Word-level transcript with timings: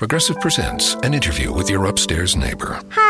Progressive 0.00 0.40
presents 0.40 0.94
an 1.02 1.12
interview 1.12 1.52
with 1.52 1.68
your 1.68 1.84
upstairs 1.84 2.34
neighbor. 2.34 2.80
Hi, 2.88 3.09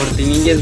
La 0.00 0.06
cortinilla 0.06 0.54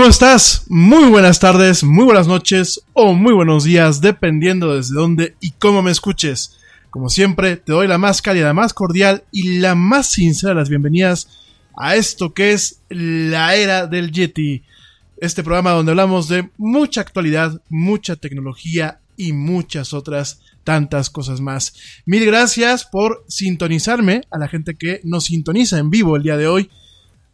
¿cómo 0.00 0.08
estás? 0.08 0.64
Muy 0.68 1.10
buenas 1.10 1.40
tardes, 1.40 1.84
muy 1.84 2.06
buenas 2.06 2.26
noches 2.26 2.80
o 2.94 3.12
muy 3.12 3.34
buenos 3.34 3.64
días, 3.64 4.00
dependiendo 4.00 4.74
desde 4.74 4.94
dónde 4.94 5.36
y 5.42 5.50
cómo 5.50 5.82
me 5.82 5.90
escuches. 5.90 6.56
Como 6.88 7.10
siempre, 7.10 7.58
te 7.58 7.72
doy 7.72 7.86
la 7.86 7.98
más 7.98 8.22
cálida, 8.22 8.46
la 8.46 8.54
más 8.54 8.72
cordial 8.72 9.24
y 9.30 9.58
la 9.58 9.74
más 9.74 10.06
sincera 10.06 10.54
las 10.54 10.70
bienvenidas 10.70 11.28
a 11.76 11.96
esto 11.96 12.32
que 12.32 12.52
es 12.52 12.80
la 12.88 13.54
era 13.56 13.86
del 13.86 14.10
Yeti. 14.10 14.62
Este 15.18 15.42
programa 15.42 15.72
donde 15.72 15.92
hablamos 15.92 16.28
de 16.28 16.48
mucha 16.56 17.02
actualidad, 17.02 17.60
mucha 17.68 18.16
tecnología 18.16 19.00
y 19.18 19.34
muchas 19.34 19.92
otras 19.92 20.40
tantas 20.64 21.10
cosas 21.10 21.42
más. 21.42 21.74
Mil 22.06 22.24
gracias 22.24 22.86
por 22.86 23.22
sintonizarme 23.28 24.22
a 24.30 24.38
la 24.38 24.48
gente 24.48 24.76
que 24.76 25.02
nos 25.04 25.24
sintoniza 25.24 25.78
en 25.78 25.90
vivo 25.90 26.16
el 26.16 26.22
día 26.22 26.38
de 26.38 26.46
hoy 26.46 26.70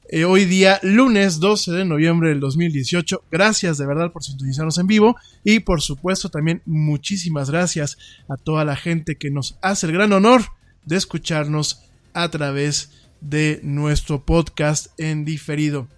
eh, 0.08 0.24
hoy 0.24 0.44
día, 0.44 0.78
lunes 0.82 1.40
12 1.40 1.72
de 1.72 1.84
noviembre 1.84 2.28
del 2.28 2.40
2018. 2.40 3.24
Gracias 3.30 3.78
de 3.78 3.86
verdad 3.86 4.12
por 4.12 4.22
sintonizarnos 4.22 4.78
en 4.78 4.86
vivo 4.86 5.16
y 5.42 5.60
por 5.60 5.82
supuesto 5.82 6.28
también 6.28 6.62
muchísimas 6.64 7.50
gracias 7.50 7.98
a 8.28 8.36
toda 8.36 8.64
la 8.64 8.76
gente 8.76 9.16
que 9.16 9.30
nos 9.30 9.58
hace 9.62 9.86
el 9.86 9.92
gran 9.92 10.12
honor 10.12 10.42
de 10.84 10.96
escucharnos 10.96 11.82
a 12.14 12.30
través 12.30 12.92
de 13.20 13.60
nuestro 13.62 14.24
podcast 14.24 14.88
en 14.98 15.24
diferido. 15.24 15.88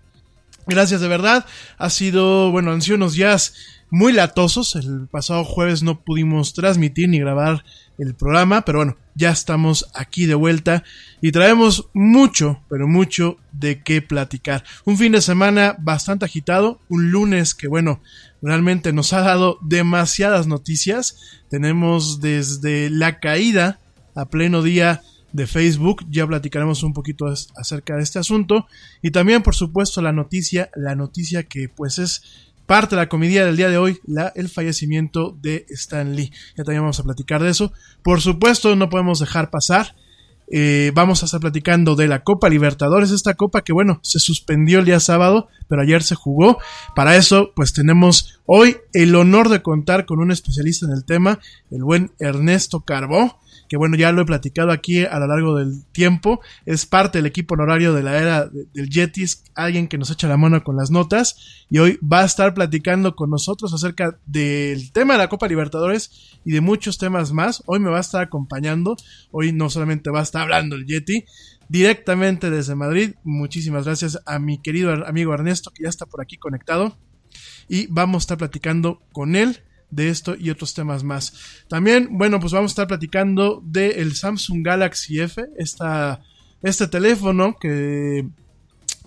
Gracias 0.67 1.01
de 1.01 1.09
verdad. 1.09 1.47
Ha 1.77 1.91
sido, 1.91 2.51
bueno, 2.51 2.73
han 2.73 2.83
sido 2.83 2.97
unos 2.97 3.15
días 3.15 3.55
muy 3.91 4.13
latosos. 4.13 4.77
El 4.77 5.09
pasado 5.09 5.45
jueves 5.45 5.83
no 5.83 6.01
pudimos 6.01 6.55
transmitir 6.55 7.09
ni 7.09 7.19
grabar 7.19 7.65
el 7.99 8.15
programa, 8.15 8.63
pero 8.63 8.79
bueno, 8.79 8.97
ya 9.15 9.31
estamos 9.31 9.91
aquí 9.95 10.27
de 10.27 10.35
vuelta 10.35 10.85
y 11.21 11.33
traemos 11.33 11.89
mucho, 11.93 12.63
pero 12.69 12.87
mucho 12.87 13.37
de 13.53 13.83
qué 13.83 14.01
platicar. 14.01 14.65
Un 14.85 14.97
fin 14.97 15.13
de 15.13 15.21
semana 15.21 15.77
bastante 15.79 16.25
agitado, 16.25 16.81
un 16.89 17.11
lunes 17.11 17.55
que 17.55 17.67
bueno, 17.67 18.01
realmente 18.41 18.93
nos 18.93 19.13
ha 19.13 19.21
dado 19.21 19.59
demasiadas 19.63 20.47
noticias. 20.47 21.41
Tenemos 21.51 22.21
desde 22.21 22.91
la 22.91 23.19
caída 23.19 23.81
a 24.15 24.27
pleno 24.27 24.63
día 24.63 25.03
de 25.33 25.47
Facebook, 25.47 26.07
ya 26.09 26.27
platicaremos 26.27 26.83
un 26.83 26.95
poquito 26.95 27.27
acerca 27.27 27.97
de 27.97 28.03
este 28.03 28.19
asunto 28.19 28.67
y 29.03 29.11
también 29.11 29.43
por 29.43 29.55
supuesto 29.55 30.01
la 30.01 30.13
noticia, 30.13 30.71
la 30.75 30.95
noticia 30.95 31.43
que 31.43 31.69
pues 31.69 31.99
es 31.99 32.23
parte 32.69 32.95
de 32.95 33.01
la 33.01 33.09
comedia 33.09 33.47
del 33.47 33.57
día 33.57 33.71
de 33.71 33.79
hoy, 33.79 33.99
la, 34.05 34.31
el 34.37 34.51
fallecimiento 34.51 35.35
de 35.41 35.65
Stan 35.71 36.15
Lee. 36.15 36.31
Ya 36.55 36.65
también 36.65 36.83
vamos 36.83 37.01
a 37.01 37.03
platicar 37.03 37.43
de 37.43 37.49
eso. 37.49 37.73
Por 38.03 38.21
supuesto, 38.21 38.77
no 38.77 38.91
podemos 38.91 39.21
dejar 39.21 39.49
pasar. 39.49 39.97
Eh, 40.51 40.93
vamos 40.95 41.23
a 41.23 41.27
estar 41.27 41.41
platicando 41.41 41.97
de 41.97 42.09
la 42.09 42.25
Copa 42.25 42.51
Libertadores, 42.51 43.11
esta 43.11 43.35
copa 43.35 43.63
que 43.63 43.73
bueno, 43.73 44.01
se 44.03 44.19
suspendió 44.19 44.81
el 44.81 44.85
día 44.85 45.01
sábado, 45.01 45.49
pero 45.67 45.81
ayer 45.81 46.03
se 46.03 46.15
jugó. 46.15 46.59
Para 46.95 47.17
eso, 47.17 47.53
pues 47.57 47.73
tenemos 47.73 48.39
hoy 48.45 48.77
el 48.93 49.15
honor 49.15 49.49
de 49.49 49.63
contar 49.63 50.05
con 50.05 50.21
un 50.21 50.31
especialista 50.31 50.85
en 50.85 50.93
el 50.93 51.07
tema, 51.07 51.39
el 51.71 51.83
buen 51.85 52.13
Ernesto 52.19 52.81
Carbó 52.81 53.41
que 53.69 53.77
bueno, 53.77 53.97
ya 53.97 54.13
lo 54.13 54.23
he 54.23 54.25
platicado 54.25 54.71
aquí 54.71 55.05
a 55.05 55.19
lo 55.19 55.27
largo 55.27 55.57
del 55.57 55.85
tiempo, 55.93 56.41
es 56.67 56.87
parte 56.87 57.19
del 57.19 57.27
equipo 57.27 57.55
honorario 57.55 57.93
de 57.93 58.03
la 58.03 58.19
era 58.19 58.49
del 58.49 58.89
Yetis, 58.89 59.45
alguien 59.55 59.89
que 59.89 59.99
nos 59.99 60.11
echa 60.11 60.29
la 60.29 60.37
mano 60.37 60.63
con 60.65 60.77
las 60.77 60.91
notas, 60.91 61.67
y 61.71 61.79
hoy 61.79 61.99
va 62.01 62.21
a 62.21 62.25
estar 62.25 62.55
platicando 62.55 63.15
con 63.15 63.31
nosotros 63.31 63.73
acerca 63.75 64.19
del 64.27 64.91
tema 64.93 65.15
de 65.15 65.19
la 65.19 65.29
Copa 65.29 65.49
Libertadores 65.49 66.39
y 66.45 66.53
de 66.53 66.61
muchos 66.61 66.99
temas 66.99 67.33
más. 67.33 67.63
Hoy 67.67 67.79
me 67.79 67.91
va 67.91 67.99
a 67.99 68.01
estar 68.01 68.23
acompañando, 68.23 68.97
hoy 69.31 69.53
no 69.53 69.69
solamente 69.71 70.11
va 70.11 70.21
a 70.21 70.25
estar 70.25 70.43
hablando 70.43 70.77
el 70.77 70.87
Yeti, 70.87 71.25
directamente 71.69 72.51
desde 72.51 72.75
Madrid. 72.75 73.15
Muchísimas 73.25 73.85
gracias 73.85 74.19
a 74.27 74.39
mi 74.39 74.59
querido 74.59 74.93
amigo 75.07 75.35
Ernesto, 75.35 75.71
que 75.71 75.85
ya 75.85 75.89
está 75.89 76.07
por 76.07 76.23
aquí 76.23 76.37
conectado. 76.37 76.97
Y 77.69 77.87
vamos 77.89 78.23
a 78.23 78.25
estar 78.25 78.39
platicando 78.39 79.03
con 79.13 79.37
él 79.37 79.61
de 79.91 80.09
esto 80.09 80.35
y 80.39 80.51
otros 80.51 80.75
temas 80.75 81.05
más. 81.05 81.33
También, 81.69 82.09
bueno, 82.11 82.41
pues 82.41 82.53
vamos 82.53 82.71
a 82.71 82.73
estar 82.73 82.87
platicando 82.87 83.63
del 83.65 84.15
Samsung 84.15 84.65
Galaxy 84.65 85.21
F, 85.21 85.43
este 86.63 86.89
teléfono 86.89 87.57
que 87.59 88.27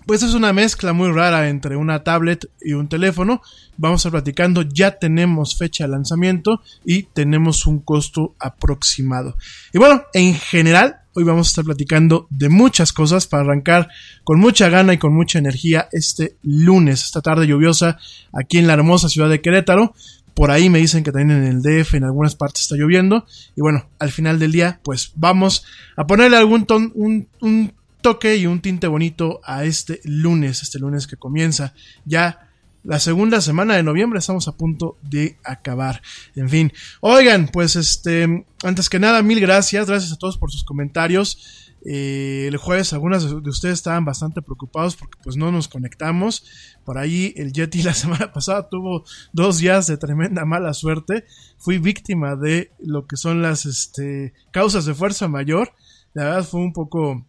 pues 0.06 0.22
es 0.22 0.34
una 0.34 0.52
mezcla 0.52 0.92
muy 0.92 1.10
rara 1.12 1.48
entre 1.48 1.76
una 1.76 2.02
tablet 2.02 2.50
y 2.60 2.72
un 2.72 2.88
teléfono. 2.88 3.40
Vamos 3.76 4.00
a 4.00 4.08
estar 4.08 4.12
platicando, 4.12 4.62
ya 4.62 4.98
tenemos 4.98 5.56
fecha 5.56 5.84
de 5.84 5.90
lanzamiento 5.90 6.60
y 6.84 7.04
tenemos 7.04 7.66
un 7.66 7.80
costo 7.80 8.34
aproximado. 8.40 9.36
Y 9.72 9.78
bueno, 9.78 10.02
en 10.12 10.34
general, 10.34 10.96
hoy 11.14 11.24
vamos 11.24 11.46
a 11.46 11.50
estar 11.50 11.64
platicando 11.64 12.26
de 12.30 12.48
muchas 12.48 12.92
cosas 12.92 13.26
para 13.26 13.44
arrancar 13.44 13.88
con 14.24 14.40
mucha 14.40 14.68
gana 14.68 14.92
y 14.92 14.98
con 14.98 15.14
mucha 15.14 15.38
energía 15.38 15.88
este 15.92 16.36
lunes, 16.42 17.04
esta 17.04 17.20
tarde 17.20 17.46
lluviosa 17.46 17.98
aquí 18.32 18.58
en 18.58 18.66
la 18.66 18.74
hermosa 18.74 19.08
ciudad 19.08 19.30
de 19.30 19.40
Querétaro. 19.40 19.94
Por 20.34 20.50
ahí 20.50 20.70
me 20.70 20.78
dicen 20.78 21.04
que 21.04 21.12
también 21.12 21.42
en 21.42 21.44
el 21.44 21.62
DF 21.62 21.94
en 21.94 22.04
algunas 22.04 22.34
partes 22.34 22.62
está 22.62 22.76
lloviendo. 22.76 23.26
Y 23.56 23.60
bueno, 23.60 23.88
al 23.98 24.10
final 24.10 24.38
del 24.38 24.52
día, 24.52 24.80
pues 24.82 25.12
vamos 25.14 25.64
a 25.96 26.06
ponerle 26.06 26.36
algún 26.36 26.66
ton, 26.66 26.92
un, 26.94 27.28
un 27.40 27.72
toque 28.00 28.36
y 28.36 28.46
un 28.46 28.60
tinte 28.60 28.86
bonito 28.86 29.40
a 29.44 29.64
este 29.64 30.00
lunes, 30.04 30.62
este 30.62 30.78
lunes 30.78 31.06
que 31.06 31.16
comienza 31.16 31.74
ya 32.04 32.48
la 32.84 32.98
segunda 32.98 33.40
semana 33.40 33.76
de 33.76 33.82
noviembre 33.82 34.18
estamos 34.18 34.48
a 34.48 34.56
punto 34.56 34.96
de 35.02 35.38
acabar. 35.44 36.02
En 36.34 36.48
fin, 36.48 36.72
oigan, 37.00 37.48
pues 37.48 37.76
este, 37.76 38.44
antes 38.64 38.90
que 38.90 38.98
nada, 38.98 39.22
mil 39.22 39.40
gracias, 39.40 39.86
gracias 39.86 40.12
a 40.12 40.16
todos 40.16 40.36
por 40.36 40.50
sus 40.50 40.64
comentarios. 40.64 41.71
Eh, 41.84 42.46
el 42.46 42.56
jueves 42.58 42.92
algunas 42.92 43.28
de 43.28 43.50
ustedes 43.50 43.74
estaban 43.74 44.04
bastante 44.04 44.40
preocupados 44.40 44.94
porque 44.96 45.18
pues 45.22 45.36
no 45.36 45.50
nos 45.50 45.68
conectamos. 45.68 46.44
Por 46.84 46.98
ahí 46.98 47.34
el 47.36 47.52
Yeti 47.52 47.82
la 47.82 47.94
semana 47.94 48.32
pasada 48.32 48.68
tuvo 48.68 49.04
dos 49.32 49.58
días 49.58 49.86
de 49.86 49.96
tremenda 49.96 50.44
mala 50.44 50.74
suerte. 50.74 51.24
Fui 51.58 51.78
víctima 51.78 52.36
de 52.36 52.70
lo 52.78 53.06
que 53.06 53.16
son 53.16 53.42
las 53.42 53.66
este, 53.66 54.32
causas 54.50 54.84
de 54.84 54.94
fuerza 54.94 55.28
mayor. 55.28 55.72
La 56.14 56.24
verdad 56.24 56.44
fue 56.44 56.60
un 56.60 56.72
poco 56.72 57.26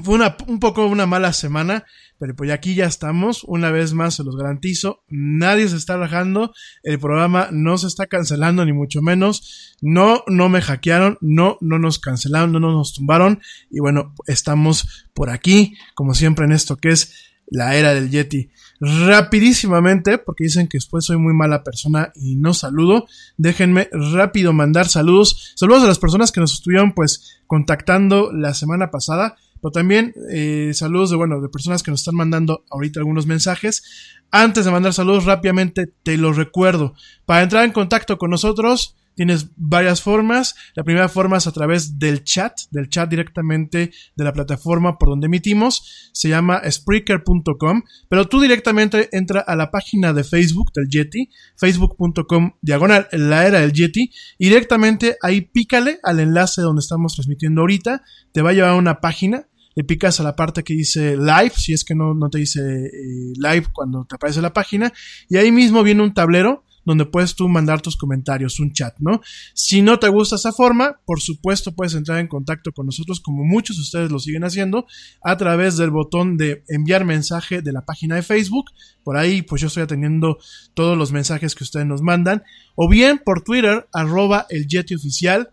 fue 0.00 0.14
una, 0.14 0.36
un 0.46 0.60
poco 0.60 0.86
una 0.86 1.06
mala 1.06 1.32
semana, 1.32 1.86
pero 2.18 2.34
pues 2.34 2.50
aquí 2.50 2.74
ya 2.74 2.86
estamos. 2.86 3.44
Una 3.44 3.70
vez 3.70 3.92
más 3.92 4.14
se 4.14 4.24
los 4.24 4.36
garantizo. 4.36 5.02
Nadie 5.08 5.68
se 5.68 5.76
está 5.76 5.96
rajando. 5.96 6.52
El 6.82 6.98
programa 6.98 7.48
no 7.52 7.78
se 7.78 7.86
está 7.86 8.06
cancelando, 8.06 8.64
ni 8.64 8.72
mucho 8.72 9.02
menos. 9.02 9.76
No, 9.80 10.24
no 10.26 10.48
me 10.48 10.62
hackearon. 10.62 11.18
No, 11.20 11.58
no 11.60 11.78
nos 11.78 11.98
cancelaron, 11.98 12.52
no 12.52 12.60
nos 12.60 12.94
tumbaron. 12.94 13.40
Y 13.70 13.80
bueno, 13.80 14.14
estamos 14.26 15.08
por 15.14 15.30
aquí, 15.30 15.74
como 15.94 16.14
siempre 16.14 16.46
en 16.46 16.52
esto 16.52 16.76
que 16.76 16.90
es 16.90 17.26
la 17.46 17.76
era 17.76 17.94
del 17.94 18.10
Yeti. 18.10 18.50
Rapidísimamente, 18.80 20.18
porque 20.18 20.44
dicen 20.44 20.68
que 20.68 20.76
después 20.76 21.04
soy 21.04 21.16
muy 21.16 21.32
mala 21.32 21.64
persona 21.64 22.12
y 22.14 22.36
no 22.36 22.52
saludo, 22.52 23.06
déjenme 23.38 23.88
rápido 23.92 24.52
mandar 24.52 24.88
saludos. 24.88 25.54
Saludos 25.56 25.84
a 25.84 25.86
las 25.86 25.98
personas 25.98 26.30
que 26.30 26.40
nos 26.40 26.52
estuvieron 26.52 26.92
pues 26.92 27.40
contactando 27.46 28.32
la 28.32 28.52
semana 28.52 28.90
pasada. 28.90 29.36
Pero 29.66 29.72
también 29.72 30.14
eh, 30.30 30.70
saludos 30.74 31.10
de, 31.10 31.16
bueno, 31.16 31.40
de 31.40 31.48
personas 31.48 31.82
que 31.82 31.90
nos 31.90 31.98
están 31.98 32.14
mandando 32.14 32.64
ahorita 32.70 33.00
algunos 33.00 33.26
mensajes. 33.26 33.82
Antes 34.30 34.64
de 34.64 34.70
mandar 34.70 34.92
saludos 34.92 35.24
rápidamente, 35.24 35.92
te 36.04 36.16
lo 36.16 36.32
recuerdo. 36.32 36.94
Para 37.24 37.42
entrar 37.42 37.64
en 37.64 37.72
contacto 37.72 38.16
con 38.16 38.30
nosotros, 38.30 38.94
tienes 39.16 39.48
varias 39.56 40.02
formas. 40.02 40.54
La 40.76 40.84
primera 40.84 41.08
forma 41.08 41.38
es 41.38 41.48
a 41.48 41.52
través 41.52 41.98
del 41.98 42.22
chat, 42.22 42.52
del 42.70 42.88
chat 42.88 43.10
directamente 43.10 43.90
de 44.14 44.24
la 44.24 44.32
plataforma 44.32 44.98
por 44.98 45.08
donde 45.08 45.26
emitimos. 45.26 46.10
Se 46.12 46.28
llama 46.28 46.62
Spreaker.com. 46.70 47.82
Pero 48.08 48.28
tú 48.28 48.40
directamente 48.40 49.08
entra 49.10 49.40
a 49.40 49.56
la 49.56 49.72
página 49.72 50.12
de 50.12 50.22
Facebook 50.22 50.70
del 50.74 50.88
Yeti, 50.88 51.28
facebook.com 51.56 52.52
diagonal 52.62 53.08
la 53.10 53.48
era 53.48 53.58
del 53.58 53.72
Yeti. 53.72 54.12
Y 54.38 54.48
directamente 54.48 55.16
ahí 55.22 55.40
pícale 55.40 55.98
al 56.04 56.20
enlace 56.20 56.62
donde 56.62 56.80
estamos 56.80 57.14
transmitiendo 57.14 57.62
ahorita. 57.62 58.04
Te 58.30 58.42
va 58.42 58.50
a 58.50 58.52
llevar 58.52 58.70
a 58.70 58.76
una 58.76 59.00
página 59.00 59.48
le 59.76 59.84
picas 59.84 60.18
a 60.18 60.24
la 60.24 60.34
parte 60.34 60.64
que 60.64 60.74
dice 60.74 61.16
live, 61.16 61.52
si 61.54 61.72
es 61.72 61.84
que 61.84 61.94
no, 61.94 62.14
no 62.14 62.28
te 62.30 62.38
dice 62.38 62.60
eh, 62.86 63.32
live 63.36 63.66
cuando 63.72 64.04
te 64.04 64.16
aparece 64.16 64.42
la 64.42 64.52
página, 64.52 64.92
y 65.28 65.36
ahí 65.36 65.52
mismo 65.52 65.82
viene 65.84 66.02
un 66.02 66.14
tablero 66.14 66.64
donde 66.86 67.04
puedes 67.04 67.34
tú 67.34 67.48
mandar 67.48 67.82
tus 67.82 67.96
comentarios, 67.96 68.60
un 68.60 68.72
chat, 68.72 68.94
¿no? 69.00 69.20
Si 69.54 69.82
no 69.82 69.98
te 69.98 70.08
gusta 70.08 70.36
esa 70.36 70.52
forma, 70.52 71.00
por 71.04 71.20
supuesto 71.20 71.74
puedes 71.74 71.94
entrar 71.94 72.20
en 72.20 72.28
contacto 72.28 72.72
con 72.72 72.86
nosotros, 72.86 73.20
como 73.20 73.44
muchos 73.44 73.76
de 73.76 73.82
ustedes 73.82 74.10
lo 74.10 74.20
siguen 74.20 74.44
haciendo, 74.44 74.86
a 75.20 75.36
través 75.36 75.76
del 75.76 75.90
botón 75.90 76.38
de 76.38 76.62
enviar 76.68 77.04
mensaje 77.04 77.60
de 77.60 77.72
la 77.72 77.84
página 77.84 78.14
de 78.14 78.22
Facebook. 78.22 78.66
Por 79.02 79.16
ahí, 79.16 79.42
pues 79.42 79.60
yo 79.60 79.66
estoy 79.66 79.82
atendiendo 79.82 80.38
todos 80.74 80.96
los 80.96 81.10
mensajes 81.10 81.56
que 81.56 81.64
ustedes 81.64 81.86
nos 81.86 82.02
mandan. 82.02 82.44
O 82.76 82.88
bien 82.88 83.20
por 83.22 83.42
Twitter, 83.42 83.88
arroba 83.92 84.46
el 84.48 84.68
Yeti 84.68 84.94
Oficial. 84.94 85.50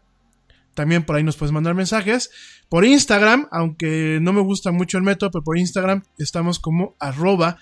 También 0.76 1.04
por 1.04 1.16
ahí 1.16 1.24
nos 1.24 1.36
puedes 1.36 1.52
mandar 1.52 1.74
mensajes. 1.74 2.30
Por 2.70 2.86
Instagram, 2.86 3.48
aunque 3.52 4.20
no 4.22 4.34
me 4.34 4.42
gusta 4.42 4.72
mucho 4.72 4.98
el 4.98 5.04
método, 5.04 5.32
pero 5.32 5.44
por 5.44 5.58
Instagram 5.58 6.04
estamos 6.18 6.60
como 6.60 6.96
arroba 7.00 7.58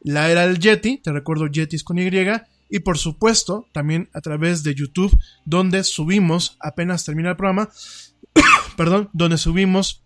la 0.00 0.30
era 0.30 0.46
del 0.46 0.58
Yeti. 0.58 0.98
Te 0.98 1.12
recuerdo 1.12 1.46
Yetis 1.46 1.84
con 1.84 1.98
Y 1.98 2.10
y 2.68 2.80
por 2.80 2.98
supuesto 2.98 3.68
también 3.72 4.10
a 4.12 4.20
través 4.20 4.62
de 4.62 4.74
YouTube 4.74 5.16
donde 5.44 5.84
subimos, 5.84 6.56
apenas 6.60 7.04
termina 7.04 7.30
el 7.30 7.36
programa, 7.36 7.70
perdón, 8.76 9.08
donde 9.12 9.38
subimos 9.38 10.02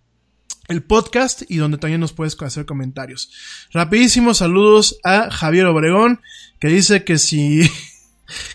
el 0.69 0.83
podcast 0.83 1.43
y 1.49 1.57
donde 1.57 1.79
también 1.79 2.01
nos 2.01 2.13
puedes 2.13 2.41
hacer 2.41 2.65
comentarios. 2.65 3.31
Rapidísimos 3.73 4.39
saludos 4.39 5.01
a 5.05 5.31
Javier 5.31 5.67
Obregón, 5.67 6.21
que 6.61 6.69
dice 6.69 7.03
que 7.03 7.19
si, 7.19 7.69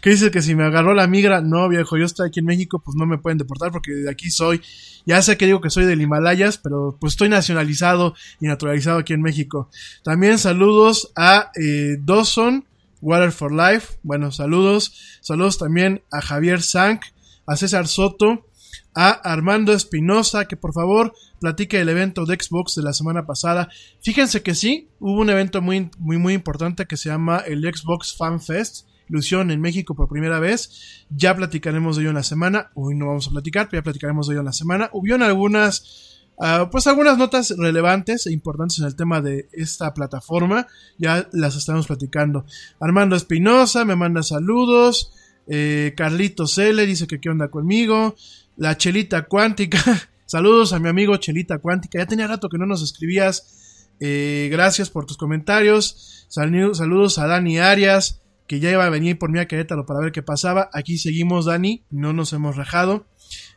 que 0.01 0.09
dice 0.11 0.31
que 0.31 0.41
si 0.41 0.55
me 0.55 0.63
agarró 0.63 0.93
la 0.93 1.07
migra, 1.07 1.41
no 1.41 1.67
viejo, 1.69 1.97
yo 1.97 2.05
estoy 2.05 2.27
aquí 2.27 2.39
en 2.39 2.45
México, 2.45 2.81
pues 2.83 2.95
no 2.95 3.05
me 3.05 3.17
pueden 3.17 3.37
deportar 3.37 3.71
porque 3.71 3.91
de 3.91 4.09
aquí 4.09 4.29
soy. 4.29 4.61
Ya 5.05 5.21
sé 5.21 5.37
que 5.37 5.45
digo 5.45 5.61
que 5.61 5.69
soy 5.69 5.85
del 5.85 6.01
Himalayas, 6.01 6.57
pero 6.57 6.97
pues 6.99 7.13
estoy 7.13 7.29
nacionalizado 7.29 8.15
y 8.39 8.47
naturalizado 8.47 8.99
aquí 8.99 9.13
en 9.13 9.21
México. 9.21 9.69
También 10.03 10.39
saludos 10.39 11.11
a 11.15 11.51
eh, 11.55 11.97
Dawson, 11.99 12.65
Water 13.01 13.31
for 13.31 13.51
Life. 13.51 13.99
Bueno, 14.03 14.31
saludos. 14.31 15.19
Saludos 15.21 15.57
también 15.57 16.03
a 16.11 16.21
Javier 16.21 16.61
Sank, 16.61 17.03
a 17.45 17.55
César 17.55 17.87
Soto, 17.87 18.47
a 18.95 19.09
Armando 19.09 19.73
Espinosa, 19.73 20.45
que 20.45 20.57
por 20.57 20.73
favor 20.73 21.13
platique 21.39 21.79
el 21.79 21.89
evento 21.89 22.25
de 22.25 22.35
Xbox 22.35 22.75
de 22.75 22.83
la 22.83 22.93
semana 22.93 23.25
pasada. 23.25 23.69
Fíjense 24.01 24.41
que 24.41 24.55
sí, 24.55 24.89
hubo 24.99 25.21
un 25.21 25.29
evento 25.29 25.61
muy, 25.61 25.91
muy, 25.99 26.17
muy 26.17 26.33
importante 26.33 26.85
que 26.85 26.97
se 26.97 27.09
llama 27.09 27.39
el 27.45 27.61
Xbox 27.61 28.15
Fan 28.17 28.41
Fest. 28.41 28.87
Ilusión 29.09 29.51
en 29.51 29.61
México 29.61 29.95
por 29.95 30.09
primera 30.09 30.39
vez. 30.39 31.05
Ya 31.09 31.35
platicaremos 31.35 31.95
de 31.95 32.03
ello 32.03 32.09
en 32.09 32.15
la 32.15 32.23
semana. 32.23 32.71
Hoy 32.73 32.95
no 32.95 33.07
vamos 33.07 33.27
a 33.27 33.31
platicar, 33.31 33.67
pero 33.69 33.81
ya 33.81 33.83
platicaremos 33.83 34.27
de 34.27 34.33
ello 34.33 34.41
en 34.41 34.45
la 34.45 34.53
semana. 34.53 34.89
Hubieron 34.93 35.21
algunas, 35.23 36.19
uh, 36.37 36.69
pues 36.71 36.87
algunas 36.87 37.17
notas 37.17 37.53
relevantes 37.57 38.27
e 38.27 38.33
importantes 38.33 38.79
en 38.79 38.85
el 38.85 38.95
tema 38.95 39.21
de 39.21 39.47
esta 39.51 39.93
plataforma. 39.93 40.67
Ya 40.97 41.27
las 41.31 41.55
estamos 41.55 41.87
platicando. 41.87 42.45
Armando 42.79 43.15
Espinosa 43.15 43.85
me 43.85 43.95
manda 43.95 44.23
saludos. 44.23 45.11
Eh, 45.47 45.93
Carlitos 45.95 46.57
L 46.57 46.85
dice 46.85 47.07
que 47.07 47.19
qué 47.19 47.29
onda 47.29 47.49
conmigo. 47.49 48.15
La 48.57 48.77
Chelita 48.77 49.23
Cuántica. 49.23 49.79
Saludos 50.25 50.73
a 50.73 50.79
mi 50.79 50.89
amigo 50.89 51.17
Chelita 51.17 51.59
Cuántica. 51.59 51.99
Ya 51.99 52.07
tenía 52.07 52.27
rato 52.27 52.49
que 52.49 52.57
no 52.57 52.65
nos 52.65 52.81
escribías. 52.81 53.85
Eh, 53.99 54.49
gracias 54.51 54.89
por 54.89 55.05
tus 55.05 55.17
comentarios. 55.17 56.25
saludos 56.29 57.19
a 57.19 57.27
Dani 57.27 57.59
Arias, 57.59 58.21
que 58.47 58.59
ya 58.59 58.71
iba 58.71 58.85
a 58.85 58.89
venir 58.89 59.17
por 59.17 59.31
mí 59.31 59.39
a 59.39 59.47
Querétaro 59.47 59.85
para 59.85 59.99
ver 59.99 60.11
qué 60.11 60.21
pasaba. 60.21 60.69
Aquí 60.73 60.97
seguimos, 60.97 61.45
Dani. 61.45 61.83
No 61.89 62.13
nos 62.13 62.33
hemos 62.33 62.55
rajado. 62.55 63.05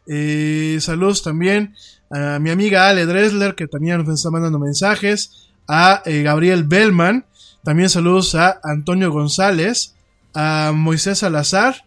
Eh, 0.07 0.79
saludos 0.81 1.23
también 1.23 1.75
a 2.11 2.39
mi 2.39 2.51
amiga 2.51 2.89
Ale 2.89 3.05
Dresler, 3.05 3.55
que 3.55 3.67
también 3.67 3.99
nos 3.99 4.19
está 4.19 4.31
mandando 4.31 4.59
mensajes. 4.59 5.51
A 5.67 6.03
eh, 6.07 6.23
Gabriel 6.23 6.65
Bellman. 6.65 7.27
También 7.63 7.91
saludos 7.91 8.35
a 8.35 8.61
Antonio 8.63 9.11
González. 9.11 9.95
A 10.35 10.73
Moisés 10.75 11.19
Salazar. 11.19 11.85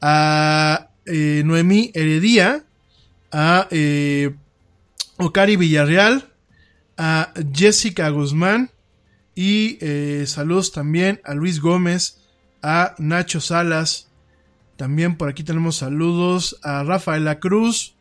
A 0.00 0.90
eh, 1.06 1.42
Noemí 1.44 1.90
Heredía, 1.94 2.64
a 3.32 3.68
eh, 3.70 4.34
Ocari 5.18 5.56
Villarreal, 5.56 6.32
a 6.96 7.32
Jessica 7.52 8.08
Guzmán 8.10 8.70
y 9.34 9.78
saludos 10.26 10.72
también 10.72 11.20
a 11.24 11.34
Luis 11.34 11.60
Gómez, 11.60 12.19
a 12.62 12.94
Nacho 12.98 13.40
Salas. 13.40 14.08
También 14.76 15.16
por 15.16 15.28
aquí 15.28 15.44
tenemos 15.44 15.76
saludos 15.76 16.58
a 16.62 16.82
Rafaela 16.84 17.38
Cruz. 17.38 17.96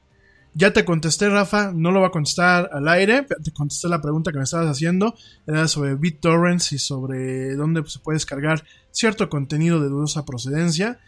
Ya 0.53 0.73
te 0.73 0.83
contesté, 0.83 1.29
Rafa, 1.29 1.71
no 1.73 1.91
lo 1.91 2.01
va 2.01 2.07
a 2.07 2.11
contestar 2.11 2.69
al 2.73 2.87
aire. 2.87 3.25
Te 3.43 3.51
contesté 3.51 3.87
la 3.87 4.01
pregunta 4.01 4.31
que 4.31 4.37
me 4.37 4.43
estabas 4.43 4.67
haciendo. 4.67 5.15
Era 5.45 5.67
sobre 5.67 5.95
BitTorrents 5.95 6.71
y 6.73 6.79
sobre 6.79 7.55
dónde 7.55 7.83
se 7.87 7.99
puede 7.99 8.15
descargar 8.15 8.63
cierto 8.91 9.29
contenido 9.29 9.79
de 9.79 9.89
dudosa 9.89 10.25
procedencia. 10.25 10.99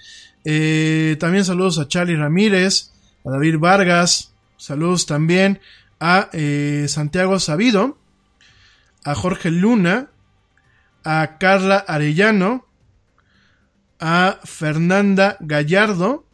Eh, 0.43 1.17
también 1.20 1.46
saludos 1.46 1.79
a 1.79 1.88
Charlie 1.88 2.15
Ramírez, 2.15 2.91
a 3.25 3.31
David 3.31 3.60
Vargas, 3.60 4.34
saludos 4.58 5.05
también 5.05 5.60
a 6.00 6.29
eh, 6.34 6.86
Santiago 6.88 7.39
Sabido, 7.39 7.98
a 9.03 9.15
Jorge 9.15 9.51
Luna, 9.51 10.10
a 11.03 11.38
Carla 11.39 11.77
Arellano, 11.77 12.65
a 14.01 14.39
Fernanda 14.43 15.38
Gallardo 15.39 16.27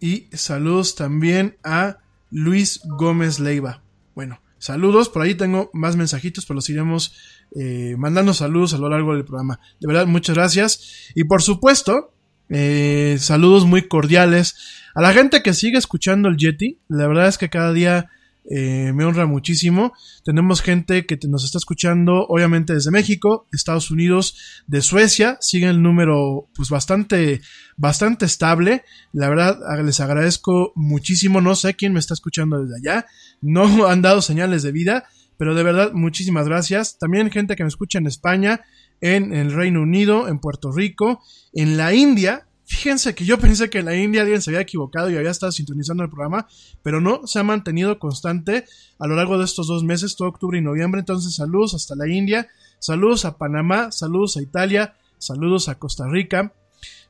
y 0.00 0.28
saludos 0.32 0.96
también 0.96 1.56
a 1.62 1.98
Luis 2.30 2.80
Gómez 2.84 3.38
Leiva. 3.38 3.82
Bueno, 4.14 4.40
saludos, 4.58 5.08
por 5.08 5.22
ahí 5.22 5.34
tengo 5.34 5.70
más 5.74 5.94
mensajitos, 5.94 6.46
pero 6.46 6.56
los 6.56 6.70
iremos 6.70 7.14
eh, 7.54 7.94
mandando 7.98 8.32
saludos 8.32 8.72
a 8.74 8.78
lo 8.78 8.88
largo 8.88 9.14
del 9.14 9.24
programa. 9.24 9.60
De 9.78 9.86
verdad, 9.86 10.06
muchas 10.06 10.34
gracias. 10.34 11.12
Y 11.14 11.24
por 11.24 11.42
supuesto, 11.42 12.14
eh, 12.48 13.16
saludos 13.20 13.66
muy 13.66 13.86
cordiales 13.86 14.56
a 14.94 15.02
la 15.02 15.12
gente 15.12 15.42
que 15.42 15.54
sigue 15.54 15.78
escuchando 15.78 16.28
el 16.28 16.38
Yeti. 16.38 16.78
La 16.88 17.06
verdad 17.06 17.28
es 17.28 17.36
que 17.36 17.50
cada 17.50 17.72
día 17.72 18.10
eh, 18.50 18.92
me 18.94 19.04
honra 19.04 19.26
muchísimo. 19.26 19.92
Tenemos 20.24 20.62
gente 20.62 21.06
que 21.06 21.18
nos 21.28 21.44
está 21.44 21.58
escuchando, 21.58 22.26
obviamente 22.28 22.74
desde 22.74 22.90
México, 22.90 23.46
Estados 23.52 23.90
Unidos, 23.90 24.62
de 24.66 24.82
Suecia. 24.82 25.38
Sigue 25.40 25.68
el 25.68 25.82
número, 25.82 26.48
pues 26.54 26.68
bastante, 26.68 27.40
bastante 27.76 28.26
estable. 28.26 28.84
La 29.12 29.28
verdad, 29.28 29.58
les 29.84 30.00
agradezco 30.00 30.72
muchísimo. 30.74 31.40
No 31.40 31.54
sé 31.54 31.74
quién 31.74 31.92
me 31.92 32.00
está 32.00 32.14
escuchando 32.14 32.62
desde 32.62 32.76
allá. 32.76 33.06
No 33.40 33.86
han 33.88 34.02
dado 34.02 34.22
señales 34.22 34.62
de 34.62 34.72
vida, 34.72 35.04
pero 35.38 35.54
de 35.54 35.62
verdad, 35.62 35.92
muchísimas 35.92 36.46
gracias. 36.46 36.98
También 36.98 37.30
gente 37.30 37.56
que 37.56 37.64
me 37.64 37.68
escucha 37.68 37.98
en 37.98 38.06
España 38.06 38.62
en 39.02 39.34
el 39.34 39.52
Reino 39.52 39.82
Unido, 39.82 40.28
en 40.28 40.38
Puerto 40.38 40.72
Rico, 40.72 41.20
en 41.52 41.76
la 41.76 41.92
India. 41.92 42.46
Fíjense 42.72 43.14
que 43.14 43.26
yo 43.26 43.38
pensé 43.38 43.68
que 43.68 43.82
la 43.82 43.94
India 43.94 44.22
alguien 44.22 44.40
se 44.40 44.48
había 44.48 44.62
equivocado 44.62 45.10
y 45.10 45.16
había 45.16 45.30
estado 45.30 45.52
sintonizando 45.52 46.04
el 46.04 46.08
programa, 46.08 46.48
pero 46.82 47.02
no, 47.02 47.26
se 47.26 47.38
ha 47.38 47.42
mantenido 47.42 47.98
constante 47.98 48.64
a 48.98 49.06
lo 49.06 49.14
largo 49.14 49.36
de 49.36 49.44
estos 49.44 49.66
dos 49.66 49.84
meses, 49.84 50.16
todo 50.16 50.28
octubre 50.28 50.58
y 50.58 50.62
noviembre. 50.62 51.00
Entonces, 51.00 51.34
saludos 51.34 51.74
hasta 51.74 51.94
la 51.94 52.08
India, 52.08 52.48
saludos 52.78 53.26
a 53.26 53.36
Panamá, 53.36 53.92
saludos 53.92 54.38
a 54.38 54.42
Italia, 54.42 54.96
saludos 55.18 55.68
a 55.68 55.78
Costa 55.78 56.08
Rica, 56.08 56.54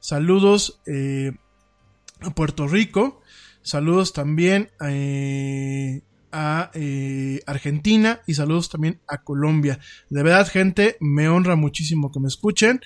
saludos 0.00 0.80
eh, 0.86 1.30
a 2.20 2.34
Puerto 2.34 2.66
Rico, 2.66 3.20
saludos 3.62 4.12
también 4.12 4.72
a, 4.80 4.90
eh, 4.90 6.02
a 6.32 6.70
eh, 6.74 7.40
Argentina 7.46 8.20
y 8.26 8.34
saludos 8.34 8.68
también 8.68 9.00
a 9.06 9.22
Colombia. 9.22 9.78
De 10.10 10.22
verdad, 10.22 10.48
gente, 10.48 10.96
me 11.00 11.28
honra 11.28 11.56
muchísimo 11.56 12.10
que 12.10 12.20
me 12.20 12.28
escuchen. 12.28 12.80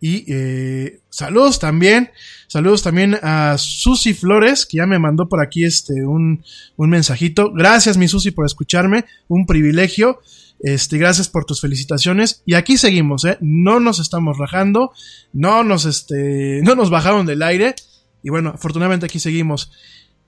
Y 0.00 0.24
eh, 0.26 1.00
saludos 1.10 1.60
también, 1.60 2.10
saludos 2.48 2.82
también 2.82 3.18
a 3.22 3.56
Susi 3.56 4.14
Flores, 4.14 4.66
que 4.66 4.78
ya 4.78 4.86
me 4.86 4.98
mandó 4.98 5.28
por 5.28 5.40
aquí 5.40 5.64
este 5.64 6.04
un, 6.04 6.42
un 6.76 6.90
mensajito. 6.90 7.52
Gracias, 7.52 7.96
mi 7.96 8.08
Susi, 8.08 8.32
por 8.32 8.44
escucharme, 8.44 9.04
un 9.28 9.46
privilegio. 9.46 10.20
Este, 10.58 10.96
gracias 10.96 11.28
por 11.28 11.44
tus 11.44 11.60
felicitaciones. 11.60 12.42
Y 12.46 12.54
aquí 12.54 12.78
seguimos, 12.78 13.24
¿eh? 13.24 13.38
No 13.40 13.80
nos 13.80 13.98
estamos 13.98 14.38
rajando, 14.38 14.92
no 15.32 15.64
nos, 15.64 15.84
este, 15.84 16.62
no 16.62 16.74
nos 16.74 16.90
bajaron 16.90 17.26
del 17.26 17.42
aire. 17.42 17.74
Y 18.22 18.30
bueno, 18.30 18.50
afortunadamente 18.54 19.06
aquí 19.06 19.18
seguimos. 19.18 19.70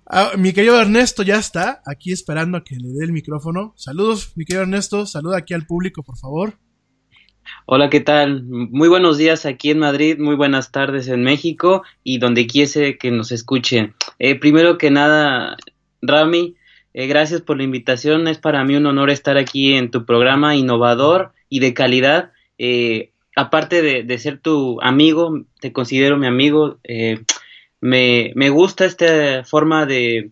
Ah, 0.06 0.32
mi 0.36 0.52
querido 0.52 0.78
Ernesto 0.78 1.22
ya 1.22 1.36
está 1.36 1.80
aquí 1.86 2.12
esperando 2.12 2.58
a 2.58 2.64
que 2.64 2.76
le 2.76 2.90
dé 2.90 3.06
el 3.06 3.12
micrófono. 3.12 3.72
Saludos, 3.76 4.32
mi 4.36 4.44
querido 4.44 4.64
Ernesto. 4.64 5.06
Saluda 5.06 5.38
aquí 5.38 5.54
al 5.54 5.66
público, 5.66 6.02
por 6.02 6.18
favor. 6.18 6.58
Hola, 7.64 7.88
¿qué 7.88 8.00
tal? 8.00 8.42
Muy 8.44 8.88
buenos 8.88 9.16
días 9.16 9.46
aquí 9.46 9.70
en 9.70 9.78
Madrid, 9.78 10.18
muy 10.18 10.36
buenas 10.36 10.72
tardes 10.72 11.08
en 11.08 11.22
México 11.22 11.82
y 12.02 12.18
donde 12.18 12.46
quiese 12.46 12.98
que 12.98 13.10
nos 13.10 13.32
escuchen. 13.32 13.94
Eh, 14.18 14.38
primero 14.38 14.76
que 14.76 14.90
nada, 14.90 15.56
Rami, 16.02 16.54
eh, 16.92 17.06
gracias 17.06 17.40
por 17.40 17.56
la 17.56 17.64
invitación. 17.64 18.28
Es 18.28 18.36
para 18.36 18.62
mí 18.64 18.76
un 18.76 18.86
honor 18.86 19.08
estar 19.08 19.38
aquí 19.38 19.74
en 19.74 19.90
tu 19.90 20.04
programa 20.04 20.54
innovador 20.54 21.32
y 21.48 21.60
de 21.60 21.72
calidad. 21.72 22.32
Eh, 22.58 23.12
aparte 23.36 23.80
de, 23.80 24.02
de, 24.02 24.18
ser 24.18 24.38
tu 24.38 24.80
amigo, 24.82 25.44
te 25.60 25.72
considero 25.72 26.18
mi 26.18 26.26
amigo. 26.26 26.78
Eh, 26.84 27.24
me, 27.84 28.32
me 28.34 28.48
gusta 28.48 28.86
esta 28.86 29.44
forma 29.44 29.84
de, 29.84 30.30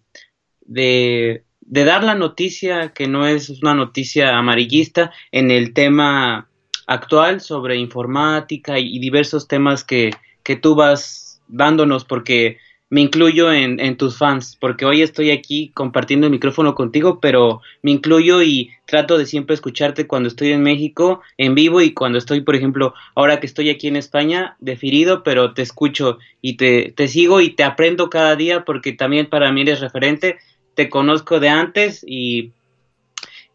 de, 0.63 1.45
de, 1.61 1.85
dar 1.85 2.03
la 2.03 2.15
noticia 2.15 2.95
que 2.95 3.07
no 3.07 3.27
es 3.27 3.51
una 3.63 3.75
noticia 3.75 4.39
amarillista 4.39 5.13
en 5.33 5.51
el 5.51 5.75
tema 5.75 6.49
actual 6.87 7.43
sobre 7.43 7.77
informática 7.77 8.79
y, 8.79 8.99
diversos 9.01 9.49
temas 9.49 9.85
que, 9.85 10.13
que 10.43 10.57
tú 10.57 10.75
vas 10.75 11.43
dándonos 11.47 12.07
porque 12.07 12.57
me 12.93 13.01
incluyo 13.01 13.51
en, 13.51 13.97
tus 13.97 14.19
fans, 14.19 14.59
porque 14.61 14.85
hoy 14.85 15.01
estoy 15.01 15.31
aquí 15.31 15.71
compartiendo 15.73 16.27
el 16.27 16.31
micrófono 16.31 16.75
contigo, 16.75 17.21
pero 17.21 17.63
me 17.81 17.91
incluyo 17.91 18.43
y 18.43 18.69
trato 18.85 19.17
de 19.17 19.25
siempre 19.25 19.55
escucharte 19.55 20.07
cuando 20.07 20.29
estoy 20.29 20.53
en 20.53 20.63
México 20.63 21.23
en 21.39 21.55
vivo 21.55 21.81
y 21.81 21.95
cuando 21.95 22.19
estoy, 22.19 22.43
por 22.43 22.55
ejemplo, 22.55 22.93
ahora 23.15 23.41
que 23.41 23.47
estoy 23.47 23.71
aquí 23.71 23.89
en 23.89 23.97
España, 23.97 24.57
definido, 24.61 25.23
pero 25.23 25.55
te 25.55 25.63
escucho 25.63 26.19
y 26.43 26.59
te, 26.59 26.93
te 26.95 27.09
sigo 27.09 27.41
y 27.41 27.55
te 27.55 27.65
aprendo 27.65 28.11
cada 28.11 28.37
día 28.37 28.67
porque 28.67 28.93
también 28.93 29.25
para 29.25 29.51
mí 29.53 29.63
eres 29.63 29.81
referente, 29.81 30.37
te 30.75 30.91
conozco 30.91 31.41
de 31.41 31.49
antes 31.49 32.05
y 32.07 32.51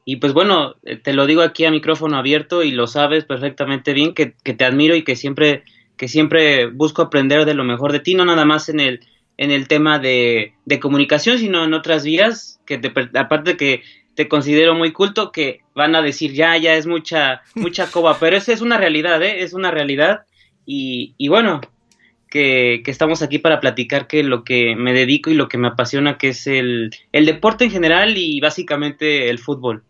y 0.04 0.16
pues 0.16 0.34
bueno, 0.34 0.78
te 1.04 1.14
lo 1.14 1.28
digo 1.28 1.42
aquí 1.42 1.66
a 1.66 1.70
micrófono 1.70 2.18
abierto 2.18 2.64
y 2.64 2.72
lo 2.72 2.88
sabes 2.88 3.26
perfectamente 3.26 3.94
bien 3.94 4.14
que, 4.14 4.34
que, 4.42 4.54
te 4.54 4.64
admiro 4.64 4.96
y 4.96 5.04
que 5.04 5.18
siempre, 5.18 5.64
que 5.98 6.08
siempre 6.08 6.68
busco 6.68 7.02
aprender 7.02 7.44
de 7.44 7.54
lo 7.54 7.66
mejor 7.66 7.92
de 7.92 8.00
ti, 8.00 8.16
no 8.16 8.24
nada 8.24 8.46
más 8.46 8.70
en 8.70 8.80
el, 8.80 9.02
en 9.38 9.52
el 9.52 9.68
tema 9.68 10.00
de, 10.00 10.54
de 10.66 10.80
comunicación, 10.80 11.38
sino 11.40 11.64
en 11.64 11.74
otras 11.74 12.04
vías, 12.04 12.60
que 12.66 12.78
te, 12.78 12.92
aparte 13.18 13.56
que 13.56 13.84
te 14.16 14.28
considero 14.28 14.74
muy 14.74 14.92
culto, 14.92 15.32
que 15.32 15.62
van 15.76 15.96
a 15.96 16.02
decir, 16.02 16.34
ya, 16.34 16.58
ya 16.58 16.74
es 16.76 16.88
mucha, 16.88 17.44
mucha 17.56 17.86
coba, 17.92 18.20
pero 18.20 18.36
esa 18.36 18.52
es 18.52 18.62
una 18.62 18.78
realidad, 18.78 19.22
¿eh? 19.22 19.44
Es 19.44 19.54
una 19.54 19.70
realidad. 19.70 20.22
Y, 20.66 21.14
y 21.18 21.28
bueno, 21.28 21.62
que, 22.30 22.82
que, 22.84 22.92
estamos 22.92 23.22
aquí 23.22 23.38
para 23.38 23.60
platicar 23.60 24.08
que 24.08 24.24
lo 24.24 24.44
que 24.44 24.76
me 24.76 24.92
dedico 24.92 25.30
y 25.30 25.36
lo 25.36 25.48
que 25.48 25.60
me 25.60 25.68
apasiona, 25.68 26.18
que 26.18 26.30
es 26.30 26.48
el, 26.48 26.92
el 27.12 27.26
deporte 27.26 27.66
en 27.66 27.72
general 27.72 28.18
y 28.18 28.40
básicamente 28.40 29.30
el 29.30 29.38
fútbol. 29.38 29.84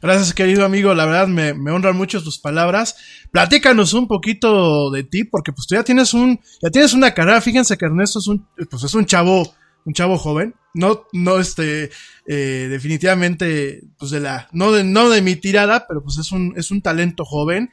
Gracias, 0.00 0.32
querido 0.34 0.64
amigo. 0.64 0.94
La 0.94 1.06
verdad 1.06 1.26
me, 1.28 1.54
me, 1.54 1.70
honran 1.70 1.96
mucho 1.96 2.22
tus 2.22 2.38
palabras. 2.38 2.96
Platícanos 3.30 3.92
un 3.94 4.06
poquito 4.06 4.90
de 4.90 5.04
ti, 5.04 5.24
porque 5.24 5.52
pues 5.52 5.66
tú 5.66 5.74
ya 5.74 5.84
tienes 5.84 6.14
un, 6.14 6.40
ya 6.62 6.70
tienes 6.70 6.94
una 6.94 7.12
carrera. 7.12 7.40
Fíjense 7.40 7.76
que 7.76 7.86
Ernesto 7.86 8.18
es 8.18 8.26
un, 8.26 8.46
pues 8.70 8.82
es 8.84 8.94
un 8.94 9.06
chavo, 9.06 9.54
un 9.84 9.92
chavo 9.92 10.18
joven. 10.18 10.54
No, 10.74 11.06
no, 11.12 11.38
este, 11.38 11.90
eh, 12.26 12.68
definitivamente, 12.70 13.82
pues 13.98 14.10
de 14.10 14.20
la, 14.20 14.48
no 14.52 14.70
de, 14.70 14.84
no 14.84 15.10
de 15.10 15.22
mi 15.22 15.34
tirada, 15.34 15.86
pero 15.88 16.02
pues 16.02 16.18
es 16.18 16.30
un, 16.30 16.54
es 16.56 16.70
un 16.70 16.82
talento 16.82 17.24
joven. 17.24 17.70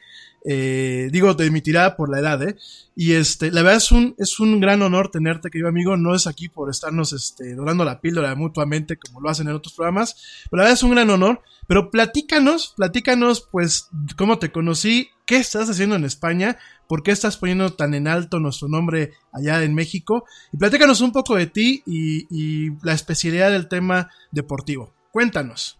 Eh, 0.48 1.08
digo, 1.10 1.34
de 1.34 1.50
mi 1.50 1.60
tirada 1.60 1.96
por 1.96 2.08
la 2.08 2.20
edad, 2.20 2.40
¿eh? 2.42 2.56
Y 2.94 3.12
este, 3.14 3.50
la 3.50 3.62
verdad 3.62 3.78
es 3.78 3.90
un, 3.90 4.14
es 4.16 4.38
un 4.38 4.60
gran 4.60 4.80
honor 4.80 5.10
tenerte, 5.10 5.50
querido 5.50 5.68
amigo. 5.68 5.96
No 5.96 6.14
es 6.14 6.26
aquí 6.26 6.48
por 6.48 6.70
estarnos, 6.70 7.12
este, 7.12 7.54
dorando 7.54 7.84
la 7.84 8.00
píldora 8.00 8.34
mutuamente 8.36 8.96
como 8.96 9.20
lo 9.20 9.28
hacen 9.28 9.48
en 9.48 9.54
otros 9.54 9.74
programas, 9.74 10.46
pero 10.50 10.58
la 10.58 10.62
verdad 10.64 10.78
es 10.78 10.82
un 10.82 10.92
gran 10.92 11.10
honor. 11.10 11.42
Pero 11.66 11.90
platícanos, 11.90 12.74
platícanos, 12.76 13.48
pues, 13.50 13.88
cómo 14.16 14.38
te 14.38 14.52
conocí, 14.52 15.10
qué 15.26 15.36
estás 15.38 15.68
haciendo 15.68 15.96
en 15.96 16.04
España, 16.04 16.58
por 16.86 17.02
qué 17.02 17.10
estás 17.10 17.36
poniendo 17.36 17.74
tan 17.74 17.92
en 17.94 18.06
alto 18.06 18.38
nuestro 18.38 18.68
nombre 18.68 19.14
allá 19.32 19.64
en 19.64 19.74
México, 19.74 20.24
y 20.52 20.58
platícanos 20.58 21.00
un 21.00 21.10
poco 21.10 21.34
de 21.34 21.48
ti 21.48 21.82
y, 21.84 22.26
y 22.30 22.70
la 22.82 22.92
especialidad 22.92 23.50
del 23.50 23.66
tema 23.66 24.10
deportivo. 24.30 24.94
Cuéntanos. 25.10 25.75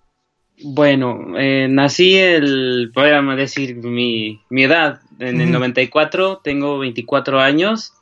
Bueno, 0.62 1.34
eh, 1.36 1.68
nací 1.68 2.16
el, 2.16 2.90
podríamos 2.94 3.36
decir, 3.36 3.76
mi, 3.76 4.40
mi 4.48 4.64
edad, 4.64 5.00
en 5.18 5.40
el 5.40 5.52
94, 5.52 6.40
tengo 6.42 6.78
24 6.78 7.40
años. 7.40 7.92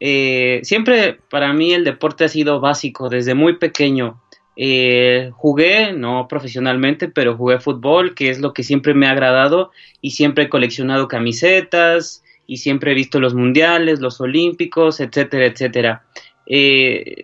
Eh, 0.00 0.60
siempre 0.62 1.18
para 1.28 1.52
mí 1.52 1.72
el 1.72 1.84
deporte 1.84 2.24
ha 2.24 2.28
sido 2.28 2.60
básico, 2.60 3.10
desde 3.10 3.34
muy 3.34 3.56
pequeño. 3.56 4.22
Eh, 4.56 5.30
jugué, 5.34 5.92
no 5.92 6.28
profesionalmente, 6.28 7.08
pero 7.08 7.36
jugué 7.36 7.60
fútbol, 7.60 8.14
que 8.14 8.30
es 8.30 8.40
lo 8.40 8.54
que 8.54 8.62
siempre 8.62 8.94
me 8.94 9.06
ha 9.06 9.10
agradado, 9.10 9.70
y 10.00 10.12
siempre 10.12 10.44
he 10.44 10.48
coleccionado 10.48 11.08
camisetas, 11.08 12.24
y 12.46 12.56
siempre 12.56 12.92
he 12.92 12.94
visto 12.94 13.20
los 13.20 13.34
mundiales, 13.34 14.00
los 14.00 14.18
olímpicos, 14.22 15.00
etcétera, 15.00 15.44
etcétera. 15.44 16.04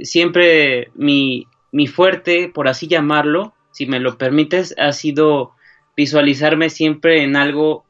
siempre 0.02 0.90
mi, 0.94 1.46
mi 1.72 1.86
fuerte, 1.86 2.50
por 2.52 2.68
así 2.68 2.86
llamarlo, 2.86 3.54
si 3.74 3.86
me 3.86 3.98
lo 3.98 4.16
permites, 4.18 4.72
ha 4.78 4.92
sido 4.92 5.52
visualizarme 5.96 6.70
siempre 6.70 7.24
en 7.24 7.34
algo 7.34 7.84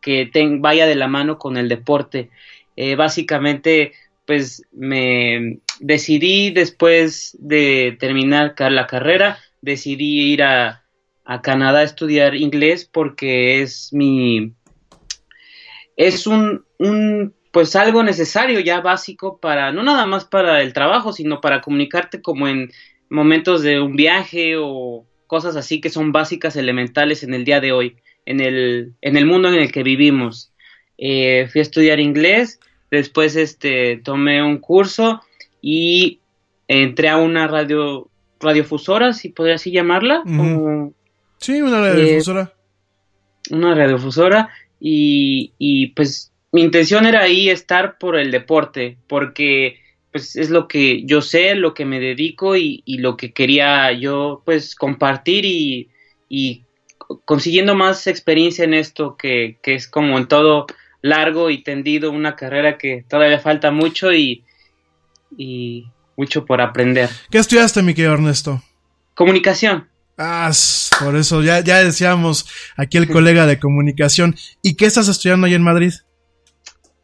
que 0.00 0.30
vaya 0.60 0.86
de 0.86 0.94
la 0.94 1.08
mano 1.08 1.38
con 1.38 1.58
el 1.58 1.68
deporte. 1.68 2.30
Eh, 2.74 2.96
básicamente, 2.96 3.92
pues 4.24 4.62
me 4.72 5.58
decidí 5.78 6.50
después 6.50 7.36
de 7.38 7.98
terminar 8.00 8.54
la 8.58 8.86
carrera, 8.86 9.38
decidí 9.60 10.32
ir 10.32 10.42
a, 10.42 10.82
Canadá 11.42 11.80
a 11.80 11.82
estudiar 11.82 12.36
inglés 12.36 12.88
porque 12.90 13.60
es 13.60 13.92
mi 13.92 14.52
es 15.96 16.28
un, 16.28 16.64
un 16.78 17.34
pues 17.50 17.74
algo 17.74 18.04
necesario 18.04 18.60
ya 18.60 18.80
básico 18.80 19.40
para 19.40 19.72
no 19.72 19.82
nada 19.82 20.06
más 20.06 20.24
para 20.24 20.62
el 20.62 20.72
trabajo 20.72 21.12
sino 21.12 21.40
para 21.40 21.62
comunicarte 21.62 22.22
como 22.22 22.46
en 22.46 22.70
momentos 23.08 23.62
de 23.62 23.80
un 23.80 23.96
viaje 23.96 24.54
o 24.56 25.04
cosas 25.26 25.56
así 25.56 25.80
que 25.80 25.90
son 25.90 26.12
básicas, 26.12 26.56
elementales 26.56 27.22
en 27.22 27.34
el 27.34 27.44
día 27.44 27.60
de 27.60 27.72
hoy, 27.72 27.96
en 28.24 28.40
el, 28.40 28.94
en 29.00 29.16
el 29.16 29.26
mundo 29.26 29.48
en 29.48 29.54
el 29.54 29.72
que 29.72 29.82
vivimos. 29.82 30.52
Eh, 30.98 31.48
fui 31.50 31.60
a 31.60 31.62
estudiar 31.62 32.00
inglés, 32.00 32.60
después 32.90 33.36
este, 33.36 34.00
tomé 34.02 34.42
un 34.42 34.58
curso 34.58 35.22
y 35.60 36.20
entré 36.68 37.08
a 37.08 37.16
una 37.16 37.46
radio 37.46 38.08
radiofusora, 38.40 39.12
si 39.12 39.30
podría 39.30 39.54
así 39.54 39.70
llamarla. 39.70 40.22
sí, 41.38 41.62
una 41.62 41.80
radiofusora. 41.80 42.52
Eh, 43.50 43.54
una 43.54 43.74
radiofusora 43.74 44.48
y, 44.80 45.52
y 45.58 45.88
pues 45.88 46.32
mi 46.52 46.62
intención 46.62 47.06
era 47.06 47.22
ahí 47.22 47.50
estar 47.50 47.98
por 47.98 48.16
el 48.16 48.30
deporte, 48.30 48.98
porque 49.06 49.80
pues 50.16 50.34
es 50.34 50.48
lo 50.48 50.66
que 50.66 51.04
yo 51.04 51.20
sé, 51.20 51.54
lo 51.56 51.74
que 51.74 51.84
me 51.84 52.00
dedico 52.00 52.56
y, 52.56 52.82
lo 52.86 53.18
que 53.18 53.34
quería 53.34 53.92
yo 53.92 54.40
pues 54.46 54.74
compartir 54.74 55.44
y, 55.44 56.64
consiguiendo 57.26 57.74
más 57.74 58.06
experiencia 58.06 58.64
en 58.64 58.72
esto 58.72 59.18
que, 59.18 59.58
es 59.62 59.86
como 59.86 60.16
en 60.16 60.26
todo 60.26 60.64
largo 61.02 61.50
y 61.50 61.62
tendido, 61.62 62.10
una 62.12 62.34
carrera 62.34 62.78
que 62.78 63.04
todavía 63.06 63.40
falta 63.40 63.70
mucho 63.70 64.10
y, 64.10 64.42
y 65.36 65.84
mucho 66.16 66.46
por 66.46 66.62
aprender. 66.62 67.10
¿Qué 67.30 67.36
estudiaste, 67.36 67.82
mi 67.82 67.92
querido 67.92 68.14
Ernesto? 68.14 68.62
Comunicación. 69.14 69.86
Ah, 70.16 70.50
por 70.98 71.14
eso 71.14 71.42
ya, 71.42 71.60
ya 71.60 71.84
decíamos 71.84 72.48
aquí 72.78 72.96
el 72.96 73.06
colega 73.06 73.44
de 73.44 73.58
comunicación. 73.58 74.34
¿Y 74.62 74.76
qué 74.76 74.86
estás 74.86 75.08
estudiando 75.08 75.46
ahí 75.46 75.52
en 75.52 75.62
Madrid? 75.62 75.92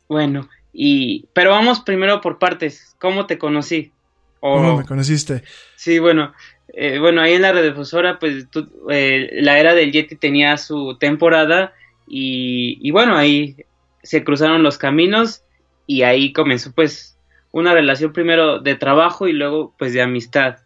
Bueno, 0.08 0.48
y, 0.72 1.26
pero 1.32 1.50
vamos 1.50 1.80
primero 1.80 2.20
por 2.20 2.38
partes. 2.38 2.94
¿Cómo 2.98 3.26
te 3.26 3.38
conocí? 3.38 3.92
¿Cómo 4.40 4.78
me 4.78 4.84
conociste? 4.84 5.44
Sí, 5.76 5.98
bueno, 5.98 6.32
eh, 6.74 6.98
bueno, 6.98 7.20
ahí 7.20 7.34
en 7.34 7.42
la 7.42 7.52
radiodifusora, 7.52 8.18
pues 8.18 8.46
eh, 8.90 9.28
la 9.34 9.58
era 9.58 9.74
del 9.74 9.92
Yeti 9.92 10.16
tenía 10.16 10.56
su 10.56 10.96
temporada 10.98 11.74
y, 12.08 12.78
y, 12.80 12.90
bueno, 12.90 13.16
ahí 13.16 13.56
se 14.02 14.24
cruzaron 14.24 14.62
los 14.62 14.78
caminos 14.78 15.42
y 15.86 16.02
ahí 16.02 16.32
comenzó 16.32 16.72
pues 16.72 17.16
una 17.52 17.74
relación 17.74 18.12
primero 18.12 18.58
de 18.58 18.74
trabajo 18.74 19.28
y 19.28 19.32
luego 19.32 19.74
pues 19.78 19.92
de 19.92 20.02
amistad. 20.02 20.56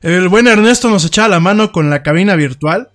El 0.00 0.28
buen 0.28 0.46
Ernesto 0.46 0.88
nos 0.90 1.04
echaba 1.04 1.28
la 1.28 1.40
mano 1.40 1.72
con 1.72 1.90
la 1.90 2.02
cabina 2.02 2.34
virtual. 2.34 2.88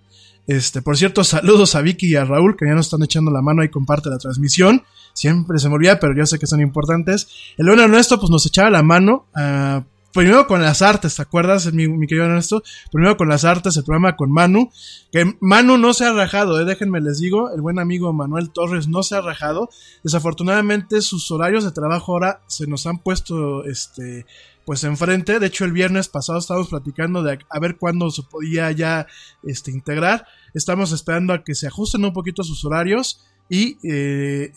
Este, 0.48 0.82
por 0.82 0.98
cierto, 0.98 1.24
saludos 1.24 1.76
a 1.76 1.82
Vicky 1.82 2.08
y 2.08 2.16
a 2.16 2.26
Raúl 2.26 2.58
que 2.58 2.66
ya 2.66 2.74
nos 2.74 2.88
están 2.88 3.04
echando 3.04 3.32
la 3.32 3.42
mano 3.42 3.64
y 3.64 3.70
comparte 3.70 4.10
la 4.10 4.18
transmisión 4.18 4.84
siempre 5.14 5.60
se 5.60 5.70
me 5.70 5.76
olvida, 5.76 6.00
pero 6.00 6.16
yo 6.16 6.26
sé 6.26 6.40
que 6.40 6.48
son 6.48 6.62
importantes. 6.62 7.28
El 7.58 7.68
buen 7.68 7.80
Ernesto, 7.80 8.20
pues 8.20 8.30
nos 8.30 8.46
echaba 8.46 8.70
la 8.70 8.84
mano, 8.84 9.28
uh, 9.36 9.84
primero 10.12 10.46
con 10.48 10.62
las 10.62 10.82
artes, 10.82 11.16
¿te 11.16 11.22
acuerdas, 11.22 11.72
mi, 11.74 11.88
mi, 11.88 12.08
querido 12.08 12.26
Ernesto? 12.26 12.64
Primero 12.92 13.16
con 13.18 13.30
las 13.30 13.46
artes, 13.46 13.78
el 13.78 13.84
programa 13.84 14.16
con 14.16 14.32
Manu, 14.32 14.72
que 15.12 15.36
Manu 15.40 15.78
no 15.78 15.94
se 15.94 16.06
ha 16.06 16.14
rajado, 16.14 16.60
¿eh? 16.60 16.66
déjenme 16.66 17.02
les 17.02 17.20
digo, 17.20 17.52
el 17.52 17.62
buen 17.62 17.80
amigo 17.80 18.12
Manuel 18.14 18.52
Torres 18.52 18.88
no 18.88 19.04
se 19.04 19.16
ha 19.16 19.22
rajado. 19.22 19.70
Desafortunadamente 20.04 21.02
sus 21.02 21.30
horarios 21.32 21.64
de 21.64 21.72
trabajo 21.72 22.14
ahora 22.14 22.42
se 22.48 22.68
nos 22.68 22.86
han 22.86 23.00
puesto, 23.00 23.66
este, 23.66 24.26
pues 24.66 24.84
enfrente. 24.84 25.40
De 25.40 25.48
hecho, 25.48 25.66
el 25.66 25.72
viernes 25.72 26.08
pasado 26.08 26.40
estábamos 26.40 26.70
platicando 26.70 27.24
de 27.24 27.40
a 27.50 27.60
ver 27.60 27.78
cuándo 27.78 28.10
se 28.12 28.24
podía 28.24 28.72
ya, 28.72 29.08
este, 29.44 29.72
integrar. 29.72 30.26
Estamos 30.54 30.92
esperando 30.92 31.34
a 31.34 31.44
que 31.44 31.56
se 31.56 31.68
ajusten 31.68 32.06
un 32.06 32.14
poquito 32.14 32.44
sus 32.44 32.64
horarios 32.66 33.26
y 33.50 33.78
eh, 33.84 34.52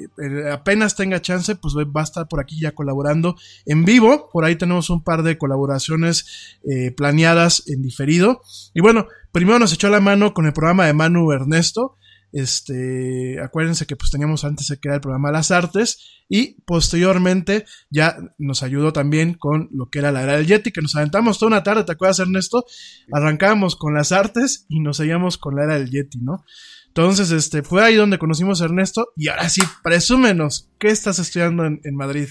apenas 0.51 0.95
tenga 0.95 1.21
chance, 1.21 1.57
pues 1.57 1.75
va 1.75 2.01
a 2.01 2.05
estar 2.05 2.29
por 2.29 2.41
aquí 2.41 2.61
ya 2.61 2.73
colaborando 2.73 3.37
en 3.67 3.85
vivo. 3.85 4.31
Por 4.33 4.45
ahí 4.45 4.57
tenemos 4.57 4.91
un 4.91 5.03
par 5.03 5.23
de 5.23 5.39
colaboraciones 5.39 6.59
eh, 6.65 6.93
planeadas 6.93 7.65
en 7.67 7.83
diferido. 7.83 8.41
Y 8.75 8.81
bueno, 8.81 9.09
primero 9.33 9.59
nos 9.59 9.73
echó 9.73 9.89
la 9.89 10.01
mano 10.01 10.33
con 10.35 10.47
el 10.47 10.53
programa 10.53 10.87
de 10.87 10.95
Manu 10.95 11.33
Ernesto. 11.33 11.97
Este, 12.33 13.41
acuérdense 13.43 13.87
que 13.87 13.97
pues 13.97 14.11
teníamos 14.11 14.45
antes 14.45 14.69
de 14.69 14.79
crear 14.79 14.97
el 14.97 15.01
programa 15.01 15.33
Las 15.33 15.51
Artes 15.51 16.25
y 16.29 16.61
posteriormente 16.63 17.65
ya 17.89 18.17
nos 18.39 18.63
ayudó 18.63 18.93
también 18.93 19.35
con 19.35 19.69
lo 19.73 19.89
que 19.89 20.01
era 20.01 20.13
la 20.13 20.23
era 20.23 20.37
del 20.37 20.47
Yeti, 20.47 20.73
que 20.73 20.83
nos 20.83 20.97
aventamos 20.97 21.39
toda 21.39 21.49
una 21.49 21.63
tarde, 21.63 21.85
¿te 21.85 21.93
acuerdas 21.93 22.19
Ernesto? 22.19 22.65
Arrancábamos 23.13 23.77
con 23.77 23.95
las 23.95 24.13
artes 24.13 24.67
y 24.69 24.81
nos 24.81 24.99
seguíamos 24.99 25.39
con 25.39 25.57
la 25.57 25.65
era 25.65 25.79
del 25.79 25.91
Yeti, 25.91 26.19
¿no? 26.21 26.45
Entonces, 26.97 27.31
este, 27.31 27.63
fue 27.63 27.85
ahí 27.85 27.95
donde 27.95 28.19
conocimos 28.19 28.63
a 28.63 28.65
Ernesto. 28.65 29.09
Y 29.17 29.29
ahora 29.29 29.51
sí, 29.51 29.61
presúmenos, 29.85 30.71
¿qué 30.79 30.89
estás 30.89 31.19
estudiando 31.19 31.67
en, 31.67 31.95
Madrid? 31.95 32.29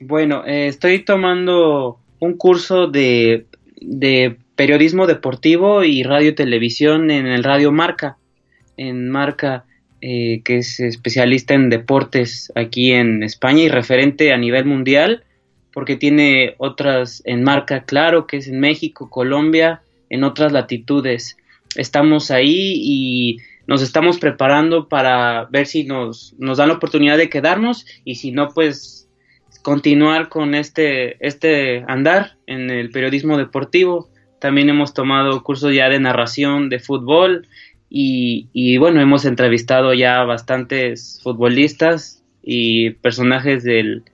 Bueno, 0.00 0.44
eh, 0.44 0.66
estoy 0.66 1.04
tomando 1.04 2.00
un 2.18 2.36
curso 2.36 2.88
de, 2.88 3.46
de 3.80 4.36
periodismo 4.56 5.06
deportivo 5.06 5.84
y 5.84 6.02
radio 6.02 6.30
y 6.30 6.34
televisión 6.34 7.12
en 7.12 7.26
el 7.26 7.44
Radio 7.44 7.70
Marca. 7.70 8.18
En 8.76 9.08
Marca, 9.08 9.64
eh, 10.00 10.42
que 10.44 10.58
es 10.58 10.80
especialista 10.80 11.54
en 11.54 11.70
deportes 11.70 12.52
aquí 12.54 12.92
en 12.92 13.22
España 13.22 13.62
y 13.62 13.68
referente 13.68 14.32
a 14.32 14.36
nivel 14.36 14.64
mundial, 14.64 15.24
porque 15.72 15.96
tiene 15.96 16.54
otras 16.58 17.22
en 17.24 17.42
Marca, 17.42 17.84
claro, 17.84 18.26
que 18.26 18.36
es 18.38 18.48
en 18.48 18.60
México, 18.60 19.10
Colombia, 19.10 19.82
en 20.10 20.24
otras 20.24 20.52
latitudes. 20.52 21.36
Estamos 21.74 22.30
ahí 22.30 22.74
y 22.82 23.38
nos 23.66 23.82
estamos 23.82 24.18
preparando 24.18 24.88
para 24.88 25.46
ver 25.50 25.66
si 25.66 25.84
nos, 25.84 26.34
nos 26.38 26.58
dan 26.58 26.68
la 26.68 26.74
oportunidad 26.74 27.16
de 27.16 27.30
quedarnos 27.30 27.86
y 28.04 28.16
si 28.16 28.30
no, 28.30 28.48
pues 28.48 29.08
continuar 29.62 30.28
con 30.28 30.54
este, 30.54 31.16
este 31.26 31.84
andar 31.88 32.36
en 32.46 32.70
el 32.70 32.90
periodismo 32.90 33.38
deportivo, 33.38 34.10
también 34.38 34.68
hemos 34.68 34.92
tomado 34.92 35.42
cursos 35.42 35.74
ya 35.74 35.88
de 35.88 35.98
narración 35.98 36.68
de 36.68 36.78
fútbol 36.78 37.48
y, 37.88 38.48
y 38.52 38.76
bueno, 38.78 39.00
hemos 39.00 39.24
entrevistado 39.24 39.94
ya 39.94 40.22
bastantes 40.24 41.20
futbolistas 41.22 42.22
y 42.42 42.90
personajes 42.90 43.62
del, 43.64 44.04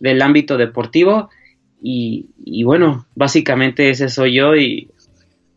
del 0.00 0.22
ámbito 0.22 0.56
deportivo 0.56 1.30
y, 1.82 2.26
y, 2.44 2.64
bueno, 2.64 3.06
básicamente 3.14 3.90
ese 3.90 4.08
soy 4.08 4.34
yo 4.34 4.54
y, 4.56 4.90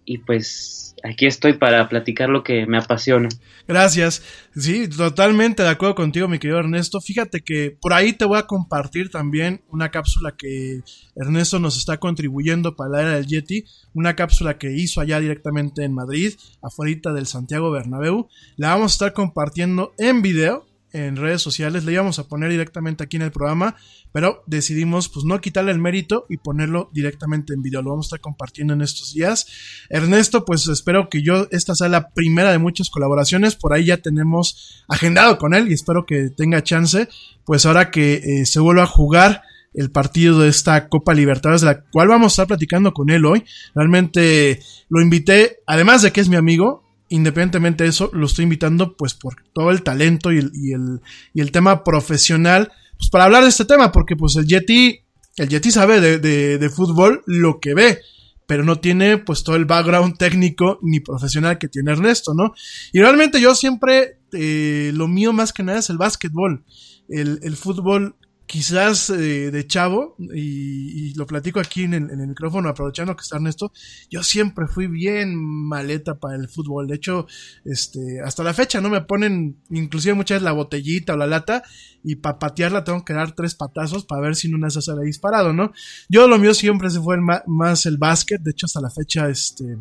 y 0.05 0.19
pues 0.19 0.84
aquí 1.09 1.25
estoy 1.25 1.53
para 1.53 1.87
platicar 1.89 2.29
lo 2.29 2.43
que 2.43 2.65
me 2.65 2.77
apasiona. 2.77 3.29
Gracias. 3.67 4.23
Sí, 4.55 4.87
totalmente 4.87 5.63
de 5.63 5.69
acuerdo 5.69 5.95
contigo, 5.95 6.27
mi 6.27 6.39
querido 6.39 6.59
Ernesto. 6.59 7.01
Fíjate 7.01 7.41
que 7.41 7.77
por 7.79 7.93
ahí 7.93 8.13
te 8.13 8.25
voy 8.25 8.37
a 8.37 8.47
compartir 8.47 9.09
también 9.09 9.61
una 9.69 9.91
cápsula 9.91 10.35
que 10.37 10.81
Ernesto 11.15 11.59
nos 11.59 11.77
está 11.77 11.97
contribuyendo 11.97 12.75
para 12.75 12.89
la 12.89 13.01
era 13.01 13.11
del 13.15 13.27
Yeti, 13.27 13.65
una 13.93 14.15
cápsula 14.15 14.57
que 14.57 14.71
hizo 14.71 15.01
allá 15.01 15.19
directamente 15.19 15.83
en 15.83 15.93
Madrid, 15.93 16.33
afuera 16.61 17.13
del 17.13 17.25
Santiago 17.25 17.71
Bernabéu. 17.71 18.27
La 18.57 18.69
vamos 18.69 18.91
a 18.91 18.95
estar 18.95 19.13
compartiendo 19.13 19.93
en 19.97 20.21
video 20.21 20.65
en 20.95 21.17
redes 21.17 21.41
sociales, 21.41 21.83
le 21.83 21.91
íbamos 21.91 22.19
a 22.19 22.27
poner 22.27 22.49
directamente 22.49 23.03
aquí 23.03 23.17
en 23.17 23.23
el 23.23 23.31
programa, 23.31 23.75
pero 24.13 24.43
decidimos 24.47 25.09
pues 25.09 25.25
no 25.25 25.41
quitarle 25.41 25.73
el 25.73 25.79
mérito 25.79 26.25
y 26.29 26.37
ponerlo 26.37 26.89
directamente 26.93 27.53
en 27.53 27.61
video, 27.61 27.81
lo 27.81 27.89
vamos 27.89 28.05
a 28.05 28.07
estar 28.07 28.21
compartiendo 28.21 28.73
en 28.73 28.81
estos 28.81 29.13
días. 29.13 29.45
Ernesto, 29.89 30.45
pues 30.45 30.67
espero 30.69 31.09
que 31.09 31.21
yo, 31.21 31.47
esta 31.51 31.75
sea 31.75 31.89
la 31.89 32.11
primera 32.11 32.51
de 32.51 32.59
muchas 32.59 32.89
colaboraciones, 32.89 33.55
por 33.55 33.73
ahí 33.73 33.85
ya 33.85 33.97
tenemos 33.97 34.85
agendado 34.87 35.37
con 35.37 35.53
él 35.53 35.69
y 35.69 35.73
espero 35.73 36.05
que 36.05 36.29
tenga 36.29 36.63
chance, 36.63 37.09
pues 37.43 37.65
ahora 37.65 37.91
que 37.91 38.13
eh, 38.23 38.45
se 38.45 38.61
vuelva 38.61 38.83
a 38.83 38.87
jugar 38.87 39.41
el 39.73 39.91
partido 39.91 40.39
de 40.39 40.47
esta 40.47 40.87
Copa 40.87 41.13
Libertadores, 41.13 41.59
de 41.59 41.67
la 41.67 41.81
cual 41.91 42.07
vamos 42.07 42.31
a 42.31 42.33
estar 42.33 42.47
platicando 42.47 42.93
con 42.93 43.09
él 43.09 43.25
hoy. 43.25 43.43
Realmente 43.73 44.61
lo 44.87 45.01
invité, 45.01 45.57
además 45.67 46.01
de 46.01 46.13
que 46.13 46.21
es 46.21 46.29
mi 46.29 46.37
amigo, 46.37 46.84
independientemente 47.09 47.83
de 47.83 47.89
eso, 47.89 48.09
lo 48.13 48.25
estoy 48.25 48.43
invitando 48.43 48.95
pues 48.95 49.13
por 49.13 49.35
todo 49.53 49.71
el 49.71 49.83
talento 49.83 50.31
y 50.31 50.39
el, 50.39 50.51
y 50.53 50.73
el, 50.73 51.01
y 51.33 51.41
el 51.41 51.51
tema 51.51 51.83
profesional, 51.83 52.71
pues 52.97 53.09
para 53.09 53.25
hablar 53.25 53.43
de 53.43 53.49
este 53.49 53.65
tema, 53.65 53.91
porque 53.91 54.15
pues 54.15 54.35
el 54.35 54.47
Yeti, 54.47 55.01
el 55.37 55.49
Yeti 55.49 55.71
sabe 55.71 56.01
de, 56.01 56.19
de, 56.19 56.57
de 56.57 56.69
fútbol 56.69 57.23
lo 57.25 57.59
que 57.59 57.73
ve, 57.73 57.99
pero 58.47 58.63
no 58.63 58.79
tiene 58.79 59.17
pues 59.17 59.43
todo 59.43 59.55
el 59.55 59.65
background 59.65 60.17
técnico 60.17 60.79
ni 60.81 60.99
profesional 60.99 61.57
que 61.57 61.67
tiene 61.67 61.91
Ernesto, 61.91 62.33
¿no? 62.33 62.53
Y 62.93 62.99
realmente 62.99 63.41
yo 63.41 63.55
siempre, 63.55 64.19
eh, 64.33 64.91
lo 64.93 65.07
mío 65.07 65.33
más 65.33 65.53
que 65.53 65.63
nada 65.63 65.79
es 65.79 65.89
el 65.89 65.97
básquetbol. 65.97 66.63
El, 67.07 67.39
el 67.43 67.55
fútbol 67.55 68.15
quizás 68.45 69.09
eh, 69.09 69.51
de 69.51 69.67
chavo, 69.67 70.15
y, 70.19 71.09
y, 71.09 71.13
lo 71.15 71.25
platico 71.25 71.59
aquí 71.59 71.83
en 71.83 71.93
el, 71.93 72.09
en 72.11 72.19
el, 72.21 72.27
micrófono, 72.27 72.69
aprovechando 72.69 73.15
que 73.15 73.23
está 73.23 73.37
Ernesto, 73.37 73.71
yo 74.09 74.23
siempre 74.23 74.67
fui 74.67 74.87
bien 74.87 75.35
maleta 75.35 76.15
para 76.15 76.35
el 76.35 76.47
fútbol. 76.47 76.87
De 76.87 76.95
hecho, 76.95 77.27
este, 77.63 78.21
hasta 78.23 78.43
la 78.43 78.53
fecha 78.53 78.81
no 78.81 78.89
me 78.89 79.01
ponen, 79.01 79.57
inclusive 79.69 80.13
muchas 80.13 80.35
veces 80.35 80.43
la 80.43 80.51
botellita 80.51 81.13
o 81.13 81.17
la 81.17 81.27
lata, 81.27 81.63
y 82.03 82.15
para 82.17 82.39
patearla 82.39 82.83
tengo 82.83 83.03
que 83.03 83.13
dar 83.13 83.33
tres 83.33 83.55
patazos 83.55 84.05
para 84.05 84.21
ver 84.21 84.35
si 84.35 84.53
una 84.53 84.69
se 84.69 84.81
sale 84.81 85.05
disparado, 85.05 85.53
¿no? 85.53 85.73
Yo 86.07 86.27
lo 86.27 86.37
mío 86.37 86.53
siempre 86.53 86.89
se 86.89 87.01
fue 87.01 87.17
más 87.47 87.85
el 87.85 87.97
básquet, 87.97 88.41
de 88.41 88.51
hecho 88.51 88.67
hasta 88.67 88.81
la 88.81 88.91
fecha, 88.91 89.27
este, 89.27 89.77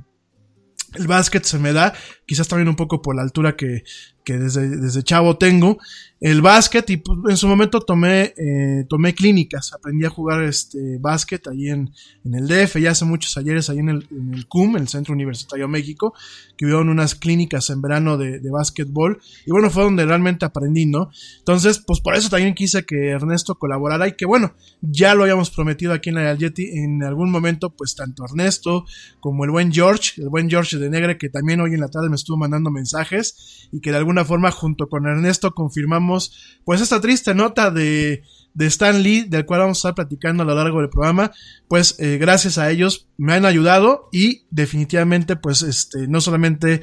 el 0.94 1.06
básquet 1.06 1.44
se 1.44 1.58
me 1.58 1.72
da, 1.72 1.92
quizás 2.26 2.48
también 2.48 2.68
un 2.68 2.76
poco 2.76 3.02
por 3.02 3.16
la 3.16 3.22
altura 3.22 3.56
que, 3.56 3.82
que 4.24 4.38
desde, 4.38 4.68
desde 4.68 5.02
chavo 5.02 5.36
tengo, 5.36 5.78
el 6.20 6.40
básquet 6.40 6.88
y 6.88 6.96
pues, 6.96 7.18
en 7.28 7.36
su 7.36 7.46
momento 7.46 7.80
tomé, 7.80 8.32
eh, 8.38 8.86
tomé 8.88 9.14
clínicas, 9.14 9.74
aprendí 9.74 10.06
a 10.06 10.08
jugar 10.08 10.42
este 10.44 10.96
básquet 10.98 11.46
ahí 11.48 11.68
en, 11.68 11.90
en 12.24 12.34
el 12.34 12.48
DF, 12.48 12.78
ya 12.78 12.92
hace 12.92 13.04
muchos 13.04 13.36
ayeres 13.36 13.68
ahí 13.68 13.80
en 13.80 13.90
el, 13.90 14.06
en 14.10 14.32
el 14.32 14.46
CUM, 14.46 14.76
el 14.76 14.88
Centro 14.88 15.12
Universitario 15.12 15.68
México, 15.68 16.14
que 16.56 16.64
hubieron 16.64 16.88
unas 16.88 17.14
clínicas 17.14 17.68
en 17.68 17.82
verano 17.82 18.16
de, 18.16 18.40
de 18.40 18.50
básquetbol 18.50 19.20
y 19.44 19.50
bueno, 19.50 19.68
fue 19.68 19.82
donde 19.82 20.06
realmente 20.06 20.46
aprendí, 20.46 20.86
¿no? 20.86 21.10
Entonces, 21.40 21.78
pues 21.86 22.00
por 22.00 22.14
eso 22.14 22.30
también 22.30 22.54
quise 22.54 22.84
que 22.86 23.10
Ernesto 23.10 23.56
colaborara 23.56 24.08
y 24.08 24.12
que 24.12 24.24
bueno, 24.24 24.54
ya 24.80 25.14
lo 25.14 25.24
habíamos 25.24 25.50
prometido 25.50 25.92
aquí 25.92 26.08
en 26.08 26.14
la 26.14 26.34
Yeti 26.34 26.64
en 26.78 27.02
algún 27.02 27.30
momento, 27.30 27.76
pues 27.76 27.96
tanto 27.96 28.24
Ernesto 28.24 28.86
como 29.20 29.44
el 29.44 29.50
buen 29.50 29.72
George, 29.72 30.22
el 30.22 30.30
buen 30.30 30.48
George 30.48 30.78
de 30.78 30.88
Negre, 30.88 31.18
que 31.18 31.28
también 31.28 31.60
hoy 31.60 31.74
en 31.74 31.80
la 31.80 31.88
tarde 31.88 32.08
me 32.08 32.16
estuvo 32.16 32.38
mandando 32.38 32.70
mensajes 32.70 33.68
y 33.72 33.80
que 33.80 33.90
de 33.90 33.98
alguna 33.98 34.13
forma 34.22 34.50
junto 34.50 34.86
con 34.86 35.06
Ernesto 35.06 35.54
confirmamos 35.54 36.60
pues 36.64 36.82
esta 36.82 37.00
triste 37.00 37.34
nota 37.34 37.70
de, 37.70 38.22
de 38.52 38.66
Stan 38.66 39.02
Lee, 39.02 39.24
del 39.26 39.46
cual 39.46 39.60
vamos 39.60 39.78
a 39.78 39.80
estar 39.88 39.94
platicando 39.94 40.42
a 40.42 40.46
lo 40.46 40.54
largo 40.54 40.80
del 40.80 40.90
programa, 40.90 41.32
pues 41.68 41.96
eh, 41.98 42.18
gracias 42.18 42.58
a 42.58 42.70
ellos 42.70 43.08
me 43.16 43.32
han 43.32 43.46
ayudado 43.46 44.08
y 44.12 44.42
definitivamente 44.50 45.36
pues 45.36 45.62
este 45.62 46.06
no 46.06 46.20
solamente 46.20 46.82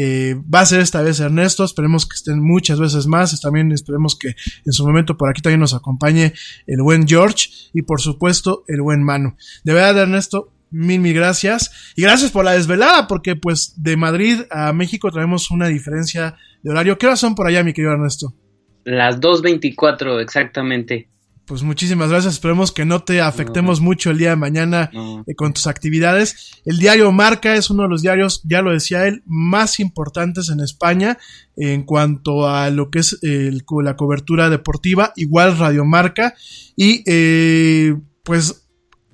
eh, 0.00 0.36
va 0.52 0.60
a 0.60 0.66
ser 0.66 0.80
esta 0.80 1.02
vez 1.02 1.20
Ernesto, 1.20 1.64
esperemos 1.64 2.06
que 2.06 2.14
estén 2.14 2.42
muchas 2.42 2.80
veces 2.80 3.06
más, 3.06 3.38
también 3.40 3.70
esperemos 3.70 4.16
que 4.16 4.34
en 4.64 4.72
su 4.72 4.86
momento 4.86 5.18
por 5.18 5.28
aquí 5.28 5.42
también 5.42 5.60
nos 5.60 5.74
acompañe 5.74 6.32
el 6.66 6.82
buen 6.82 7.06
George 7.06 7.48
y 7.74 7.82
por 7.82 8.00
supuesto 8.00 8.64
el 8.68 8.80
buen 8.80 9.02
Manu. 9.02 9.36
De 9.64 9.74
verdad 9.74 10.04
Ernesto, 10.04 10.52
mil, 10.72 11.00
mil 11.00 11.14
gracias. 11.14 11.70
Y 11.94 12.02
gracias 12.02 12.30
por 12.30 12.44
la 12.44 12.52
desvelada, 12.52 13.06
porque 13.06 13.36
pues 13.36 13.74
de 13.76 13.96
Madrid 13.96 14.40
a 14.50 14.72
México 14.72 15.12
tenemos 15.12 15.50
una 15.50 15.68
diferencia 15.68 16.36
de 16.62 16.70
horario. 16.70 16.98
¿Qué 16.98 17.06
horas 17.06 17.20
son 17.20 17.34
por 17.34 17.46
allá, 17.46 17.62
mi 17.64 17.72
querido 17.72 17.92
Ernesto? 17.92 18.34
Las 18.84 19.20
2.24 19.20 20.20
exactamente. 20.20 21.08
Pues 21.44 21.62
muchísimas 21.64 22.08
gracias. 22.08 22.34
Esperemos 22.34 22.70
que 22.72 22.84
no 22.84 23.02
te 23.02 23.20
afectemos 23.20 23.80
no. 23.80 23.86
mucho 23.86 24.10
el 24.10 24.18
día 24.18 24.30
de 24.30 24.36
mañana 24.36 24.90
No. 24.92 25.24
eh, 25.26 25.34
con 25.34 25.52
tus 25.52 25.66
actividades. 25.66 26.62
El 26.64 26.78
diario 26.78 27.10
Marca 27.10 27.56
es 27.56 27.68
uno 27.68 27.82
de 27.82 27.88
los 27.88 28.00
diarios, 28.02 28.42
ya 28.44 28.62
lo 28.62 28.72
decía 28.72 29.06
él, 29.08 29.22
más 29.26 29.80
importantes 29.80 30.48
en 30.50 30.60
España 30.60 31.18
en 31.56 31.82
cuanto 31.82 32.48
a 32.48 32.70
lo 32.70 32.90
que 32.90 33.00
es 33.00 33.18
el- 33.22 33.64
la 33.82 33.96
cobertura 33.96 34.50
deportiva. 34.50 35.12
Igual 35.16 35.58
Radio 35.58 35.84
Marca. 35.84 36.34
Y 36.76 37.02
eh, 37.06 37.96
pues 38.22 38.68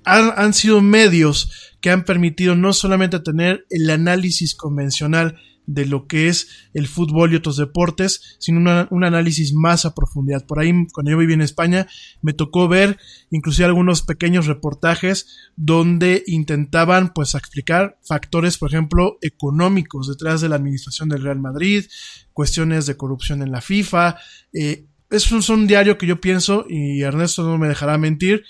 han, 0.05 0.31
han 0.35 0.53
sido 0.53 0.81
medios 0.81 1.51
que 1.81 1.89
han 1.89 2.03
permitido 2.05 2.55
no 2.55 2.73
solamente 2.73 3.19
tener 3.19 3.65
el 3.71 3.89
análisis 3.89 4.53
convencional 4.55 5.35
de 5.69 5.85
lo 5.85 6.07
que 6.07 6.29
es 6.29 6.47
el 6.73 6.87
fútbol 6.87 7.31
y 7.31 7.35
otros 7.35 7.55
deportes, 7.55 8.37
sino 8.39 8.87
un 8.89 9.03
análisis 9.03 9.53
más 9.53 9.85
a 9.85 9.93
profundidad. 9.93 10.47
Por 10.47 10.59
ahí, 10.59 10.73
cuando 10.91 11.11
yo 11.11 11.17
viví 11.17 11.33
en 11.33 11.41
España, 11.41 11.87
me 12.23 12.33
tocó 12.33 12.67
ver 12.67 12.97
inclusive 13.29 13.67
algunos 13.67 14.01
pequeños 14.01 14.47
reportajes 14.47 15.51
donde 15.55 16.23
intentaban 16.25 17.13
pues 17.13 17.35
explicar 17.35 17.99
factores, 18.01 18.57
por 18.57 18.69
ejemplo, 18.69 19.19
económicos 19.21 20.07
detrás 20.07 20.41
de 20.41 20.49
la 20.49 20.55
administración 20.55 21.07
del 21.07 21.21
Real 21.21 21.39
Madrid, 21.39 21.85
cuestiones 22.33 22.87
de 22.87 22.97
corrupción 22.97 23.43
en 23.43 23.51
la 23.51 23.61
FIFA. 23.61 24.17
Eh, 24.53 24.87
es 25.11 25.31
un, 25.49 25.67
diario 25.67 25.99
que 25.99 26.07
yo 26.07 26.19
pienso, 26.19 26.65
y 26.67 27.01
Ernesto 27.03 27.43
no 27.43 27.59
me 27.59 27.67
dejará 27.67 27.99
mentir, 27.99 28.43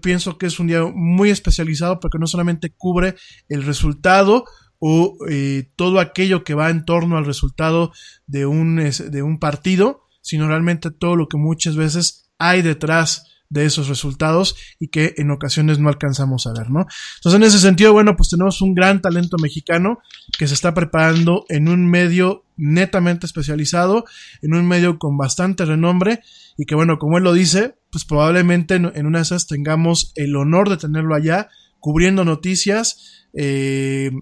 pienso 0.00 0.38
que 0.38 0.46
es 0.46 0.58
un 0.58 0.68
diario 0.68 0.90
muy 0.90 1.28
especializado 1.28 2.00
porque 2.00 2.18
no 2.18 2.26
solamente 2.26 2.70
cubre 2.70 3.16
el 3.50 3.62
resultado 3.62 4.46
o 4.80 5.16
eh, 5.28 5.70
todo 5.76 6.00
aquello 6.00 6.42
que 6.42 6.54
va 6.54 6.70
en 6.70 6.84
torno 6.84 7.16
al 7.16 7.26
resultado 7.26 7.92
de 8.26 8.46
un, 8.46 8.76
de 8.76 9.22
un 9.22 9.38
partido, 9.38 10.06
sino 10.22 10.48
realmente 10.48 10.90
todo 10.90 11.14
lo 11.14 11.28
que 11.28 11.36
muchas 11.36 11.76
veces 11.76 12.30
hay 12.38 12.62
detrás 12.62 13.26
de 13.50 13.66
esos 13.66 13.88
resultados 13.88 14.56
y 14.78 14.88
que 14.88 15.14
en 15.18 15.30
ocasiones 15.32 15.80
no 15.80 15.88
alcanzamos 15.88 16.46
a 16.46 16.52
ver, 16.52 16.70
¿no? 16.70 16.86
Entonces, 17.16 17.36
en 17.36 17.42
ese 17.42 17.58
sentido, 17.58 17.92
bueno, 17.92 18.16
pues 18.16 18.30
tenemos 18.30 18.62
un 18.62 18.74
gran 18.74 19.02
talento 19.02 19.36
mexicano 19.42 19.98
que 20.38 20.46
se 20.46 20.54
está 20.54 20.72
preparando 20.72 21.44
en 21.48 21.68
un 21.68 21.90
medio 21.90 22.44
netamente 22.56 23.26
especializado, 23.26 24.04
en 24.40 24.54
un 24.54 24.68
medio 24.68 24.98
con 24.98 25.18
bastante 25.18 25.64
renombre 25.64 26.20
y 26.56 26.64
que, 26.64 26.76
bueno, 26.76 26.98
como 26.98 27.18
él 27.18 27.24
lo 27.24 27.32
dice, 27.32 27.74
pues 27.90 28.04
probablemente 28.04 28.76
en, 28.76 28.92
en 28.94 29.06
una 29.06 29.18
de 29.18 29.24
esas 29.24 29.48
tengamos 29.48 30.12
el 30.14 30.36
honor 30.36 30.70
de 30.70 30.76
tenerlo 30.76 31.16
allá 31.16 31.48
cubriendo 31.80 32.24
noticias, 32.24 33.26
eh, 33.34 34.12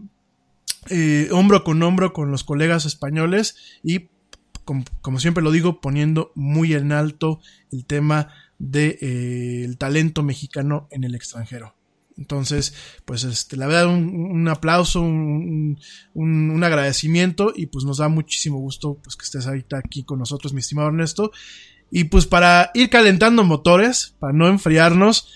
eh, 0.91 1.29
hombro 1.33 1.65
con 1.65 1.83
hombro 1.83 2.13
con 2.13 2.31
los 2.31 2.45
colegas 2.45 2.87
españoles 2.87 3.57
y, 3.83 4.09
com- 4.65 4.85
como 5.03 5.21
siempre 5.21 5.43
lo 5.43 5.51
digo, 5.51 5.81
poniendo 5.81 6.33
muy 6.35 6.75
en 6.75 6.93
alto 6.93 7.41
el 7.73 7.85
tema 7.85 8.29
del 8.59 8.99
de, 8.99 8.99
eh, 9.01 9.75
talento 9.79 10.23
mexicano 10.23 10.89
en 10.91 11.05
el 11.05 11.15
extranjero. 11.15 11.75
Entonces, 12.17 12.75
pues 13.05 13.23
este, 13.23 13.57
la 13.57 13.69
verdad, 13.69 13.87
un, 13.87 14.13
un 14.13 14.49
aplauso, 14.49 15.01
un, 15.01 15.79
un, 16.15 16.65
agradecimiento 16.65 17.53
y 17.55 17.67
pues 17.67 17.85
nos 17.85 17.99
da 17.99 18.09
muchísimo 18.09 18.59
gusto 18.59 18.99
pues 19.03 19.15
que 19.15 19.25
estés 19.25 19.47
ahorita 19.47 19.79
aquí 19.79 20.03
con 20.03 20.19
nosotros, 20.19 20.53
mi 20.53 20.59
estimado 20.59 20.89
Ernesto. 20.89 21.31
Y 21.91 22.05
pues 22.05 22.27
para 22.27 22.73
ir 22.75 22.91
calentando 22.91 23.45
motores, 23.45 24.17
para 24.19 24.33
no 24.33 24.49
enfriarnos, 24.49 25.29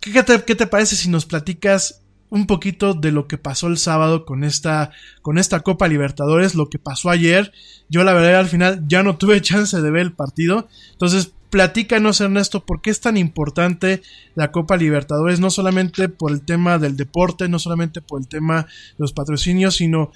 ¿qué, 0.00 0.12
qué 0.46 0.54
te 0.54 0.66
parece 0.68 0.94
si 0.94 1.08
nos 1.08 1.26
platicas 1.26 2.02
un 2.30 2.46
poquito 2.46 2.94
de 2.94 3.12
lo 3.12 3.26
que 3.28 3.38
pasó 3.38 3.66
el 3.66 3.76
sábado 3.76 4.24
con 4.24 4.44
esta, 4.44 4.92
con 5.22 5.36
esta 5.36 5.60
Copa 5.60 5.88
Libertadores, 5.88 6.54
lo 6.54 6.70
que 6.70 6.78
pasó 6.78 7.10
ayer? 7.10 7.52
Yo 7.88 8.04
la 8.04 8.14
verdad 8.14 8.40
al 8.40 8.48
final 8.48 8.84
ya 8.86 9.02
no 9.02 9.16
tuve 9.16 9.40
chance 9.42 9.80
de 9.80 9.90
ver 9.90 10.02
el 10.02 10.12
partido, 10.12 10.68
entonces 10.92 11.32
Platícanos, 11.50 12.20
Ernesto, 12.20 12.64
¿por 12.64 12.80
qué 12.80 12.90
es 12.90 13.00
tan 13.00 13.16
importante 13.16 14.02
la 14.36 14.52
Copa 14.52 14.76
Libertadores? 14.76 15.40
No 15.40 15.50
solamente 15.50 16.08
por 16.08 16.30
el 16.30 16.42
tema 16.42 16.78
del 16.78 16.96
deporte, 16.96 17.48
no 17.48 17.58
solamente 17.58 18.00
por 18.00 18.20
el 18.20 18.28
tema 18.28 18.62
de 18.62 18.68
los 18.98 19.12
patrocinios, 19.12 19.74
sino 19.74 20.12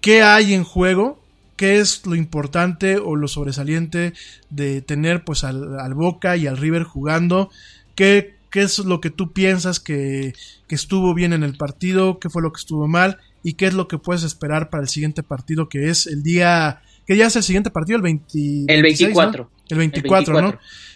qué 0.00 0.22
hay 0.22 0.54
en 0.54 0.64
juego, 0.64 1.22
qué 1.56 1.80
es 1.80 2.06
lo 2.06 2.14
importante 2.14 2.96
o 2.96 3.14
lo 3.14 3.28
sobresaliente 3.28 4.14
de 4.48 4.80
tener 4.80 5.22
pues 5.22 5.44
al, 5.44 5.78
al 5.78 5.92
Boca 5.92 6.38
y 6.38 6.46
al 6.46 6.56
River 6.56 6.84
jugando, 6.84 7.50
qué, 7.94 8.39
qué 8.50 8.62
es 8.62 8.78
lo 8.80 9.00
que 9.00 9.10
tú 9.10 9.32
piensas 9.32 9.80
que, 9.80 10.34
que 10.68 10.74
estuvo 10.74 11.14
bien 11.14 11.32
en 11.32 11.42
el 11.42 11.56
partido, 11.56 12.18
qué 12.18 12.28
fue 12.28 12.42
lo 12.42 12.52
que 12.52 12.60
estuvo 12.60 12.88
mal 12.88 13.18
y 13.42 13.54
qué 13.54 13.66
es 13.66 13.74
lo 13.74 13.88
que 13.88 13.98
puedes 13.98 14.22
esperar 14.22 14.70
para 14.70 14.82
el 14.82 14.88
siguiente 14.88 15.22
partido 15.22 15.68
que 15.68 15.88
es 15.88 16.06
el 16.06 16.22
día 16.22 16.82
¿Qué 17.10 17.14
día 17.14 17.26
es 17.26 17.34
el 17.34 17.42
siguiente 17.42 17.72
partido? 17.72 17.96
El, 17.96 18.02
20, 18.02 18.38
el 18.68 18.82
24. 18.82 19.50
El 19.68 19.78
24, 19.78 20.42
¿no? 20.42 20.48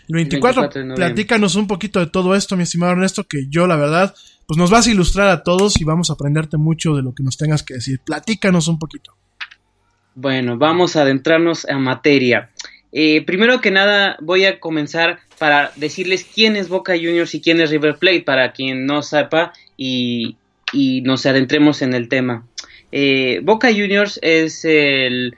El 0.06 0.14
24. 0.14 0.94
platícanos 0.94 1.56
un 1.56 1.66
poquito 1.66 1.98
de 1.98 2.06
todo 2.06 2.36
esto, 2.36 2.56
mi 2.56 2.62
estimado 2.62 2.92
Ernesto, 2.92 3.24
que 3.24 3.48
yo 3.48 3.66
la 3.66 3.74
verdad, 3.74 4.14
pues 4.46 4.56
nos 4.56 4.70
vas 4.70 4.86
a 4.86 4.92
ilustrar 4.92 5.26
a 5.26 5.42
todos 5.42 5.80
y 5.80 5.82
vamos 5.82 6.10
a 6.10 6.12
aprenderte 6.12 6.56
mucho 6.56 6.94
de 6.94 7.02
lo 7.02 7.16
que 7.16 7.24
nos 7.24 7.36
tengas 7.36 7.64
que 7.64 7.74
decir. 7.74 7.98
Platícanos 7.98 8.68
un 8.68 8.78
poquito. 8.78 9.16
Bueno, 10.14 10.56
vamos 10.56 10.94
a 10.94 11.02
adentrarnos 11.02 11.68
a 11.68 11.78
materia. 11.78 12.52
Eh, 12.94 13.22
primero 13.26 13.60
que 13.60 13.70
nada, 13.70 14.16
voy 14.20 14.46
a 14.46 14.60
comenzar 14.60 15.18
para 15.38 15.72
decirles 15.76 16.24
quién 16.24 16.56
es 16.56 16.68
Boca 16.68 16.94
Juniors 16.94 17.34
y 17.34 17.42
quién 17.42 17.60
es 17.60 17.70
River 17.70 17.96
Plate, 17.96 18.22
para 18.22 18.52
quien 18.52 18.86
no 18.86 19.02
sepa 19.02 19.52
y, 19.76 20.36
y 20.72 21.02
nos 21.02 21.26
adentremos 21.26 21.82
en 21.82 21.92
el 21.92 22.08
tema. 22.08 22.46
Eh, 22.92 23.40
Boca 23.42 23.68
Juniors 23.68 24.18
es 24.22 24.64
el 24.64 25.34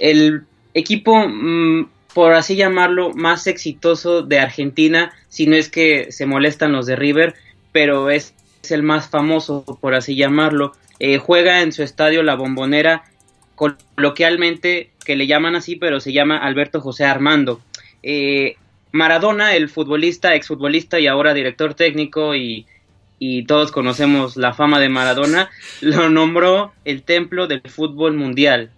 el 0.00 0.42
equipo, 0.74 1.26
mm, 1.26 1.88
por 2.14 2.34
así 2.34 2.56
llamarlo, 2.56 3.12
más 3.14 3.46
exitoso 3.46 4.22
de 4.22 4.38
Argentina, 4.38 5.12
si 5.28 5.46
no 5.46 5.56
es 5.56 5.68
que 5.68 6.10
se 6.12 6.26
molestan 6.26 6.72
los 6.72 6.86
de 6.86 6.96
River, 6.96 7.34
pero 7.72 8.10
es, 8.10 8.34
el 8.70 8.82
más 8.82 9.08
famoso, 9.08 9.64
por 9.80 9.94
así 9.94 10.14
llamarlo. 10.14 10.72
Eh, 10.98 11.16
juega 11.16 11.62
en 11.62 11.72
su 11.72 11.82
estadio 11.82 12.22
La 12.22 12.34
Bombonera, 12.34 13.04
coloquialmente, 13.58 14.90
que 15.04 15.16
le 15.16 15.26
llaman 15.26 15.56
así, 15.56 15.74
pero 15.74 15.98
se 15.98 16.12
llama 16.12 16.38
Alberto 16.38 16.80
José 16.80 17.04
Armando. 17.04 17.60
Eh, 18.04 18.56
Maradona, 18.92 19.56
el 19.56 19.68
futbolista, 19.68 20.34
exfutbolista 20.34 21.00
y 21.00 21.08
ahora 21.08 21.34
director 21.34 21.74
técnico 21.74 22.36
y, 22.36 22.66
y 23.18 23.44
todos 23.44 23.72
conocemos 23.72 24.36
la 24.36 24.54
fama 24.54 24.78
de 24.78 24.88
Maradona, 24.88 25.50
lo 25.80 26.08
nombró 26.08 26.72
el 26.84 27.02
templo 27.02 27.48
del 27.48 27.62
fútbol 27.62 28.14
mundial. 28.14 28.70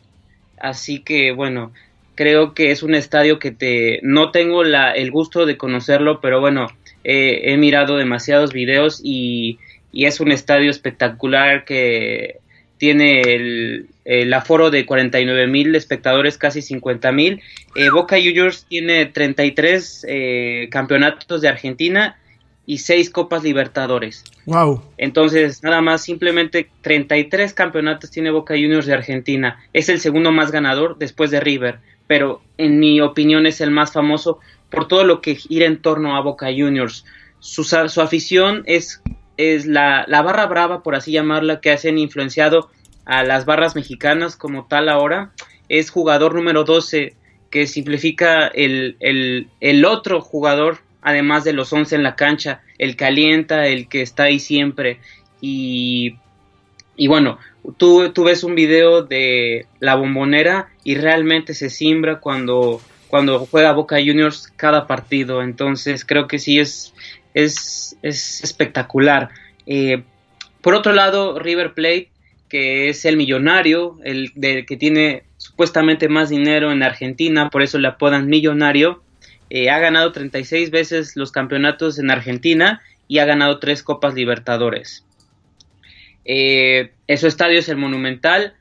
Así 0.59 1.01
que 1.01 1.33
bueno, 1.33 1.73
creo 2.15 2.55
que 2.55 2.71
es 2.71 2.83
un 2.83 2.95
estadio 2.95 3.39
que 3.39 3.51
te 3.51 4.01
no 4.03 4.31
tengo 4.31 4.65
la, 4.65 4.93
el 4.93 5.11
gusto 5.11 5.45
de 5.45 5.59
conocerlo, 5.59 6.21
pero 6.23 6.41
bueno, 6.41 6.69
he 7.05 7.57
mirado 7.57 7.97
demasiados 7.97 8.53
videos 8.53 9.01
y, 9.03 9.59
y, 9.91 10.05
es 10.05 10.21
un 10.21 10.33
estadio 10.33 10.71
espectacular 10.71 11.65
que 11.65 12.41
tiene 12.81 13.21
el, 13.21 13.89
el 14.07 14.33
aforo 14.33 14.71
de 14.71 14.87
49 14.87 15.47
mil 15.49 15.77
espectadores, 15.77 16.39
casi 16.39 16.63
50 16.63 17.13
mil. 17.13 17.43
Eh, 17.77 17.91
Boca 17.91 18.17
Juniors 18.17 18.65
tiene 18.67 19.05
33 19.05 20.07
eh, 20.09 20.69
campeonatos 20.71 21.43
de 21.43 21.49
Argentina 21.49 22.19
y 22.65 22.79
seis 22.79 23.11
Copas 23.11 23.43
Libertadores. 23.43 24.25
Wow. 24.47 24.83
Entonces, 24.97 25.63
nada 25.63 25.83
más, 25.83 26.03
simplemente 26.03 26.71
33 26.81 27.53
campeonatos 27.53 28.11
tiene 28.11 28.31
Boca 28.31 28.55
Juniors 28.55 28.87
de 28.87 28.95
Argentina. 28.95 29.63
Es 29.75 29.91
el 29.91 30.01
segundo 30.01 30.33
más 30.33 30.51
ganador 30.51 30.97
después 30.97 31.31
de 31.31 31.41
River, 31.41 31.81
pero 32.07 32.41
en 32.57 32.81
mi 32.81 33.03
opinión 33.03 33.45
es 33.45 33.61
el 33.61 33.71
más 33.71 33.93
famoso 33.93 34.39
por 34.71 34.89
todo 34.89 35.05
lo 35.05 35.21
que 35.21 35.35
gira 35.35 35.67
en 35.67 35.83
torno 35.83 36.17
a 36.17 36.23
Boca 36.23 36.47
Juniors. 36.47 37.05
Su, 37.41 37.63
su 37.63 38.01
afición 38.01 38.63
es, 38.65 39.03
es 39.41 39.67
la, 39.67 40.05
la 40.07 40.23
barra 40.23 40.47
brava, 40.47 40.83
por 40.83 40.95
así 40.95 41.13
llamarla, 41.13 41.61
que 41.61 41.71
hacen 41.71 41.99
influenciado 41.99 42.71
a 43.05 43.25
las 43.25 43.45
barras 43.45 43.75
mexicanas 43.75 44.37
como 44.37 44.67
tal 44.67 44.89
ahora. 44.89 45.33
Es 45.69 45.91
jugador 45.91 46.35
número 46.35 46.65
12, 46.65 47.15
que 47.51 47.67
simplifica 47.67 48.47
el, 48.47 48.97
el, 49.01 49.49
el 49.61 49.85
otro 49.85 50.21
jugador 50.21 50.79
además 51.03 51.45
de 51.45 51.53
los 51.53 51.73
11 51.73 51.97
en 51.97 52.03
la 52.03 52.17
cancha, 52.17 52.61
el 52.79 52.97
calienta, 52.97 53.67
el 53.67 53.89
que 53.89 54.03
está 54.03 54.25
ahí 54.25 54.39
siempre. 54.39 55.01
Y, 55.41 56.17
y 56.97 57.07
bueno, 57.09 57.39
tú, 57.77 58.11
tú 58.11 58.25
ves 58.25 58.45
un 58.45 58.55
video 58.55 59.03
de 59.03 59.67
la 59.79 59.95
bombonera 59.95 60.69
y 60.85 60.95
realmente 60.97 61.55
se 61.55 61.71
simbra 61.71 62.21
cuando, 62.21 62.81
cuando 63.09 63.47
juega 63.47 63.73
Boca 63.73 63.97
Juniors 63.97 64.53
cada 64.57 64.87
partido. 64.87 65.43
Entonces 65.43 66.05
creo 66.05 66.27
que 66.27 66.39
sí 66.39 66.59
es, 66.59 66.95
es, 67.35 67.97
es 68.03 68.43
espectacular. 68.43 69.31
Eh, 69.67 70.03
por 70.61 70.75
otro 70.75 70.93
lado, 70.93 71.39
River 71.39 71.75
Plate, 71.75 72.11
que 72.49 72.89
es 72.89 73.05
el 73.05 73.17
millonario, 73.17 73.99
el 74.05 74.33
que 74.35 74.77
tiene 74.77 75.25
supuestamente 75.37 76.09
más 76.09 76.29
dinero 76.29 76.73
en 76.73 76.83
Argentina, 76.83 77.49
por 77.49 77.63
eso 77.63 77.79
le 77.79 77.89
apodan 77.89 78.27
millonario, 78.27 79.03
eh, 79.49 79.71
ha 79.71 79.79
ganado 79.79 80.13
36 80.13 80.71
veces 80.71 81.17
los 81.17 81.33
campeonatos 81.33 81.99
en 81.99 82.11
Argentina 82.11 82.83
y 83.09 83.19
ha 83.19 83.25
ganado 83.25 83.59
tres 83.59 83.83
Copas 83.83 84.15
Libertadores. 84.15 85.05
Eh, 86.25 86.93
su 87.17 87.27
estadio 87.27 87.59
es 87.59 87.69
el 87.69 87.77
Monumental 87.77 88.55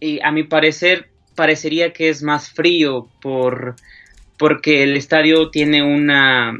y 0.00 0.20
a 0.20 0.30
mi 0.32 0.42
parecer 0.42 1.08
parecería 1.34 1.92
que 1.92 2.08
es 2.08 2.22
más 2.22 2.50
frío 2.50 3.08
por, 3.22 3.76
porque 4.36 4.82
el 4.82 4.96
estadio 4.96 5.50
tiene 5.50 5.82
una, 5.82 6.58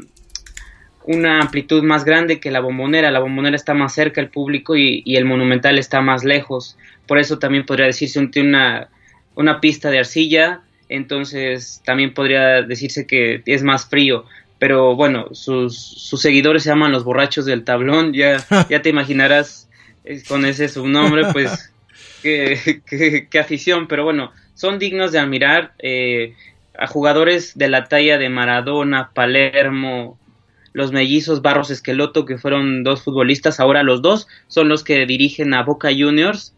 una 1.09 1.41
amplitud 1.41 1.83
más 1.83 2.05
grande 2.05 2.39
que 2.39 2.51
la 2.51 2.59
bombonera. 2.59 3.11
La 3.11 3.19
bombonera 3.19 3.55
está 3.55 3.73
más 3.73 3.93
cerca 3.93 4.21
del 4.21 4.29
público 4.29 4.75
y, 4.75 5.03
el 5.05 5.25
monumental 5.25 5.79
está 5.79 6.01
más 6.01 6.23
lejos. 6.23 6.77
Por 7.07 7.17
eso 7.17 7.39
también 7.39 7.65
podría 7.65 7.87
decirse 7.87 8.19
que 8.21 8.27
tiene 8.27 8.49
una, 8.49 8.89
una 9.35 9.59
pista 9.59 9.89
de 9.89 9.99
arcilla 9.99 10.61
entonces 10.89 11.81
también 11.85 12.13
podría 12.15 12.63
decirse 12.63 13.05
que 13.05 13.43
es 13.45 13.63
más 13.63 13.87
frío. 13.87 14.25
Pero 14.57 14.95
bueno, 14.95 15.27
sus, 15.31 15.77
sus 15.77 16.21
seguidores 16.21 16.63
se 16.63 16.69
llaman 16.69 16.91
los 16.91 17.05
borrachos 17.05 17.45
del 17.45 17.63
tablón, 17.63 18.11
ya, 18.11 18.45
ya 18.69 18.81
te 18.81 18.89
imaginarás 18.89 19.69
con 20.27 20.43
ese 20.43 20.67
subnombre, 20.67 21.27
pues 21.31 21.71
qué, 22.23 22.81
qué, 23.29 23.39
afición, 23.39 23.87
pero 23.87 24.03
bueno, 24.03 24.33
son 24.55 24.79
dignos 24.79 25.13
de 25.13 25.19
admirar 25.19 25.73
eh, 25.79 26.33
a 26.77 26.87
jugadores 26.87 27.57
de 27.57 27.69
la 27.69 27.85
talla 27.85 28.17
de 28.17 28.27
Maradona, 28.27 29.11
Palermo, 29.13 30.19
los 30.73 30.91
mellizos 30.91 31.41
Barros 31.41 31.71
Esqueloto, 31.71 32.25
que 32.25 32.37
fueron 32.37 32.83
dos 32.83 33.03
futbolistas, 33.03 33.59
ahora 33.59 33.83
los 33.83 34.01
dos 34.01 34.27
son 34.47 34.69
los 34.69 34.83
que 34.83 35.05
dirigen 35.05 35.53
a 35.53 35.63
Boca 35.63 35.89
Juniors. 35.89 36.53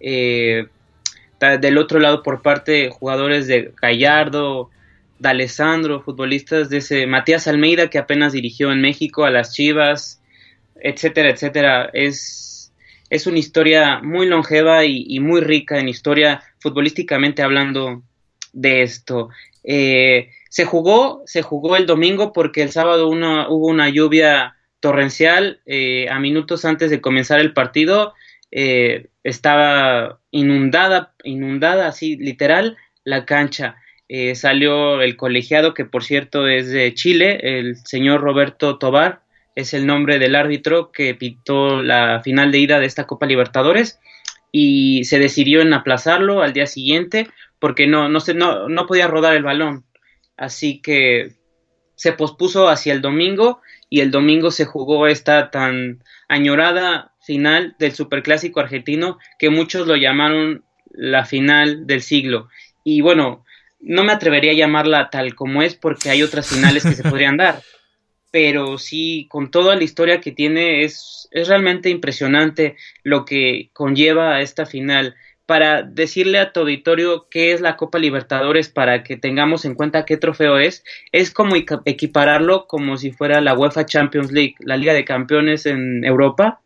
Eh, 0.00 0.66
del 1.40 1.78
otro 1.78 2.00
lado 2.00 2.22
por 2.22 2.42
parte 2.42 2.90
jugadores 2.90 3.46
de 3.46 3.72
Gallardo, 3.80 4.70
de 5.18 5.28
Alessandro, 5.28 6.02
futbolistas 6.02 6.68
de 6.68 6.78
ese 6.78 7.06
Matías 7.06 7.46
Almeida 7.46 7.90
que 7.90 7.98
apenas 7.98 8.32
dirigió 8.32 8.72
en 8.72 8.80
México 8.80 9.24
a 9.24 9.30
las 9.30 9.52
Chivas, 9.54 10.20
etcétera, 10.80 11.30
etcétera. 11.30 11.90
Es, 11.92 12.72
es 13.10 13.26
una 13.26 13.38
historia 13.38 14.00
muy 14.00 14.26
longeva 14.26 14.84
y, 14.84 15.18
muy 15.20 15.40
rica 15.40 15.78
en 15.78 15.88
historia 15.88 16.42
futbolísticamente 16.58 17.42
hablando 17.42 18.02
de 18.52 18.82
esto. 18.82 19.28
Eh, 19.64 20.30
se 20.48 20.64
jugó, 20.64 21.22
se 21.26 21.42
jugó 21.42 21.76
el 21.76 21.86
domingo 21.86 22.32
porque 22.32 22.62
el 22.62 22.70
sábado 22.70 23.08
hubo 23.08 23.66
una 23.66 23.88
lluvia 23.88 24.56
torrencial 24.80 25.60
eh, 25.66 26.08
a 26.08 26.18
minutos 26.18 26.64
antes 26.64 26.90
de 26.90 27.00
comenzar 27.00 27.40
el 27.40 27.52
partido 27.52 28.14
eh, 28.50 29.08
estaba 29.24 30.20
inundada, 30.30 31.14
inundada 31.24 31.88
así 31.88 32.16
literal 32.16 32.76
la 33.04 33.24
cancha. 33.24 33.76
Eh, 34.08 34.34
salió 34.34 35.02
el 35.02 35.16
colegiado, 35.16 35.74
que 35.74 35.84
por 35.84 36.02
cierto 36.02 36.48
es 36.48 36.70
de 36.70 36.94
Chile, 36.94 37.40
el 37.42 37.76
señor 37.76 38.22
Roberto 38.22 38.78
Tobar, 38.78 39.20
es 39.54 39.74
el 39.74 39.86
nombre 39.86 40.18
del 40.18 40.34
árbitro 40.34 40.92
que 40.92 41.14
pitó 41.14 41.82
la 41.82 42.22
final 42.22 42.52
de 42.52 42.58
ida 42.58 42.78
de 42.78 42.86
esta 42.86 43.06
Copa 43.06 43.26
Libertadores 43.26 43.98
y 44.50 45.04
se 45.04 45.18
decidió 45.18 45.60
en 45.60 45.74
aplazarlo 45.74 46.42
al 46.42 46.54
día 46.54 46.66
siguiente 46.66 47.28
porque 47.58 47.86
no, 47.86 48.08
no, 48.08 48.20
se, 48.20 48.34
no, 48.34 48.68
no 48.68 48.86
podía 48.86 49.08
rodar 49.08 49.34
el 49.34 49.42
balón. 49.42 49.84
Así 50.38 50.80
que 50.80 51.32
se 51.96 52.12
pospuso 52.12 52.68
hacia 52.68 52.92
el 52.92 53.02
domingo 53.02 53.60
y 53.90 54.00
el 54.00 54.10
domingo 54.10 54.50
se 54.50 54.64
jugó 54.64 55.08
esta 55.08 55.50
tan 55.50 56.02
añorada 56.28 57.12
final 57.20 57.74
del 57.78 57.92
Superclásico 57.92 58.60
argentino 58.60 59.18
que 59.38 59.50
muchos 59.50 59.86
lo 59.86 59.96
llamaron 59.96 60.64
la 60.90 61.24
final 61.24 61.86
del 61.86 62.02
siglo. 62.02 62.48
Y 62.84 63.00
bueno, 63.00 63.44
no 63.80 64.04
me 64.04 64.12
atrevería 64.12 64.52
a 64.52 64.56
llamarla 64.56 65.10
tal 65.10 65.34
como 65.34 65.62
es 65.62 65.74
porque 65.74 66.10
hay 66.10 66.22
otras 66.22 66.48
finales 66.48 66.84
que 66.84 66.94
se 66.94 67.02
podrían 67.02 67.36
dar. 67.36 67.60
Pero 68.30 68.78
sí, 68.78 69.26
con 69.30 69.50
toda 69.50 69.74
la 69.74 69.84
historia 69.84 70.20
que 70.20 70.32
tiene, 70.32 70.84
es, 70.84 71.28
es 71.30 71.48
realmente 71.48 71.88
impresionante 71.88 72.76
lo 73.02 73.24
que 73.24 73.70
conlleva 73.72 74.36
a 74.36 74.40
esta 74.42 74.66
final. 74.66 75.16
Para 75.48 75.82
decirle 75.82 76.40
a 76.40 76.52
tu 76.52 76.60
auditorio 76.60 77.26
qué 77.30 77.52
es 77.54 77.62
la 77.62 77.78
Copa 77.78 77.98
Libertadores 77.98 78.68
para 78.68 79.02
que 79.02 79.16
tengamos 79.16 79.64
en 79.64 79.74
cuenta 79.74 80.04
qué 80.04 80.18
trofeo 80.18 80.58
es, 80.58 80.84
es 81.10 81.30
como 81.30 81.54
equipararlo 81.56 82.66
como 82.66 82.98
si 82.98 83.12
fuera 83.12 83.40
la 83.40 83.54
UEFA 83.54 83.86
Champions 83.86 84.30
League, 84.30 84.56
la 84.58 84.76
Liga 84.76 84.92
de 84.92 85.06
Campeones 85.06 85.64
en 85.64 86.04
Europa. 86.04 86.60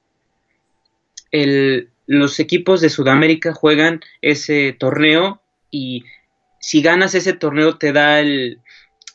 Los 2.09 2.41
equipos 2.41 2.81
de 2.81 2.91
Sudamérica 2.91 3.55
juegan 3.55 4.01
ese 4.21 4.75
torneo 4.77 5.41
y 5.71 6.03
si 6.59 6.83
ganas 6.83 7.15
ese 7.15 7.35
torneo 7.35 7.79
te 7.79 7.93
da 7.93 8.19
el, 8.19 8.59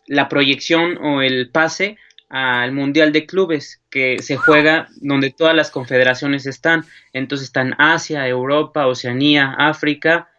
la 0.07 0.29
proyección 0.29 0.97
o 1.03 1.21
el 1.21 1.49
pase 1.49 1.97
al 2.29 2.71
Mundial 2.71 3.11
de 3.11 3.25
Clubes 3.25 3.81
que 3.97 4.21
se 4.21 4.37
juega 4.37 4.89
donde 5.01 5.31
todas 5.31 5.55
las 5.55 5.71
confederaciones 5.71 6.45
están. 6.45 6.85
Entonces 7.13 7.47
están 7.47 7.73
Asia, 7.79 8.27
Europa, 8.27 8.85
Oceanía, 8.85 9.55
África, 9.57 10.29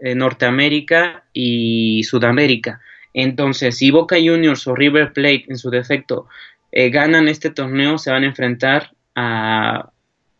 eh, 0.00 0.16
Norteamérica 0.16 1.24
y 1.32 2.02
Sudamérica. 2.02 2.80
Entonces, 3.14 3.78
si 3.78 3.92
Boca 3.92 4.16
Juniors 4.16 4.66
o 4.66 4.74
River 4.74 5.12
Plate 5.12 5.44
en 5.48 5.56
su 5.56 5.70
defecto 5.70 6.26
eh, 6.72 6.90
ganan 6.90 7.28
este 7.28 7.50
torneo, 7.50 7.96
se 7.96 8.10
van 8.10 8.24
a 8.24 8.26
enfrentar 8.26 8.90
a, 9.14 9.92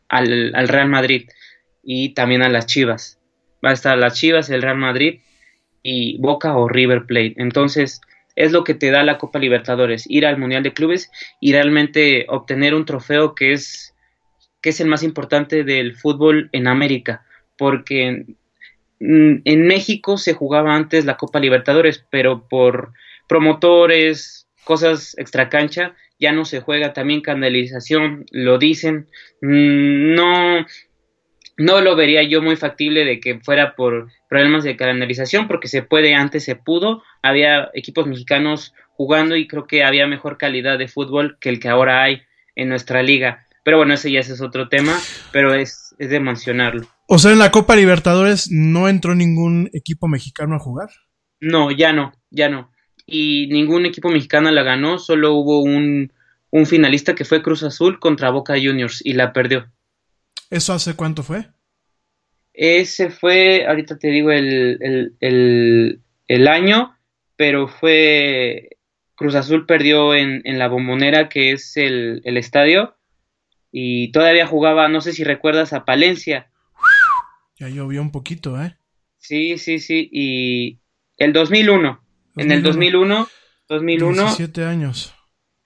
al, 0.09 0.52
al, 0.52 0.66
Real 0.66 0.88
Madrid 0.88 1.29
y 1.85 2.14
también 2.14 2.42
a 2.42 2.48
las 2.48 2.66
Chivas. 2.66 3.20
Va 3.64 3.70
a 3.70 3.74
estar 3.74 3.96
las 3.96 4.14
Chivas, 4.14 4.50
el 4.50 4.62
Real 4.62 4.76
Madrid 4.76 5.20
y 5.85 6.18
Boca 6.18 6.57
o 6.57 6.68
River 6.68 7.07
Plate. 7.07 7.35
Entonces, 7.37 8.00
es 8.37 8.53
lo 8.53 8.64
que 8.64 8.75
te 8.75 8.90
da 8.90 9.03
la 9.03 9.18
Copa 9.18 9.38
Libertadores, 9.38 10.05
ir 10.09 10.27
al 10.27 10.38
Mundial 10.38 10.62
de 10.62 10.75
Clubes 10.75 11.11
y 11.40 11.53
realmente 11.53 12.27
obtener 12.29 12.75
un 12.75 12.85
trofeo 12.85 13.35
que 13.35 13.53
es, 13.53 13.94
que 14.61 14.68
es 14.70 14.81
el 14.81 14.88
más 14.88 15.03
importante 15.03 15.64
del 15.64 15.96
fútbol 15.96 16.51
en 16.53 16.68
América, 16.68 17.25
porque 17.57 18.27
en, 19.01 19.66
México 19.66 20.18
se 20.18 20.35
jugaba 20.35 20.75
antes 20.75 21.07
la 21.07 21.16
Copa 21.16 21.40
Libertadores, 21.40 22.05
pero 22.11 22.46
por 22.46 22.92
promotores, 23.27 24.49
cosas 24.64 25.16
extracancha, 25.18 25.94
ya 26.18 26.33
no 26.33 26.44
se 26.44 26.61
juega, 26.61 26.92
también 26.92 27.22
canalización, 27.22 28.27
lo 28.31 28.59
dicen, 28.59 29.09
mm, 29.40 30.14
no, 30.14 30.66
no 31.57 31.81
lo 31.81 31.97
vería 31.97 32.23
yo 32.23 32.42
muy 32.42 32.57
factible 32.57 33.05
de 33.05 33.21
que 33.21 33.40
fuera 33.40 33.75
por 33.75 34.09
problemas 34.29 34.64
de 34.64 34.77
canalización, 34.77 35.49
porque 35.49 35.69
se 35.69 35.83
puede, 35.83 36.14
antes 36.14 36.45
se 36.45 36.57
pudo, 36.57 37.03
había 37.23 37.71
equipos 37.75 38.07
mexicanos 38.07 38.75
jugando 38.90 39.37
y 39.37 39.47
creo 39.47 39.66
que 39.66 39.85
había 39.85 40.07
mejor 40.07 40.38
calidad 40.38 40.79
de 40.79 40.88
fútbol 40.88 41.38
que 41.40 41.49
el 41.49 41.61
que 41.61 41.69
ahora 41.69 42.03
hay 42.03 42.23
en 42.55 42.69
nuestra 42.69 43.03
liga. 43.03 43.47
Pero 43.64 43.79
bueno, 43.79 43.95
ese 43.95 44.12
ya 44.12 44.21
es 44.21 44.40
otro 44.40 44.69
tema, 44.69 44.97
pero 45.33 45.55
es, 45.55 45.95
es 45.99 46.11
de 46.11 46.21
mencionarlo. 46.21 46.87
O 47.09 47.19
sea, 47.19 47.33
en 47.33 47.38
la 47.38 47.51
Copa 47.51 47.77
Libertadores 47.77 48.49
no 48.51 48.88
entró 48.88 49.14
ningún 49.14 49.71
equipo 49.73 50.09
mexicano 50.09 50.57
a 50.57 50.61
jugar. 50.61 50.88
No, 51.40 51.71
ya 51.71 51.92
no, 51.92 52.12
ya 52.31 52.49
no. 52.49 52.71
Y 53.07 53.49
ningún 53.49 53.87
equipo 53.87 54.09
mexicano 54.09 54.51
la 54.51 54.62
ganó, 54.62 54.99
solo 54.99 55.35
hubo 55.35 55.62
un, 55.62 56.12
un 56.51 56.66
finalista 56.66 57.14
que 57.14 57.25
fue 57.25 57.42
Cruz 57.42 57.62
Azul 57.62 57.99
contra 57.99 58.31
Boca 58.31 58.55
Juniors 58.55 59.05
y 59.05 59.12
la 59.12 59.33
perdió. 59.33 59.66
¿Eso 60.50 60.72
hace 60.72 60.94
cuánto 60.94 61.22
fue? 61.22 61.46
Ese 62.52 63.11
fue, 63.11 63.66
ahorita 63.66 63.98
te 63.98 64.09
digo 64.09 64.30
el, 64.30 64.78
el, 64.80 65.16
el, 65.20 66.00
el 66.26 66.48
año, 66.48 66.96
pero 67.37 67.68
fue 67.68 68.70
Cruz 69.16 69.35
Azul 69.35 69.66
perdió 69.66 70.14
en, 70.14 70.42
en 70.44 70.59
la 70.59 70.68
bombonera, 70.68 71.28
que 71.28 71.52
es 71.52 71.76
el, 71.76 72.20
el, 72.24 72.37
estadio, 72.37 72.96
y 73.72 74.12
todavía 74.12 74.46
jugaba, 74.46 74.88
no 74.88 75.00
sé 75.00 75.12
si 75.12 75.24
recuerdas, 75.24 75.72
a 75.72 75.85
Palencia. 75.85 76.50
Ya 77.59 77.68
llovió 77.68 78.02
un 78.02 78.12
poquito, 78.12 78.62
¿eh? 78.62 78.76
Sí, 79.18 79.59
sí, 79.59 79.78
sí, 79.78 80.09
y 80.12 80.78
el 81.16 81.32
2001, 81.32 82.00
2001. 82.35 82.42
en 82.42 82.52
el 82.52 82.62
2001, 82.62 83.28
2001. 83.68 84.22
17 84.22 84.64
años. 84.64 85.14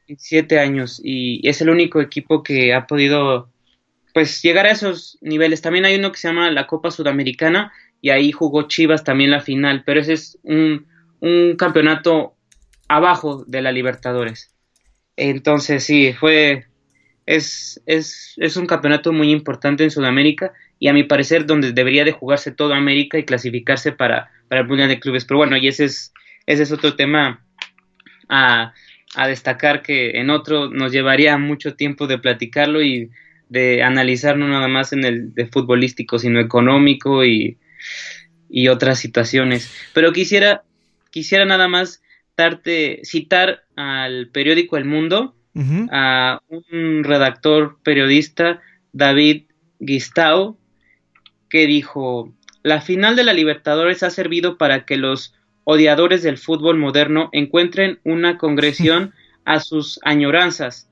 17 0.06 0.58
años, 0.58 1.00
y 1.04 1.46
es 1.48 1.60
el 1.60 1.70
único 1.70 2.00
equipo 2.00 2.42
que 2.42 2.72
ha 2.72 2.86
podido 2.86 3.49
pues 4.12 4.42
llegar 4.42 4.66
a 4.66 4.70
esos 4.70 5.18
niveles. 5.20 5.62
También 5.62 5.84
hay 5.84 5.96
uno 5.96 6.12
que 6.12 6.18
se 6.18 6.28
llama 6.28 6.50
la 6.50 6.66
Copa 6.66 6.90
Sudamericana 6.90 7.72
y 8.00 8.10
ahí 8.10 8.32
jugó 8.32 8.68
Chivas 8.68 9.04
también 9.04 9.30
la 9.30 9.40
final, 9.40 9.82
pero 9.84 10.00
ese 10.00 10.14
es 10.14 10.38
un, 10.42 10.86
un 11.20 11.56
campeonato 11.56 12.34
abajo 12.88 13.44
de 13.46 13.62
la 13.62 13.72
Libertadores. 13.72 14.54
Entonces 15.16 15.84
sí, 15.84 16.12
fue 16.12 16.66
es, 17.26 17.80
es, 17.86 18.34
es 18.38 18.56
un 18.56 18.66
campeonato 18.66 19.12
muy 19.12 19.30
importante 19.30 19.84
en 19.84 19.90
Sudamérica 19.90 20.52
y 20.78 20.88
a 20.88 20.92
mi 20.92 21.04
parecer 21.04 21.46
donde 21.46 21.72
debería 21.72 22.04
de 22.04 22.12
jugarse 22.12 22.50
toda 22.50 22.76
América 22.76 23.18
y 23.18 23.24
clasificarse 23.24 23.92
para, 23.92 24.30
para 24.48 24.62
el 24.62 24.66
Mundial 24.66 24.88
de 24.88 24.98
Clubes. 24.98 25.24
Pero 25.24 25.38
bueno, 25.38 25.56
y 25.56 25.68
ese 25.68 25.84
es, 25.84 26.12
ese 26.46 26.64
es 26.64 26.72
otro 26.72 26.96
tema 26.96 27.44
a, 28.28 28.72
a 29.14 29.28
destacar 29.28 29.82
que 29.82 30.18
en 30.18 30.30
otro 30.30 30.70
nos 30.70 30.90
llevaría 30.90 31.38
mucho 31.38 31.76
tiempo 31.76 32.06
de 32.06 32.18
platicarlo 32.18 32.82
y 32.82 33.10
de 33.50 33.82
analizar 33.82 34.38
no 34.38 34.48
nada 34.48 34.68
más 34.68 34.94
en 34.94 35.04
el 35.04 35.34
de 35.34 35.46
futbolístico, 35.46 36.18
sino 36.18 36.40
económico 36.40 37.24
y, 37.24 37.58
y 38.48 38.68
otras 38.68 38.98
situaciones. 38.98 39.70
Pero 39.92 40.12
quisiera, 40.12 40.62
quisiera 41.10 41.44
nada 41.44 41.68
más 41.68 42.00
darte, 42.36 43.00
citar 43.04 43.64
al 43.76 44.28
periódico 44.28 44.76
El 44.76 44.84
Mundo, 44.86 45.34
uh 45.54 45.60
-huh. 45.60 45.88
a 45.90 46.40
un 46.48 47.04
redactor 47.04 47.78
periodista, 47.82 48.62
David 48.92 49.44
Gistau, 49.84 50.56
que 51.50 51.66
dijo, 51.66 52.32
la 52.62 52.80
final 52.80 53.16
de 53.16 53.24
la 53.24 53.32
Libertadores 53.32 54.02
ha 54.04 54.10
servido 54.10 54.58
para 54.58 54.84
que 54.84 54.96
los 54.96 55.34
odiadores 55.64 56.22
del 56.22 56.38
fútbol 56.38 56.78
moderno 56.78 57.30
encuentren 57.32 57.98
una 58.04 58.38
congresión 58.38 59.12
a 59.44 59.58
sus 59.58 59.98
añoranzas 60.04 60.89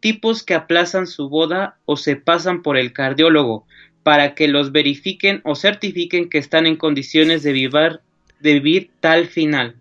tipos 0.00 0.42
que 0.42 0.54
aplazan 0.54 1.06
su 1.06 1.28
boda 1.28 1.78
o 1.84 1.96
se 1.96 2.16
pasan 2.16 2.62
por 2.62 2.76
el 2.76 2.92
cardiólogo 2.92 3.66
para 4.02 4.34
que 4.34 4.46
los 4.46 4.70
verifiquen 4.70 5.40
o 5.44 5.56
certifiquen 5.56 6.28
que 6.28 6.38
están 6.38 6.66
en 6.66 6.76
condiciones 6.76 7.42
de 7.42 7.52
vivir, 7.52 8.00
de 8.40 8.52
vivir 8.54 8.90
tal 9.00 9.26
final. 9.26 9.76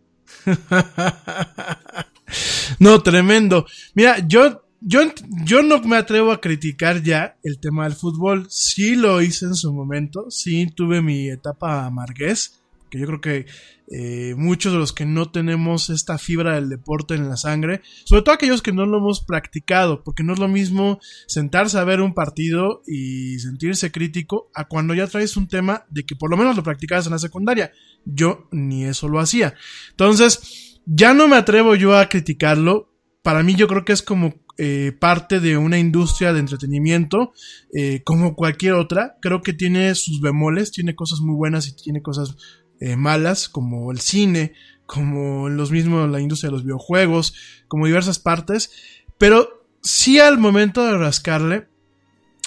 no, 2.80 3.04
tremendo. 3.04 3.66
Mira, 3.94 4.18
yo, 4.28 4.64
yo, 4.82 5.02
yo 5.44 5.62
no 5.62 5.80
me 5.82 5.98
atrevo 5.98 6.32
a 6.32 6.42
criticar 6.42 7.04
ya 7.04 7.38
el 7.44 7.60
tema 7.60 7.84
del 7.84 7.94
fútbol. 7.94 8.48
Sí 8.50 8.96
lo 8.96 9.22
hice 9.22 9.46
en 9.46 9.56
su 9.56 9.72
momento, 9.72 10.32
sí 10.32 10.68
tuve 10.76 11.02
mi 11.02 11.30
etapa 11.30 11.86
amargués, 11.86 12.60
yo 13.00 13.08
creo 13.08 13.22
que 13.22 13.46
eh, 13.92 14.34
muchos 14.36 14.74
de 14.74 14.80
los 14.80 14.94
que 14.94 15.06
no 15.06 15.32
tenemos 15.32 15.90
esta 15.90 16.18
fibra 16.18 16.56
del 16.56 16.70
deporte 16.70 17.14
en 17.14 17.30
la 17.30 17.38
sangre, 17.38 17.82
sobre 18.04 18.24
todo 18.24 18.34
aquellos 18.34 18.62
que 18.62 18.72
no 18.72 18.86
lo 18.86 18.98
hemos 18.98 19.24
practicado, 19.24 20.04
porque 20.04 20.24
no 20.24 20.34
es 20.34 20.40
lo 20.40 20.48
mismo 20.48 21.00
sentarse 21.28 21.78
a 21.78 21.84
ver 21.84 22.02
un 22.02 22.14
partido 22.14 22.82
y 22.88 23.40
sentirse 23.40 23.92
crítico 23.92 24.50
a 24.54 24.68
cuando 24.68 24.94
ya 24.94 25.08
traes 25.08 25.38
un 25.38 25.48
tema 25.48 25.86
de 25.90 26.04
que 26.04 26.16
por 26.16 26.32
lo 26.32 26.38
menos 26.38 26.56
lo 26.56 26.64
practicabas 26.64 27.06
en 27.06 27.12
la 27.12 27.20
secundaria. 27.20 27.72
Yo 28.06 28.48
ni 28.52 28.86
eso 28.86 29.08
lo 29.08 29.20
hacía. 29.20 29.56
Entonces, 29.92 30.80
ya 30.86 31.14
no 31.14 31.28
me 31.28 31.36
atrevo 31.36 31.76
yo 31.76 31.98
a 31.98 32.10
criticarlo. 32.10 32.92
Para 33.22 33.44
mí 33.44 33.56
yo 33.56 33.68
creo 33.68 33.86
que 33.86 33.94
es 33.94 34.02
como 34.02 34.36
eh, 34.58 34.94
parte 34.98 35.42
de 35.42 35.58
una 35.58 35.78
industria 35.78 36.32
de 36.32 36.40
entretenimiento 36.40 37.34
eh, 37.74 38.04
como 38.06 38.36
cualquier 38.36 38.74
otra. 38.74 39.18
Creo 39.22 39.42
que 39.42 39.52
tiene 39.52 39.94
sus 39.96 40.22
bemoles, 40.22 40.72
tiene 40.72 40.96
cosas 40.96 41.20
muy 41.20 41.36
buenas 41.36 41.68
y 41.68 41.76
tiene 41.76 42.02
cosas 42.02 42.38
eh, 42.80 42.96
malas, 42.96 43.50
como 43.50 43.92
el 43.92 44.00
cine, 44.00 44.54
como 44.86 45.50
los 45.50 45.72
mismos, 45.72 46.10
la 46.10 46.22
industria 46.22 46.50
de 46.50 46.54
los 46.54 46.64
videojuegos, 46.64 47.34
como 47.68 47.86
diversas 47.86 48.20
partes, 48.20 48.72
pero 49.18 49.68
sí 49.82 50.20
al 50.20 50.38
momento 50.38 50.86
de 50.86 50.98
rascarle, 50.98 51.68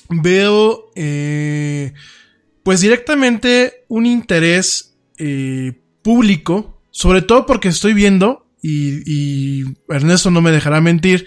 veo 0.09 0.91
eh, 0.95 1.93
pues 2.63 2.81
directamente 2.81 3.85
un 3.89 4.07
interés 4.07 4.97
eh, 5.19 5.81
público, 6.03 6.81
sobre 6.91 7.23
todo 7.23 7.47
porque 7.47 7.69
estoy 7.69 7.95
viendo, 7.95 8.47
y, 8.63 9.03
y 9.07 9.65
Ernesto 9.89 10.31
no 10.31 10.41
me 10.41 10.51
dejará 10.51 10.81
mentir, 10.81 11.27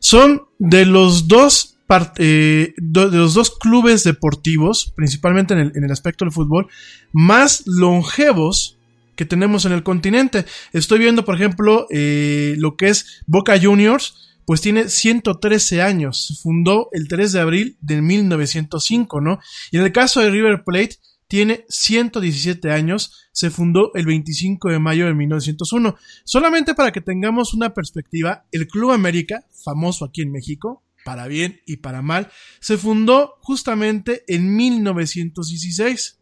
son 0.00 0.46
de 0.58 0.84
los 0.84 1.28
dos 1.28 1.71
eh, 2.18 2.74
de 2.76 3.10
los 3.10 3.34
dos 3.34 3.50
clubes 3.50 4.04
deportivos, 4.04 4.92
principalmente 4.96 5.54
en 5.54 5.60
el, 5.60 5.72
en 5.74 5.84
el, 5.84 5.92
aspecto 5.92 6.24
del 6.24 6.32
fútbol, 6.32 6.68
más 7.12 7.64
longevos 7.66 8.78
que 9.16 9.24
tenemos 9.24 9.64
en 9.64 9.72
el 9.72 9.82
continente. 9.82 10.44
Estoy 10.72 10.98
viendo, 10.98 11.24
por 11.24 11.34
ejemplo, 11.34 11.86
eh, 11.90 12.54
lo 12.58 12.76
que 12.76 12.88
es 12.88 13.22
Boca 13.26 13.60
Juniors, 13.60 14.36
pues 14.46 14.60
tiene 14.60 14.88
113 14.88 15.82
años. 15.82 16.26
Se 16.26 16.34
fundó 16.34 16.88
el 16.92 17.08
3 17.08 17.32
de 17.32 17.40
abril 17.40 17.76
de 17.80 18.02
1905, 18.02 19.20
¿no? 19.20 19.38
Y 19.70 19.76
en 19.76 19.84
el 19.84 19.92
caso 19.92 20.20
de 20.20 20.30
River 20.30 20.64
Plate, 20.64 20.96
tiene 21.28 21.64
117 21.70 22.70
años, 22.70 23.30
se 23.32 23.48
fundó 23.48 23.92
el 23.94 24.04
25 24.04 24.68
de 24.68 24.78
mayo 24.78 25.06
de 25.06 25.14
1901. 25.14 25.96
Solamente 26.24 26.74
para 26.74 26.92
que 26.92 27.00
tengamos 27.00 27.54
una 27.54 27.72
perspectiva, 27.72 28.44
el 28.52 28.66
Club 28.68 28.90
América, 28.90 29.46
famoso 29.64 30.04
aquí 30.04 30.20
en 30.20 30.30
México, 30.30 30.82
para 31.04 31.26
bien 31.26 31.60
y 31.66 31.78
para 31.78 32.02
mal, 32.02 32.30
se 32.60 32.78
fundó 32.78 33.34
justamente 33.40 34.24
en 34.28 34.54
1916. 34.56 36.21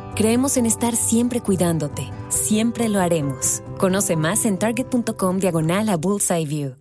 Creemos 0.15 0.57
en 0.57 0.65
estar 0.65 0.95
siempre 0.95 1.41
cuidándote. 1.41 2.11
Siempre 2.29 2.89
lo 2.89 2.99
haremos. 2.99 3.63
Conoce 3.77 4.15
más 4.15 4.45
en 4.45 4.57
target.com 4.57 5.37
diagonal 5.37 5.89
a 5.89 5.97
Bullseye 5.97 6.45
View. 6.45 6.75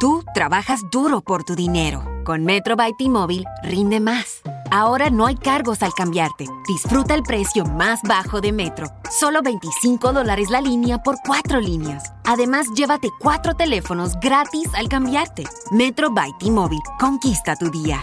Tú 0.00 0.24
trabajas 0.32 0.80
duro 0.92 1.20
por 1.20 1.44
tu 1.44 1.54
dinero. 1.56 2.04
Con 2.24 2.44
Metro 2.44 2.76
by 2.76 2.92
T-Mobile 2.98 3.44
rinde 3.62 4.00
más. 4.00 4.42
Ahora 4.70 5.10
no 5.10 5.26
hay 5.26 5.34
cargos 5.34 5.82
al 5.82 5.92
cambiarte. 5.94 6.46
Disfruta 6.68 7.14
el 7.14 7.22
precio 7.22 7.64
más 7.64 8.00
bajo 8.02 8.40
de 8.40 8.52
Metro. 8.52 8.86
Solo 9.10 9.42
25 9.42 10.12
dólares 10.12 10.50
la 10.50 10.60
línea 10.60 10.98
por 10.98 11.16
cuatro 11.26 11.60
líneas. 11.60 12.12
Además, 12.24 12.66
llévate 12.76 13.08
cuatro 13.18 13.54
teléfonos 13.54 14.14
gratis 14.20 14.68
al 14.74 14.88
cambiarte. 14.88 15.44
Metro 15.70 16.10
by 16.10 16.30
T-Mobile. 16.38 16.82
Conquista 17.00 17.56
tu 17.56 17.70
día. 17.70 18.00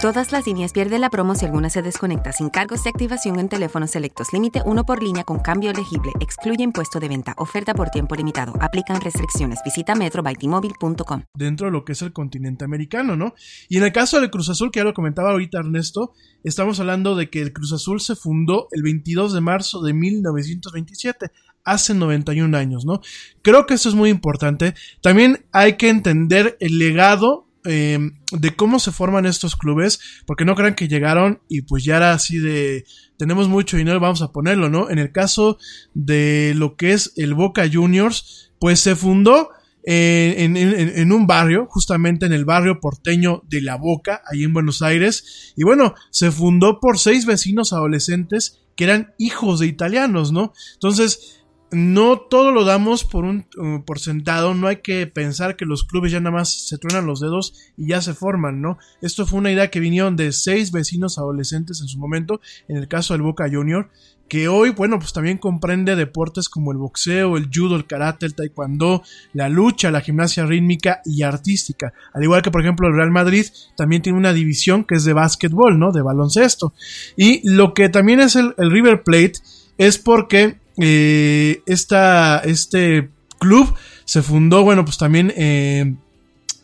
Todas 0.00 0.30
las 0.30 0.46
líneas 0.46 0.72
pierden 0.72 1.00
la 1.00 1.10
promo 1.10 1.34
si 1.34 1.44
alguna 1.44 1.70
se 1.70 1.82
desconecta 1.82 2.30
sin 2.30 2.50
cargos 2.50 2.84
de 2.84 2.90
activación 2.90 3.40
en 3.40 3.48
teléfonos 3.48 3.90
selectos. 3.90 4.28
Límite 4.32 4.62
uno 4.64 4.84
por 4.84 5.02
línea 5.02 5.24
con 5.24 5.40
cambio 5.40 5.72
elegible. 5.72 6.12
Excluye 6.20 6.62
impuesto 6.62 7.00
de 7.00 7.08
venta. 7.08 7.34
Oferta 7.36 7.74
por 7.74 7.90
tiempo 7.90 8.14
limitado. 8.14 8.52
Aplican 8.60 9.00
restricciones. 9.00 9.58
Visita 9.64 9.96
metrobytimóvil.com. 9.96 11.24
Dentro 11.34 11.66
de 11.66 11.72
lo 11.72 11.84
que 11.84 11.94
es 11.94 12.02
el 12.02 12.12
continente 12.12 12.64
americano, 12.64 13.16
¿no? 13.16 13.34
Y 13.68 13.78
en 13.78 13.82
el 13.82 13.92
caso 13.92 14.20
del 14.20 14.30
Cruz 14.30 14.48
Azul, 14.48 14.70
que 14.70 14.78
ya 14.78 14.84
lo 14.84 14.94
comentaba 14.94 15.32
ahorita 15.32 15.58
Ernesto, 15.58 16.12
estamos 16.44 16.78
hablando 16.78 17.16
de 17.16 17.28
que 17.28 17.42
el 17.42 17.52
Cruz 17.52 17.72
Azul 17.72 18.00
se 18.00 18.14
fundó 18.14 18.68
el 18.70 18.84
22 18.84 19.32
de 19.32 19.40
marzo 19.40 19.82
de 19.82 19.94
1927 19.94 21.32
hace 21.64 21.94
91 21.94 22.56
años, 22.56 22.84
¿no? 22.86 23.00
Creo 23.42 23.66
que 23.66 23.74
eso 23.74 23.88
es 23.88 23.96
muy 23.96 24.10
importante. 24.10 24.74
También 25.02 25.44
hay 25.50 25.76
que 25.76 25.88
entender 25.88 26.56
el 26.60 26.78
legado 26.78 27.47
eh, 27.64 27.98
de 28.32 28.56
cómo 28.56 28.78
se 28.78 28.92
forman 28.92 29.26
estos 29.26 29.56
clubes, 29.56 30.00
porque 30.26 30.44
no 30.44 30.54
crean 30.54 30.74
que 30.74 30.88
llegaron 30.88 31.40
y 31.48 31.62
pues 31.62 31.84
ya 31.84 31.96
era 31.96 32.12
así 32.12 32.38
de 32.38 32.84
tenemos 33.16 33.48
mucho 33.48 33.76
dinero, 33.76 34.00
vamos 34.00 34.22
a 34.22 34.32
ponerlo, 34.32 34.70
¿no? 34.70 34.90
En 34.90 34.98
el 34.98 35.12
caso 35.12 35.58
de 35.92 36.54
lo 36.56 36.76
que 36.76 36.92
es 36.92 37.12
el 37.16 37.34
Boca 37.34 37.68
Juniors, 37.70 38.52
pues 38.60 38.80
se 38.80 38.94
fundó 38.94 39.50
en, 39.82 40.56
en, 40.56 40.76
en, 40.98 41.12
un 41.12 41.26
barrio, 41.26 41.66
justamente 41.70 42.26
en 42.26 42.32
el 42.32 42.44
barrio 42.44 42.78
porteño 42.78 43.42
de 43.48 43.62
La 43.62 43.76
Boca, 43.76 44.22
ahí 44.30 44.44
en 44.44 44.52
Buenos 44.52 44.82
Aires, 44.82 45.54
y 45.56 45.64
bueno, 45.64 45.94
se 46.10 46.30
fundó 46.30 46.78
por 46.78 46.98
seis 46.98 47.24
vecinos 47.24 47.72
adolescentes 47.72 48.60
que 48.76 48.84
eran 48.84 49.14
hijos 49.18 49.58
de 49.58 49.66
italianos, 49.66 50.30
¿no? 50.30 50.52
Entonces, 50.74 51.37
no 51.70 52.18
todo 52.18 52.50
lo 52.50 52.64
damos 52.64 53.04
por 53.04 53.24
un 53.24 53.46
uh, 53.58 53.84
por 53.84 53.98
sentado, 53.98 54.54
no 54.54 54.68
hay 54.68 54.76
que 54.76 55.06
pensar 55.06 55.56
que 55.56 55.66
los 55.66 55.84
clubes 55.84 56.12
ya 56.12 56.20
nada 56.20 56.36
más 56.36 56.50
se 56.68 56.78
truenan 56.78 57.06
los 57.06 57.20
dedos 57.20 57.54
y 57.76 57.88
ya 57.88 58.00
se 58.00 58.14
forman, 58.14 58.62
¿no? 58.62 58.78
Esto 59.02 59.26
fue 59.26 59.38
una 59.38 59.52
idea 59.52 59.70
que 59.70 59.80
vinieron 59.80 60.16
de 60.16 60.32
seis 60.32 60.72
vecinos 60.72 61.18
adolescentes 61.18 61.80
en 61.80 61.88
su 61.88 61.98
momento, 61.98 62.40
en 62.68 62.76
el 62.76 62.88
caso 62.88 63.14
del 63.14 63.22
Boca 63.22 63.48
Junior, 63.50 63.90
que 64.28 64.48
hoy, 64.48 64.70
bueno, 64.70 64.98
pues 64.98 65.12
también 65.12 65.38
comprende 65.38 65.96
deportes 65.96 66.48
como 66.48 66.70
el 66.72 66.78
boxeo, 66.78 67.36
el 67.36 67.48
judo, 67.52 67.76
el 67.76 67.86
karate, 67.86 68.26
el 68.26 68.34
taekwondo, 68.34 69.02
la 69.32 69.48
lucha, 69.48 69.90
la 69.90 70.02
gimnasia 70.02 70.44
rítmica 70.44 71.00
y 71.04 71.22
artística. 71.22 71.94
Al 72.12 72.22
igual 72.22 72.42
que, 72.42 72.50
por 72.50 72.60
ejemplo, 72.60 72.88
el 72.88 72.94
Real 72.94 73.10
Madrid 73.10 73.46
también 73.76 74.02
tiene 74.02 74.18
una 74.18 74.34
división 74.34 74.84
que 74.84 74.96
es 74.96 75.04
de 75.04 75.14
básquetbol, 75.14 75.78
¿no? 75.78 75.92
De 75.92 76.02
baloncesto. 76.02 76.74
Y 77.16 77.40
lo 77.48 77.72
que 77.72 77.88
también 77.88 78.20
es 78.20 78.36
el, 78.36 78.54
el 78.58 78.70
River 78.70 79.02
Plate 79.02 79.34
es 79.78 79.96
porque 79.96 80.58
eh, 80.80 81.62
este 81.66 83.10
club 83.38 83.74
se 84.04 84.22
fundó, 84.22 84.64
bueno, 84.64 84.84
pues 84.84 84.98
también 84.98 85.32
eh, 85.36 85.94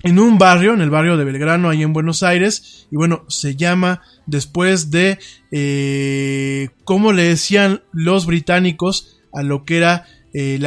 en 0.02 0.18
un 0.18 0.38
barrio, 0.38 0.74
en 0.74 0.80
el 0.80 0.90
barrio 0.90 1.16
de 1.16 1.24
Belgrano, 1.24 1.68
ahí 1.68 1.82
en 1.82 1.92
Buenos 1.92 2.22
Aires, 2.22 2.86
y 2.90 2.96
bueno, 2.96 3.24
se 3.28 3.56
llama 3.56 4.02
después 4.26 4.90
de 4.90 5.18
eh, 5.50 6.68
cómo 6.84 7.12
le 7.12 7.24
decían 7.24 7.82
los 7.92 8.26
británicos 8.26 9.18
a 9.32 9.42
lo 9.42 9.64
que 9.64 9.76
era 9.76 10.06
eh, 10.32 10.58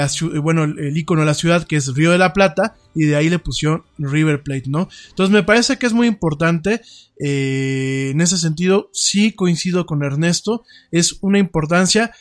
bueno, 0.41 0.63
el 0.63 0.95
icono 0.95 1.21
de 1.21 1.27
la 1.27 1.33
ciudad 1.33 1.65
que 1.65 1.75
es 1.75 1.93
Río 1.93 2.11
de 2.11 2.17
la 2.17 2.31
Plata 2.31 2.75
y 2.95 3.05
de 3.05 3.15
ahí 3.15 3.29
le 3.29 3.39
pusieron 3.39 3.83
River 3.97 4.41
Plate, 4.41 4.63
¿no? 4.67 4.87
Entonces 5.09 5.33
me 5.33 5.43
parece 5.43 5.77
que 5.77 5.87
es 5.87 5.93
muy 5.93 6.07
importante, 6.07 6.81
en 7.19 8.21
ese 8.21 8.37
sentido 8.37 8.89
sí 8.93 9.33
coincido 9.33 9.85
con 9.85 10.03
Ernesto, 10.03 10.63
es 10.91 11.17
una 11.21 11.39
importancia 11.39 12.11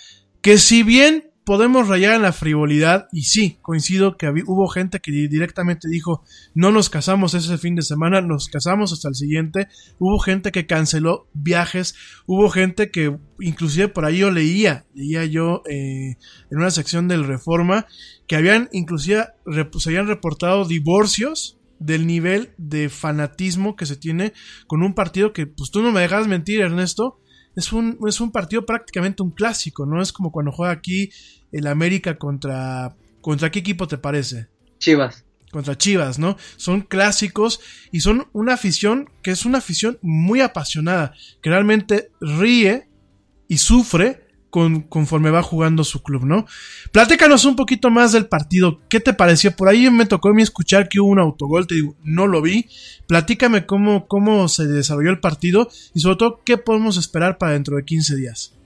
que 0.40 0.58
si 0.58 0.82
bien 0.82 1.30
podemos 1.46 1.86
rayar 1.86 2.16
en 2.16 2.22
la 2.22 2.32
frivolidad, 2.32 3.06
y 3.12 3.22
sí, 3.22 3.58
coincido 3.62 4.16
que 4.16 4.28
hubo 4.46 4.66
gente 4.66 4.98
que 4.98 5.12
directamente 5.12 5.86
dijo, 5.88 6.24
no 6.54 6.72
nos 6.72 6.90
casamos 6.90 7.34
ese 7.34 7.56
fin 7.56 7.76
de 7.76 7.82
semana, 7.82 8.20
nos 8.20 8.48
casamos 8.48 8.92
hasta 8.92 9.08
el 9.08 9.14
siguiente, 9.14 9.68
hubo 10.00 10.18
gente 10.18 10.50
que 10.50 10.66
canceló 10.66 11.28
viajes, 11.34 11.94
hubo 12.26 12.50
gente 12.50 12.90
que 12.90 13.16
inclusive 13.38 13.86
por 13.86 14.04
ahí 14.04 14.18
yo 14.18 14.32
leía, 14.32 14.86
leía 14.92 15.24
yo 15.24 15.62
eh, 15.70 16.16
en 16.50 16.58
una 16.58 16.72
sección 16.72 17.06
del 17.06 17.22
Reforma, 17.22 17.86
que 18.26 18.34
habían 18.34 18.68
inclusive, 18.72 19.26
se 19.78 19.88
habían 19.88 20.08
reportado 20.08 20.64
divorcios 20.64 21.60
del 21.78 22.08
nivel 22.08 22.54
de 22.58 22.88
fanatismo 22.88 23.76
que 23.76 23.86
se 23.86 23.94
tiene 23.94 24.32
con 24.66 24.82
un 24.82 24.94
partido 24.94 25.32
que, 25.32 25.46
pues 25.46 25.70
tú 25.70 25.80
no 25.80 25.92
me 25.92 26.00
dejas 26.00 26.26
mentir, 26.26 26.60
Ernesto, 26.60 27.20
es 27.56 27.72
un, 27.72 27.98
es 28.06 28.20
un 28.20 28.30
partido 28.30 28.64
prácticamente 28.66 29.22
un 29.22 29.30
clásico, 29.30 29.86
¿no? 29.86 30.00
Es 30.00 30.12
como 30.12 30.30
cuando 30.30 30.52
juega 30.52 30.72
aquí 30.72 31.10
el 31.50 31.66
América 31.66 32.18
contra... 32.18 32.94
¿Contra 33.22 33.50
qué 33.50 33.58
equipo 33.58 33.88
te 33.88 33.98
parece? 33.98 34.46
Chivas. 34.78 35.24
Contra 35.50 35.76
Chivas, 35.76 36.18
¿no? 36.18 36.36
Son 36.56 36.82
clásicos 36.82 37.58
y 37.90 38.00
son 38.00 38.28
una 38.32 38.54
afición 38.54 39.10
que 39.22 39.32
es 39.32 39.44
una 39.44 39.58
afición 39.58 39.98
muy 40.00 40.42
apasionada, 40.42 41.14
que 41.42 41.50
realmente 41.50 42.12
ríe 42.20 42.88
y 43.48 43.58
sufre 43.58 44.25
conforme 44.50 45.30
va 45.30 45.42
jugando 45.42 45.84
su 45.84 46.02
club, 46.02 46.24
¿no? 46.24 46.46
Platícanos 46.92 47.44
un 47.44 47.56
poquito 47.56 47.90
más 47.90 48.12
del 48.12 48.26
partido. 48.26 48.80
¿Qué 48.88 49.00
te 49.00 49.12
pareció? 49.12 49.54
Por 49.54 49.68
ahí 49.68 49.90
me 49.90 50.06
tocó 50.06 50.30
a 50.30 50.34
mí 50.34 50.42
escuchar 50.42 50.88
que 50.88 51.00
hubo 51.00 51.10
un 51.10 51.18
autogol, 51.18 51.66
te 51.66 51.74
digo, 51.74 51.94
no 52.02 52.26
lo 52.26 52.40
vi. 52.40 52.66
Platícame 53.06 53.66
cómo, 53.66 54.06
cómo 54.08 54.48
se 54.48 54.66
desarrolló 54.66 55.10
el 55.10 55.20
partido 55.20 55.68
y 55.94 56.00
sobre 56.00 56.16
todo 56.16 56.40
qué 56.44 56.56
podemos 56.56 56.96
esperar 56.96 57.38
para 57.38 57.52
dentro 57.52 57.76
de 57.76 57.84
15 57.84 58.16
días. 58.16 58.56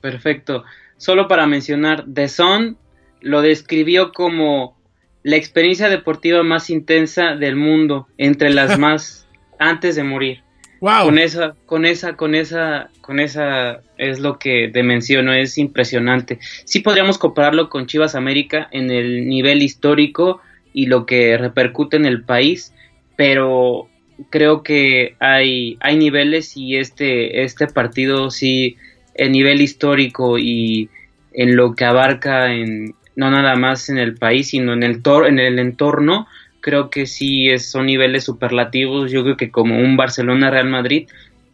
Perfecto. 0.00 0.64
Solo 0.96 1.28
para 1.28 1.46
mencionar, 1.46 2.04
The 2.12 2.28
Sun 2.28 2.76
lo 3.20 3.42
describió 3.42 4.12
como 4.12 4.78
la 5.22 5.36
experiencia 5.36 5.88
deportiva 5.88 6.42
más 6.42 6.70
intensa 6.70 7.36
del 7.36 7.56
mundo, 7.56 8.08
entre 8.18 8.50
las 8.50 8.78
más 8.78 9.26
antes 9.58 9.96
de 9.96 10.04
morir. 10.04 10.42
Con 10.80 11.18
esa, 11.18 11.54
con 11.66 11.84
esa, 11.84 12.16
con 12.16 12.34
esa, 12.34 12.88
con 13.02 13.20
esa 13.20 13.82
es 13.98 14.18
lo 14.18 14.38
que 14.38 14.70
te 14.72 14.82
menciono, 14.82 15.34
es 15.34 15.58
impresionante. 15.58 16.38
Sí 16.64 16.80
podríamos 16.80 17.18
compararlo 17.18 17.68
con 17.68 17.86
Chivas 17.86 18.14
América 18.14 18.66
en 18.72 18.90
el 18.90 19.28
nivel 19.28 19.62
histórico 19.62 20.40
y 20.72 20.86
lo 20.86 21.04
que 21.04 21.36
repercute 21.36 21.98
en 21.98 22.06
el 22.06 22.22
país, 22.22 22.72
pero 23.14 23.88
creo 24.30 24.62
que 24.62 25.16
hay, 25.20 25.76
hay 25.80 25.96
niveles 25.96 26.56
y 26.56 26.76
este, 26.76 27.42
este 27.42 27.66
partido 27.66 28.30
sí, 28.30 28.76
el 29.14 29.32
nivel 29.32 29.60
histórico 29.60 30.38
y 30.38 30.88
en 31.34 31.56
lo 31.56 31.74
que 31.74 31.84
abarca 31.84 32.54
en, 32.54 32.94
no 33.16 33.30
nada 33.30 33.54
más 33.56 33.90
en 33.90 33.98
el 33.98 34.14
país, 34.14 34.48
sino 34.48 34.72
en 34.72 34.82
el, 34.82 35.02
tor 35.02 35.26
en 35.26 35.38
el 35.38 35.58
entorno, 35.58 36.26
creo 36.60 36.90
que 36.90 37.06
sí 37.06 37.48
es, 37.48 37.70
son 37.70 37.86
niveles 37.86 38.24
superlativos. 38.24 39.10
Yo 39.10 39.22
creo 39.22 39.36
que 39.36 39.50
como 39.50 39.78
un 39.78 39.96
Barcelona-Real 39.96 40.68
Madrid, 40.68 41.08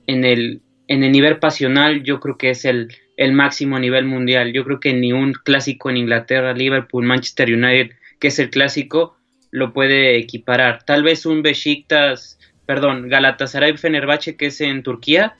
en 0.06 0.24
el, 0.24 0.60
en 0.88 1.04
el 1.04 1.12
nivel 1.12 1.38
pasional, 1.38 2.02
yo 2.02 2.20
creo 2.20 2.36
que 2.36 2.50
es 2.50 2.64
el, 2.64 2.92
el 3.16 3.32
máximo 3.32 3.76
a 3.76 3.80
nivel 3.80 4.04
mundial. 4.04 4.52
Yo 4.52 4.64
creo 4.64 4.80
que 4.80 4.92
ni 4.92 5.12
un 5.12 5.32
clásico 5.32 5.90
en 5.90 5.96
Inglaterra, 5.96 6.52
Liverpool, 6.52 7.04
Manchester 7.04 7.52
United, 7.52 7.96
que 8.18 8.28
es 8.28 8.38
el 8.38 8.50
clásico, 8.50 9.16
lo 9.50 9.72
puede 9.72 10.18
equiparar. 10.18 10.82
Tal 10.84 11.02
vez 11.02 11.26
un 11.26 11.42
Besiktas, 11.42 12.38
perdón, 12.66 13.08
Galatasaray 13.08 13.76
Fenerbahce, 13.76 14.36
que 14.36 14.46
es 14.46 14.60
en 14.60 14.82
Turquía, 14.82 15.36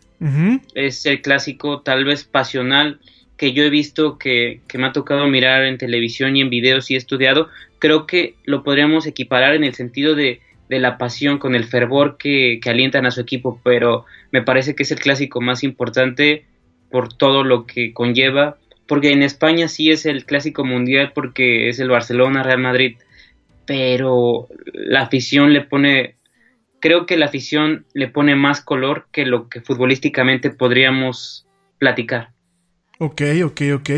es 0.74 1.04
el 1.04 1.20
clásico 1.20 1.82
tal 1.82 2.06
vez 2.06 2.24
pasional 2.24 2.98
que 3.36 3.52
yo 3.52 3.64
he 3.64 3.70
visto 3.70 4.16
que, 4.16 4.62
que, 4.66 4.78
me 4.78 4.86
ha 4.86 4.92
tocado 4.92 5.26
mirar 5.26 5.64
en 5.64 5.76
televisión 5.76 6.36
y 6.36 6.40
en 6.40 6.48
videos 6.48 6.90
y 6.90 6.94
he 6.94 6.96
estudiado, 6.96 7.50
creo 7.79 8.07
que 8.07 8.35
lo 8.45 8.62
podríamos 8.62 9.07
equiparar 9.07 9.55
en 9.55 9.64
el 9.64 9.74
sentido 9.74 10.14
de, 10.14 10.41
de 10.68 10.79
la 10.79 10.99
pasión, 10.99 11.39
con 11.39 11.55
el 11.55 11.64
fervor 11.64 12.16
que, 12.16 12.59
que, 12.62 12.70
alientan 12.70 13.07
a 13.07 13.11
su 13.11 13.20
equipo, 13.20 13.61
pero 13.62 14.05
me 14.33 14.43
parece 14.43 14.74
que 14.74 14.83
es 14.83 14.91
el 14.91 14.99
clásico 14.99 15.41
más 15.41 15.62
importante 15.62 16.45
por 16.91 17.12
todo 17.12 17.45
lo 17.45 17.66
que 17.66 17.93
conlleva, 17.93 18.57
porque 18.87 19.12
en 19.12 19.22
España 19.22 19.68
sí 19.68 19.91
es 19.91 20.07
el 20.07 20.24
clásico 20.24 20.64
mundial 20.64 21.12
porque 21.14 21.68
es 21.68 21.79
el 21.79 21.89
Barcelona 21.89 22.43
Real 22.43 22.61
Madrid, 22.61 22.97
pero 23.66 24.47
la 24.72 25.03
afición 25.03 25.53
le 25.53 25.62
pone 25.62 26.16
creo 26.81 27.07
que 27.07 27.16
la 27.16 27.27
afición 27.27 27.85
le 27.95 28.09
pone 28.09 28.37
más 28.37 28.61
color 28.61 29.09
que 29.11 29.27
lo 29.27 29.49
que 29.49 29.61
futbolísticamente 29.61 30.51
podríamos 30.51 31.47
platicar. 31.79 32.31
Ok, 32.99 33.22
ok, 33.45 33.61
ok. 33.74 33.91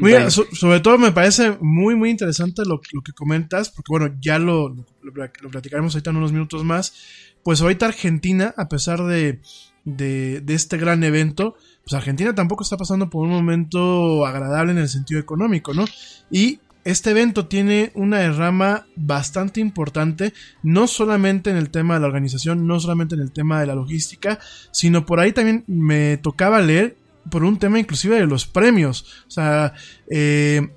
Muy 0.00 0.14
sobre 0.30 0.80
todo 0.80 0.98
me 0.98 1.12
parece 1.12 1.56
muy, 1.60 1.94
muy 1.94 2.10
interesante 2.10 2.62
lo, 2.64 2.80
que 2.80 3.12
comentas, 3.12 3.70
porque 3.70 3.90
bueno, 3.90 4.16
ya 4.20 4.38
lo, 4.38 4.74
lo, 5.02 5.12
platicaremos 5.50 5.94
ahorita 5.94 6.10
en 6.10 6.16
unos 6.16 6.32
minutos 6.32 6.64
más. 6.64 6.94
Pues 7.42 7.60
ahorita 7.60 7.86
Argentina, 7.86 8.54
a 8.56 8.68
pesar 8.68 9.04
de, 9.04 9.40
de, 9.84 10.40
de, 10.40 10.54
este 10.54 10.76
gran 10.76 11.02
evento, 11.04 11.56
pues 11.82 11.94
Argentina 11.94 12.34
tampoco 12.34 12.64
está 12.64 12.76
pasando 12.76 13.08
por 13.08 13.24
un 13.24 13.32
momento 13.32 14.26
agradable 14.26 14.72
en 14.72 14.78
el 14.78 14.88
sentido 14.88 15.20
económico, 15.20 15.72
¿no? 15.72 15.84
Y 16.30 16.60
este 16.84 17.10
evento 17.10 17.46
tiene 17.46 17.92
una 17.94 18.20
derrama 18.20 18.86
bastante 18.96 19.60
importante, 19.60 20.32
no 20.62 20.86
solamente 20.86 21.50
en 21.50 21.56
el 21.56 21.70
tema 21.70 21.94
de 21.94 22.00
la 22.00 22.06
organización, 22.06 22.66
no 22.66 22.80
solamente 22.80 23.14
en 23.14 23.20
el 23.20 23.32
tema 23.32 23.60
de 23.60 23.66
la 23.66 23.74
logística, 23.74 24.38
sino 24.70 25.04
por 25.04 25.20
ahí 25.20 25.32
también 25.32 25.64
me 25.66 26.16
tocaba 26.16 26.60
leer 26.60 26.96
por 27.30 27.44
un 27.44 27.58
tema 27.58 27.78
inclusive 27.78 28.16
de 28.16 28.26
los 28.26 28.46
premios. 28.46 29.24
O 29.26 29.30
sea, 29.30 29.74
eh, 30.08 30.68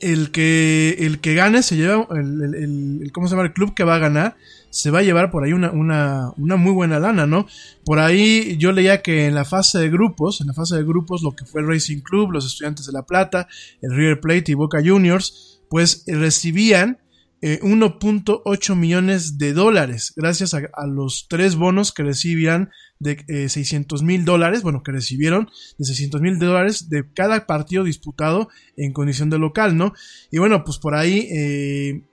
el, 0.00 0.30
que, 0.30 0.96
el 1.00 1.20
que 1.20 1.34
gane 1.34 1.62
se 1.62 1.76
lleva, 1.76 2.06
el, 2.10 3.10
¿cómo 3.12 3.26
se 3.26 3.34
llama? 3.34 3.46
El 3.46 3.52
club 3.52 3.74
que 3.74 3.84
va 3.84 3.96
a 3.96 3.98
ganar 3.98 4.36
se 4.70 4.90
va 4.90 5.00
a 5.00 5.02
llevar 5.02 5.30
por 5.30 5.44
ahí 5.44 5.52
una, 5.52 5.70
una, 5.70 6.32
una, 6.38 6.56
muy 6.56 6.72
buena 6.72 6.98
lana, 6.98 7.26
¿no? 7.26 7.46
Por 7.84 7.98
ahí 7.98 8.56
yo 8.56 8.72
leía 8.72 9.02
que 9.02 9.26
en 9.26 9.34
la 9.34 9.44
fase 9.44 9.78
de 9.78 9.90
grupos, 9.90 10.40
en 10.40 10.46
la 10.46 10.54
fase 10.54 10.76
de 10.76 10.82
grupos, 10.82 11.22
lo 11.22 11.32
que 11.32 11.44
fue 11.44 11.60
el 11.60 11.68
Racing 11.68 12.00
Club, 12.00 12.32
los 12.32 12.46
Estudiantes 12.46 12.86
de 12.86 12.92
La 12.92 13.02
Plata, 13.02 13.48
el 13.82 13.94
River 13.94 14.20
Plate 14.20 14.52
y 14.52 14.54
Boca 14.54 14.80
Juniors, 14.82 15.60
pues 15.68 16.04
recibían 16.06 16.98
1.8 17.42 18.72
eh, 18.72 18.76
millones 18.76 19.36
de 19.36 19.52
dólares 19.52 20.12
gracias 20.14 20.54
a, 20.54 20.86
los 20.86 21.26
tres 21.28 21.56
bonos 21.56 21.92
que 21.92 22.04
recibían 22.04 22.70
de 23.02 23.48
600 23.48 24.00
eh, 24.00 24.04
mil 24.04 24.24
dólares, 24.24 24.62
bueno, 24.62 24.82
que 24.82 24.92
recibieron 24.92 25.50
de 25.78 25.84
600 25.84 26.20
mil 26.20 26.38
dólares 26.38 26.88
de 26.88 27.04
cada 27.12 27.46
partido 27.46 27.84
disputado 27.84 28.48
en 28.76 28.92
condición 28.92 29.30
de 29.30 29.38
local, 29.38 29.76
¿no? 29.76 29.92
Y 30.30 30.38
bueno, 30.38 30.64
pues 30.64 30.78
por 30.78 30.94
ahí 30.94 31.28
eh, 31.32 32.04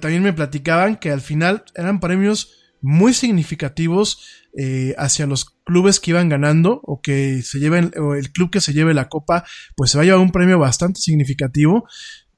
también 0.00 0.22
me 0.22 0.32
platicaban 0.32 0.96
que 0.96 1.10
al 1.10 1.20
final 1.20 1.64
eran 1.74 2.00
premios 2.00 2.52
muy 2.82 3.14
significativos 3.14 4.26
eh, 4.58 4.94
hacia 4.98 5.26
los 5.26 5.46
clubes 5.64 5.98
que 5.98 6.10
iban 6.10 6.28
ganando 6.28 6.80
o 6.82 7.00
que 7.00 7.42
se 7.42 7.58
lleven 7.58 7.92
o 7.98 8.14
el 8.14 8.32
club 8.32 8.50
que 8.50 8.60
se 8.60 8.74
lleve 8.74 8.92
la 8.92 9.08
copa 9.08 9.44
pues 9.76 9.92
se 9.92 9.96
va 9.96 10.02
a 10.02 10.04
llevar 10.04 10.20
un 10.20 10.32
premio 10.32 10.58
bastante 10.58 11.00
significativo 11.00 11.86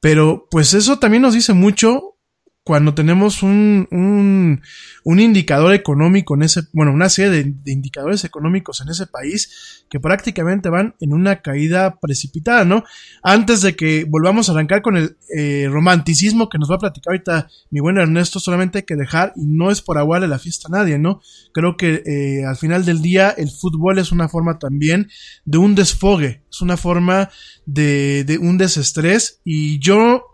pero 0.01 0.47
pues 0.51 0.75
eso 0.75 0.99
también 0.99 1.22
nos 1.22 1.33
dice 1.33 1.55
mucho 1.55 2.13
cuando 2.64 2.94
tenemos 2.94 3.42
un, 3.42 3.86
un, 3.90 4.62
un, 5.04 5.20
indicador 5.20 5.74
económico 5.74 6.34
en 6.34 6.44
ese, 6.44 6.62
bueno, 6.72 6.92
una 6.92 7.10
serie 7.10 7.30
de, 7.30 7.70
indicadores 7.70 8.24
económicos 8.24 8.80
en 8.80 8.88
ese 8.88 9.06
país 9.06 9.84
que 9.90 10.00
prácticamente 10.00 10.70
van 10.70 10.94
en 10.98 11.12
una 11.12 11.42
caída 11.42 12.00
precipitada, 12.00 12.64
¿no? 12.64 12.82
Antes 13.22 13.60
de 13.60 13.76
que 13.76 14.06
volvamos 14.08 14.48
a 14.48 14.52
arrancar 14.52 14.80
con 14.80 14.96
el 14.96 15.18
eh, 15.36 15.68
romanticismo 15.70 16.48
que 16.48 16.58
nos 16.58 16.70
va 16.70 16.76
a 16.76 16.78
platicar 16.78 17.12
ahorita 17.12 17.48
mi 17.70 17.80
buen 17.80 17.98
Ernesto, 17.98 18.40
solamente 18.40 18.78
hay 18.78 18.84
que 18.84 18.96
dejar, 18.96 19.34
y 19.36 19.44
no 19.44 19.70
es 19.70 19.82
por 19.82 19.98
aguarle 19.98 20.26
la 20.26 20.38
fiesta 20.38 20.68
a 20.68 20.78
nadie, 20.78 20.98
¿no? 20.98 21.20
Creo 21.52 21.76
que 21.76 22.02
eh, 22.06 22.46
al 22.46 22.56
final 22.56 22.86
del 22.86 23.02
día 23.02 23.28
el 23.28 23.50
fútbol 23.50 23.98
es 23.98 24.10
una 24.10 24.30
forma 24.30 24.58
también 24.58 25.10
de 25.44 25.58
un 25.58 25.74
desfogue, 25.74 26.42
es 26.50 26.62
una 26.62 26.78
forma 26.78 27.28
de, 27.66 28.24
de 28.24 28.38
un 28.38 28.56
desestrés, 28.56 29.42
y 29.44 29.78
yo 29.80 30.24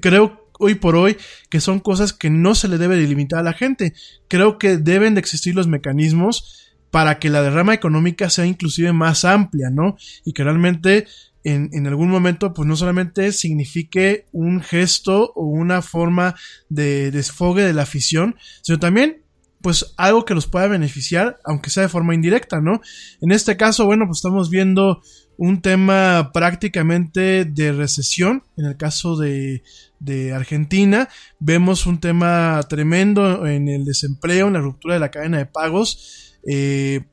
creo 0.00 0.41
hoy 0.62 0.76
por 0.76 0.96
hoy 0.96 1.16
que 1.50 1.60
son 1.60 1.80
cosas 1.80 2.12
que 2.12 2.30
no 2.30 2.54
se 2.54 2.68
le 2.68 2.78
debe 2.78 2.96
delimitar 2.96 3.40
a 3.40 3.42
la 3.42 3.52
gente. 3.52 3.94
Creo 4.28 4.58
que 4.58 4.78
deben 4.78 5.14
de 5.14 5.20
existir 5.20 5.54
los 5.54 5.66
mecanismos 5.66 6.70
para 6.90 7.18
que 7.18 7.30
la 7.30 7.42
derrama 7.42 7.74
económica 7.74 8.30
sea 8.30 8.46
inclusive 8.46 8.92
más 8.92 9.24
amplia, 9.24 9.70
¿no? 9.70 9.96
Y 10.24 10.32
que 10.32 10.44
realmente 10.44 11.06
en, 11.42 11.70
en, 11.72 11.86
algún 11.86 12.08
momento, 12.08 12.54
pues 12.54 12.68
no 12.68 12.76
solamente 12.76 13.32
signifique 13.32 14.26
un 14.30 14.60
gesto 14.60 15.32
o 15.34 15.46
una 15.46 15.82
forma 15.82 16.34
de 16.68 17.10
desfogue 17.10 17.64
de 17.64 17.72
la 17.72 17.82
afición, 17.82 18.36
sino 18.62 18.78
también, 18.78 19.22
pues 19.62 19.94
algo 19.96 20.24
que 20.24 20.34
los 20.34 20.46
pueda 20.46 20.66
beneficiar, 20.66 21.38
aunque 21.44 21.70
sea 21.70 21.84
de 21.84 21.88
forma 21.88 22.14
indirecta, 22.14 22.60
¿no? 22.60 22.80
En 23.20 23.32
este 23.32 23.56
caso, 23.56 23.86
bueno, 23.86 24.06
pues 24.06 24.18
estamos 24.18 24.50
viendo 24.50 25.02
un 25.36 25.62
tema 25.62 26.30
prácticamente 26.34 27.44
de 27.44 27.72
recesión, 27.72 28.42
en 28.56 28.66
el 28.66 28.76
caso 28.76 29.16
de, 29.16 29.62
de 30.02 30.32
Argentina. 30.32 31.08
Vemos 31.38 31.86
un 31.86 32.00
tema 32.00 32.60
tremendo 32.68 33.46
en 33.46 33.68
el 33.68 33.84
desempleo, 33.84 34.48
en 34.48 34.54
la 34.54 34.60
ruptura 34.60 34.94
de 34.94 35.00
la 35.00 35.10
cadena 35.10 35.38
de 35.38 35.46
pagos. 35.46 36.38
Eh, 36.48 37.04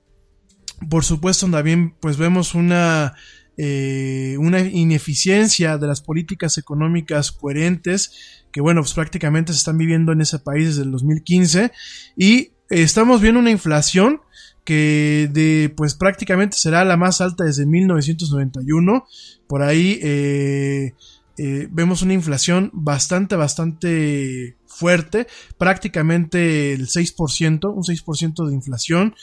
por 0.89 1.03
supuesto, 1.03 1.49
también 1.49 1.95
pues 1.99 2.17
vemos 2.17 2.55
una, 2.55 3.13
eh, 3.57 4.35
una 4.39 4.59
ineficiencia 4.61 5.77
de 5.77 5.87
las 5.87 6.01
políticas 6.01 6.57
económicas 6.57 7.31
coherentes 7.31 8.39
que 8.51 8.61
bueno, 8.61 8.81
pues 8.81 8.93
prácticamente 8.93 9.53
se 9.53 9.59
están 9.59 9.77
viviendo 9.77 10.11
en 10.11 10.21
ese 10.21 10.39
país 10.39 10.69
desde 10.69 10.83
el 10.83 10.91
2015 10.91 11.71
y 12.17 12.53
estamos 12.69 13.21
viendo 13.21 13.39
una 13.39 13.51
inflación 13.51 14.21
que 14.63 15.29
de 15.31 15.73
pues 15.75 15.95
prácticamente 15.95 16.57
será 16.57 16.83
la 16.85 16.97
más 16.97 17.21
alta 17.21 17.43
desde 17.43 17.65
1991 17.65 19.05
por 19.47 19.63
ahí 19.63 19.99
eh, 20.03 20.93
eh, 21.41 21.69
vemos 21.71 22.01
una 22.01 22.13
inflación 22.13 22.69
bastante, 22.73 23.37
bastante 23.37 24.57
fuerte, 24.67 25.25
prácticamente 25.57 26.73
el 26.73 26.87
6%, 26.87 27.73
un 27.73 27.83
6% 27.83 28.45
de 28.45 28.53
inflación. 28.53 29.15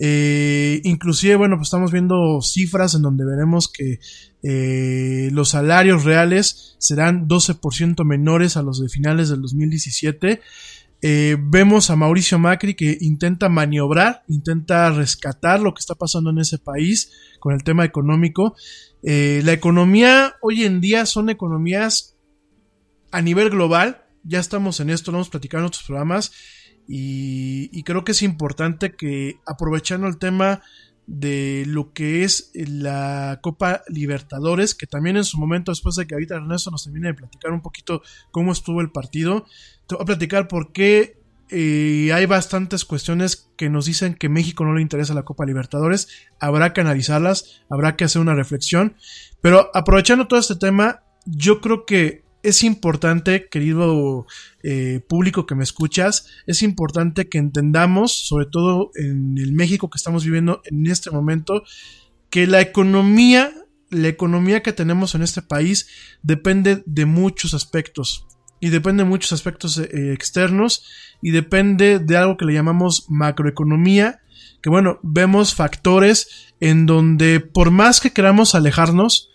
Eh, 0.00 0.80
inclusive, 0.84 1.36
bueno, 1.36 1.56
pues 1.56 1.66
estamos 1.66 1.92
viendo 1.92 2.40
cifras 2.40 2.94
en 2.94 3.02
donde 3.02 3.26
veremos 3.26 3.70
que 3.70 4.00
eh, 4.42 5.28
los 5.32 5.50
salarios 5.50 6.04
reales 6.04 6.76
serán 6.78 7.28
12% 7.28 8.06
menores 8.06 8.56
a 8.56 8.62
los 8.62 8.80
de 8.80 8.88
finales 8.88 9.28
del 9.28 9.42
2017. 9.42 10.40
vemos 11.02 11.90
a 11.90 11.96
Mauricio 11.96 12.38
Macri 12.38 12.74
que 12.74 12.96
intenta 13.02 13.50
maniobrar, 13.50 14.22
intenta 14.28 14.90
rescatar 14.92 15.60
lo 15.60 15.74
que 15.74 15.80
está 15.80 15.94
pasando 15.94 16.30
en 16.30 16.38
ese 16.38 16.56
país 16.56 17.12
con 17.38 17.52
el 17.52 17.62
tema 17.64 17.84
económico 17.84 18.54
eh, 19.02 19.40
la 19.44 19.52
economía 19.52 20.36
hoy 20.42 20.64
en 20.64 20.80
día 20.80 21.06
son 21.06 21.30
economías 21.30 22.16
a 23.10 23.22
nivel 23.22 23.50
global. 23.50 24.04
Ya 24.22 24.40
estamos 24.40 24.80
en 24.80 24.90
esto, 24.90 25.10
lo 25.10 25.18
hemos 25.18 25.30
platicado 25.30 25.62
en 25.62 25.68
otros 25.68 25.84
programas. 25.84 26.32
Y, 26.92 27.82
creo 27.84 28.04
que 28.04 28.12
es 28.12 28.22
importante 28.22 28.96
que 28.96 29.38
aprovechando 29.46 30.08
el 30.08 30.18
tema 30.18 30.62
de 31.06 31.64
lo 31.66 31.92
que 31.92 32.24
es 32.24 32.50
la 32.54 33.38
Copa 33.42 33.82
Libertadores, 33.88 34.74
que 34.74 34.86
también 34.86 35.16
en 35.16 35.24
su 35.24 35.38
momento, 35.38 35.70
después 35.70 35.94
de 35.94 36.06
que 36.06 36.14
ahorita 36.14 36.36
Ernesto 36.36 36.70
nos 36.70 36.84
termine 36.84 37.08
de 37.08 37.14
platicar 37.14 37.52
un 37.52 37.62
poquito 37.62 38.02
cómo 38.32 38.50
estuvo 38.50 38.80
el 38.80 38.90
partido, 38.90 39.46
te 39.86 39.94
voy 39.94 40.02
a 40.02 40.06
platicar 40.06 40.48
por 40.48 40.72
qué 40.72 41.19
eh, 41.50 42.12
hay 42.12 42.26
bastantes 42.26 42.84
cuestiones 42.84 43.50
que 43.56 43.68
nos 43.68 43.86
dicen 43.86 44.14
que 44.14 44.28
México 44.28 44.64
no 44.64 44.74
le 44.74 44.82
interesa 44.82 45.14
la 45.14 45.24
Copa 45.24 45.46
Libertadores. 45.46 46.08
Habrá 46.38 46.72
que 46.72 46.80
analizarlas, 46.80 47.62
habrá 47.68 47.96
que 47.96 48.04
hacer 48.04 48.22
una 48.22 48.34
reflexión. 48.34 48.96
Pero 49.40 49.70
aprovechando 49.74 50.28
todo 50.28 50.38
este 50.38 50.56
tema, 50.56 51.02
yo 51.26 51.60
creo 51.60 51.84
que 51.84 52.24
es 52.42 52.62
importante, 52.64 53.48
querido 53.50 54.26
eh, 54.62 55.00
público 55.08 55.44
que 55.44 55.54
me 55.54 55.64
escuchas, 55.64 56.26
es 56.46 56.62
importante 56.62 57.28
que 57.28 57.38
entendamos, 57.38 58.12
sobre 58.12 58.46
todo 58.46 58.92
en 58.94 59.36
el 59.36 59.52
México 59.52 59.90
que 59.90 59.98
estamos 59.98 60.24
viviendo 60.24 60.62
en 60.64 60.86
este 60.86 61.10
momento, 61.10 61.64
que 62.30 62.46
la 62.46 62.60
economía, 62.60 63.52
la 63.90 64.08
economía 64.08 64.62
que 64.62 64.72
tenemos 64.72 65.14
en 65.14 65.22
este 65.22 65.42
país 65.42 65.88
depende 66.22 66.82
de 66.86 67.04
muchos 67.04 67.54
aspectos 67.54 68.26
y 68.60 68.68
depende 68.68 69.02
de 69.02 69.08
muchos 69.08 69.32
aspectos 69.32 69.78
eh, 69.78 70.12
externos 70.12 70.84
y 71.22 71.30
depende 71.30 71.98
de 71.98 72.16
algo 72.16 72.36
que 72.36 72.44
le 72.44 72.52
llamamos 72.52 73.06
macroeconomía, 73.08 74.20
que 74.62 74.70
bueno, 74.70 74.98
vemos 75.02 75.54
factores 75.54 76.52
en 76.60 76.86
donde 76.86 77.40
por 77.40 77.70
más 77.70 78.00
que 78.00 78.12
queramos 78.12 78.54
alejarnos, 78.54 79.30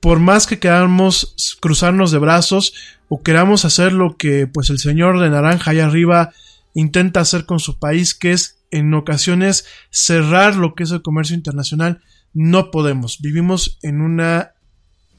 por 0.00 0.18
más 0.18 0.46
que 0.46 0.58
queramos 0.58 1.58
cruzarnos 1.60 2.10
de 2.10 2.18
brazos 2.18 2.72
o 3.08 3.22
queramos 3.22 3.64
hacer 3.64 3.92
lo 3.92 4.16
que 4.16 4.46
pues 4.46 4.70
el 4.70 4.78
señor 4.78 5.20
de 5.20 5.28
naranja 5.28 5.72
allá 5.72 5.86
arriba 5.86 6.32
intenta 6.72 7.20
hacer 7.20 7.44
con 7.44 7.60
su 7.60 7.78
país, 7.78 8.14
que 8.14 8.32
es 8.32 8.62
en 8.70 8.94
ocasiones 8.94 9.66
cerrar 9.90 10.56
lo 10.56 10.74
que 10.74 10.84
es 10.84 10.90
el 10.92 11.02
comercio 11.02 11.34
internacional, 11.34 12.00
no 12.32 12.70
podemos. 12.70 13.20
Vivimos 13.20 13.78
en 13.82 14.00
una 14.00 14.52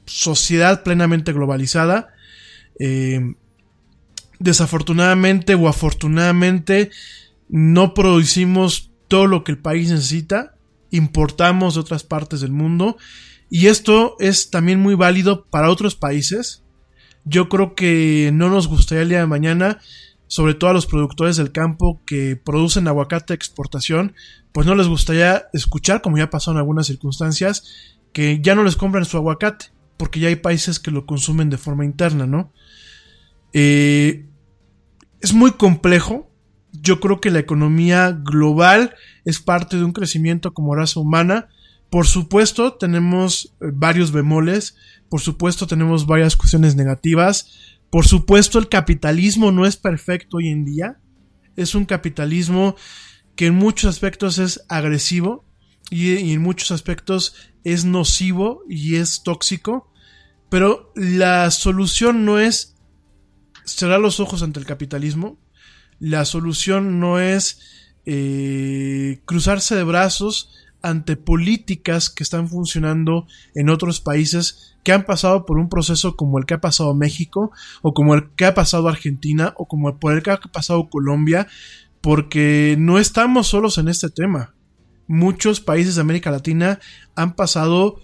sociedad 0.06 0.82
plenamente 0.82 1.32
globalizada. 1.32 2.08
Eh, 2.78 3.20
desafortunadamente 4.42 5.54
o 5.54 5.68
afortunadamente 5.68 6.90
no 7.48 7.94
producimos 7.94 8.90
todo 9.08 9.26
lo 9.26 9.44
que 9.44 9.52
el 9.52 9.58
país 9.58 9.90
necesita, 9.90 10.56
importamos 10.90 11.74
de 11.74 11.80
otras 11.80 12.04
partes 12.04 12.40
del 12.40 12.52
mundo 12.52 12.96
Y 13.54 13.66
esto 13.66 14.16
es 14.18 14.48
también 14.48 14.80
muy 14.80 14.94
válido 14.94 15.44
para 15.44 15.68
otros 15.68 15.94
países. 15.94 16.64
Yo 17.26 17.50
creo 17.50 17.74
que 17.74 18.30
no 18.32 18.48
nos 18.48 18.66
gustaría 18.66 19.02
el 19.02 19.10
día 19.10 19.18
de 19.18 19.26
mañana, 19.26 19.78
sobre 20.26 20.54
todo 20.54 20.70
a 20.70 20.72
los 20.72 20.86
productores 20.86 21.36
del 21.36 21.52
campo 21.52 22.00
que 22.06 22.36
producen 22.36 22.88
aguacate 22.88 23.34
de 23.34 23.34
exportación, 23.34 24.14
pues 24.52 24.66
no 24.66 24.74
les 24.74 24.88
gustaría 24.88 25.48
escuchar, 25.52 26.00
como 26.00 26.16
ya 26.16 26.30
pasó 26.30 26.50
en 26.50 26.56
algunas 26.56 26.86
circunstancias, 26.86 27.98
que 28.14 28.40
ya 28.40 28.54
no 28.54 28.64
les 28.64 28.76
compran 28.76 29.04
su 29.04 29.18
aguacate, 29.18 29.66
porque 29.98 30.20
ya 30.20 30.28
hay 30.28 30.36
países 30.36 30.80
que 30.80 30.90
lo 30.90 31.04
consumen 31.04 31.50
de 31.50 31.58
forma 31.58 31.84
interna, 31.84 32.26
¿no? 32.26 32.54
Eh, 33.52 34.24
es 35.22 35.32
muy 35.32 35.52
complejo. 35.52 36.30
Yo 36.72 37.00
creo 37.00 37.20
que 37.20 37.30
la 37.30 37.38
economía 37.38 38.10
global 38.10 38.94
es 39.24 39.40
parte 39.40 39.76
de 39.76 39.84
un 39.84 39.92
crecimiento 39.92 40.52
como 40.52 40.74
raza 40.74 41.00
humana. 41.00 41.48
Por 41.90 42.06
supuesto, 42.06 42.74
tenemos 42.74 43.54
eh, 43.60 43.66
varios 43.72 44.10
bemoles. 44.10 44.76
Por 45.08 45.20
supuesto, 45.20 45.66
tenemos 45.66 46.06
varias 46.06 46.36
cuestiones 46.36 46.74
negativas. 46.74 47.78
Por 47.90 48.06
supuesto, 48.06 48.58
el 48.58 48.68
capitalismo 48.68 49.52
no 49.52 49.64
es 49.64 49.76
perfecto 49.76 50.38
hoy 50.38 50.48
en 50.48 50.64
día. 50.64 50.98
Es 51.56 51.74
un 51.74 51.84
capitalismo 51.84 52.74
que 53.36 53.46
en 53.46 53.54
muchos 53.54 53.90
aspectos 53.90 54.38
es 54.38 54.64
agresivo 54.68 55.44
y, 55.90 56.32
en 56.32 56.42
muchos 56.42 56.70
aspectos 56.70 57.34
es 57.64 57.84
nocivo 57.84 58.62
y 58.68 58.96
es 58.96 59.22
tóxico. 59.22 59.92
Pero 60.48 60.92
la 60.96 61.50
solución 61.50 62.24
no 62.24 62.38
es 62.38 62.71
cerrar 63.64 64.00
los 64.00 64.20
ojos 64.20 64.42
ante 64.42 64.60
el 64.60 64.66
capitalismo. 64.66 65.38
La 65.98 66.24
solución 66.24 67.00
no 67.00 67.20
es 67.20 67.60
eh, 68.06 69.20
cruzarse 69.24 69.76
de 69.76 69.84
brazos 69.84 70.50
ante 70.82 71.16
políticas 71.16 72.10
que 72.10 72.24
están 72.24 72.48
funcionando 72.48 73.26
en 73.54 73.70
otros 73.70 74.00
países 74.00 74.76
que 74.82 74.92
han 74.92 75.04
pasado 75.04 75.46
por 75.46 75.58
un 75.58 75.68
proceso 75.68 76.16
como 76.16 76.38
el 76.38 76.46
que 76.46 76.54
ha 76.54 76.60
pasado 76.60 76.94
México 76.94 77.52
o 77.82 77.94
como 77.94 78.14
el 78.14 78.30
que 78.34 78.46
ha 78.46 78.54
pasado 78.54 78.88
Argentina 78.88 79.54
o 79.56 79.66
como 79.66 79.96
por 79.98 80.14
el 80.14 80.22
que 80.22 80.32
ha 80.32 80.38
pasado 80.38 80.88
Colombia 80.90 81.46
porque 82.00 82.74
no 82.78 82.98
estamos 82.98 83.46
solos 83.46 83.78
en 83.78 83.88
este 83.88 84.10
tema. 84.10 84.54
Muchos 85.06 85.60
países 85.60 85.94
de 85.94 86.00
América 86.00 86.32
Latina 86.32 86.80
han 87.14 87.34
pasado 87.36 88.00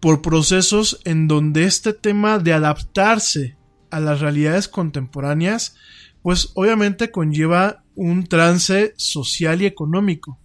por 0.00 0.22
procesos 0.22 1.00
en 1.04 1.28
donde 1.28 1.64
este 1.64 1.92
tema 1.92 2.38
de 2.38 2.54
adaptarse 2.54 3.57
a 3.90 4.00
las 4.00 4.20
realidades 4.20 4.68
contemporáneas, 4.68 5.76
pues 6.22 6.50
obviamente 6.54 7.10
conlleva 7.10 7.84
un 7.94 8.26
trance 8.26 8.94
social 8.96 9.62
y 9.62 9.66
económico. 9.66 10.38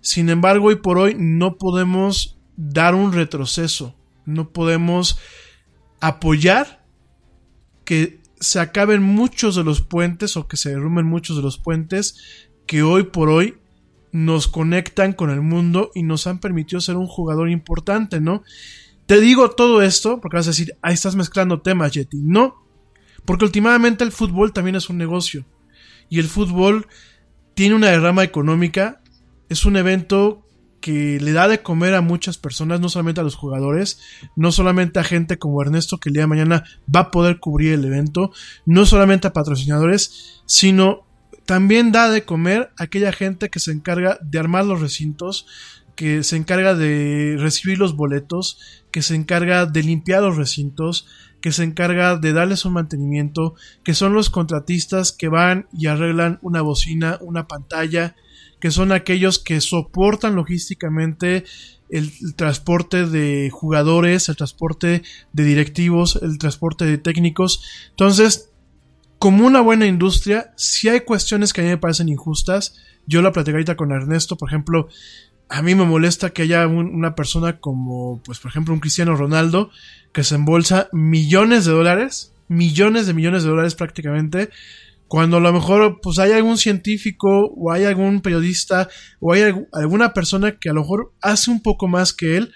Sin 0.00 0.28
embargo, 0.28 0.66
hoy 0.66 0.76
por 0.76 0.98
hoy 0.98 1.14
no 1.16 1.58
podemos 1.58 2.38
dar 2.56 2.94
un 2.94 3.12
retroceso, 3.12 3.94
no 4.26 4.50
podemos 4.50 5.18
apoyar 6.00 6.84
que 7.84 8.20
se 8.40 8.58
acaben 8.58 9.02
muchos 9.02 9.54
de 9.54 9.62
los 9.62 9.80
puentes 9.80 10.36
o 10.36 10.48
que 10.48 10.56
se 10.56 10.70
derrumben 10.70 11.06
muchos 11.06 11.36
de 11.36 11.42
los 11.42 11.58
puentes 11.58 12.48
que 12.66 12.82
hoy 12.82 13.04
por 13.04 13.28
hoy 13.28 13.58
nos 14.10 14.48
conectan 14.48 15.12
con 15.12 15.30
el 15.30 15.40
mundo 15.40 15.90
y 15.94 16.02
nos 16.02 16.26
han 16.26 16.38
permitido 16.40 16.80
ser 16.80 16.96
un 16.96 17.06
jugador 17.06 17.48
importante, 17.48 18.20
¿no? 18.20 18.42
Te 19.06 19.20
digo 19.20 19.50
todo 19.50 19.82
esto 19.82 20.20
porque 20.20 20.36
vas 20.36 20.46
a 20.46 20.50
decir, 20.50 20.76
ahí 20.82 20.94
estás 20.94 21.16
mezclando 21.16 21.62
temas, 21.62 21.92
Yeti. 21.92 22.18
No, 22.18 22.61
porque 23.24 23.44
últimamente 23.44 24.04
el 24.04 24.12
fútbol 24.12 24.52
también 24.52 24.76
es 24.76 24.88
un 24.90 24.98
negocio. 24.98 25.44
Y 26.08 26.18
el 26.18 26.26
fútbol 26.26 26.86
tiene 27.54 27.74
una 27.74 27.90
derrama 27.90 28.24
económica. 28.24 29.00
Es 29.48 29.64
un 29.64 29.76
evento 29.76 30.46
que 30.82 31.18
le 31.20 31.32
da 31.32 31.48
de 31.48 31.62
comer 31.62 31.94
a 31.94 32.00
muchas 32.00 32.36
personas, 32.36 32.80
no 32.80 32.88
solamente 32.88 33.20
a 33.20 33.24
los 33.24 33.36
jugadores, 33.36 34.00
no 34.34 34.50
solamente 34.50 34.98
a 34.98 35.04
gente 35.04 35.38
como 35.38 35.62
Ernesto 35.62 35.98
que 35.98 36.08
el 36.08 36.14
día 36.14 36.24
de 36.24 36.26
mañana 36.26 36.64
va 36.94 37.00
a 37.00 37.10
poder 37.10 37.38
cubrir 37.38 37.72
el 37.72 37.84
evento, 37.84 38.32
no 38.66 38.84
solamente 38.84 39.28
a 39.28 39.32
patrocinadores, 39.32 40.42
sino 40.44 41.06
también 41.46 41.92
da 41.92 42.10
de 42.10 42.24
comer 42.24 42.72
a 42.76 42.84
aquella 42.84 43.12
gente 43.12 43.48
que 43.48 43.60
se 43.60 43.70
encarga 43.70 44.18
de 44.22 44.38
armar 44.38 44.66
los 44.66 44.80
recintos, 44.80 45.46
que 45.94 46.24
se 46.24 46.36
encarga 46.36 46.74
de 46.74 47.36
recibir 47.38 47.78
los 47.78 47.94
boletos, 47.94 48.58
que 48.90 49.02
se 49.02 49.14
encarga 49.14 49.66
de 49.66 49.82
limpiar 49.82 50.22
los 50.22 50.36
recintos, 50.36 51.06
que 51.42 51.52
se 51.52 51.64
encarga 51.64 52.16
de 52.16 52.32
darles 52.32 52.64
un 52.64 52.72
mantenimiento, 52.72 53.54
que 53.82 53.92
son 53.92 54.14
los 54.14 54.30
contratistas 54.30 55.12
que 55.12 55.28
van 55.28 55.66
y 55.76 55.88
arreglan 55.88 56.38
una 56.40 56.62
bocina, 56.62 57.18
una 57.20 57.46
pantalla, 57.46 58.16
que 58.60 58.70
son 58.70 58.92
aquellos 58.92 59.40
que 59.40 59.60
soportan 59.60 60.36
logísticamente 60.36 61.44
el, 61.90 62.12
transporte 62.36 63.06
de 63.06 63.50
jugadores, 63.50 64.28
el 64.28 64.36
transporte 64.36 65.02
de 65.32 65.44
directivos, 65.44 66.18
el 66.22 66.38
transporte 66.38 66.84
de 66.84 66.96
técnicos. 66.96 67.62
Entonces, 67.90 68.50
como 69.18 69.44
una 69.44 69.60
buena 69.60 69.86
industria, 69.86 70.52
si 70.56 70.88
hay 70.88 71.00
cuestiones 71.00 71.52
que 71.52 71.60
a 71.60 71.64
mí 71.64 71.70
me 71.70 71.78
parecen 71.78 72.08
injustas. 72.08 72.76
Yo 73.06 73.20
la 73.20 73.32
platiqué 73.32 73.56
ahorita 73.56 73.76
con 73.76 73.90
Ernesto, 73.90 74.36
por 74.36 74.48
ejemplo, 74.48 74.88
a 75.52 75.60
mí 75.60 75.74
me 75.74 75.84
molesta 75.84 76.30
que 76.30 76.42
haya 76.42 76.66
una 76.66 77.14
persona 77.14 77.60
como, 77.60 78.22
pues 78.24 78.38
por 78.38 78.50
ejemplo, 78.50 78.72
un 78.72 78.80
Cristiano 78.80 79.14
Ronaldo 79.14 79.70
que 80.10 80.24
se 80.24 80.36
embolsa 80.36 80.88
millones 80.92 81.66
de 81.66 81.72
dólares, 81.72 82.32
millones 82.48 83.06
de 83.06 83.12
millones 83.12 83.42
de 83.42 83.50
dólares 83.50 83.74
prácticamente, 83.74 84.48
cuando 85.08 85.36
a 85.36 85.40
lo 85.40 85.52
mejor 85.52 86.00
pues 86.02 86.18
hay 86.18 86.32
algún 86.32 86.56
científico 86.56 87.28
o 87.54 87.70
hay 87.70 87.84
algún 87.84 88.22
periodista 88.22 88.88
o 89.20 89.34
hay 89.34 89.52
alguna 89.72 90.14
persona 90.14 90.52
que 90.52 90.70
a 90.70 90.72
lo 90.72 90.80
mejor 90.80 91.12
hace 91.20 91.50
un 91.50 91.60
poco 91.60 91.86
más 91.86 92.14
que 92.14 92.38
él 92.38 92.54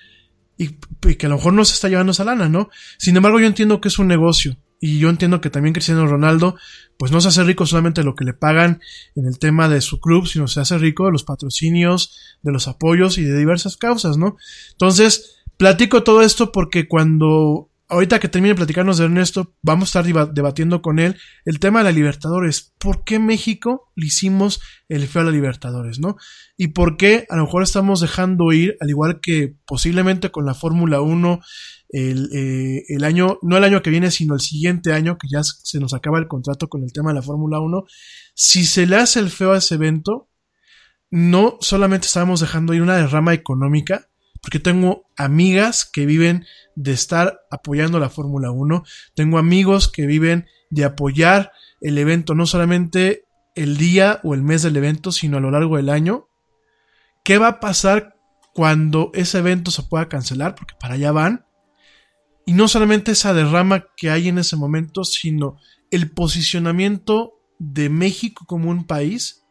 y, 0.57 0.79
que 1.17 1.27
a 1.27 1.29
lo 1.29 1.37
mejor 1.37 1.53
no 1.53 1.67
se 1.67 1.75
está 1.75 1.91
llevando 1.91 2.13
esa 2.13 2.25
lana, 2.25 2.49
¿no? 2.49 2.71
Sin 2.97 3.15
embargo, 3.15 3.39
yo 3.39 3.47
entiendo 3.47 3.79
que 3.83 3.89
es 3.89 3.99
un 3.99 4.09
negocio 4.09 4.57
y 4.81 4.99
yo 4.99 5.09
entiendo 5.09 5.41
que 5.41 5.51
también 5.51 5.73
Cristiano 5.73 6.07
Ronaldo, 6.07 6.57
pues 6.99 7.13
no 7.13 7.21
se 7.21 7.29
hace 7.29 7.45
rico 7.45 7.67
solamente 7.67 8.01
de 8.01 8.05
lo 8.05 8.15
que 8.15 8.25
le 8.25 8.35
pagan 8.35 8.81
en 9.15 9.27
el 9.27 9.39
tema 9.39 9.69
de 9.69 9.81
su 9.81 10.01
club, 10.01 10.27
sino 10.27 10.49
se 10.49 10.61
hace 10.61 10.79
rico 10.79 11.07
de 11.07 11.13
los 11.13 11.25
patrocinios, 11.25 12.37
de 12.43 12.53
los 12.53 12.69
apoyos 12.69 13.19
y 13.19 13.25
de 13.25 13.39
diversas 13.39 13.77
causas, 13.77 14.17
¿no? 14.17 14.37
Entonces, 14.73 15.43
platico 15.57 16.03
todo 16.03 16.23
esto 16.23 16.53
porque 16.53 16.89
cuando, 16.89 17.71
ahorita 17.89 18.19
que 18.19 18.29
termine 18.29 18.51
de 18.51 18.57
platicarnos 18.57 18.99
de 18.99 19.07
Ernesto, 19.07 19.55
vamos 19.63 19.95
a 19.95 20.01
estar 20.01 20.33
debatiendo 20.33 20.83
con 20.83 20.99
él 20.99 21.17
el 21.45 21.59
tema 21.59 21.81
de 21.81 21.85
la 21.85 21.93
Libertadores. 21.93 22.75
¿Por 22.79 23.05
qué 23.05 23.19
México 23.19 23.91
le 23.95 24.07
hicimos 24.07 24.61
el 24.89 25.07
feo 25.07 25.23
a 25.23 25.27
la 25.27 25.31
Libertadores, 25.31 25.99
no? 25.99 26.17
Y 26.57 26.69
por 26.69 26.97
qué 26.97 27.27
a 27.31 27.37
lo 27.37 27.45
mejor 27.45 27.63
estamos 27.63 28.01
dejando 28.01 28.53
ir, 28.53 28.77
al 28.81 28.91
igual 28.91 29.21
que 29.21 29.55
posiblemente 29.67 30.31
con 30.31 30.47
la 30.47 30.55
Fórmula 30.55 31.01
1, 31.01 31.41
el, 31.89 32.31
eh, 32.33 32.85
el, 32.89 33.05
año, 33.05 33.39
no 33.43 33.57
el 33.57 33.65
año 33.65 33.83
que 33.83 33.91
viene, 33.91 34.11
sino 34.11 34.35
el 34.35 34.41
siguiente 34.41 34.93
año, 34.93 35.19
que 35.19 35.29
ya 35.31 35.43
se 35.43 35.79
nos 35.79 35.95
acaba 35.95 36.19
el 36.19 36.29
contrato 36.29 36.69
con 36.69 36.83
el 36.83 36.93
tema 36.93 37.11
de 37.11 37.17
la 37.17 37.23
Fórmula 37.23 37.61
1, 37.61 37.85
si 38.35 38.65
se 38.65 38.87
le 38.87 38.97
hace 38.97 39.21
el 39.21 39.31
feo 39.31 39.53
a 39.53 39.59
ese 39.59 39.77
evento, 39.77 40.29
no 41.11 41.59
solamente 41.61 42.07
estamos 42.07 42.41
dejando 42.41 42.75
ir 42.75 42.83
una 42.83 42.97
derrama 42.97 43.35
económica, 43.35 44.09
porque 44.43 44.59
tengo 44.59 45.07
amigas 45.17 45.89
que 45.91 46.07
viven 46.07 46.45
de 46.75 46.93
estar 46.93 47.41
apoyando 47.51 47.99
la 47.99 48.11
Fórmula 48.11 48.51
1, 48.51 48.85
tengo 49.15 49.39
amigos 49.39 49.89
que 49.89 50.07
viven 50.07 50.47
de 50.71 50.85
apoyar 50.85 51.53
el 51.81 51.99
evento, 51.99 52.35
no 52.35 52.47
solamente 52.47 53.25
el 53.55 53.77
día 53.79 54.21
o 54.23 54.35
el 54.35 54.43
mes 54.43 54.63
del 54.63 54.77
evento, 54.77 55.13
sino 55.13 55.39
a 55.39 55.41
lo 55.41 55.51
largo 55.51 55.77
del 55.77 55.89
año. 55.89 56.29
¿Qué 57.25 57.39
va 57.39 57.49
a 57.49 57.61
pasar 57.61 58.17
cuando 58.55 59.11
ese 59.15 59.39
evento 59.39 59.71
se 59.71 59.83
pueda 59.83 60.09
cancelar? 60.09 60.55
Porque 60.55 60.75
para 60.79 60.95
allá 60.95 61.13
van. 61.13 61.46
Y 62.47 62.53
no 62.53 62.69
solamente 62.69 63.11
esa 63.11 63.35
derrama 63.35 63.87
que 63.97 64.09
hay 64.09 64.29
en 64.29 64.39
ese 64.39 64.57
momento, 64.57 65.03
sino 65.05 65.59
el 65.91 66.13
posicionamiento 66.13 67.33
de 67.59 67.89
México 67.89 68.45
como 68.47 68.71
un 68.71 68.87
país, 68.87 69.45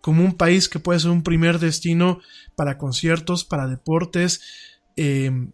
como 0.00 0.24
un 0.24 0.34
país 0.34 0.68
que 0.68 0.80
puede 0.80 0.98
ser 0.98 1.10
un 1.10 1.22
primer 1.22 1.60
destino 1.60 2.20
para 2.56 2.78
conciertos, 2.78 3.44
para 3.44 3.68
deportes, 3.68 4.40
em, 4.96 5.52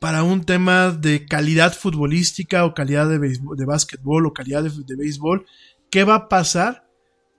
para 0.00 0.22
un 0.22 0.44
tema 0.44 0.90
de 0.90 1.26
calidad 1.26 1.74
futbolística 1.74 2.64
o 2.64 2.72
calidad 2.72 3.08
de, 3.08 3.18
de 3.18 3.64
básquetbol 3.66 4.26
o 4.26 4.32
calidad 4.32 4.62
de, 4.62 4.70
de 4.70 4.96
béisbol. 4.96 5.46
¿Qué 5.90 6.04
va 6.04 6.14
a 6.14 6.28
pasar 6.30 6.88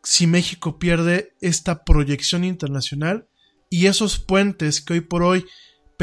si 0.04 0.28
México 0.28 0.78
pierde 0.78 1.34
esta 1.42 1.84
proyección 1.84 2.44
internacional 2.44 3.28
y 3.70 3.88
esos 3.88 4.20
puentes 4.20 4.82
que 4.82 4.94
hoy 4.94 5.02
por 5.02 5.24
hoy 5.24 5.46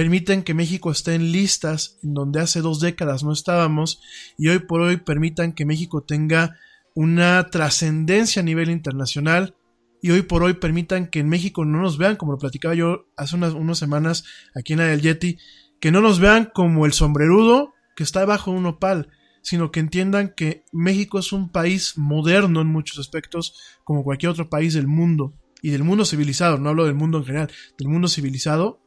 permiten 0.00 0.44
que 0.44 0.54
México 0.54 0.90
esté 0.90 1.14
en 1.14 1.30
listas 1.30 1.98
en 2.02 2.14
donde 2.14 2.40
hace 2.40 2.62
dos 2.62 2.80
décadas 2.80 3.22
no 3.22 3.34
estábamos 3.34 4.00
y 4.38 4.48
hoy 4.48 4.60
por 4.60 4.80
hoy 4.80 4.96
permitan 4.96 5.52
que 5.52 5.66
México 5.66 6.04
tenga 6.04 6.56
una 6.94 7.48
trascendencia 7.50 8.40
a 8.40 8.42
nivel 8.42 8.70
internacional 8.70 9.56
y 10.00 10.12
hoy 10.12 10.22
por 10.22 10.42
hoy 10.42 10.54
permitan 10.54 11.08
que 11.08 11.18
en 11.18 11.28
México 11.28 11.66
no 11.66 11.82
nos 11.82 11.98
vean, 11.98 12.16
como 12.16 12.32
lo 12.32 12.38
platicaba 12.38 12.74
yo 12.74 13.08
hace 13.14 13.36
unas, 13.36 13.52
unas 13.52 13.76
semanas 13.76 14.24
aquí 14.54 14.72
en 14.72 14.78
la 14.78 14.86
del 14.86 15.02
Yeti, 15.02 15.36
que 15.80 15.92
no 15.92 16.00
nos 16.00 16.18
vean 16.18 16.50
como 16.54 16.86
el 16.86 16.94
sombrerudo 16.94 17.74
que 17.94 18.02
está 18.02 18.20
debajo 18.20 18.52
de 18.52 18.56
un 18.56 18.64
opal, 18.64 19.10
sino 19.42 19.70
que 19.70 19.80
entiendan 19.80 20.32
que 20.34 20.64
México 20.72 21.18
es 21.18 21.30
un 21.30 21.52
país 21.52 21.98
moderno 21.98 22.62
en 22.62 22.68
muchos 22.68 22.98
aspectos, 22.98 23.52
como 23.84 24.02
cualquier 24.02 24.30
otro 24.30 24.48
país 24.48 24.72
del 24.72 24.86
mundo, 24.86 25.34
y 25.62 25.70
del 25.70 25.84
mundo 25.84 26.04
civilizado, 26.04 26.58
no 26.58 26.70
hablo 26.70 26.84
del 26.84 26.94
mundo 26.94 27.18
en 27.18 27.24
general, 27.24 27.50
del 27.78 27.88
mundo 27.88 28.08
civilizado, 28.08 28.79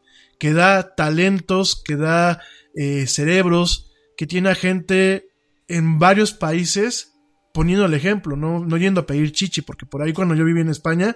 que 0.43 0.51
da 0.51 0.93
talentos, 0.93 1.81
que 1.81 1.95
da 1.95 2.41
eh, 2.75 3.07
cerebros, 3.07 3.93
que 4.17 4.27
tiene 4.27 4.49
a 4.49 4.55
gente 4.55 5.29
en 5.69 5.99
varios 5.99 6.33
países 6.33 7.13
poniendo 7.53 7.85
el 7.85 7.93
ejemplo, 7.93 8.35
no, 8.35 8.59
no 8.59 8.75
yendo 8.75 8.99
a 8.99 9.05
pedir 9.05 9.31
chichi, 9.31 9.61
porque 9.61 9.85
por 9.85 10.01
ahí 10.01 10.11
cuando 10.11 10.35
yo 10.35 10.43
viví 10.43 10.59
en 10.59 10.67
España 10.67 11.15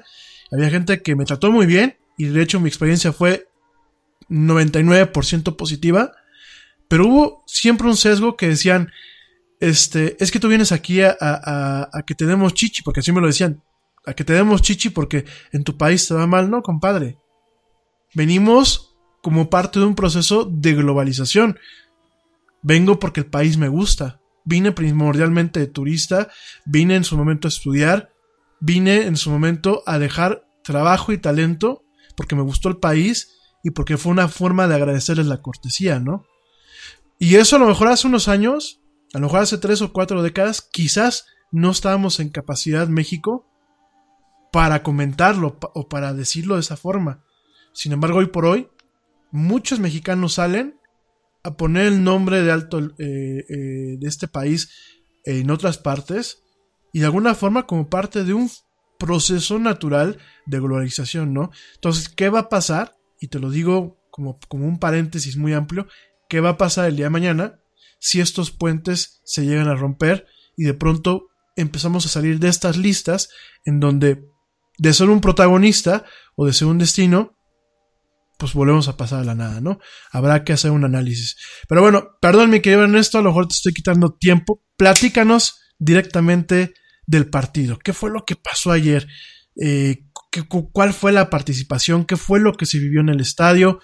había 0.49 0.69
gente 0.69 1.01
que 1.01 1.17
me 1.17 1.25
trató 1.25 1.51
muy 1.51 1.65
bien 1.65 1.97
y 2.17 2.27
de 2.27 2.41
hecho 2.41 2.61
mi 2.61 2.69
experiencia 2.69 3.11
fue 3.11 3.49
99% 4.29 5.57
positiva, 5.57 6.13
pero 6.87 7.05
hubo 7.05 7.43
siempre 7.47 7.87
un 7.87 7.97
sesgo 7.97 8.37
que 8.37 8.47
decían, 8.47 8.93
este, 9.59 10.15
es 10.23 10.31
que 10.31 10.39
tú 10.39 10.47
vienes 10.47 10.71
aquí 10.71 11.01
a, 11.01 11.17
a, 11.19 11.89
a, 11.91 12.03
que 12.03 12.15
te 12.15 12.25
demos 12.25 12.53
chichi, 12.53 12.81
porque 12.81 13.01
así 13.01 13.11
me 13.11 13.19
lo 13.19 13.27
decían, 13.27 13.61
a 14.05 14.13
que 14.13 14.23
te 14.23 14.31
demos 14.31 14.61
chichi 14.61 14.89
porque 14.89 15.25
en 15.51 15.65
tu 15.65 15.75
país 15.75 16.07
te 16.07 16.13
va 16.13 16.27
mal, 16.27 16.49
no, 16.49 16.61
compadre. 16.61 17.17
Venimos 18.15 18.87
como 19.21 19.49
parte 19.49 19.79
de 19.79 19.85
un 19.85 19.95
proceso 19.95 20.45
de 20.45 20.73
globalización. 20.73 21.59
Vengo 22.61 22.99
porque 22.99 23.21
el 23.21 23.25
país 23.27 23.57
me 23.57 23.67
gusta. 23.67 24.19
Vine 24.45 24.71
primordialmente 24.71 25.59
de 25.59 25.67
turista, 25.67 26.29
vine 26.65 26.95
en 26.95 27.03
su 27.03 27.17
momento 27.17 27.47
a 27.47 27.49
estudiar, 27.49 28.13
vine 28.59 29.03
en 29.03 29.17
su 29.17 29.29
momento 29.29 29.83
a 29.85 29.99
dejar 29.99 30.47
trabajo 30.63 31.11
y 31.11 31.17
talento 31.17 31.83
porque 32.15 32.35
me 32.35 32.41
gustó 32.41 32.69
el 32.69 32.77
país 32.77 33.33
y 33.63 33.71
porque 33.71 33.97
fue 33.97 34.11
una 34.11 34.29
forma 34.29 34.67
de 34.67 34.75
agradecerles 34.75 35.27
la 35.27 35.41
cortesía, 35.41 35.99
¿no? 35.99 36.23
Y 37.19 37.35
eso 37.35 37.55
a 37.55 37.59
lo 37.59 37.67
mejor 37.67 37.87
hace 37.87 38.07
unos 38.07 38.27
años, 38.27 38.81
a 39.13 39.19
lo 39.19 39.25
mejor 39.25 39.41
hace 39.41 39.57
tres 39.57 39.81
o 39.81 39.91
cuatro 39.91 40.23
décadas, 40.23 40.61
quizás 40.61 41.25
no 41.51 41.71
estábamos 41.71 42.19
en 42.19 42.29
capacidad 42.29 42.87
México 42.87 43.45
para 44.51 44.83
comentarlo 44.83 45.57
o 45.73 45.87
para 45.87 46.13
decirlo 46.13 46.55
de 46.55 46.61
esa 46.61 46.77
forma. 46.77 47.23
Sin 47.73 47.91
embargo, 47.91 48.19
hoy 48.19 48.27
por 48.27 48.45
hoy, 48.45 48.67
muchos 49.31 49.79
mexicanos 49.79 50.33
salen 50.33 50.79
a 51.43 51.55
poner 51.55 51.87
el 51.87 52.03
nombre 52.03 52.41
de 52.41 52.51
alto 52.51 52.79
eh, 52.79 53.45
eh, 53.49 53.97
de 53.99 54.07
este 54.07 54.27
país 54.27 54.69
en 55.25 55.49
otras 55.49 55.77
partes 55.77 56.43
y 56.93 56.99
de 56.99 57.05
alguna 57.05 57.35
forma 57.35 57.67
como 57.67 57.89
parte 57.89 58.23
de 58.23 58.33
un 58.33 58.49
proceso 58.97 59.59
natural 59.59 60.17
de 60.45 60.59
globalización, 60.59 61.33
¿no? 61.33 61.51
Entonces, 61.75 62.09
¿qué 62.09 62.29
va 62.29 62.39
a 62.39 62.49
pasar? 62.49 62.95
Y 63.19 63.27
te 63.27 63.39
lo 63.39 63.49
digo 63.49 63.97
como, 64.09 64.39
como 64.47 64.67
un 64.67 64.79
paréntesis 64.79 65.37
muy 65.37 65.53
amplio, 65.53 65.87
¿qué 66.29 66.39
va 66.39 66.49
a 66.49 66.57
pasar 66.57 66.87
el 66.87 66.95
día 66.95 67.05
de 67.05 67.11
mañana 67.11 67.59
si 67.99 68.19
estos 68.19 68.51
puentes 68.51 69.21
se 69.23 69.45
llegan 69.45 69.67
a 69.67 69.75
romper 69.75 70.27
y 70.55 70.63
de 70.63 70.73
pronto 70.73 71.27
empezamos 71.55 72.05
a 72.05 72.09
salir 72.09 72.39
de 72.39 72.49
estas 72.49 72.77
listas 72.77 73.29
en 73.65 73.79
donde 73.79 74.23
de 74.77 74.93
ser 74.93 75.09
un 75.09 75.21
protagonista 75.21 76.05
o 76.35 76.45
de 76.45 76.53
ser 76.53 76.67
un 76.67 76.77
destino, 76.77 77.36
pues 78.37 78.53
volvemos 78.53 78.87
a 78.87 78.97
pasar 78.97 79.21
a 79.21 79.23
la 79.23 79.35
nada, 79.35 79.61
¿no? 79.61 79.79
Habrá 80.11 80.43
que 80.43 80.53
hacer 80.53 80.71
un 80.71 80.85
análisis. 80.85 81.37
Pero 81.67 81.81
bueno, 81.81 82.17
perdón 82.21 82.49
mi 82.49 82.59
querido 82.59 82.83
Ernesto, 82.83 83.17
a 83.17 83.21
lo 83.21 83.29
mejor 83.29 83.47
te 83.47 83.55
estoy 83.55 83.73
quitando 83.73 84.13
tiempo. 84.13 84.63
Platícanos 84.77 85.59
directamente 85.79 86.73
del 87.05 87.29
partido. 87.29 87.79
¿Qué 87.79 87.93
fue 87.93 88.11
lo 88.11 88.25
que 88.25 88.35
pasó 88.35 88.71
ayer? 88.71 89.07
Eh, 89.61 90.03
¿Cuál 90.71 90.93
fue 90.93 91.11
la 91.11 91.29
participación? 91.29 92.05
¿Qué 92.05 92.15
fue 92.17 92.39
lo 92.39 92.53
que 92.53 92.65
se 92.65 92.79
vivió 92.79 93.01
en 93.01 93.09
el 93.09 93.21
estadio? 93.21 93.79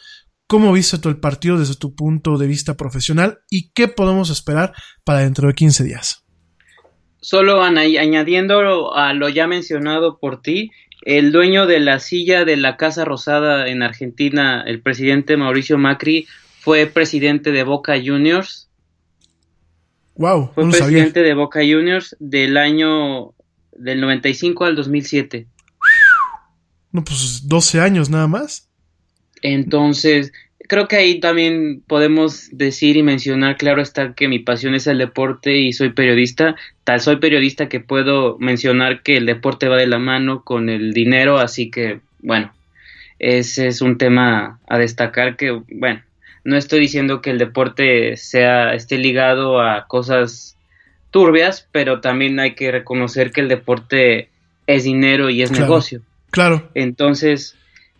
¿Cómo 0.45 0.71
viste 0.71 0.99
todo 0.99 1.09
el 1.09 1.19
partido 1.19 1.57
desde 1.57 1.75
tu 1.75 1.95
punto 1.95 2.37
de 2.37 2.45
vista 2.45 2.75
profesional? 2.75 3.39
¿Y 3.49 3.71
qué 3.71 3.87
podemos 3.87 4.29
esperar 4.29 4.73
para 5.03 5.19
dentro 5.19 5.47
de 5.47 5.55
15 5.55 5.83
días? 5.83 6.25
Solo 7.21 7.63
añadiendo 7.63 8.93
a 8.93 9.13
lo 9.13 9.29
ya 9.29 9.47
mencionado 9.47 10.19
por 10.19 10.41
ti, 10.41 10.69
el 11.05 11.31
dueño 11.31 11.67
de 11.67 11.79
la 11.79 11.99
silla 11.99 12.45
de 12.45 12.57
la 12.57 12.77
Casa 12.77 13.05
Rosada 13.05 13.67
en 13.67 13.83
Argentina, 13.83 14.63
el 14.65 14.81
presidente 14.81 15.37
Mauricio 15.37 15.77
Macri, 15.77 16.27
fue 16.59 16.85
presidente 16.85 17.51
de 17.51 17.63
Boca 17.63 17.95
Juniors. 18.03 18.69
Wow, 20.15 20.51
fue 20.53 20.69
presidente 20.69 21.21
de 21.21 21.33
Boca 21.33 21.59
Juniors 21.59 22.15
del 22.19 22.57
año 22.57 23.33
del 23.71 23.99
95 23.99 24.65
al 24.65 24.75
2007. 24.75 25.47
No, 26.91 27.03
pues 27.03 27.47
12 27.47 27.81
años 27.81 28.09
nada 28.09 28.27
más. 28.27 28.69
Entonces, 29.41 30.31
creo 30.73 30.87
que 30.87 30.95
ahí 30.95 31.19
también 31.19 31.83
podemos 31.85 32.49
decir 32.51 32.97
y 32.97 33.03
mencionar, 33.03 33.57
claro 33.57 33.79
está, 33.79 34.15
que 34.15 34.27
mi 34.27 34.39
pasión 34.39 34.73
es 34.73 34.87
el 34.87 34.97
deporte 34.97 35.55
y 35.55 35.71
soy 35.71 35.89
periodista. 35.91 36.55
Tal 36.83 36.99
soy 36.99 37.17
periodista 37.17 37.69
que 37.69 37.79
puedo 37.79 38.39
mencionar 38.39 39.03
que 39.03 39.17
el 39.17 39.27
deporte 39.27 39.67
va 39.67 39.77
de 39.77 39.85
la 39.85 39.99
mano 39.99 40.41
con 40.43 40.69
el 40.69 40.91
dinero, 40.93 41.37
así 41.37 41.69
que, 41.69 41.99
bueno, 42.21 42.51
ese 43.19 43.67
es 43.67 43.83
un 43.83 43.99
tema 43.99 44.59
a 44.67 44.79
destacar 44.79 45.37
que, 45.37 45.51
bueno, 45.51 46.01
no 46.43 46.57
estoy 46.57 46.79
diciendo 46.79 47.21
que 47.21 47.29
el 47.29 47.37
deporte 47.37 48.17
sea, 48.17 48.73
esté 48.73 48.97
ligado 48.97 49.61
a 49.61 49.85
cosas 49.85 50.57
turbias, 51.11 51.67
pero 51.71 52.01
también 52.01 52.39
hay 52.39 52.55
que 52.55 52.71
reconocer 52.71 53.31
que 53.31 53.41
el 53.41 53.47
deporte 53.47 54.29
es 54.65 54.85
dinero 54.85 55.29
y 55.29 55.43
es 55.43 55.51
negocio. 55.51 56.01
Claro. 56.31 56.67
Entonces, 56.73 57.55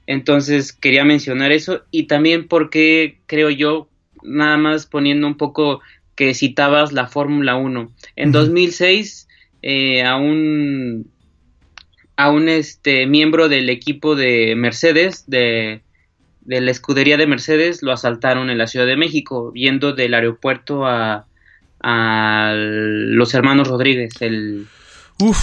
entonces 0.08 0.74
quería 0.74 1.06
mencionar 1.06 1.51
eso 1.51 1.84
y 1.91 2.04
también 2.04 2.47
porque 2.47 3.20
creo 3.26 3.49
yo, 3.49 3.89
nada 4.22 4.58
más 4.58 4.86
poniendo 4.86 5.28
un 5.28 5.38
poco 5.38 5.82
que 6.16 6.34
citabas 6.34 6.91
la 6.91 7.08
Fórmula 7.08 7.56
1. 7.56 7.91
En 8.16 8.32
2006 8.32 9.28
eh, 9.62 10.04
a 10.04 10.18
un 10.18 11.12
a 12.16 12.30
un 12.30 12.47
este 12.47 13.08
miembro 13.08 13.49
del 13.49 13.70
equipo 13.70 14.16
de 14.16 14.54
Mercedes 14.56 15.24
de, 15.28 15.82
de 16.41 16.62
la 16.62 16.70
escudería 16.70 17.18
de 17.18 17.26
Mercedes 17.26 17.82
lo 17.82 17.91
asaltaron 17.91 18.51
en 18.51 18.60
la 18.60 18.68
Ciudad 18.68 18.86
de 18.86 18.97
México 18.97 19.51
yendo 19.56 19.93
del 19.93 20.14
aeropuerto 20.14 20.86
a, 20.86 21.26
a 21.82 22.54
los 22.56 23.34
hermanos 23.34 23.68
Rodríguez 23.68 24.22
el, 24.22 24.68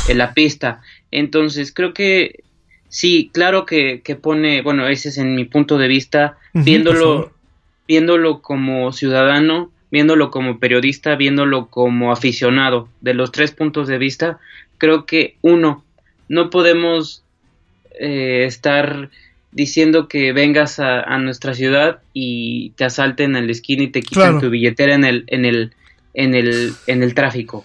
en 0.08 0.18
la 0.18 0.32
pista. 0.34 0.80
Entonces 1.10 1.72
creo 1.72 1.92
que 1.92 2.44
Sí, 2.90 3.30
claro 3.32 3.64
que, 3.66 4.02
que, 4.02 4.16
pone, 4.16 4.62
bueno, 4.62 4.86
ese 4.88 5.08
es 5.10 5.18
en 5.18 5.36
mi 5.36 5.44
punto 5.44 5.78
de 5.78 5.86
vista, 5.86 6.36
viéndolo, 6.52 7.32
viéndolo 7.86 8.42
como 8.42 8.92
ciudadano, 8.92 9.70
viéndolo 9.92 10.32
como 10.32 10.58
periodista, 10.58 11.14
viéndolo 11.14 11.66
como 11.66 12.10
aficionado, 12.10 12.88
de 13.00 13.14
los 13.14 13.30
tres 13.30 13.52
puntos 13.52 13.86
de 13.86 13.96
vista, 13.96 14.40
creo 14.76 15.06
que 15.06 15.36
uno, 15.40 15.84
no 16.28 16.50
podemos 16.50 17.22
eh, 18.00 18.44
estar 18.46 19.08
diciendo 19.52 20.08
que 20.08 20.32
vengas 20.32 20.80
a, 20.80 21.00
a, 21.00 21.18
nuestra 21.18 21.54
ciudad 21.54 22.00
y 22.12 22.70
te 22.70 22.84
asalten 22.84 23.36
en 23.36 23.46
la 23.46 23.52
esquina 23.52 23.84
y 23.84 23.88
te 23.88 24.02
quiten 24.02 24.40
tu 24.40 24.50
billetera 24.50 24.94
en 24.94 25.04
el, 25.04 25.24
en 25.28 25.44
el, 25.44 25.72
en 26.14 26.34
el, 26.34 26.72
en 26.88 27.02
el 27.04 27.14
tráfico. 27.14 27.64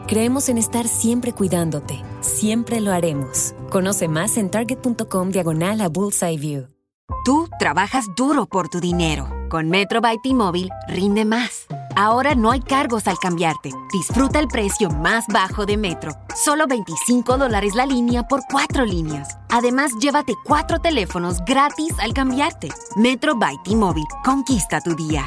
Creemos 0.11 0.49
en 0.49 0.57
estar 0.57 0.89
siempre 0.89 1.31
cuidándote. 1.31 2.03
Siempre 2.19 2.81
lo 2.81 2.91
haremos. 2.91 3.53
Conoce 3.69 4.09
más 4.09 4.35
en 4.35 4.51
target.com 4.51 5.29
diagonal 5.29 5.79
a 5.79 5.87
Bullseye 5.87 6.37
View. 6.37 6.67
Tú 7.23 7.47
trabajas 7.57 8.03
duro 8.17 8.45
por 8.45 8.67
tu 8.67 8.81
dinero. 8.81 9.29
Con 9.49 9.69
Metro 9.69 10.01
by 10.01 10.17
T-Mobile 10.21 10.69
rinde 10.89 11.23
más. 11.23 11.65
Ahora 11.95 12.35
no 12.35 12.51
hay 12.51 12.59
cargos 12.59 13.07
al 13.07 13.19
cambiarte. 13.19 13.71
Disfruta 13.93 14.39
el 14.39 14.49
precio 14.49 14.89
más 14.89 15.27
bajo 15.27 15.65
de 15.65 15.77
Metro. 15.77 16.11
Solo 16.35 16.67
25 16.67 17.37
dólares 17.37 17.73
la 17.73 17.85
línea 17.85 18.23
por 18.23 18.41
cuatro 18.51 18.83
líneas. 18.83 19.37
Además, 19.49 19.93
llévate 20.01 20.33
cuatro 20.43 20.79
teléfonos 20.79 21.39
gratis 21.45 21.97
al 21.99 22.13
cambiarte. 22.13 22.67
Metro 22.97 23.37
by 23.37 23.55
T-Mobile. 23.63 24.07
Conquista 24.25 24.81
tu 24.81 24.93
día. 24.93 25.25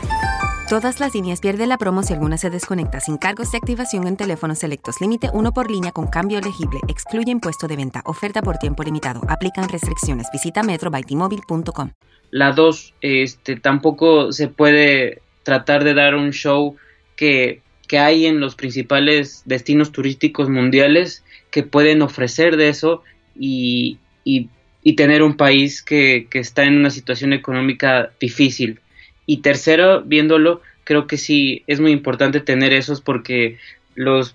Todas 0.74 0.98
las 0.98 1.14
líneas 1.14 1.40
pierden 1.40 1.68
la 1.68 1.78
promo 1.78 2.02
si 2.02 2.14
alguna 2.14 2.36
se 2.36 2.50
desconecta 2.50 2.98
sin 2.98 3.16
cargos 3.16 3.52
de 3.52 3.58
activación 3.58 4.08
en 4.08 4.16
teléfonos 4.16 4.58
selectos. 4.58 5.00
Límite 5.00 5.28
uno 5.32 5.52
por 5.52 5.70
línea 5.70 5.92
con 5.92 6.08
cambio 6.08 6.40
elegible. 6.40 6.80
Excluye 6.88 7.30
impuesto 7.30 7.68
de 7.68 7.76
venta. 7.76 8.02
Oferta 8.06 8.42
por 8.42 8.58
tiempo 8.58 8.82
limitado. 8.82 9.20
Aplican 9.28 9.68
restricciones. 9.68 10.26
Visita 10.32 10.64
metrobytimóvil.com. 10.64 11.92
La 12.32 12.50
dos, 12.50 12.92
este, 13.02 13.54
tampoco 13.54 14.32
se 14.32 14.48
puede 14.48 15.22
tratar 15.44 15.84
de 15.84 15.94
dar 15.94 16.16
un 16.16 16.32
show 16.32 16.74
que, 17.14 17.62
que 17.86 18.00
hay 18.00 18.26
en 18.26 18.40
los 18.40 18.56
principales 18.56 19.44
destinos 19.44 19.92
turísticos 19.92 20.50
mundiales 20.50 21.22
que 21.52 21.62
pueden 21.62 22.02
ofrecer 22.02 22.56
de 22.56 22.70
eso 22.70 23.04
y, 23.38 23.98
y, 24.24 24.48
y 24.82 24.96
tener 24.96 25.22
un 25.22 25.36
país 25.36 25.84
que, 25.84 26.26
que 26.28 26.40
está 26.40 26.64
en 26.64 26.78
una 26.78 26.90
situación 26.90 27.32
económica 27.32 28.10
difícil 28.18 28.80
y 29.26 29.38
tercero, 29.38 30.02
viéndolo, 30.02 30.60
creo 30.84 31.06
que 31.06 31.16
sí 31.16 31.62
es 31.66 31.80
muy 31.80 31.92
importante 31.92 32.40
tener 32.40 32.72
esos 32.72 33.00
porque 33.00 33.58
los 33.94 34.34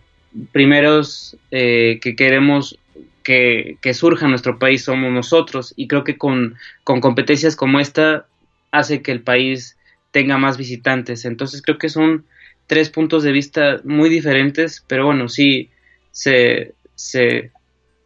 primeros 0.51 1.37
eh, 1.51 1.99
que 2.01 2.15
queremos 2.15 2.77
que, 3.23 3.77
surja 3.93 4.27
nuestro 4.27 4.57
país 4.57 4.83
somos 4.83 5.11
nosotros 5.11 5.73
y 5.75 5.87
creo 5.87 6.03
que 6.03 6.17
con, 6.17 6.55
con 6.83 6.99
competencias 6.99 7.55
como 7.55 7.79
esta 7.79 8.25
hace 8.71 9.01
que 9.01 9.11
el 9.11 9.21
país 9.21 9.77
tenga 10.11 10.37
más 10.37 10.57
visitantes. 10.57 11.25
Entonces 11.25 11.61
creo 11.61 11.77
que 11.77 11.89
son 11.89 12.25
tres 12.67 12.89
puntos 12.89 13.23
de 13.23 13.31
vista 13.31 13.81
muy 13.83 14.09
diferentes, 14.09 14.83
pero 14.87 15.05
bueno, 15.05 15.29
sí 15.29 15.69
se, 16.11 16.73
se, 16.95 17.51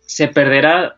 se 0.06 0.28
perderá 0.28 0.98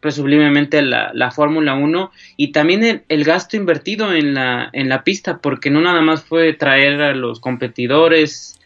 presumiblemente 0.00 0.80
la, 0.82 1.10
la 1.12 1.30
Fórmula 1.30 1.74
1 1.74 2.10
y 2.36 2.52
también 2.52 2.84
el, 2.84 3.02
el, 3.08 3.24
gasto 3.24 3.56
invertido 3.56 4.12
en 4.12 4.34
la, 4.34 4.70
en 4.72 4.88
la 4.88 5.02
pista, 5.02 5.38
porque 5.38 5.70
no 5.70 5.80
nada 5.80 6.00
más 6.02 6.22
fue 6.22 6.52
traer 6.52 7.00
a 7.02 7.14
los 7.14 7.40
competidores, 7.40 8.58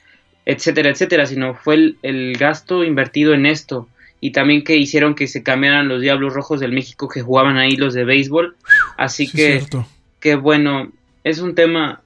etcétera, 0.44 0.90
etcétera, 0.90 1.26
sino 1.26 1.54
fue 1.54 1.74
el, 1.74 1.96
el 2.02 2.36
gasto 2.36 2.84
invertido 2.84 3.32
en 3.34 3.46
esto 3.46 3.88
y 4.24 4.30
también 4.30 4.62
que 4.62 4.76
hicieron 4.76 5.16
que 5.16 5.26
se 5.26 5.42
cambiaran 5.42 5.88
los 5.88 6.00
Diablos 6.00 6.32
Rojos 6.32 6.60
del 6.60 6.70
México 6.70 7.08
que 7.08 7.22
jugaban 7.22 7.58
ahí 7.58 7.74
los 7.74 7.92
de 7.92 8.04
béisbol. 8.04 8.54
Así 8.96 9.28
que, 9.28 9.64
que 10.20 10.36
bueno, 10.36 10.92
es 11.24 11.40
un 11.40 11.56
tema, 11.56 12.02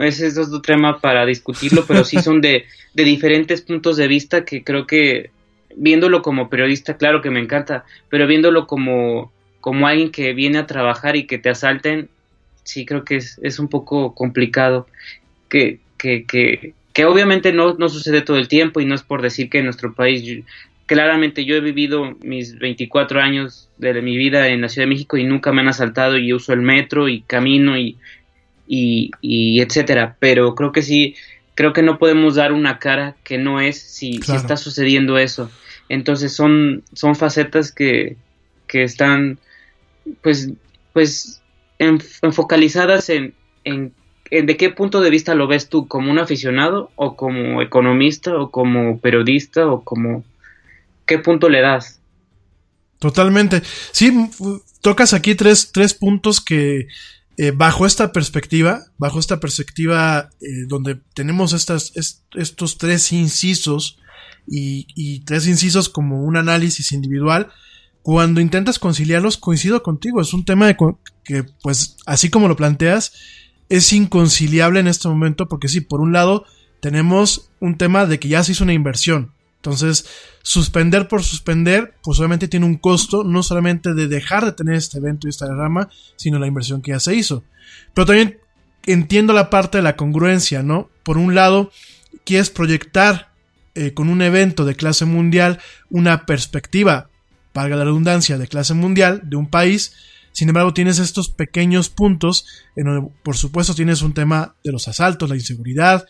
ese 0.00 0.26
es 0.26 0.36
otro 0.36 0.60
tema 0.62 1.00
para 1.00 1.24
discutirlo, 1.24 1.84
pero 1.86 2.04
sí 2.04 2.20
son 2.20 2.40
de, 2.40 2.64
de 2.92 3.04
diferentes 3.04 3.62
puntos 3.62 3.96
de 3.96 4.08
vista 4.08 4.44
que 4.44 4.64
creo 4.64 4.84
que 4.84 5.30
viéndolo 5.76 6.22
como 6.22 6.48
periodista, 6.48 6.96
claro 6.96 7.22
que 7.22 7.30
me 7.30 7.40
encanta, 7.40 7.84
pero 8.08 8.26
viéndolo 8.26 8.66
como, 8.66 9.32
como 9.60 9.86
alguien 9.86 10.10
que 10.10 10.32
viene 10.32 10.58
a 10.58 10.66
trabajar 10.66 11.16
y 11.16 11.26
que 11.26 11.38
te 11.38 11.50
asalten, 11.50 12.08
sí 12.64 12.84
creo 12.84 13.04
que 13.04 13.16
es, 13.16 13.38
es 13.42 13.58
un 13.58 13.68
poco 13.68 14.14
complicado. 14.14 14.86
Que, 15.48 15.80
que, 15.98 16.24
que, 16.26 16.74
que 16.92 17.04
obviamente 17.04 17.52
no, 17.52 17.74
no 17.74 17.88
sucede 17.88 18.22
todo 18.22 18.38
el 18.38 18.48
tiempo 18.48 18.80
y 18.80 18.86
no 18.86 18.94
es 18.94 19.02
por 19.02 19.22
decir 19.22 19.50
que 19.50 19.58
en 19.58 19.64
nuestro 19.64 19.94
país 19.94 20.44
claramente 20.86 21.44
yo 21.44 21.54
he 21.54 21.60
vivido 21.60 22.16
mis 22.20 22.58
24 22.58 23.20
años 23.20 23.68
de 23.78 24.02
mi 24.02 24.16
vida 24.16 24.48
en 24.48 24.60
la 24.60 24.68
Ciudad 24.68 24.86
de 24.86 24.94
México 24.94 25.16
y 25.16 25.24
nunca 25.24 25.52
me 25.52 25.60
han 25.60 25.68
asaltado 25.68 26.18
y 26.18 26.32
uso 26.32 26.52
el 26.52 26.62
metro 26.62 27.08
y 27.08 27.20
camino 27.22 27.78
y, 27.78 27.96
y, 28.66 29.12
y 29.20 29.60
etcétera, 29.60 30.16
pero 30.18 30.54
creo 30.56 30.72
que 30.72 30.82
sí, 30.82 31.14
creo 31.60 31.74
que 31.74 31.82
no 31.82 31.98
podemos 31.98 32.36
dar 32.36 32.52
una 32.52 32.78
cara 32.78 33.16
que 33.22 33.36
no 33.36 33.60
es 33.60 33.78
si, 33.78 34.18
claro. 34.18 34.40
si 34.40 34.44
está 34.44 34.56
sucediendo 34.56 35.18
eso. 35.18 35.50
Entonces 35.90 36.32
son, 36.32 36.84
son 36.94 37.14
facetas 37.16 37.70
que, 37.70 38.16
que 38.66 38.82
están 38.82 39.38
pues, 40.22 40.48
pues 40.94 41.42
enfocalizadas 41.78 43.10
en, 43.10 43.34
en, 43.64 43.92
en, 44.30 44.46
de 44.46 44.56
qué 44.56 44.70
punto 44.70 45.02
de 45.02 45.10
vista 45.10 45.34
lo 45.34 45.48
ves 45.48 45.68
tú, 45.68 45.86
como 45.86 46.10
un 46.10 46.18
aficionado 46.18 46.92
o 46.96 47.14
como 47.14 47.60
economista 47.60 48.34
o 48.38 48.50
como 48.50 48.98
periodista 48.98 49.66
o 49.66 49.84
como 49.84 50.24
qué 51.04 51.18
punto 51.18 51.50
le 51.50 51.60
das. 51.60 52.00
Totalmente. 53.00 53.60
Sí, 53.92 54.30
tocas 54.80 55.12
aquí 55.12 55.34
tres, 55.34 55.72
tres 55.72 55.92
puntos 55.92 56.40
que 56.40 56.86
eh, 57.42 57.52
bajo 57.52 57.86
esta 57.86 58.12
perspectiva, 58.12 58.82
bajo 58.98 59.18
esta 59.18 59.40
perspectiva 59.40 60.28
eh, 60.42 60.66
donde 60.68 60.96
tenemos 61.14 61.54
estas, 61.54 61.90
est 61.96 62.20
estos 62.34 62.76
tres 62.76 63.12
incisos 63.12 63.98
y, 64.46 65.20
tres 65.20 65.46
incisos 65.46 65.88
como 65.88 66.22
un 66.22 66.36
análisis 66.36 66.92
individual, 66.92 67.48
cuando 68.02 68.42
intentas 68.42 68.78
conciliarlos, 68.78 69.38
coincido 69.38 69.82
contigo, 69.82 70.20
es 70.20 70.34
un 70.34 70.44
tema 70.44 70.76
que, 71.24 71.44
pues, 71.62 71.96
así 72.04 72.28
como 72.28 72.46
lo 72.46 72.56
planteas, 72.56 73.14
es 73.70 73.90
inconciliable 73.94 74.80
en 74.80 74.88
este 74.88 75.08
momento 75.08 75.48
porque 75.48 75.68
sí, 75.68 75.80
por 75.80 76.02
un 76.02 76.12
lado, 76.12 76.44
tenemos 76.82 77.50
un 77.58 77.78
tema 77.78 78.04
de 78.04 78.18
que 78.18 78.28
ya 78.28 78.44
se 78.44 78.52
hizo 78.52 78.64
una 78.64 78.74
inversión, 78.74 79.32
entonces, 79.60 80.06
suspender 80.42 81.06
por 81.06 81.22
suspender, 81.22 81.94
pues 82.02 82.18
obviamente 82.18 82.48
tiene 82.48 82.64
un 82.64 82.78
costo, 82.78 83.24
no 83.24 83.42
solamente 83.42 83.92
de 83.92 84.08
dejar 84.08 84.46
de 84.46 84.52
tener 84.52 84.74
este 84.74 84.96
evento 84.96 85.26
y 85.26 85.30
esta 85.30 85.46
rama, 85.54 85.90
sino 86.16 86.38
la 86.38 86.46
inversión 86.46 86.80
que 86.80 86.92
ya 86.92 87.00
se 87.00 87.14
hizo. 87.14 87.44
Pero 87.92 88.06
también 88.06 88.38
entiendo 88.86 89.34
la 89.34 89.50
parte 89.50 89.76
de 89.76 89.82
la 89.82 89.96
congruencia, 89.96 90.62
¿no? 90.62 90.88
Por 91.02 91.18
un 91.18 91.34
lado, 91.34 91.70
quieres 92.24 92.48
proyectar 92.48 93.32
eh, 93.74 93.92
con 93.92 94.08
un 94.08 94.22
evento 94.22 94.64
de 94.64 94.76
clase 94.76 95.04
mundial 95.04 95.60
una 95.90 96.24
perspectiva, 96.24 97.10
valga 97.52 97.76
la 97.76 97.84
redundancia, 97.84 98.38
de 98.38 98.48
clase 98.48 98.72
mundial 98.72 99.20
de 99.24 99.36
un 99.36 99.50
país. 99.50 99.92
Sin 100.32 100.48
embargo, 100.48 100.72
tienes 100.72 100.98
estos 100.98 101.28
pequeños 101.28 101.90
puntos 101.90 102.46
en 102.76 102.86
donde, 102.86 103.10
por 103.22 103.36
supuesto, 103.36 103.74
tienes 103.74 104.00
un 104.00 104.14
tema 104.14 104.54
de 104.64 104.72
los 104.72 104.88
asaltos, 104.88 105.28
la 105.28 105.36
inseguridad, 105.36 106.06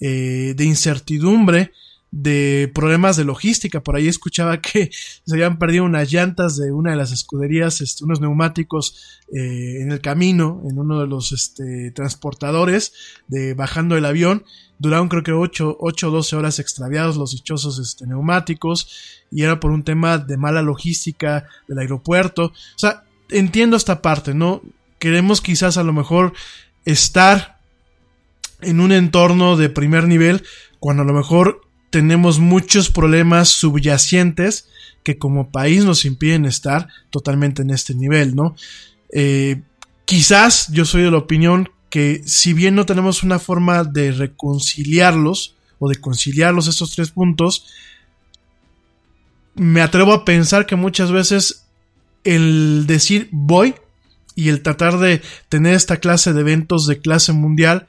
eh, 0.00 0.52
de 0.54 0.64
incertidumbre, 0.64 1.72
de 2.12 2.70
problemas 2.74 3.16
de 3.16 3.24
logística. 3.24 3.80
Por 3.80 3.96
ahí 3.96 4.08
escuchaba 4.08 4.60
que 4.60 4.90
se 5.24 5.34
habían 5.34 5.58
perdido 5.58 5.84
unas 5.84 6.10
llantas 6.10 6.56
de 6.56 6.72
una 6.72 6.90
de 6.90 6.96
las 6.96 7.12
escuderías, 7.12 7.80
este, 7.80 8.04
unos 8.04 8.20
neumáticos 8.20 9.20
eh, 9.32 9.80
en 9.80 9.92
el 9.92 10.00
camino, 10.00 10.62
en 10.68 10.78
uno 10.78 11.00
de 11.00 11.06
los 11.06 11.32
este, 11.32 11.90
transportadores, 11.92 12.92
de 13.28 13.54
bajando 13.54 13.96
el 13.96 14.04
avión. 14.04 14.44
Duraron 14.78 15.08
creo 15.08 15.22
que 15.22 15.32
8, 15.32 15.76
8 15.78 16.08
o 16.08 16.10
12 16.10 16.36
horas 16.36 16.58
extraviados 16.58 17.16
los 17.16 17.32
dichosos 17.32 17.78
este, 17.78 18.06
neumáticos 18.06 18.88
y 19.30 19.42
era 19.42 19.60
por 19.60 19.70
un 19.70 19.84
tema 19.84 20.18
de 20.18 20.36
mala 20.36 20.62
logística 20.62 21.46
del 21.68 21.78
aeropuerto. 21.78 22.46
O 22.46 22.78
sea, 22.78 23.04
entiendo 23.28 23.76
esta 23.76 24.02
parte, 24.02 24.34
¿no? 24.34 24.62
Queremos 24.98 25.40
quizás 25.40 25.76
a 25.76 25.84
lo 25.84 25.92
mejor 25.92 26.32
estar 26.84 27.58
en 28.62 28.80
un 28.80 28.92
entorno 28.92 29.56
de 29.56 29.68
primer 29.68 30.06
nivel 30.08 30.42
cuando 30.78 31.02
a 31.02 31.06
lo 31.06 31.12
mejor 31.12 31.60
tenemos 31.90 32.38
muchos 32.38 32.90
problemas 32.90 33.48
subyacentes 33.48 34.68
que 35.02 35.18
como 35.18 35.50
país 35.50 35.84
nos 35.84 36.04
impiden 36.04 36.44
estar 36.44 36.88
totalmente 37.10 37.62
en 37.62 37.70
este 37.70 37.94
nivel, 37.94 38.34
¿no? 38.34 38.54
Eh, 39.12 39.62
quizás 40.04 40.68
yo 40.70 40.84
soy 40.84 41.02
de 41.02 41.10
la 41.10 41.18
opinión 41.18 41.70
que 41.88 42.22
si 42.24 42.52
bien 42.52 42.76
no 42.76 42.86
tenemos 42.86 43.22
una 43.22 43.38
forma 43.38 43.84
de 43.84 44.12
reconciliarlos 44.12 45.56
o 45.78 45.88
de 45.88 45.96
conciliarlos 45.96 46.68
estos 46.68 46.94
tres 46.94 47.10
puntos, 47.10 47.66
me 49.54 49.80
atrevo 49.80 50.12
a 50.12 50.24
pensar 50.24 50.66
que 50.66 50.76
muchas 50.76 51.10
veces 51.10 51.66
el 52.22 52.84
decir 52.86 53.28
voy 53.32 53.74
y 54.36 54.48
el 54.48 54.62
tratar 54.62 54.98
de 54.98 55.22
tener 55.48 55.74
esta 55.74 55.96
clase 55.96 56.32
de 56.32 56.40
eventos 56.40 56.86
de 56.86 57.00
clase 57.00 57.32
mundial 57.32 57.88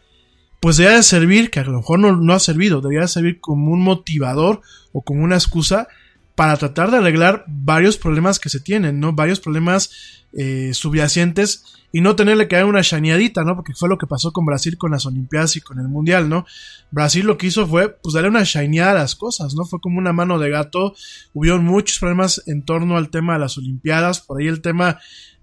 pues 0.62 0.78
debería 0.78 0.97
de 0.97 1.03
servir, 1.03 1.49
que 1.49 1.59
a 1.59 1.64
lo 1.64 1.78
mejor 1.78 1.99
no, 1.99 2.16
no 2.16 2.34
ha 2.34 2.39
servido, 2.39 2.82
debería 2.82 3.01
de 3.01 3.07
servir 3.07 3.39
como 3.41 3.72
un 3.72 3.82
motivador 3.82 4.62
o 4.93 5.01
como 5.01 5.24
una 5.24 5.36
excusa 5.36 5.88
para 6.36 6.55
tratar 6.55 6.91
de 6.91 6.97
arreglar 6.97 7.43
varios 7.47 7.97
problemas 7.97 8.39
que 8.39 8.49
se 8.49 8.59
tienen, 8.59 8.99
¿no? 8.99 9.14
Varios 9.14 9.39
problemas 9.39 9.91
eh, 10.34 10.72
subyacentes 10.74 11.64
y 11.91 12.01
no 12.01 12.16
tenerle 12.16 12.47
que 12.47 12.55
dar 12.55 12.66
una 12.66 12.84
chaneadita, 12.84 13.43
¿no? 13.43 13.55
Porque 13.55 13.74
fue 13.74 13.89
lo 13.89 13.97
que 13.97 14.07
pasó 14.07 14.32
con 14.32 14.45
Brasil 14.45 14.78
con 14.78 14.91
las 14.91 15.05
Olimpiadas 15.05 15.55
y 15.55 15.62
con 15.62 15.80
el 15.80 15.88
Mundial, 15.88 16.30
¿no? 16.30 16.45
Brasil 16.89 17.26
lo 17.26 17.38
que 17.38 17.47
hizo 17.47 17.68
fue, 17.68 17.89
pues, 17.89 18.14
darle 18.14 18.30
una 18.30 18.43
shineada 18.43 18.91
a 18.91 18.95
las 18.95 19.16
cosas, 19.16 19.55
¿no? 19.55 19.66
Fue 19.66 19.82
como 19.82 19.97
una 19.97 20.14
mano 20.14 20.39
de 20.39 20.49
gato. 20.49 20.93
Hubieron 21.34 21.66
muchos 21.66 21.99
problemas 21.99 22.43
en 22.45 22.64
torno 22.64 22.97
al 22.97 23.09
tema 23.09 23.34
de 23.34 23.39
las 23.39 23.57
Olimpiadas, 23.57 24.22
por 24.22 24.39
ahí 24.39 24.47
el 24.47 24.62
tema 24.62 24.99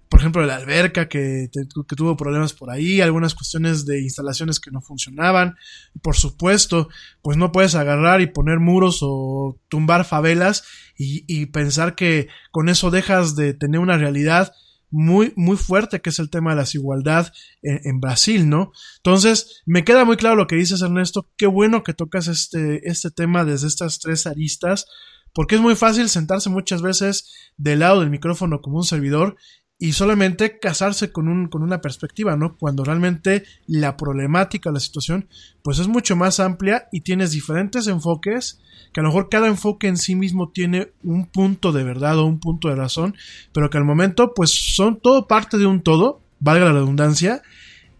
por 0.09 0.19
ejemplo, 0.19 0.43
la 0.43 0.55
alberca 0.55 1.07
que, 1.07 1.49
que, 1.53 1.95
tuvo 1.95 2.17
problemas 2.17 2.53
por 2.53 2.71
ahí, 2.71 2.99
algunas 2.99 3.35
cuestiones 3.35 3.85
de 3.85 4.01
instalaciones 4.01 4.59
que 4.59 4.71
no 4.71 4.81
funcionaban. 4.81 5.55
Por 6.01 6.15
supuesto, 6.15 6.89
pues 7.21 7.37
no 7.37 7.51
puedes 7.51 7.75
agarrar 7.75 8.19
y 8.19 8.27
poner 8.27 8.59
muros 8.59 8.99
o 9.03 9.59
tumbar 9.69 10.05
favelas 10.05 10.63
y, 10.97 11.23
y 11.27 11.45
pensar 11.45 11.93
que 11.93 12.27
con 12.49 12.69
eso 12.69 12.89
dejas 12.89 13.35
de 13.35 13.53
tener 13.53 13.79
una 13.79 13.97
realidad 13.97 14.51
muy, 14.89 15.31
muy 15.35 15.57
fuerte 15.57 16.01
que 16.01 16.09
es 16.09 16.17
el 16.17 16.31
tema 16.31 16.49
de 16.49 16.55
la 16.55 16.63
desigualdad 16.63 17.31
en, 17.61 17.79
en, 17.83 17.99
Brasil, 17.99 18.49
¿no? 18.49 18.71
Entonces, 18.97 19.61
me 19.67 19.83
queda 19.83 20.05
muy 20.05 20.17
claro 20.17 20.35
lo 20.35 20.47
que 20.47 20.55
dices, 20.55 20.81
Ernesto. 20.81 21.29
Qué 21.37 21.45
bueno 21.45 21.83
que 21.83 21.93
tocas 21.93 22.27
este, 22.27 22.89
este 22.89 23.11
tema 23.11 23.45
desde 23.45 23.67
estas 23.67 23.99
tres 23.99 24.25
aristas, 24.25 24.87
porque 25.33 25.55
es 25.55 25.61
muy 25.61 25.75
fácil 25.75 26.09
sentarse 26.09 26.49
muchas 26.49 26.81
veces 26.81 27.31
del 27.57 27.79
lado 27.79 27.99
del 27.99 28.09
micrófono 28.09 28.61
como 28.61 28.77
un 28.77 28.83
servidor 28.83 29.37
y 29.81 29.93
solamente 29.93 30.59
casarse 30.59 31.13
con, 31.13 31.29
un, 31.29 31.47
con 31.47 31.63
una 31.63 31.79
perspectiva, 31.79 32.35
¿no? 32.35 32.57
Cuando 32.57 32.83
realmente 32.83 33.45
la 33.65 33.95
problemática, 33.95 34.73
la 34.73 34.81
situación, 34.81 35.29
pues 35.63 35.79
es 35.79 35.87
mucho 35.87 36.17
más 36.17 36.41
amplia 36.41 36.89
y 36.91 36.99
tienes 36.99 37.31
diferentes 37.31 37.87
enfoques, 37.87 38.59
que 38.91 38.99
a 38.99 39.03
lo 39.03 39.09
mejor 39.09 39.29
cada 39.29 39.47
enfoque 39.47 39.87
en 39.87 39.95
sí 39.95 40.15
mismo 40.15 40.49
tiene 40.49 40.91
un 41.01 41.27
punto 41.27 41.71
de 41.71 41.85
verdad 41.85 42.19
o 42.19 42.25
un 42.25 42.41
punto 42.41 42.67
de 42.67 42.75
razón, 42.75 43.15
pero 43.53 43.69
que 43.69 43.77
al 43.77 43.85
momento 43.85 44.33
pues 44.35 44.51
son 44.51 44.99
todo 44.99 45.27
parte 45.27 45.57
de 45.57 45.65
un 45.65 45.81
todo, 45.81 46.19
valga 46.41 46.65
la 46.65 46.73
redundancia, 46.73 47.41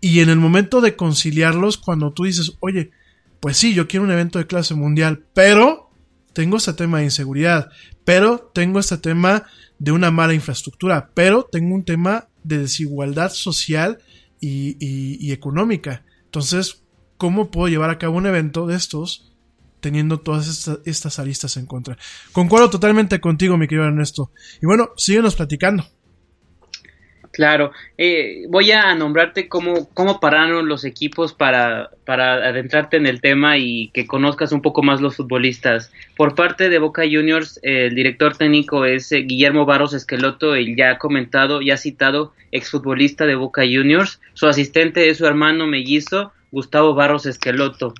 y 0.01 0.19
en 0.19 0.27
el 0.27 0.38
momento 0.38 0.82
de 0.82 0.97
conciliarlos, 0.97 1.77
cuando 1.77 2.11
tú 2.11 2.23
dices, 2.23 2.57
oye, 2.59 2.91
pues 3.39 3.55
sí, 3.55 3.73
yo 3.73 3.88
quiero 3.88 4.03
un 4.03 4.11
evento 4.11 4.38
de 4.38 4.47
clase 4.47 4.75
mundial, 4.75 5.23
pero 5.34 5.89
tengo 6.34 6.57
este 6.57 6.73
tema 6.73 6.97
de 6.97 7.05
inseguridad, 7.05 7.69
pero 8.03 8.51
tengo 8.53 8.80
este 8.80 8.97
tema 8.97 9.45
de 9.80 9.91
una 9.91 10.11
mala 10.11 10.34
infraestructura, 10.34 11.09
pero 11.13 11.47
tengo 11.49 11.73
un 11.73 11.84
tema 11.84 12.27
de 12.43 12.59
desigualdad 12.59 13.32
social 13.32 13.99
y, 14.39 15.32
económica. 15.32 16.03
Entonces, 16.25 16.84
¿cómo 17.17 17.49
puedo 17.49 17.67
llevar 17.67 17.89
a 17.89 17.97
cabo 17.97 18.17
un 18.17 18.27
evento 18.27 18.67
de 18.67 18.75
estos 18.75 19.30
teniendo 19.80 20.19
todas 20.19 20.67
estas, 20.86 21.19
aristas 21.19 21.57
en 21.57 21.65
contra. 21.65 21.97
Concuerdo 22.34 22.69
totalmente 22.69 23.21
contigo, 23.21 23.57
mi 23.57 23.67
querido 23.67 23.88
Ernesto. 23.88 24.32
Y 24.61 24.65
bueno, 24.65 24.89
síguenos 24.97 25.36
platicando. 25.36 25.86
Claro, 27.39 27.71
eh, 27.97 28.47
voy 28.49 28.69
a 28.73 28.93
nombrarte 28.95 29.47
cómo, 29.47 29.87
cómo 29.93 30.19
pararon 30.19 30.67
los 30.67 30.83
equipos 30.83 31.33
para, 31.33 31.89
para 32.03 32.33
adentrarte 32.33 32.97
en 32.97 33.05
el 33.05 33.21
tema 33.21 33.57
y 33.57 33.91
que 33.93 34.05
conozcas 34.05 34.51
un 34.51 34.61
poco 34.61 34.83
más 34.83 34.99
los 34.99 35.15
futbolistas. 35.15 35.89
Por 36.17 36.35
parte 36.35 36.67
de 36.67 36.79
Boca 36.79 37.03
Juniors, 37.03 37.57
el 37.63 37.95
director 37.95 38.35
técnico 38.35 38.83
es 38.83 39.13
eh, 39.13 39.21
Guillermo 39.21 39.65
Barros 39.65 39.93
Esqueloto, 39.93 40.53
el 40.53 40.75
ya 40.75 40.97
comentado, 40.97 41.61
ya 41.61 41.77
citado 41.77 42.33
exfutbolista 42.51 43.25
de 43.25 43.35
Boca 43.35 43.61
Juniors. 43.61 44.19
Su 44.33 44.47
asistente 44.47 45.07
es 45.07 45.19
su 45.19 45.25
hermano 45.25 45.65
mellizo, 45.65 46.33
Gustavo 46.51 46.93
Barros 46.93 47.25
Esqueloto. 47.25 47.93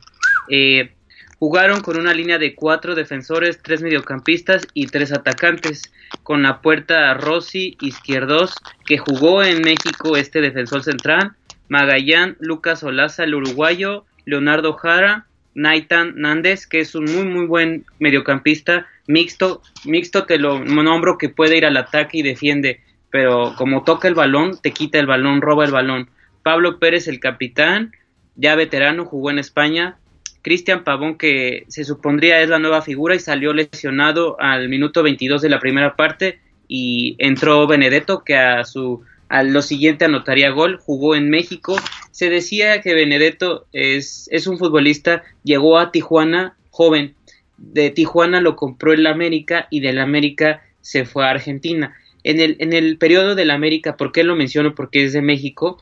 Eh, 0.50 0.92
Jugaron 1.40 1.80
con 1.80 1.98
una 1.98 2.14
línea 2.14 2.38
de 2.38 2.54
cuatro 2.54 2.96
defensores, 2.96 3.62
tres 3.64 3.82
mediocampistas 3.82 4.68
y 4.74 4.88
tres 4.88 5.14
atacantes, 5.14 5.94
con 6.24 6.44
la 6.44 6.62
puerta 6.62 7.14
Rossi 7.14 7.78
Izquierdos, 7.80 8.56
que 8.86 8.98
jugó 8.98 9.42
en 9.42 9.62
México 9.62 10.18
este 10.18 10.42
defensor 10.42 10.84
central, 10.84 11.34
Magallán, 11.70 12.36
Lucas 12.42 12.84
Olaza, 12.84 13.24
el 13.24 13.36
uruguayo, 13.36 14.06
Leonardo 14.26 14.74
Jara, 14.74 15.28
Naitan 15.56 16.14
Nández, 16.18 16.68
que 16.68 16.82
es 16.82 16.94
un 16.94 17.06
muy 17.06 17.26
muy 17.26 17.46
buen 17.46 17.86
mediocampista, 18.00 18.88
mixto, 19.08 19.62
mixto 19.86 20.26
te 20.26 20.38
lo 20.40 20.60
nombro 20.60 21.18
que 21.18 21.30
puede 21.30 21.58
ir 21.58 21.66
al 21.66 21.78
ataque 21.78 22.18
y 22.18 22.22
defiende, 22.22 22.82
pero 23.12 23.54
como 23.58 23.84
toca 23.84 24.10
el 24.10 24.14
balón, 24.14 24.60
te 24.62 24.72
quita 24.72 25.00
el 25.00 25.08
balón, 25.08 25.42
roba 25.42 25.64
el 25.64 25.72
balón. 25.72 26.10
Pablo 26.44 26.80
Pérez, 26.80 27.08
el 27.08 27.20
capitán, 27.20 27.94
ya 28.36 28.56
veterano, 28.56 29.06
jugó 29.06 29.32
en 29.32 29.40
España, 29.40 29.99
Cristian 30.42 30.84
Pavón, 30.84 31.18
que 31.18 31.66
se 31.68 31.84
supondría 31.84 32.42
es 32.42 32.50
la 32.50 32.60
nueva 32.60 32.82
figura 32.82 33.16
y 33.16 33.20
salió 33.20 33.54
lesionado 33.54 34.40
al 34.40 34.70
minuto 34.70 35.04
22 35.04 35.42
de 35.42 35.50
la 35.50 35.60
primera 35.60 35.96
parte 35.96 36.40
y 36.68 37.16
entró 37.20 37.68
Benedetto, 37.68 38.24
que 38.24 38.36
a 38.36 38.64
su 38.64 39.02
a 39.30 39.44
lo 39.44 39.62
siguiente 39.62 40.06
anotaría 40.06 40.50
gol, 40.50 40.80
jugó 40.84 41.16
en 41.16 41.30
México. 41.30 41.78
Se 42.12 42.30
decía 42.30 42.82
que 42.82 42.96
Benedetto 42.96 43.68
es, 43.72 44.28
es 44.32 44.48
un 44.48 44.58
futbolista, 44.58 45.24
llegó 45.44 45.78
a 45.78 45.92
Tijuana 45.92 46.58
joven, 46.72 47.14
de 47.58 47.92
Tijuana 47.92 48.42
lo 48.42 48.56
compró 48.56 48.94
el 48.94 49.06
América 49.06 49.68
y 49.70 49.82
del 49.82 50.00
América 50.00 50.64
se 50.82 51.06
fue 51.06 51.26
a 51.26 51.30
Argentina. 51.30 51.94
En 52.24 52.40
el, 52.40 52.56
en 52.60 52.74
el 52.74 52.98
periodo 52.98 53.36
del 53.36 53.52
América, 53.52 53.98
¿por 53.98 54.12
qué 54.12 54.24
lo 54.24 54.36
menciono? 54.36 54.76
Porque 54.76 55.04
es 55.04 55.14
de 55.14 55.22
México 55.22 55.82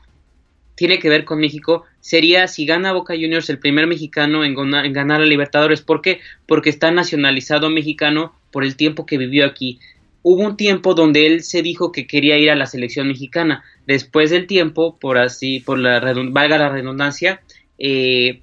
tiene 0.78 1.00
que 1.00 1.08
ver 1.08 1.24
con 1.24 1.40
México 1.40 1.86
sería 1.98 2.46
si 2.46 2.64
gana 2.64 2.92
Boca 2.92 3.14
Juniors 3.14 3.50
el 3.50 3.58
primer 3.58 3.88
mexicano 3.88 4.44
en, 4.44 4.54
ganar 4.92 5.20
a 5.20 5.26
Libertadores. 5.26 5.82
¿Por 5.82 6.02
qué? 6.02 6.20
Porque 6.46 6.70
está 6.70 6.92
nacionalizado 6.92 7.68
mexicano 7.68 8.32
por 8.52 8.62
el 8.62 8.76
tiempo 8.76 9.04
que 9.04 9.18
vivió 9.18 9.44
aquí. 9.44 9.80
Hubo 10.22 10.44
un 10.44 10.56
tiempo 10.56 10.94
donde 10.94 11.26
él 11.26 11.42
se 11.42 11.62
dijo 11.62 11.90
que 11.90 12.06
quería 12.06 12.38
ir 12.38 12.48
a 12.48 12.54
la 12.54 12.66
selección 12.66 13.08
mexicana. 13.08 13.64
Después 13.88 14.30
del 14.30 14.46
tiempo, 14.46 14.96
por 15.00 15.18
así, 15.18 15.58
por 15.58 15.80
la 15.80 15.98
valga 16.30 16.58
la 16.58 16.68
redundancia, 16.68 17.40
eh, 17.76 18.42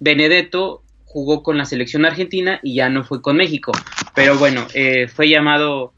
Benedetto 0.00 0.82
jugó 1.04 1.44
con 1.44 1.56
la 1.56 1.66
selección 1.66 2.04
argentina 2.04 2.58
y 2.64 2.74
ya 2.74 2.88
no 2.88 3.04
fue 3.04 3.22
con 3.22 3.36
México. 3.36 3.70
Pero 4.16 4.36
bueno, 4.38 4.66
eh, 4.74 5.06
fue 5.06 5.28
llamado 5.28 5.92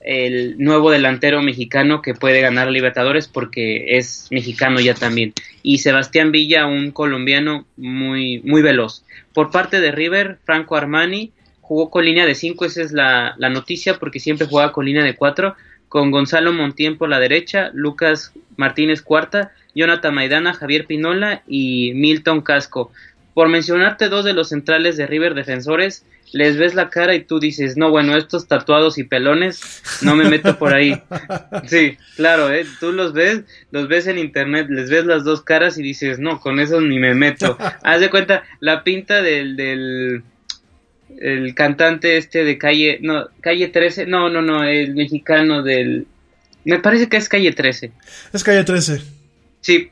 el 0.00 0.58
nuevo 0.58 0.90
delantero 0.90 1.42
mexicano 1.42 2.02
que 2.02 2.14
puede 2.14 2.40
ganar 2.40 2.70
Libertadores 2.70 3.28
porque 3.28 3.96
es 3.98 4.28
mexicano 4.30 4.80
ya 4.80 4.94
también. 4.94 5.32
Y 5.62 5.78
Sebastián 5.78 6.32
Villa, 6.32 6.66
un 6.66 6.90
colombiano 6.92 7.66
muy, 7.76 8.40
muy 8.42 8.62
veloz. 8.62 9.04
Por 9.32 9.50
parte 9.50 9.80
de 9.80 9.92
River, 9.92 10.38
Franco 10.44 10.76
Armani 10.76 11.32
jugó 11.60 11.90
con 11.90 12.04
línea 12.04 12.26
de 12.26 12.34
5, 12.34 12.64
esa 12.64 12.82
es 12.82 12.92
la, 12.92 13.34
la, 13.38 13.48
noticia 13.48 13.98
porque 13.98 14.20
siempre 14.20 14.46
jugaba 14.46 14.72
con 14.72 14.84
línea 14.84 15.02
de 15.02 15.16
4, 15.16 15.56
con 15.88 16.12
Gonzalo 16.12 16.52
Montiel 16.52 16.96
por 16.96 17.08
la 17.08 17.18
derecha, 17.18 17.70
Lucas 17.74 18.32
Martínez 18.56 19.02
cuarta, 19.02 19.52
Jonathan 19.74 20.14
Maidana, 20.14 20.54
Javier 20.54 20.86
Pinola 20.86 21.42
y 21.48 21.92
Milton 21.94 22.42
Casco. 22.42 22.92
Por 23.34 23.48
mencionarte 23.48 24.08
dos 24.08 24.24
de 24.24 24.32
los 24.32 24.48
centrales 24.48 24.96
de 24.96 25.06
River 25.06 25.34
defensores, 25.34 26.04
les 26.32 26.56
ves 26.56 26.74
la 26.74 26.90
cara 26.90 27.14
y 27.14 27.24
tú 27.24 27.40
dices, 27.40 27.76
no, 27.76 27.90
bueno, 27.90 28.16
estos 28.16 28.46
tatuados 28.48 28.98
y 28.98 29.04
pelones, 29.04 29.82
no 30.02 30.16
me 30.16 30.28
meto 30.28 30.58
por 30.58 30.74
ahí. 30.74 31.00
Sí, 31.66 31.96
claro, 32.16 32.52
¿eh? 32.52 32.64
tú 32.80 32.92
los 32.92 33.12
ves, 33.12 33.42
los 33.70 33.88
ves 33.88 34.06
en 34.06 34.18
internet, 34.18 34.68
les 34.70 34.90
ves 34.90 35.04
las 35.04 35.24
dos 35.24 35.42
caras 35.42 35.78
y 35.78 35.82
dices, 35.82 36.18
no, 36.18 36.40
con 36.40 36.60
eso 36.60 36.80
ni 36.80 36.98
me 36.98 37.14
meto. 37.14 37.56
Haz 37.82 38.00
de 38.00 38.10
cuenta, 38.10 38.44
la 38.60 38.84
pinta 38.84 39.22
del, 39.22 39.56
del 39.56 40.22
el 41.18 41.54
cantante 41.54 42.16
este 42.16 42.44
de 42.44 42.58
calle, 42.58 42.98
no, 43.00 43.28
calle 43.40 43.68
13, 43.68 44.06
no, 44.06 44.28
no, 44.28 44.42
no, 44.42 44.64
el 44.64 44.94
mexicano 44.94 45.62
del, 45.62 46.06
me 46.66 46.80
parece 46.80 47.08
que 47.08 47.16
es 47.16 47.28
calle 47.28 47.52
13. 47.52 47.92
Es 48.32 48.42
calle 48.42 48.64
13. 48.64 49.00
Sí, 49.60 49.90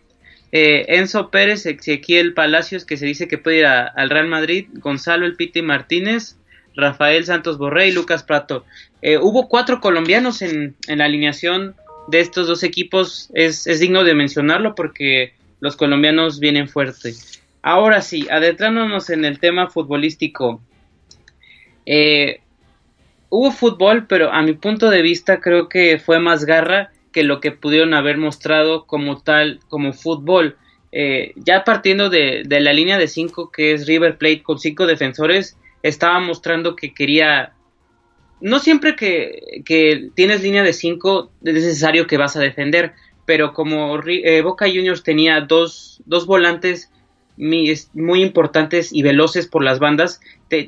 eh, 0.57 1.01
Enzo 1.01 1.33
Pérez, 1.33 1.67
Ezequiel 1.67 2.33
Palacios, 2.33 2.85
que 2.85 2.97
se 2.97 3.07
dice 3.07 3.27
que 3.27 3.39
puede 3.39 3.59
ir 3.59 3.67
al 3.67 4.09
Real 4.09 4.29
Madrid, 4.29 4.69
Gonzalo 4.75 5.27
El 5.27 5.35
Piti 5.35 5.63
Martínez, 5.63 6.37
Rafael 6.77 7.25
Santos 7.25 7.59
Borré 7.59 7.89
y 7.89 7.93
Lucas 7.93 8.23
Prato. 8.23 8.65
Eh, 9.03 9.19
hubo 9.19 9.49
cuatro 9.49 9.81
colombianos 9.81 10.43
en, 10.43 10.77
la 10.87 11.07
alineación 11.07 11.75
de 12.07 12.21
estos 12.21 12.47
dos 12.47 12.63
equipos, 12.63 13.31
es, 13.35 13.65
digno 13.81 14.05
de 14.05 14.15
mencionarlo 14.15 14.77
porque 14.77 15.35
los 15.59 15.75
colombianos 15.75 16.39
vienen 16.39 16.69
fuerte. 16.69 17.15
Ahora 17.61 18.01
sí, 18.01 18.29
adentrándonos 18.31 19.11
en 19.11 19.25
el 19.25 19.41
tema 19.41 19.71
futbolístico. 19.71 20.63
Eh, 21.85 22.43
hubo 23.29 23.51
fútbol, 23.51 24.07
pero 24.07 24.33
a 24.33 24.41
mi 24.43 24.53
punto 24.53 24.89
de 24.89 25.03
vista 25.03 25.41
creo 25.41 25.69
que 25.69 25.99
fue 25.99 26.21
más 26.21 26.45
garra 26.45 26.93
que 27.15 27.23
lo 27.23 27.41
que 27.41 27.53
pudieron 27.53 27.95
haber 27.95 28.19
mostrado 28.19 28.87
como 28.87 29.23
tal, 29.23 29.61
como 29.69 29.93
fútbol. 29.93 30.57
Eh, 30.91 31.33
ya 31.37 31.65
partiendo 31.65 32.11
de, 32.11 32.45
la 32.49 32.73
línea 32.73 32.99
de 32.99 33.09
cinco 33.09 33.51
que 33.51 33.73
es 33.73 33.87
River 33.87 34.19
Plate 34.19 34.43
con 34.43 34.59
cinco 34.59 34.87
defensores, 34.87 35.57
estaba 35.83 36.19
mostrando 36.19 36.77
que 36.77 36.93
quería... 36.93 37.55
No 38.41 38.59
siempre 38.59 38.97
que, 38.97 39.63
que 39.65 40.11
tienes 40.15 40.43
línea 40.43 40.65
de 40.65 40.73
cinco 40.73 41.31
es 41.45 41.55
necesario 41.55 42.07
que 42.09 42.19
vas 42.19 42.37
a 42.37 42.41
defender, 42.41 42.93
pero 43.25 43.55
como 43.55 43.99
eh, 44.07 44.43
Boca 44.43 44.67
Juniors 44.67 45.05
tenía 45.05 45.41
dos, 45.41 46.03
dos 46.05 46.27
volantes 46.27 46.91
muy 47.37 48.23
importantes 48.23 48.93
y 48.93 49.03
veloces 49.03 49.47
por 49.47 49.65
las 49.65 49.79
bandas, 49.79 50.21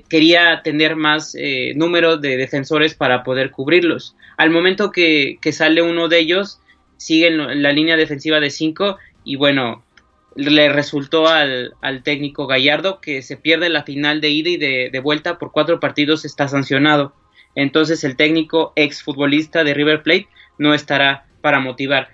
quería 0.08 0.62
tener 0.62 0.96
más 0.96 1.36
eh, 1.38 1.72
número 1.76 2.16
de 2.16 2.36
defensores 2.36 2.94
para 2.94 3.22
poder 3.22 3.50
cubrirlos. 3.50 4.16
Al 4.36 4.50
momento 4.50 4.90
que, 4.90 5.38
sale 5.52 5.82
uno 5.82 6.08
de 6.08 6.18
ellos, 6.18 6.60
sigue 6.96 7.28
en 7.28 7.62
la 7.62 7.72
línea 7.72 7.96
defensiva 7.96 8.40
de 8.40 8.50
5 8.50 8.96
y 9.24 9.36
bueno, 9.36 9.84
le 10.34 10.68
resultó 10.68 11.28
al, 11.28 11.72
técnico 12.02 12.46
Gallardo 12.46 13.00
que 13.00 13.22
se 13.22 13.36
pierde 13.36 13.68
la 13.68 13.84
final 13.84 14.20
de 14.20 14.30
ida 14.30 14.50
y 14.50 14.56
de, 14.56 15.00
vuelta 15.00 15.38
por 15.38 15.52
cuatro 15.52 15.80
partidos, 15.80 16.24
está 16.24 16.48
sancionado. 16.48 17.14
Entonces 17.54 18.04
el 18.04 18.16
técnico 18.16 18.72
exfutbolista 18.76 19.64
de 19.64 19.72
River 19.72 20.02
Plate 20.02 20.28
no 20.58 20.74
estará 20.74 21.26
para 21.40 21.60
motivar. 21.60 22.10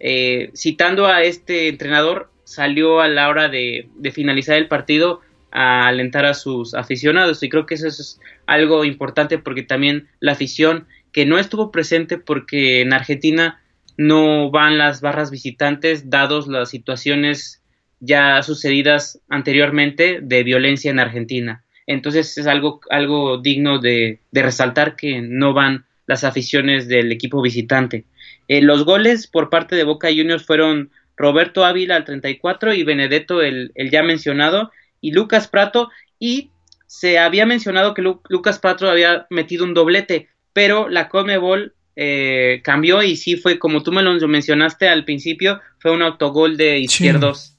Eh, 0.00 0.50
citando 0.54 1.06
a 1.06 1.22
este 1.22 1.68
entrenador, 1.68 2.31
salió 2.54 3.00
a 3.00 3.08
la 3.08 3.28
hora 3.28 3.48
de, 3.48 3.88
finalizar 4.12 4.56
el 4.56 4.68
partido 4.68 5.20
a 5.50 5.86
alentar 5.86 6.24
a 6.24 6.34
sus 6.34 6.74
aficionados 6.74 7.42
y 7.42 7.48
creo 7.48 7.66
que 7.66 7.74
eso 7.74 7.88
es 7.88 8.20
algo 8.46 8.84
importante 8.84 9.38
porque 9.38 9.62
también 9.62 10.08
la 10.20 10.32
afición 10.32 10.86
que 11.12 11.26
no 11.26 11.38
estuvo 11.38 11.70
presente 11.70 12.16
porque 12.16 12.80
en 12.80 12.92
Argentina 12.92 13.60
no 13.98 14.50
van 14.50 14.78
las 14.78 15.00
barras 15.02 15.30
visitantes 15.30 16.08
dados 16.08 16.48
las 16.48 16.70
situaciones 16.70 17.62
ya 18.00 18.42
sucedidas 18.42 19.20
anteriormente 19.28 20.20
de 20.22 20.42
violencia 20.42 20.90
en 20.90 20.98
Argentina. 20.98 21.64
Entonces 21.86 22.36
es 22.38 22.46
algo, 22.46 22.80
algo 22.90 23.38
digno 23.38 23.78
de, 23.78 24.20
resaltar 24.32 24.96
que 24.96 25.20
no 25.20 25.52
van 25.52 25.84
las 26.06 26.24
aficiones 26.24 26.88
del 26.88 27.12
equipo 27.12 27.42
visitante. 27.42 28.04
Eh, 28.48 28.60
los 28.60 28.84
goles 28.84 29.26
por 29.26 29.50
parte 29.50 29.76
de 29.76 29.84
Boca 29.84 30.08
Juniors 30.08 30.44
fueron 30.44 30.90
Roberto 31.16 31.64
Ávila 31.64 31.96
al 31.96 32.04
34 32.04 32.74
y 32.74 32.82
Benedetto 32.82 33.42
el, 33.42 33.72
ya 33.90 34.02
mencionado 34.02 34.72
y 35.00 35.12
Lucas 35.12 35.48
Prato 35.48 35.90
y 36.18 36.50
se 36.86 37.18
había 37.18 37.46
mencionado 37.46 37.94
que 37.94 38.02
Lucas 38.02 38.58
Prato 38.58 38.88
había 38.90 39.26
metido 39.30 39.64
un 39.64 39.74
doblete, 39.74 40.28
pero 40.52 40.88
la 40.88 41.08
Comebol 41.08 41.74
eh, 41.96 42.60
cambió 42.64 43.02
y 43.02 43.16
sí 43.16 43.36
fue 43.36 43.58
como 43.58 43.82
tú 43.82 43.92
me 43.92 44.02
lo 44.02 44.16
mencionaste 44.28 44.88
al 44.88 45.04
principio, 45.04 45.60
fue 45.78 45.90
un 45.90 46.02
autogol 46.02 46.56
de 46.56 46.78
izquierdos. 46.78 47.56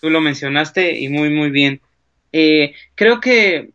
Tú 0.00 0.10
lo 0.10 0.20
mencionaste 0.20 0.98
y 0.98 1.08
muy 1.08 1.30
muy 1.30 1.50
bien. 1.50 1.80
Eh, 2.32 2.74
creo 2.94 3.20
que, 3.20 3.70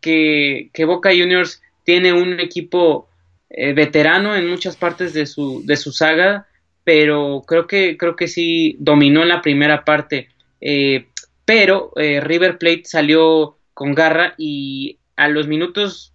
que, 0.00 0.84
Boca 0.84 1.10
Juniors 1.10 1.62
tiene 1.84 2.12
un 2.12 2.40
equipo 2.40 3.08
eh, 3.50 3.72
veterano 3.72 4.34
en 4.34 4.48
muchas 4.48 4.76
partes 4.76 5.12
de 5.12 5.26
su, 5.26 5.62
de 5.64 5.76
su 5.76 5.92
saga 5.92 6.48
pero 6.84 7.42
creo 7.46 7.66
que, 7.66 7.96
creo 7.96 8.16
que 8.16 8.28
sí 8.28 8.76
dominó 8.78 9.22
en 9.22 9.28
la 9.28 9.42
primera 9.42 9.84
parte. 9.84 10.28
Eh, 10.60 11.06
pero 11.44 11.92
eh, 11.96 12.20
River 12.20 12.58
Plate 12.58 12.82
salió 12.84 13.56
con 13.74 13.94
garra 13.94 14.34
y 14.38 14.98
a 15.16 15.28
los 15.28 15.46
minutos 15.46 16.14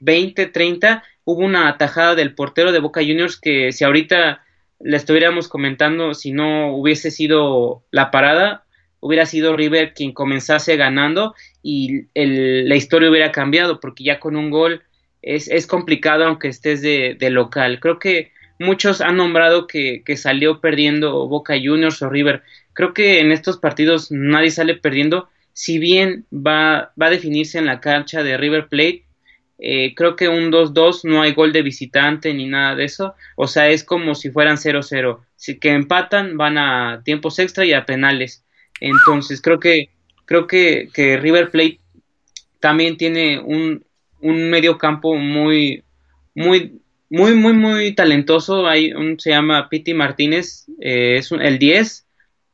20, 0.00 0.46
30 0.46 1.04
hubo 1.24 1.44
una 1.44 1.68
atajada 1.68 2.14
del 2.14 2.34
portero 2.34 2.72
de 2.72 2.80
Boca 2.80 3.00
Juniors 3.00 3.38
que 3.38 3.72
si 3.72 3.84
ahorita 3.84 4.42
le 4.80 4.96
estuviéramos 4.96 5.48
comentando, 5.48 6.14
si 6.14 6.32
no 6.32 6.74
hubiese 6.74 7.10
sido 7.10 7.84
la 7.90 8.10
parada, 8.10 8.64
hubiera 9.00 9.26
sido 9.26 9.56
River 9.56 9.94
quien 9.94 10.12
comenzase 10.12 10.76
ganando 10.76 11.34
y 11.62 12.06
la 12.14 12.76
historia 12.76 13.10
hubiera 13.10 13.32
cambiado, 13.32 13.80
porque 13.80 14.04
ya 14.04 14.20
con 14.20 14.36
un 14.36 14.50
gol 14.50 14.82
es, 15.22 15.48
es 15.48 15.66
complicado 15.66 16.24
aunque 16.24 16.48
estés 16.48 16.82
de, 16.82 17.16
local. 17.30 17.80
Creo 17.80 17.98
que 17.98 18.32
muchos 18.60 19.00
han 19.00 19.16
nombrado 19.16 19.66
que, 19.66 20.02
que, 20.04 20.16
salió 20.16 20.60
perdiendo 20.60 21.26
Boca 21.26 21.54
Juniors 21.54 22.00
o 22.02 22.10
River. 22.10 22.42
Creo 22.74 22.94
que 22.94 23.18
en 23.18 23.32
estos 23.32 23.58
partidos 23.58 24.12
nadie 24.12 24.50
sale 24.50 24.76
perdiendo, 24.76 25.28
si 25.52 25.78
bien 25.78 26.26
va, 26.32 26.92
va 27.00 27.06
a 27.06 27.10
definirse 27.10 27.58
en 27.58 27.66
la 27.66 27.80
cancha 27.80 28.22
de 28.22 28.36
River 28.36 28.68
Plate, 28.68 29.04
eh, 29.58 29.94
creo 29.94 30.16
que 30.16 30.28
un 30.28 30.50
2-2 30.50 31.04
no 31.04 31.20
hay 31.22 31.34
gol 31.34 31.52
de 31.52 31.62
visitante 31.62 32.32
ni 32.32 32.46
nada 32.46 32.74
de 32.74 32.84
eso. 32.84 33.14
O 33.36 33.46
sea, 33.46 33.68
es 33.68 33.82
como 33.82 34.14
si 34.14 34.30
fueran 34.30 34.56
0-0. 34.56 35.20
Si 35.36 35.58
que 35.58 35.72
empatan, 35.72 36.36
van 36.36 36.58
a 36.58 37.02
tiempos 37.04 37.38
extra 37.38 37.64
y 37.64 37.72
a 37.72 37.84
penales. 37.84 38.44
Entonces, 38.80 39.42
creo 39.42 39.58
que, 39.58 39.90
creo 40.24 40.46
que, 40.46 40.88
que 40.94 41.18
River 41.18 41.50
Plate 41.50 41.80
también 42.60 42.96
tiene 42.96 43.40
un, 43.40 43.84
un 44.20 44.50
medio 44.50 44.78
campo 44.78 45.16
muy, 45.16 45.82
muy, 46.34 46.80
muy, 47.10 47.34
muy, 47.34 47.52
muy 47.52 47.94
talentoso. 47.94 48.66
Hay 48.66 48.92
un, 48.92 49.20
se 49.20 49.30
llama 49.30 49.68
Piti 49.68 49.92
Martínez, 49.94 50.66
eh, 50.80 51.16
es 51.18 51.30
un, 51.32 51.42
el 51.42 51.58
10 51.58 52.06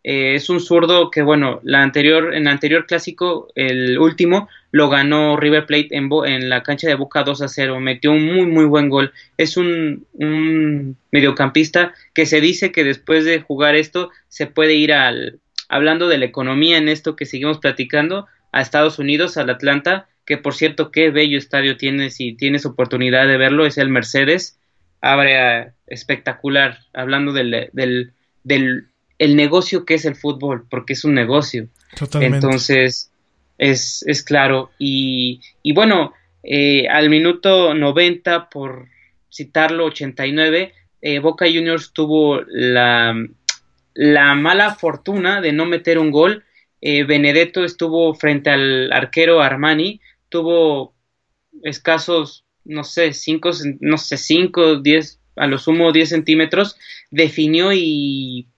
eh, 0.09 0.37
es 0.37 0.49
un 0.51 0.61
zurdo 0.61 1.11
que, 1.11 1.21
bueno, 1.21 1.59
la 1.65 1.83
anterior, 1.83 2.33
en 2.33 2.43
el 2.43 2.49
anterior 2.49 2.87
clásico, 2.87 3.49
el 3.57 3.99
último, 3.99 4.49
lo 4.71 4.89
ganó 4.89 5.37
River 5.37 5.67
Plate 5.67 5.89
en, 5.97 6.09
en 6.27 6.49
la 6.49 6.63
cancha 6.63 6.87
de 6.87 6.95
Boca 6.95 7.25
2 7.25 7.43
a 7.43 7.49
0. 7.49 7.81
Metió 7.81 8.13
un 8.13 8.25
muy, 8.25 8.47
muy 8.47 8.67
buen 8.67 8.89
gol. 8.89 9.13
Es 9.37 9.57
un, 9.57 10.07
un 10.13 10.97
mediocampista 11.11 11.93
que 12.15 12.25
se 12.25 12.41
dice 12.41 12.71
que 12.71 12.85
después 12.85 13.25
de 13.25 13.41
jugar 13.41 13.75
esto 13.75 14.11
se 14.29 14.47
puede 14.47 14.75
ir 14.75 14.93
al, 14.93 15.41
hablando 15.69 16.07
de 16.07 16.19
la 16.19 16.27
economía 16.27 16.79
en 16.79 16.89
esto 16.89 17.17
que 17.17 17.27
seguimos 17.27 17.59
platicando, 17.59 18.29
a 18.53 18.61
Estados 18.61 19.01
Unidos, 19.01 19.37
al 19.37 19.51
Atlanta, 19.51 20.07
que 20.27 20.37
por 20.37 20.55
cierto, 20.55 20.91
qué 20.91 21.11
bello 21.11 21.39
estadio 21.39 21.77
tienes 21.77 22.17
si 22.17 22.35
tienes 22.35 22.67
oportunidad 22.67 23.27
de 23.27 23.37
verlo, 23.37 23.65
es 23.65 23.79
el 23.79 23.89
Mercedes. 23.89 24.59
Abre 25.01 25.73
espectacular, 25.87 26.79
hablando 26.93 27.33
del, 27.33 27.71
del, 27.73 28.13
del 28.43 28.89
el 29.19 29.37
negocio 29.37 29.85
que 29.85 29.95
es 29.95 30.05
el 30.05 30.17
fútbol, 30.17 30.67
porque 30.69 30.93
es 30.93 31.05
un 31.05 31.15
negocio. 31.15 31.69
Totalmente. 31.97 32.37
Entonces, 32.37 33.11
es, 33.59 34.05
es 34.07 34.23
claro. 34.23 34.71
Y, 34.79 35.41
y 35.63 35.73
bueno, 35.73 36.13
eh, 36.43 36.89
al 36.89 37.09
minuto 37.09 37.75
90, 37.75 38.49
por 38.51 38.89
citarlo, 39.33 39.87
89, 39.87 40.73
eh, 41.03 41.19
Boca 41.19 41.47
Juniors 41.47 41.93
tuvo 41.93 42.41
la, 42.47 43.15
la, 43.95 44.35
mala 44.35 44.75
fortuna 44.75 45.41
de 45.41 45.53
no 45.53 45.67
meter 45.67 45.99
un 45.99 46.11
gol. 46.11 46.45
Eh, 46.81 47.05
Benedetto 47.05 47.65
estuvo 47.65 48.15
frente 48.15 48.51
al 48.51 48.93
arquero 48.93 49.41
Armani, 49.41 50.01
tuvo 50.29 50.95
escasos, 51.63 52.45
no 52.65 52.85
sé, 52.85 53.13
5, 53.13 53.51
no 53.81 53.99
sé, 53.99 54.17
5, 54.17 54.77
10, 54.77 55.21
a 55.37 55.47
lo 55.47 55.59
sumo 55.59 55.93
10 55.93 56.09
centímetros, 56.09 56.77
definió 57.11 57.73
y 57.73 58.49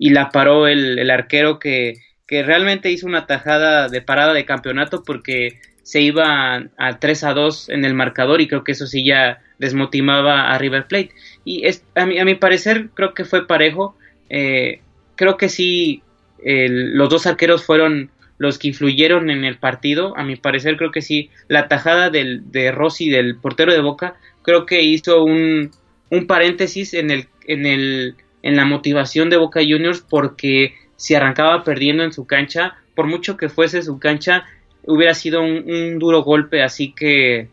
y 0.00 0.10
la 0.10 0.30
paró 0.30 0.66
el, 0.66 1.10
arquero 1.10 1.58
que, 1.58 1.92
que, 2.26 2.42
realmente 2.42 2.90
hizo 2.90 3.06
una 3.06 3.26
tajada 3.26 3.88
de 3.88 4.00
parada 4.00 4.32
de 4.32 4.46
campeonato 4.46 5.02
porque 5.04 5.60
se 5.82 6.00
iba 6.00 6.70
a, 6.78 6.98
3 6.98 7.24
a 7.24 7.34
2 7.34 7.68
en 7.68 7.84
el 7.84 7.92
marcador 7.92 8.40
y 8.40 8.48
creo 8.48 8.64
que 8.64 8.72
eso 8.72 8.86
sí 8.86 9.04
ya 9.04 9.42
desmotivaba 9.58 10.50
a 10.50 10.56
River 10.56 10.86
Plate. 10.86 11.10
Y 11.44 11.66
es, 11.66 11.84
a, 11.94 12.06
mi, 12.06 12.18
a 12.18 12.24
mi 12.24 12.34
parecer 12.34 12.88
creo 12.94 13.12
que 13.12 13.26
fue 13.26 13.46
parejo. 13.46 13.94
Eh, 14.30 14.80
creo 15.16 15.36
que 15.36 15.50
sí, 15.50 16.02
los 16.42 17.10
dos 17.10 17.26
arqueros 17.26 17.62
fueron 17.62 18.10
los 18.40 18.58
que 18.58 18.68
influyeron 18.68 19.30
en 19.30 19.44
el 19.44 19.58
partido. 19.58 20.16
A 20.16 20.24
mi 20.24 20.34
parecer 20.34 20.76
creo 20.76 20.90
que 20.90 21.02
sí, 21.02 21.30
la 21.46 21.68
tajada 21.68 22.10
del, 22.10 22.50
de 22.50 22.72
Rossi, 22.72 23.08
del 23.08 23.36
portero 23.36 23.72
de 23.72 23.80
Boca, 23.80 24.16
creo 24.42 24.66
que 24.66 24.82
hizo 24.82 25.22
un, 25.22 25.70
un 26.10 26.26
paréntesis 26.26 26.94
en 26.94 27.12
el, 27.12 27.28
en 27.46 27.66
el 27.66 28.16
en 28.42 28.56
la 28.56 28.64
motivación 28.64 29.30
de 29.30 29.36
Boca 29.36 29.60
Juniors 29.60 30.04
porque 30.08 30.74
si 30.96 31.14
arrancaba 31.14 31.64
perdiendo 31.64 32.04
en 32.04 32.12
su 32.12 32.26
cancha, 32.26 32.76
por 32.94 33.06
mucho 33.06 33.36
que 33.36 33.48
fuese 33.48 33.82
su 33.82 33.98
cancha, 33.98 34.44
hubiera 34.84 35.14
sido 35.14 35.42
un, 35.42 35.98
duro 35.98 36.22
golpe, 36.22 36.62
así 36.62 36.92
que 36.92 37.48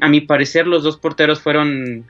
a 0.00 0.08
mi 0.08 0.20
parecer 0.20 0.66
los 0.66 0.82
dos 0.82 0.96
porteros 0.96 1.40
fueron 1.40 2.06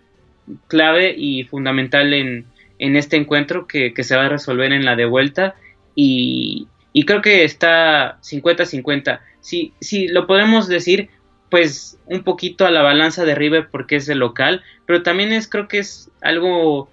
clave 0.68 1.14
y 1.16 1.44
fundamental 1.44 2.12
en, 2.12 2.46
en 2.78 2.96
este 2.96 3.16
encuentro 3.16 3.66
que, 3.66 3.92
se 4.02 4.16
va 4.16 4.26
a 4.26 4.28
resolver 4.28 4.72
en 4.72 4.84
la 4.84 4.96
de 4.96 5.06
vuelta 5.06 5.54
y, 5.94 6.66
y 6.92 7.04
creo 7.04 7.22
que 7.22 7.44
está 7.44 8.18
50-50. 8.20 9.20
Si, 9.40 9.72
si 9.80 10.08
lo 10.08 10.26
podemos 10.26 10.68
decir, 10.68 11.08
pues 11.50 11.98
un 12.06 12.22
poquito 12.22 12.66
a 12.66 12.70
la 12.70 12.82
balanza 12.82 13.24
de 13.24 13.34
River 13.34 13.68
porque 13.70 13.96
es 13.96 14.08
el 14.08 14.18
local, 14.18 14.62
pero 14.86 15.02
también 15.02 15.32
es 15.32 15.48
creo 15.48 15.68
que 15.68 15.78
es 15.78 16.10
algo 16.20 16.88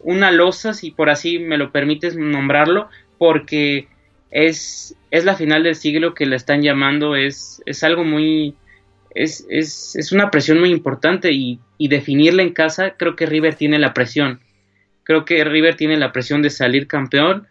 una 0.00 0.30
losa, 0.30 0.74
si 0.74 0.90
por 0.90 1.08
así 1.08 1.38
me 1.38 1.56
lo 1.56 1.72
permites 1.72 2.14
nombrarlo, 2.14 2.88
porque 3.18 3.88
es, 4.30 4.94
es 5.10 5.24
la 5.24 5.36
final 5.36 5.62
del 5.62 5.74
siglo 5.74 6.14
que 6.14 6.26
la 6.26 6.36
están 6.36 6.62
llamando, 6.62 7.16
es, 7.16 7.62
es 7.64 7.82
algo 7.82 8.04
muy, 8.04 8.54
es, 9.14 9.46
es, 9.48 9.96
es 9.96 10.12
una 10.12 10.30
presión 10.30 10.60
muy 10.60 10.70
importante 10.70 11.32
y, 11.32 11.58
y, 11.78 11.88
definirla 11.88 12.42
en 12.42 12.52
casa, 12.52 12.96
creo 12.98 13.16
que 13.16 13.24
River 13.24 13.54
tiene 13.54 13.78
la 13.78 13.94
presión, 13.94 14.40
creo 15.04 15.24
que 15.24 15.42
River 15.44 15.76
tiene 15.76 15.96
la 15.96 16.12
presión 16.12 16.42
de 16.42 16.50
salir 16.50 16.86
campeón 16.86 17.46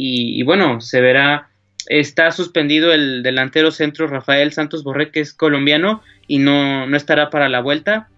y, 0.00 0.42
bueno, 0.44 0.80
se 0.80 1.00
verá, 1.00 1.50
está 1.88 2.30
suspendido 2.30 2.92
el 2.92 3.22
delantero 3.22 3.72
centro 3.72 4.06
Rafael 4.06 4.52
Santos 4.52 4.84
Borré, 4.84 5.10
que 5.10 5.20
es 5.20 5.34
colombiano 5.34 6.02
y 6.28 6.38
no, 6.38 6.86
no 6.86 6.96
estará 6.96 7.30
para 7.30 7.48
la 7.48 7.60
vuelta 7.60 8.08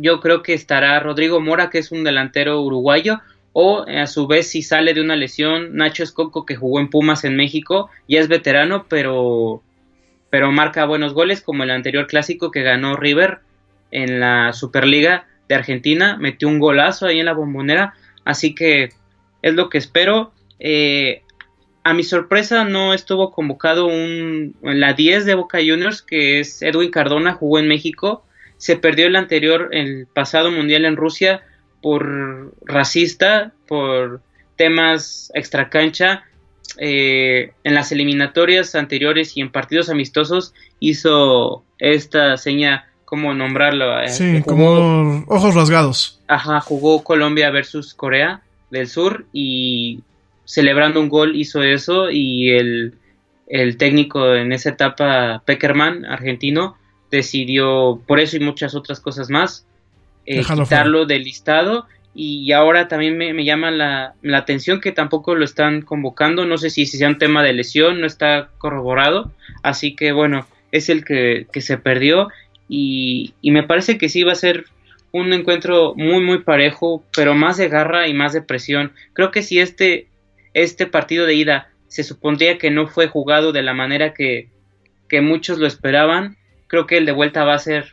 yo 0.00 0.20
creo 0.20 0.42
que 0.42 0.54
estará 0.54 0.98
Rodrigo 1.00 1.40
Mora, 1.40 1.70
que 1.70 1.78
es 1.78 1.92
un 1.92 2.04
delantero 2.04 2.60
uruguayo, 2.60 3.20
o 3.52 3.84
a 3.88 4.06
su 4.06 4.26
vez 4.26 4.48
si 4.50 4.62
sale 4.62 4.92
de 4.94 5.00
una 5.00 5.16
lesión 5.16 5.74
Nacho 5.76 6.02
Escoco 6.02 6.44
que 6.44 6.56
jugó 6.56 6.80
en 6.80 6.90
Pumas 6.90 7.24
en 7.24 7.36
México, 7.36 7.90
ya 8.08 8.20
es 8.20 8.28
veterano, 8.28 8.86
pero 8.88 9.62
pero 10.28 10.52
marca 10.52 10.84
buenos 10.84 11.14
goles 11.14 11.40
como 11.40 11.62
el 11.62 11.70
anterior 11.70 12.06
clásico 12.06 12.50
que 12.50 12.62
ganó 12.62 12.96
River 12.96 13.38
en 13.90 14.20
la 14.20 14.52
Superliga 14.52 15.26
de 15.48 15.54
Argentina, 15.54 16.16
metió 16.18 16.48
un 16.48 16.58
golazo 16.58 17.06
ahí 17.06 17.20
en 17.20 17.26
la 17.26 17.32
bombonera, 17.32 17.94
así 18.24 18.54
que 18.54 18.90
es 19.42 19.54
lo 19.54 19.70
que 19.70 19.78
espero. 19.78 20.32
Eh, 20.58 21.22
a 21.84 21.94
mi 21.94 22.02
sorpresa 22.02 22.64
no 22.64 22.94
estuvo 22.94 23.30
convocado 23.30 23.86
un, 23.86 24.56
en 24.62 24.80
la 24.80 24.92
10 24.92 25.24
de 25.24 25.34
Boca 25.34 25.58
Juniors, 25.58 26.02
que 26.02 26.40
es 26.40 26.60
Edwin 26.62 26.90
Cardona, 26.90 27.34
jugó 27.34 27.60
en 27.60 27.68
México, 27.68 28.24
se 28.56 28.76
perdió 28.76 29.06
el 29.06 29.16
anterior, 29.16 29.68
el 29.72 30.06
pasado 30.06 30.50
mundial 30.50 30.84
en 30.84 30.96
Rusia 30.96 31.42
por 31.80 32.52
racista, 32.64 33.52
por 33.68 34.20
temas 34.56 35.30
extracancha. 35.34 36.24
Eh, 36.78 37.52
en 37.64 37.74
las 37.74 37.92
eliminatorias 37.92 38.74
anteriores 38.74 39.36
y 39.36 39.40
en 39.40 39.50
partidos 39.50 39.88
amistosos 39.88 40.52
hizo 40.80 41.62
esta 41.78 42.36
seña, 42.36 42.88
¿cómo 43.04 43.32
nombrarlo? 43.32 44.00
Eh, 44.00 44.08
sí, 44.08 44.42
como 44.44 45.24
ojos 45.28 45.54
rasgados. 45.54 46.20
Ajá, 46.26 46.60
jugó 46.60 47.04
Colombia 47.04 47.50
versus 47.50 47.94
Corea 47.94 48.42
del 48.70 48.88
Sur 48.88 49.24
y 49.32 50.00
celebrando 50.46 51.00
un 51.00 51.10
gol 51.10 51.36
hizo 51.36 51.62
eso 51.62 52.10
y 52.10 52.50
el, 52.50 52.94
el 53.46 53.76
técnico 53.76 54.34
en 54.34 54.52
esa 54.52 54.70
etapa, 54.70 55.42
Peckerman, 55.44 56.06
argentino, 56.06 56.78
decidió, 57.10 58.00
por 58.06 58.20
eso 58.20 58.36
y 58.36 58.40
muchas 58.40 58.74
otras 58.74 59.00
cosas 59.00 59.28
más, 59.28 59.66
eh, 60.24 60.42
quitarlo 60.42 61.04
del 61.04 61.24
listado. 61.24 61.86
Y 62.18 62.52
ahora 62.52 62.88
también 62.88 63.18
me, 63.18 63.44
llama 63.44 63.70
la, 63.70 64.14
atención 64.34 64.80
que 64.80 64.90
tampoco 64.90 65.34
lo 65.34 65.44
están 65.44 65.82
convocando. 65.82 66.46
No 66.46 66.56
sé 66.56 66.70
si, 66.70 66.86
si 66.86 66.96
sea 66.96 67.08
un 67.08 67.18
tema 67.18 67.42
de 67.42 67.52
lesión, 67.52 68.00
no 68.00 68.06
está 68.06 68.48
corroborado. 68.56 69.32
Así 69.62 69.94
que 69.94 70.12
bueno, 70.12 70.46
es 70.72 70.88
el 70.88 71.04
que, 71.04 71.46
se 71.60 71.76
perdió. 71.76 72.28
Y, 72.70 73.34
y 73.42 73.50
me 73.50 73.64
parece 73.64 73.98
que 73.98 74.08
sí 74.08 74.22
va 74.22 74.32
a 74.32 74.36
ser 74.36 74.64
un 75.12 75.32
encuentro 75.32 75.94
muy 75.94 76.22
muy 76.22 76.38
parejo, 76.38 77.04
pero 77.14 77.34
más 77.34 77.58
de 77.58 77.68
garra 77.68 78.08
y 78.08 78.14
más 78.14 78.32
de 78.32 78.42
presión. 78.42 78.92
Creo 79.12 79.30
que 79.30 79.42
si 79.42 79.60
este, 79.60 80.08
este 80.56 80.86
partido 80.86 81.26
de 81.26 81.34
ida 81.34 81.70
se 81.86 82.02
supondría 82.02 82.56
que 82.56 82.70
no 82.70 82.86
fue 82.86 83.08
jugado 83.08 83.52
de 83.52 83.62
la 83.62 83.74
manera 83.74 84.14
que, 84.14 84.48
que 85.06 85.20
muchos 85.20 85.58
lo 85.58 85.66
esperaban, 85.66 86.38
creo 86.66 86.86
que 86.86 86.96
el 86.96 87.04
de 87.04 87.12
vuelta 87.12 87.44
va 87.44 87.54
a 87.54 87.58
ser 87.58 87.92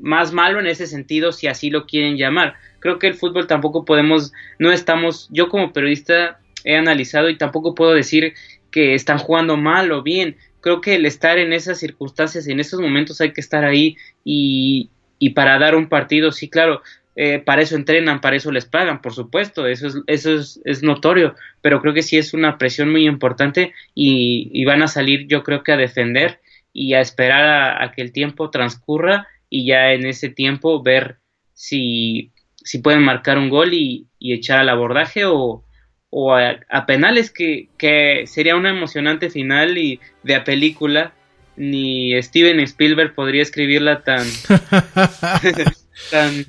más 0.00 0.32
malo 0.32 0.58
en 0.58 0.66
ese 0.66 0.86
sentido 0.86 1.32
si 1.32 1.48
así 1.48 1.68
lo 1.68 1.86
quieren 1.86 2.16
llamar. 2.16 2.54
Creo 2.78 2.98
que 2.98 3.08
el 3.08 3.14
fútbol 3.14 3.46
tampoco 3.46 3.84
podemos, 3.84 4.32
no 4.58 4.72
estamos, 4.72 5.28
yo 5.30 5.50
como 5.50 5.74
periodista 5.74 6.40
he 6.64 6.76
analizado 6.76 7.28
y 7.28 7.36
tampoco 7.36 7.74
puedo 7.74 7.92
decir 7.92 8.32
que 8.70 8.94
están 8.94 9.18
jugando 9.18 9.58
mal 9.58 9.92
o 9.92 10.02
bien. 10.02 10.36
creo 10.62 10.80
que 10.80 10.94
el 10.94 11.04
estar 11.04 11.38
en 11.38 11.52
esas 11.52 11.78
circunstancias, 11.78 12.48
en 12.48 12.58
esos 12.58 12.80
momentos 12.80 13.20
hay 13.20 13.32
que 13.32 13.42
estar 13.42 13.64
ahí 13.64 13.96
y, 14.24 14.88
y 15.18 15.30
para 15.30 15.58
dar 15.58 15.74
un 15.74 15.90
partido, 15.90 16.32
sí, 16.32 16.48
claro, 16.48 16.80
eh, 17.22 17.38
para 17.38 17.60
eso 17.60 17.76
entrenan, 17.76 18.22
para 18.22 18.36
eso 18.36 18.50
les 18.50 18.64
pagan, 18.64 19.02
por 19.02 19.12
supuesto, 19.12 19.66
eso 19.66 19.88
es, 19.88 19.96
eso 20.06 20.34
es, 20.36 20.58
es 20.64 20.82
notorio, 20.82 21.34
pero 21.60 21.82
creo 21.82 21.92
que 21.92 22.00
sí 22.00 22.16
es 22.16 22.32
una 22.32 22.56
presión 22.56 22.90
muy 22.90 23.06
importante 23.06 23.74
y, 23.94 24.48
y 24.54 24.64
van 24.64 24.82
a 24.82 24.88
salir 24.88 25.26
yo 25.26 25.42
creo 25.42 25.62
que 25.62 25.72
a 25.72 25.76
defender 25.76 26.40
y 26.72 26.94
a 26.94 27.02
esperar 27.02 27.44
a, 27.44 27.84
a, 27.84 27.92
que 27.92 28.00
el 28.00 28.12
tiempo 28.12 28.48
transcurra 28.48 29.28
y 29.50 29.66
ya 29.66 29.92
en 29.92 30.06
ese 30.06 30.30
tiempo 30.30 30.82
ver 30.82 31.18
si, 31.52 32.32
si 32.56 32.78
pueden 32.78 33.02
marcar 33.02 33.36
un 33.36 33.50
gol 33.50 33.74
y, 33.74 34.06
y 34.18 34.32
echar 34.32 34.60
al 34.60 34.70
abordaje 34.70 35.26
o, 35.26 35.62
o 36.08 36.32
a, 36.32 36.58
a, 36.70 36.86
penales 36.86 37.30
que, 37.30 37.68
que 37.76 38.24
sería 38.28 38.56
una 38.56 38.70
emocionante 38.70 39.28
final 39.28 39.76
y 39.76 40.00
de 40.22 40.36
a 40.36 40.44
película. 40.44 41.12
Ni 41.54 42.14
Steven 42.22 42.60
Spielberg 42.60 43.14
podría 43.14 43.42
escribirla 43.42 44.04
tan 44.04 44.24
tan 46.10 46.46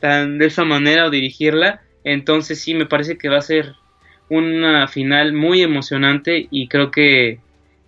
tan 0.00 0.38
de 0.38 0.46
esa 0.46 0.64
manera 0.64 1.06
o 1.06 1.10
dirigirla 1.10 1.82
entonces 2.04 2.60
sí 2.60 2.74
me 2.74 2.86
parece 2.86 3.18
que 3.18 3.28
va 3.28 3.38
a 3.38 3.42
ser 3.42 3.74
una 4.28 4.88
final 4.88 5.32
muy 5.32 5.62
emocionante 5.62 6.48
y 6.50 6.68
creo 6.68 6.90
que 6.90 7.40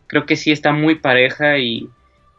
creo 0.06 0.26
que 0.26 0.36
sí 0.36 0.50
está 0.50 0.72
muy 0.72 0.96
pareja 0.96 1.58
y, 1.58 1.88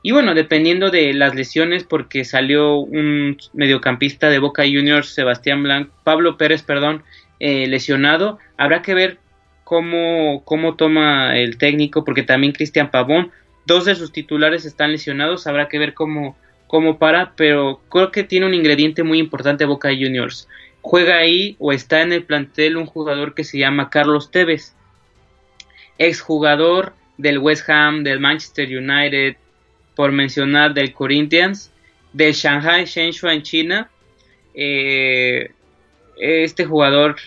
y 0.04 0.12
bueno, 0.12 0.34
dependiendo 0.34 0.90
de 0.90 1.14
las 1.14 1.36
lesiones, 1.36 1.86
porque 1.86 2.26
salió 2.26 2.78
un 2.78 3.38
mediocampista 3.54 4.30
de 4.30 4.40
Boca 4.40 4.64
Juniors, 4.64 5.14
Sebastián 5.14 5.64
Blanco, 5.64 5.92
Pablo 6.04 6.38
Pérez, 6.38 6.64
perdón, 6.64 7.04
eh, 7.40 7.68
lesionado, 7.68 8.40
habrá 8.58 8.82
que 8.82 8.94
ver 8.94 9.20
cómo, 9.64 10.44
cómo 10.44 10.76
toma 10.76 11.38
el 11.38 11.58
técnico, 11.58 12.04
porque 12.04 12.24
también 12.24 12.52
Cristian 12.52 12.92
Pavón, 12.92 13.32
dos 13.66 13.86
de 13.86 13.96
sus 13.96 14.12
titulares 14.12 14.66
están 14.66 14.92
lesionados, 14.92 15.48
habrá 15.48 15.70
que 15.70 15.80
ver 15.80 15.94
cómo, 15.94 16.36
cómo 16.72 16.98
para, 16.98 17.34
pero 17.36 17.82
creo 17.90 18.14
que 18.14 18.24
tiene 18.24 18.46
un 18.46 18.54
ingrediente 18.54 19.04
muy 19.04 19.20
importante 19.20 19.66
Boca 19.66 19.90
Juniors. 19.90 20.48
Juega 20.80 21.18
ahí 21.18 21.58
o 21.60 21.74
está 21.74 22.02
en 22.02 22.14
el 22.14 22.24
plantel 22.24 22.78
un 22.78 22.86
jugador 22.86 23.36
que 23.36 23.44
se 23.44 23.60
llama 23.60 23.90
Carlos 23.90 24.32
Tevez, 24.32 24.74
exjugador 25.98 26.94
del 27.18 27.40
West 27.40 27.70
Ham, 27.70 28.04
del 28.04 28.22
Manchester 28.22 28.70
United, 28.70 29.36
por 29.98 30.14
mencionar 30.14 30.74
del 30.74 30.94
Corinthians, 30.94 31.74
del 32.14 32.32
Shanghai 32.32 32.86
Shenzhou 32.86 33.30
en 33.30 33.42
China. 33.42 33.90
Eh, 34.54 35.52
este 36.16 36.64
jugador, 36.64 37.18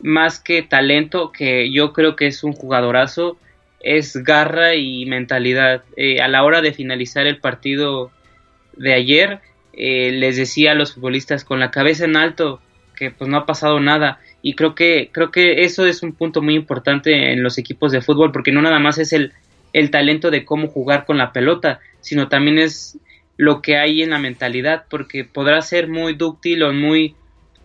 más 0.00 0.38
que 0.38 0.62
talento, 0.62 1.32
que 1.32 1.72
yo 1.72 1.92
creo 1.92 2.14
que 2.14 2.28
es 2.28 2.44
un 2.44 2.52
jugadorazo, 2.52 3.36
es 3.80 4.16
garra 4.22 4.76
y 4.76 5.06
mentalidad. 5.06 5.82
Eh, 5.96 6.20
a 6.20 6.28
la 6.28 6.44
hora 6.44 6.60
de 6.60 6.72
finalizar 6.72 7.26
el 7.26 7.38
partido 7.38 8.12
de 8.76 8.94
ayer, 8.94 9.40
eh, 9.72 10.10
les 10.12 10.36
decía 10.36 10.72
a 10.72 10.74
los 10.74 10.94
futbolistas 10.94 11.44
con 11.44 11.60
la 11.60 11.70
cabeza 11.70 12.04
en 12.04 12.16
alto 12.16 12.60
que 12.96 13.10
pues 13.10 13.28
no 13.28 13.36
ha 13.36 13.46
pasado 13.46 13.78
nada 13.78 14.20
y 14.40 14.54
creo 14.54 14.74
que 14.74 15.10
creo 15.12 15.30
que 15.30 15.64
eso 15.64 15.86
es 15.86 16.02
un 16.02 16.12
punto 16.12 16.40
muy 16.40 16.54
importante 16.54 17.32
en 17.32 17.42
los 17.42 17.58
equipos 17.58 17.92
de 17.92 18.00
fútbol 18.00 18.32
porque 18.32 18.52
no 18.52 18.62
nada 18.62 18.78
más 18.78 18.96
es 18.96 19.12
el, 19.12 19.34
el 19.74 19.90
talento 19.90 20.30
de 20.30 20.46
cómo 20.46 20.68
jugar 20.68 21.04
con 21.04 21.18
la 21.18 21.32
pelota 21.32 21.80
sino 22.00 22.28
también 22.28 22.58
es 22.58 22.98
lo 23.36 23.60
que 23.60 23.76
hay 23.76 24.02
en 24.02 24.10
la 24.10 24.18
mentalidad 24.18 24.86
porque 24.88 25.24
podrás 25.24 25.68
ser 25.68 25.88
muy 25.88 26.14
dúctil 26.14 26.62
o 26.62 26.72
muy 26.72 27.14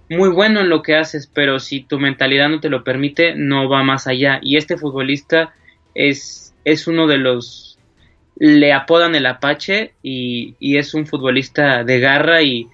muy 0.10 0.30
bueno 0.30 0.60
en 0.60 0.70
lo 0.70 0.82
que 0.82 0.96
haces 0.96 1.32
pero 1.34 1.60
si 1.60 1.82
tu 1.82 1.98
mentalidad 1.98 2.50
no 2.50 2.60
te 2.60 2.70
lo 2.70 2.84
permite 2.84 3.36
no 3.36 3.70
va 3.70 3.84
más 3.84 4.08
allá. 4.08 4.40
Y 4.44 4.58
este 4.58 4.78
futbolista 4.78 5.54
es 5.96 6.54
es 6.66 6.88
uno 6.88 7.08
de 7.08 7.18
los 7.18 7.71
le 8.44 8.74
apodan 8.74 9.14
el 9.14 9.28
Apache 9.28 9.94
y, 10.02 10.56
y 10.60 10.78
es 10.78 10.96
un 10.96 11.06
futbolista 11.06 11.84
de 11.84 12.00
garra 12.00 12.42
y 12.42 12.68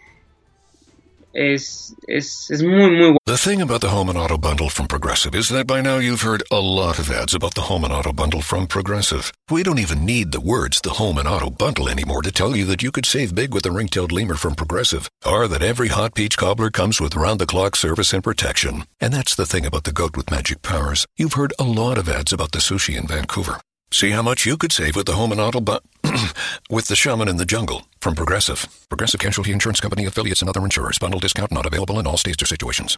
es, 1.34 1.94
es, 2.08 2.50
es 2.50 2.64
muy, 2.64 2.90
muy 2.90 3.08
bueno. 3.10 3.18
The 3.26 3.36
thing 3.36 3.62
about 3.62 3.82
the 3.82 3.90
home 3.90 4.08
and 4.08 4.18
auto 4.18 4.38
bundle 4.38 4.70
from 4.70 4.88
Progressive 4.88 5.36
is 5.36 5.50
that 5.50 5.68
by 5.68 5.82
now 5.82 5.98
you've 5.98 6.22
heard 6.22 6.42
a 6.52 6.62
lot 6.62 7.00
of 7.00 7.12
ads 7.12 7.36
about 7.36 7.54
the 7.54 7.64
home 7.64 7.84
and 7.84 7.92
auto 7.92 8.14
bundle 8.14 8.42
from 8.42 8.66
Progressive. 8.66 9.34
We 9.52 9.62
don't 9.62 9.78
even 9.78 10.06
need 10.06 10.32
the 10.32 10.40
words 10.40 10.80
the 10.80 10.92
home 10.92 11.18
and 11.18 11.28
auto 11.28 11.50
bundle 11.50 11.90
anymore 11.90 12.22
to 12.22 12.32
tell 12.32 12.56
you 12.56 12.64
that 12.68 12.82
you 12.82 12.90
could 12.90 13.06
save 13.06 13.36
big 13.36 13.54
with 13.54 13.64
the 13.64 13.72
ring-tailed 13.72 14.14
lemur 14.14 14.36
from 14.36 14.56
Progressive, 14.56 15.10
or 15.26 15.50
that 15.50 15.62
every 15.62 15.90
hot 15.90 16.16
peach 16.16 16.38
cobbler 16.38 16.70
comes 16.70 17.02
with 17.02 17.14
round-the-clock 17.14 17.76
service 17.76 18.14
and 18.14 18.24
protection. 18.24 18.86
And 19.02 19.14
that's 19.14 19.36
the 19.36 19.46
thing 19.46 19.66
about 19.66 19.84
the 19.84 19.92
goat 19.92 20.16
with 20.16 20.32
magic 20.32 20.62
powers. 20.62 21.06
You've 21.18 21.34
heard 21.34 21.54
a 21.60 21.66
lot 21.66 21.98
of 21.98 22.08
ads 22.08 22.32
about 22.32 22.54
the 22.54 22.60
sushi 22.60 22.98
in 22.98 23.06
Vancouver. 23.06 23.60
See 23.92 24.12
how 24.12 24.22
much 24.22 24.46
you 24.46 24.58
could 24.58 24.72
save 24.72 24.96
with 24.96 25.06
the 25.06 25.14
home 25.14 25.32
and 25.32 25.42
auto 25.42 25.62
bu- 25.62 25.80
with 26.70 26.88
the 26.88 26.96
shaman 26.96 27.28
in 27.28 27.38
the 27.38 27.46
jungle 27.46 27.84
from 28.00 28.16
Progressive. 28.16 28.68
Progressive 28.90 29.20
Casualty 29.20 29.52
Insurance 29.52 29.80
Company 29.80 30.06
affiliates 30.06 30.42
and 30.42 30.50
other 30.50 30.64
insurers. 30.64 31.00
Bundle 31.00 31.20
discount 31.20 31.52
not 31.52 31.66
available 31.66 32.00
in 32.00 32.06
all 32.06 32.18
states 32.18 32.44
or 32.44 32.46
situations. 32.46 32.98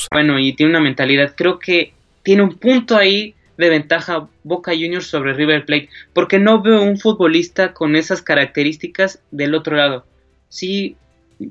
Bueno, 0.09 0.39
y 0.39 0.53
tiene 0.53 0.71
una 0.71 0.81
mentalidad, 0.81 1.35
creo 1.35 1.59
que 1.59 1.93
tiene 2.23 2.43
un 2.43 2.57
punto 2.57 2.97
ahí 2.97 3.35
de 3.57 3.69
ventaja 3.69 4.27
Boca 4.43 4.71
Juniors 4.71 5.07
sobre 5.07 5.33
River 5.33 5.65
Plate, 5.65 5.89
porque 6.13 6.39
no 6.39 6.61
veo 6.61 6.81
un 6.81 6.97
futbolista 6.97 7.73
con 7.73 7.95
esas 7.95 8.21
características 8.21 9.21
del 9.31 9.53
otro 9.53 9.75
lado. 9.75 10.05
Sí, 10.49 10.95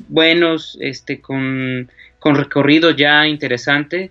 buenos, 0.09 0.77
este, 0.81 1.21
con, 1.21 1.91
con 2.19 2.35
recorrido 2.35 2.91
ya 2.91 3.27
interesante 3.27 4.11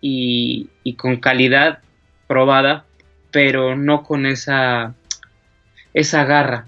y, 0.00 0.68
y 0.84 0.94
con 0.94 1.16
calidad 1.16 1.80
probada, 2.26 2.84
pero 3.30 3.76
no 3.76 4.02
con 4.02 4.26
esa, 4.26 4.94
esa 5.94 6.24
garra. 6.24 6.66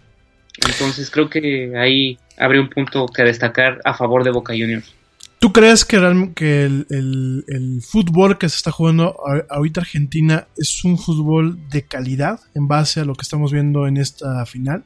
Entonces 0.66 1.10
creo 1.10 1.30
que 1.30 1.76
ahí 1.76 2.18
habría 2.38 2.60
un 2.60 2.70
punto 2.70 3.06
que 3.06 3.22
destacar 3.22 3.80
a 3.84 3.94
favor 3.94 4.24
de 4.24 4.30
Boca 4.30 4.52
Juniors. 4.52 4.94
¿Tú 5.40 5.54
crees 5.54 5.86
que, 5.86 5.96
el, 5.96 6.84
el, 6.90 7.80
fútbol 7.80 8.36
que 8.36 8.46
se 8.50 8.56
está 8.56 8.70
jugando 8.70 9.16
ahorita 9.48 9.80
Argentina 9.80 10.46
es 10.58 10.84
un 10.84 10.98
fútbol 10.98 11.56
de 11.70 11.82
calidad 11.82 12.40
en 12.54 12.68
base 12.68 13.00
a 13.00 13.06
lo 13.06 13.14
que 13.14 13.22
estamos 13.22 13.50
viendo 13.50 13.86
en 13.86 13.96
esta 13.96 14.44
final? 14.44 14.84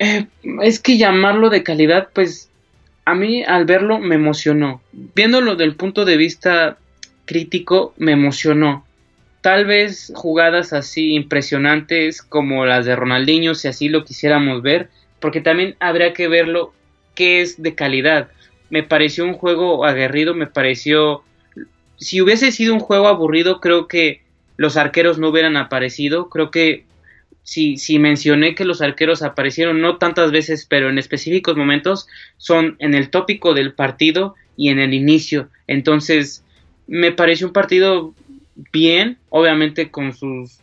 Eh, 0.00 0.26
es 0.62 0.80
que 0.80 0.98
llamarlo 0.98 1.48
de 1.48 1.62
calidad, 1.62 2.08
pues 2.12 2.50
a 3.04 3.14
mí 3.14 3.44
al 3.44 3.66
verlo 3.66 4.00
me 4.00 4.16
emocionó. 4.16 4.82
Viéndolo 4.92 5.54
del 5.54 5.76
punto 5.76 6.04
de 6.04 6.16
vista 6.16 6.76
crítico, 7.24 7.94
me 7.98 8.10
emocionó. 8.10 8.84
Tal 9.42 9.64
vez 9.64 10.12
jugadas 10.12 10.72
así 10.72 11.14
impresionantes 11.14 12.20
como 12.20 12.66
las 12.66 12.84
de 12.84 12.96
Ronaldinho, 12.96 13.54
si 13.54 13.68
así 13.68 13.88
lo 13.88 14.04
quisiéramos 14.04 14.60
ver, 14.60 14.90
porque 15.20 15.40
también 15.40 15.76
habría 15.78 16.12
que 16.12 16.26
verlo 16.26 16.72
que 17.14 17.40
es 17.40 17.62
de 17.62 17.74
calidad. 17.74 18.30
Me 18.70 18.82
pareció 18.82 19.24
un 19.24 19.34
juego 19.34 19.84
aguerrido, 19.84 20.34
me 20.34 20.46
pareció... 20.46 21.22
Si 21.96 22.20
hubiese 22.20 22.50
sido 22.52 22.74
un 22.74 22.80
juego 22.80 23.06
aburrido, 23.06 23.60
creo 23.60 23.86
que 23.86 24.22
los 24.56 24.76
arqueros 24.76 25.18
no 25.18 25.28
hubieran 25.28 25.56
aparecido. 25.56 26.28
Creo 26.28 26.50
que 26.50 26.84
si, 27.42 27.76
si 27.76 27.98
mencioné 27.98 28.54
que 28.54 28.64
los 28.64 28.82
arqueros 28.82 29.22
aparecieron 29.22 29.80
no 29.80 29.98
tantas 29.98 30.30
veces, 30.32 30.66
pero 30.68 30.88
en 30.88 30.98
específicos 30.98 31.56
momentos, 31.56 32.08
son 32.38 32.76
en 32.78 32.94
el 32.94 33.10
tópico 33.10 33.54
del 33.54 33.72
partido 33.72 34.34
y 34.56 34.68
en 34.68 34.78
el 34.78 34.94
inicio. 34.94 35.48
Entonces, 35.66 36.44
me 36.86 37.12
pareció 37.12 37.46
un 37.46 37.52
partido 37.52 38.14
bien, 38.72 39.18
obviamente 39.28 39.90
con 39.90 40.12
sus 40.12 40.58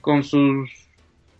con 0.00 0.24
sus 0.24 0.70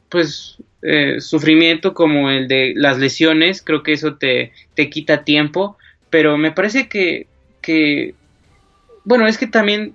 pues 0.09 0.59
eh, 0.83 1.21
sufrimiento 1.21 1.95
como 1.95 2.31
el 2.31 2.49
de 2.49 2.73
las 2.77 2.99
lesiones, 2.99 3.63
creo 3.63 3.83
que 3.83 3.93
eso 3.93 4.15
te, 4.15 4.53
te 4.75 4.89
quita 4.89 5.25
tiempo, 5.25 5.77
pero 6.09 6.39
me 6.39 6.53
parece 6.53 6.89
que, 6.89 7.27
que, 7.61 8.15
bueno, 9.05 9.27
es 9.27 9.39
que 9.39 9.47
también 9.47 9.95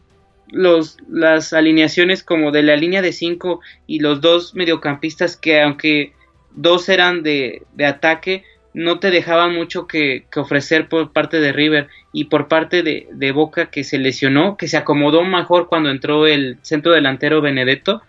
los, 0.52 0.98
las 1.10 1.54
alineaciones 1.54 2.24
como 2.24 2.52
de 2.52 2.64
la 2.64 2.76
línea 2.76 3.02
de 3.02 3.12
5 3.12 3.62
y 3.88 4.00
los 4.00 4.22
dos 4.22 4.56
mediocampistas 4.56 5.36
que 5.36 5.62
aunque 5.62 6.14
dos 6.52 6.88
eran 6.90 7.24
de, 7.24 7.64
de 7.74 7.86
ataque, 7.86 8.44
no 8.76 9.00
te 9.00 9.10
dejaban 9.10 9.56
mucho 9.56 9.88
que, 9.88 10.26
ofrecer 10.36 10.90
por 10.90 11.14
parte 11.14 11.40
de 11.40 11.54
River 11.54 11.88
y 12.12 12.26
por 12.26 12.48
parte 12.48 12.84
de, 12.84 13.08
de, 13.12 13.32
Boca 13.32 13.68
que 13.68 13.84
se 13.86 13.98
lesionó, 13.98 14.58
que 14.58 14.68
se 14.68 14.78
acomodó 14.78 15.24
mejor 15.24 15.68
cuando 15.68 15.90
entró 15.90 16.28
el 16.28 16.58
centro 16.62 16.92
delantero 16.92 17.42
Benedetto. 17.42 18.02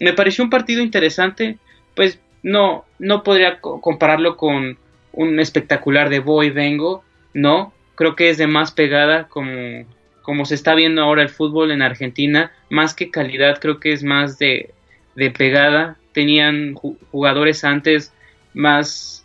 Me 0.00 0.12
pareció 0.12 0.44
un 0.44 0.50
partido 0.50 0.80
interesante, 0.80 1.58
pues 1.94 2.18
no, 2.42 2.84
no 2.98 3.22
podría 3.22 3.60
compararlo 3.60 4.36
con 4.36 4.78
un 5.12 5.40
espectacular 5.40 6.08
de 6.08 6.20
voy 6.20 6.50
vengo, 6.50 7.04
no, 7.34 7.72
creo 7.94 8.16
que 8.16 8.30
es 8.30 8.38
de 8.38 8.46
más 8.46 8.72
pegada 8.72 9.28
como, 9.28 9.84
como 10.22 10.44
se 10.44 10.54
está 10.54 10.74
viendo 10.74 11.02
ahora 11.02 11.22
el 11.22 11.28
fútbol 11.28 11.70
en 11.70 11.82
Argentina, 11.82 12.52
más 12.70 12.94
que 12.94 13.10
calidad, 13.10 13.58
creo 13.60 13.78
que 13.80 13.92
es 13.92 14.02
más 14.02 14.38
de, 14.38 14.70
de 15.14 15.30
pegada, 15.30 15.96
tenían 16.12 16.74
jugadores 16.74 17.64
antes 17.64 18.12
más 18.54 19.22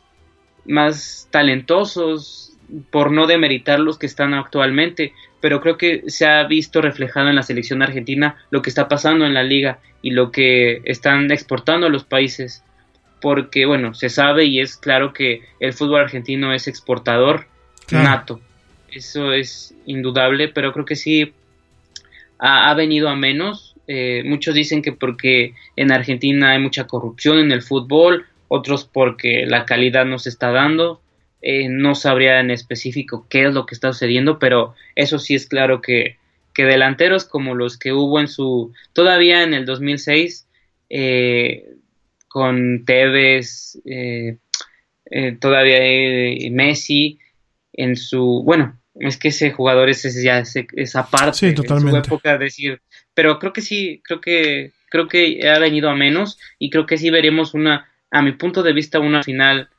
más 0.68 1.27
talentosos, 1.31 2.53
por 2.91 3.11
no 3.11 3.27
demeritar 3.27 3.80
los 3.80 3.98
que 3.98 4.06
están 4.06 4.34
actualmente, 4.34 5.14
pero 5.48 5.61
creo 5.61 5.78
que 5.78 6.03
se 6.07 6.26
ha 6.26 6.44
visto 6.44 6.82
reflejado 6.82 7.30
en 7.30 7.38
la 7.38 7.41
selección 7.41 7.82
argentina 7.82 8.36
lo 8.49 8.61
que 8.61 8.69
está 8.69 8.90
pasando 8.90 9.26
en 9.26 9.34
la 9.34 9.44
liga 9.44 9.80
y 10.02 10.11
lo 10.11 10.30
que 10.30 10.82
están 10.84 11.32
exportando 11.32 11.88
a 11.88 11.90
los 11.90 12.03
países, 12.03 12.65
porque 13.22 13.65
bueno, 13.65 13.94
se 13.94 14.10
sabe 14.10 14.44
y 14.44 14.60
es 14.60 14.76
claro 14.76 15.14
que 15.14 15.44
el 15.61 15.72
fútbol 15.72 16.02
argentino 16.02 16.52
es 16.53 16.68
exportador 16.68 17.48
nato, 17.91 18.41
eso 18.91 19.32
es 19.32 19.74
indudable, 19.86 20.49
pero 20.49 20.74
creo 20.74 20.84
que 20.84 20.98
sí 20.98 21.32
ha, 22.40 22.74
venido 22.74 23.07
a 23.07 23.15
menos. 23.15 23.74
Eh, 23.88 24.24
muchos 24.26 24.53
dicen 24.53 24.82
que 24.82 24.91
porque 24.91 25.53
en 25.78 25.94
Argentina 25.94 26.52
hay 26.52 26.60
mucha 26.60 26.88
corrupción 26.88 27.38
en 27.38 27.53
el 27.53 27.61
fútbol 27.61 28.26
otros 28.49 28.84
porque 28.84 29.45
la 29.45 29.65
calidad 29.65 30.06
no 30.06 30.19
se 30.19 30.28
está 30.28 30.52
dando. 30.52 30.99
Eh, 31.42 31.70
no 31.70 31.96
sabría 31.96 32.40
en 32.40 32.52
específico 32.52 33.28
qué 33.30 33.46
es 33.46 33.54
lo 33.54 33.66
que 33.66 33.76
está 33.76 33.94
sucediendo, 33.94 34.40
pero 34.40 34.76
eso 34.96 35.20
sí 35.20 35.36
es 35.36 35.48
claro 35.48 35.82
que, 35.82 36.18
que 36.54 36.66
delanteros 36.66 37.26
como 37.26 37.54
los 37.54 37.78
que 37.78 37.94
hubo 37.94 38.20
en 38.20 38.28
su, 38.28 38.74
todavía 38.94 39.44
en 39.44 39.54
el 39.54 39.66
2006, 39.66 40.48
eh, 40.90 41.76
con 42.28 42.86
Tevez, 42.86 43.80
eh, 43.86 44.38
todavía 45.40 45.80
Messi, 46.52 47.20
en 47.74 47.96
su, 47.96 48.42
bueno, 48.44 48.78
es 49.00 49.18
que 49.18 49.28
ese 49.28 49.52
jugador 49.52 49.90
es, 49.90 50.22
ya 50.22 50.40
esa 50.40 51.10
parte 51.10 51.38
sí, 51.38 51.54
totalmente. 51.54 51.98
en 51.98 52.04
su 52.04 52.08
época 52.08 52.38
decir, 52.38 52.82
pero 53.14 53.40
creo 53.40 53.54
que 53.54 53.62
sí, 53.62 54.02
creo 54.04 54.22
que 54.22 54.72
creo 54.90 55.08
que 55.08 55.48
ha 55.48 55.60
venido 55.60 55.90
a 55.90 55.96
menos 55.96 56.40
y 56.60 56.70
creo 56.70 56.86
que 56.86 56.98
sí 56.98 57.10
veremos 57.10 57.54
una 57.54 57.90
a 58.10 58.22
mi 58.22 58.32
punto 58.32 58.64
de 58.64 58.74
vista, 58.74 59.00
una 59.00 59.24
final 59.24 59.70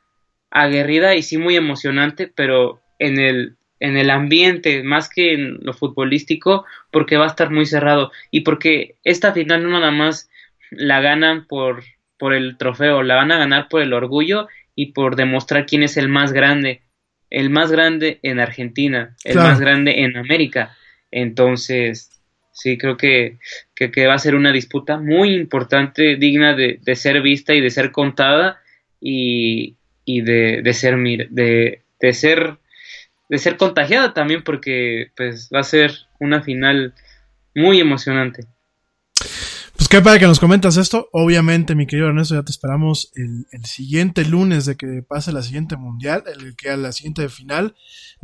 aguerrida 0.51 1.15
y 1.15 1.21
sí 1.21 1.37
muy 1.37 1.55
emocionante, 1.55 2.31
pero 2.33 2.81
en 2.97 3.19
el, 3.19 3.55
en 3.79 3.97
el 3.97 4.09
ambiente, 4.09 4.83
más 4.83 5.09
que 5.09 5.33
en 5.33 5.59
lo 5.61 5.73
futbolístico, 5.73 6.65
porque 6.91 7.17
va 7.17 7.25
a 7.25 7.29
estar 7.29 7.51
muy 7.51 7.65
cerrado 7.65 8.11
y 8.31 8.41
porque 8.41 8.95
esta 9.03 9.31
final 9.31 9.63
no 9.63 9.69
nada 9.69 9.91
más 9.91 10.29
la 10.71 11.01
ganan 11.01 11.47
por, 11.47 11.83
por 12.17 12.33
el 12.33 12.57
trofeo, 12.57 13.03
la 13.03 13.15
van 13.15 13.31
a 13.31 13.37
ganar 13.37 13.69
por 13.69 13.81
el 13.81 13.93
orgullo 13.93 14.47
y 14.75 14.93
por 14.93 15.15
demostrar 15.15 15.65
quién 15.65 15.83
es 15.83 15.97
el 15.97 16.09
más 16.09 16.31
grande, 16.31 16.81
el 17.29 17.49
más 17.49 17.71
grande 17.71 18.19
en 18.23 18.39
Argentina, 18.39 19.15
el 19.23 19.35
más 19.37 19.59
grande 19.59 20.03
en 20.03 20.17
América. 20.17 20.75
Entonces, 21.11 22.21
sí, 22.51 22.77
creo 22.77 22.97
que, 22.97 23.39
que, 23.75 24.07
va 24.07 24.13
a 24.13 24.19
ser 24.19 24.35
una 24.35 24.51
disputa 24.51 24.97
muy 24.97 25.33
importante, 25.33 26.17
digna 26.17 26.55
de, 26.55 26.79
ser 26.95 27.21
vista 27.21 27.53
y 27.53 27.61
de 27.61 27.69
ser 27.69 27.91
contada 27.91 28.61
y, 29.01 29.75
y 30.11 30.21
de, 30.21 30.61
de, 30.63 30.73
ser 30.73 30.97
de, 30.97 31.83
de 31.99 32.13
ser 32.13 32.57
de 33.29 33.37
ser 33.37 33.57
contagiada 33.57 34.13
también 34.13 34.43
porque 34.43 35.11
pues 35.15 35.49
va 35.53 35.59
a 35.59 35.63
ser 35.63 35.91
una 36.19 36.41
final 36.41 36.95
muy 37.53 37.79
emocionante. 37.79 38.47
Pues 39.75 39.87
qué 39.87 40.01
para 40.01 40.19
que 40.19 40.25
nos 40.25 40.41
comentas 40.41 40.75
esto. 40.75 41.07
Obviamente, 41.13 41.73
mi 41.73 41.87
querido 41.87 42.09
Ernesto, 42.09 42.35
ya 42.35 42.43
te 42.43 42.51
esperamos 42.51 43.11
el, 43.15 43.45
siguiente 43.63 44.25
lunes 44.25 44.65
de 44.65 44.75
que 44.75 45.03
pase 45.07 45.31
la 45.31 45.41
siguiente 45.41 45.77
mundial, 45.77 46.23
el 46.27 46.55
que 46.57 46.69
a 46.69 46.75
la 46.75 46.91
siguiente 46.91 47.29
final. 47.29 47.75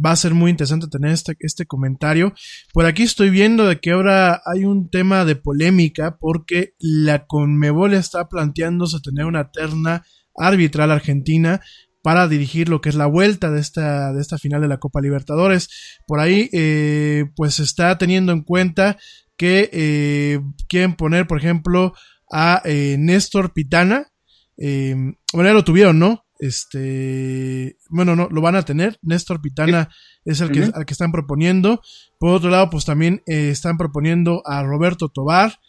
Va 0.04 0.12
a 0.12 0.18
ser 0.18 0.34
muy 0.34 0.52
interesante 0.52 0.88
tener 0.88 1.12
este, 1.12 1.38
este 1.40 1.66
comentario. 1.66 2.34
Por 2.74 2.86
aquí 2.86 3.04
estoy 3.04 3.30
viendo 3.30 3.66
de 3.66 3.80
que 3.80 3.92
ahora 3.92 4.42
hay 4.46 4.66
un 4.66 4.90
tema 4.90 5.24
de 5.24 5.38
polémica 5.38 6.18
porque 6.18 6.74
la 6.78 7.26
Conmebol 7.26 7.94
está 7.94 8.28
planteándose 8.28 9.00
tener 9.00 9.26
una 9.26 9.52
terna 9.52 10.04
arbitral 10.38 10.92
argentina 10.92 11.62
para 12.02 12.28
dirigir 12.28 12.70
lo 12.70 12.82
que 12.82 12.90
es 12.90 12.96
la 12.96 13.08
vuelta 13.08 13.50
de 13.50 13.60
esta, 13.60 14.14
de 14.14 14.22
esta 14.22 14.38
final 14.38 14.62
de 14.62 14.68
la 14.68 14.78
Copa 14.78 15.02
Libertadores. 15.02 15.98
Por 16.06 16.20
ahí, 16.20 16.50
eh, 16.54 17.26
pues 17.36 17.60
está 17.60 17.98
teniendo 17.98 18.32
en 18.32 18.44
cuenta 18.44 18.98
que 19.38 19.70
eh, 19.74 20.40
quieren 20.68 20.96
poner, 20.96 21.28
por 21.28 21.38
ejemplo, 21.38 21.94
a 22.32 22.62
eh, 22.66 22.96
Néstor 23.00 23.54
Pitana. 23.54 24.12
Eh, 24.58 24.96
bueno, 25.34 25.50
ya 25.50 25.54
lo 25.54 25.64
tuvieron, 25.64 26.00
¿no? 26.00 26.26
Este, 26.40 27.78
bueno, 27.90 28.16
no, 28.16 28.28
lo 28.30 28.42
van 28.42 28.56
a 28.56 28.64
tener. 28.64 28.98
Néstor 29.02 29.42
Pitana 29.42 29.90
es 30.26 30.42
el 30.42 30.52
que, 30.52 30.70
al 30.74 30.86
que 30.86 30.94
están 30.94 31.12
proponiendo. 31.12 31.82
Por 32.20 32.30
otro 32.30 32.50
lado, 32.50 32.70
pues 32.70 32.86
también 32.86 33.22
están 33.26 33.78
proponiendo 33.78 34.42
a 34.46 34.64
Roberto 34.64 35.10
Tobar. 35.10 35.60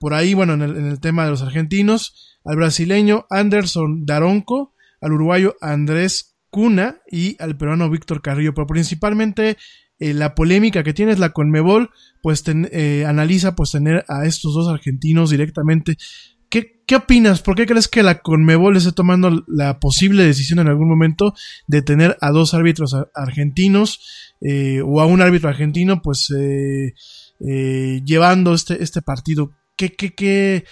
por 0.00 0.14
ahí, 0.14 0.34
bueno, 0.34 0.54
en 0.54 0.62
el, 0.62 0.76
en 0.76 0.86
el, 0.86 1.00
tema 1.00 1.24
de 1.24 1.30
los 1.30 1.42
argentinos, 1.42 2.37
al 2.48 2.56
brasileño 2.56 3.26
Anderson 3.28 4.06
Daronco, 4.06 4.72
al 5.02 5.12
uruguayo 5.12 5.56
Andrés 5.60 6.38
Cuna 6.48 7.02
y 7.10 7.36
al 7.42 7.58
peruano 7.58 7.90
Víctor 7.90 8.22
Carrillo, 8.22 8.54
pero 8.54 8.66
principalmente 8.66 9.58
eh, 9.98 10.14
la 10.14 10.34
polémica 10.34 10.82
que 10.82 10.94
tiene 10.94 11.12
es 11.12 11.18
la 11.18 11.34
Conmebol, 11.34 11.90
pues 12.22 12.42
eh, 12.46 13.04
analiza 13.06 13.54
pues 13.54 13.72
tener 13.72 14.02
a 14.08 14.24
estos 14.24 14.54
dos 14.54 14.66
argentinos 14.66 15.28
directamente. 15.28 15.98
¿Qué, 16.48 16.80
¿Qué 16.86 16.96
opinas? 16.96 17.42
¿Por 17.42 17.54
qué 17.54 17.66
crees 17.66 17.86
que 17.86 18.02
la 18.02 18.20
Conmebol 18.22 18.78
esté 18.78 18.92
tomando 18.92 19.44
la 19.46 19.78
posible 19.78 20.24
decisión 20.24 20.58
en 20.58 20.68
algún 20.68 20.88
momento 20.88 21.34
de 21.66 21.82
tener 21.82 22.16
a 22.22 22.30
dos 22.30 22.54
árbitros 22.54 22.96
argentinos 23.14 24.34
eh, 24.40 24.80
o 24.82 25.02
a 25.02 25.06
un 25.06 25.20
árbitro 25.20 25.50
argentino 25.50 26.00
pues 26.00 26.32
llevando 27.38 28.54
este, 28.54 28.82
este 28.82 29.02
partido? 29.02 29.52
¿Qué, 29.76 29.92
qué, 29.92 30.14
qué, 30.14 30.64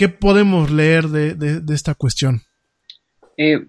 qué 0.00 0.08
podemos 0.08 0.70
leer 0.70 1.08
de, 1.08 1.60
esta 1.74 1.94
cuestión? 1.94 2.40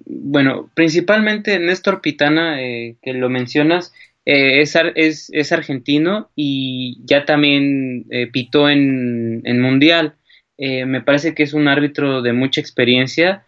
bueno, 0.06 0.70
principalmente 0.74 1.58
Néstor 1.60 2.02
Pitana, 2.02 2.58
que 2.58 3.14
lo 3.14 3.30
mencionas, 3.30 3.94
eh, 4.26 4.62
es, 4.62 4.78
es, 4.96 5.30
es, 5.34 5.52
argentino 5.52 6.30
y 6.36 7.02
ya 7.06 7.26
también 7.26 8.06
eh, 8.12 8.28
pitó 8.28 8.70
en, 8.70 9.42
en 9.44 9.60
Mundial. 9.60 10.16
Eh, 10.58 10.86
me 10.86 11.02
parece 11.02 11.34
que 11.34 11.44
es 11.44 11.54
un 11.54 11.68
árbitro 11.68 12.22
de 12.22 12.32
mucha 12.32 12.62
experiencia. 12.62 13.46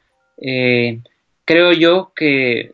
creo 1.46 1.72
yo 1.72 2.12
que 2.16 2.72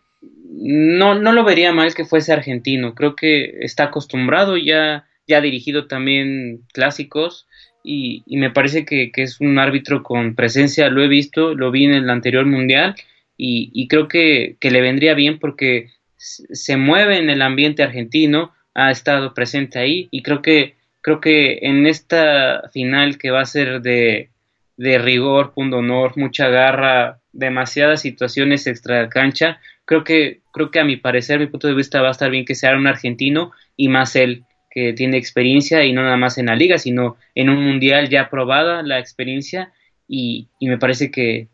no, 0.51 1.13
no 1.15 1.33
lo 1.33 1.43
vería 1.43 1.71
mal 1.71 1.93
que 1.93 2.05
fuese 2.05 2.33
argentino. 2.33 2.95
Creo 2.95 3.15
que 3.15 3.59
está 3.61 3.85
acostumbrado, 3.85 4.57
ya, 4.57 5.05
ya 5.27 5.37
ha 5.37 5.41
dirigido 5.41 5.87
también 5.87 6.63
clásicos 6.73 7.47
y, 7.83 8.23
y 8.25 8.37
me 8.37 8.51
parece 8.51 8.85
que, 8.85 9.11
que, 9.11 9.23
es 9.23 9.39
un 9.41 9.57
árbitro 9.59 10.03
con 10.03 10.35
presencia. 10.35 10.89
Lo 10.89 11.03
he 11.03 11.07
visto, 11.07 11.55
lo 11.55 11.71
vi 11.71 11.85
en 11.85 11.93
el 11.93 12.09
anterior 12.09 12.45
Mundial 12.45 12.95
y, 13.37 13.71
y 13.73 13.87
creo 13.87 14.07
que, 14.07 14.57
que 14.59 14.71
le 14.71 14.81
vendría 14.81 15.13
bien 15.13 15.39
porque 15.39 15.89
se 16.17 16.77
mueve 16.77 17.17
en 17.17 17.29
el 17.29 17.41
ambiente 17.41 17.83
argentino, 17.83 18.53
ha 18.73 18.91
estado 18.91 19.33
presente 19.33 19.79
ahí 19.79 20.07
y 20.11 20.21
creo 20.21 20.41
que 20.41 20.75
creo 21.01 21.21
que 21.21 21.59
en 21.61 21.87
esta 21.87 22.69
final 22.73 23.17
que 23.17 23.31
va 23.31 23.41
a 23.41 23.45
ser 23.45 23.81
de, 23.81 24.29
de 24.77 24.97
rigor, 24.97 25.53
punto 25.53 25.77
honor, 25.77 26.17
mucha 26.17 26.49
garra, 26.49 27.19
demasiadas 27.31 28.01
situaciones 28.01 28.67
extra 28.67 29.07
cancha, 29.09 29.59
creo 29.85 30.03
que 30.03 30.41
creo 30.51 30.71
que 30.71 30.79
a 30.79 30.85
mi 30.85 30.97
parecer, 30.97 31.39
mi 31.39 31.47
punto 31.47 31.67
de 31.67 31.73
vista 31.73 32.01
va 32.01 32.09
a 32.09 32.11
estar 32.11 32.29
bien 32.29 32.45
que 32.45 32.55
sea 32.55 32.75
un 32.75 32.87
argentino 32.87 33.51
y 33.77 33.87
más 33.87 34.15
él 34.15 34.43
que 34.69 34.93
tiene 34.93 35.17
experiencia 35.17 35.83
y 35.83 35.93
no 35.93 36.03
nada 36.03 36.17
más 36.17 36.37
en 36.37 36.47
la 36.47 36.55
liga, 36.55 36.77
sino 36.77 37.17
en 37.35 37.49
un 37.49 37.63
mundial 37.63 38.09
ya 38.09 38.29
probada 38.29 38.83
la 38.83 38.99
experiencia 38.99 39.73
y, 40.07 40.49
y 40.59 40.67
me 40.67 40.77
parece 40.77 41.11
que, 41.11 41.47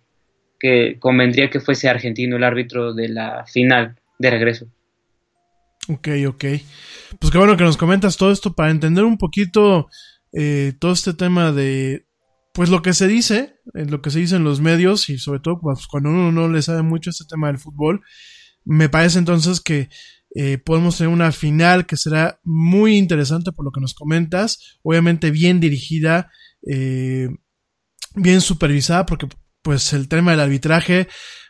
que 0.59 0.97
convendría 0.99 1.49
que 1.49 1.59
fuese 1.59 1.89
argentino 1.89 2.37
el 2.37 2.43
árbitro 2.43 2.93
de 2.93 3.09
la 3.09 3.45
final 3.45 3.95
de 4.19 4.29
regreso. 4.29 4.67
Ok, 5.87 6.07
ok. 6.27 6.45
Pues 7.19 7.31
qué 7.31 7.37
bueno 7.37 7.57
que 7.57 7.63
nos 7.63 7.77
comentas 7.77 8.17
todo 8.17 8.31
esto 8.31 8.53
para 8.53 8.71
entender 8.71 9.03
un 9.03 9.17
poquito 9.17 9.87
eh, 10.33 10.73
todo 10.79 10.91
este 10.91 11.13
tema 11.13 11.51
de, 11.51 12.05
pues 12.53 12.69
lo 12.69 12.81
que 12.81 12.93
se 12.93 13.07
dice, 13.07 13.55
eh, 13.73 13.85
lo 13.85 14.01
que 14.01 14.09
se 14.09 14.19
dice 14.19 14.37
en 14.37 14.43
los 14.43 14.61
medios 14.61 15.09
y 15.09 15.17
sobre 15.17 15.39
todo 15.39 15.59
pues, 15.59 15.87
cuando 15.87 16.09
uno 16.09 16.31
no 16.31 16.49
le 16.49 16.61
sabe 16.61 16.81
mucho 16.81 17.09
este 17.09 17.25
tema 17.29 17.47
del 17.47 17.59
fútbol, 17.59 18.01
me 18.63 18.89
parece 18.89 19.19
entonces 19.19 19.61
que 19.61 19.89
eh, 20.35 20.57
podemos 20.57 20.97
tener 20.97 21.11
una 21.11 21.31
final 21.31 21.85
que 21.85 21.97
será 21.97 22.39
muy 22.43 22.97
interesante 22.97 23.51
por 23.51 23.65
lo 23.65 23.71
que 23.71 23.81
nos 23.81 23.95
comentas, 23.95 24.77
obviamente 24.83 25.31
bien 25.31 25.59
dirigida, 25.59 26.29
bien 26.61 28.41
supervisada, 28.41 29.05
porque 29.05 29.27
pues 29.61 29.93
el 29.93 30.07
tema 30.07 30.31
del 30.31 30.41
arbitraje 30.41 31.07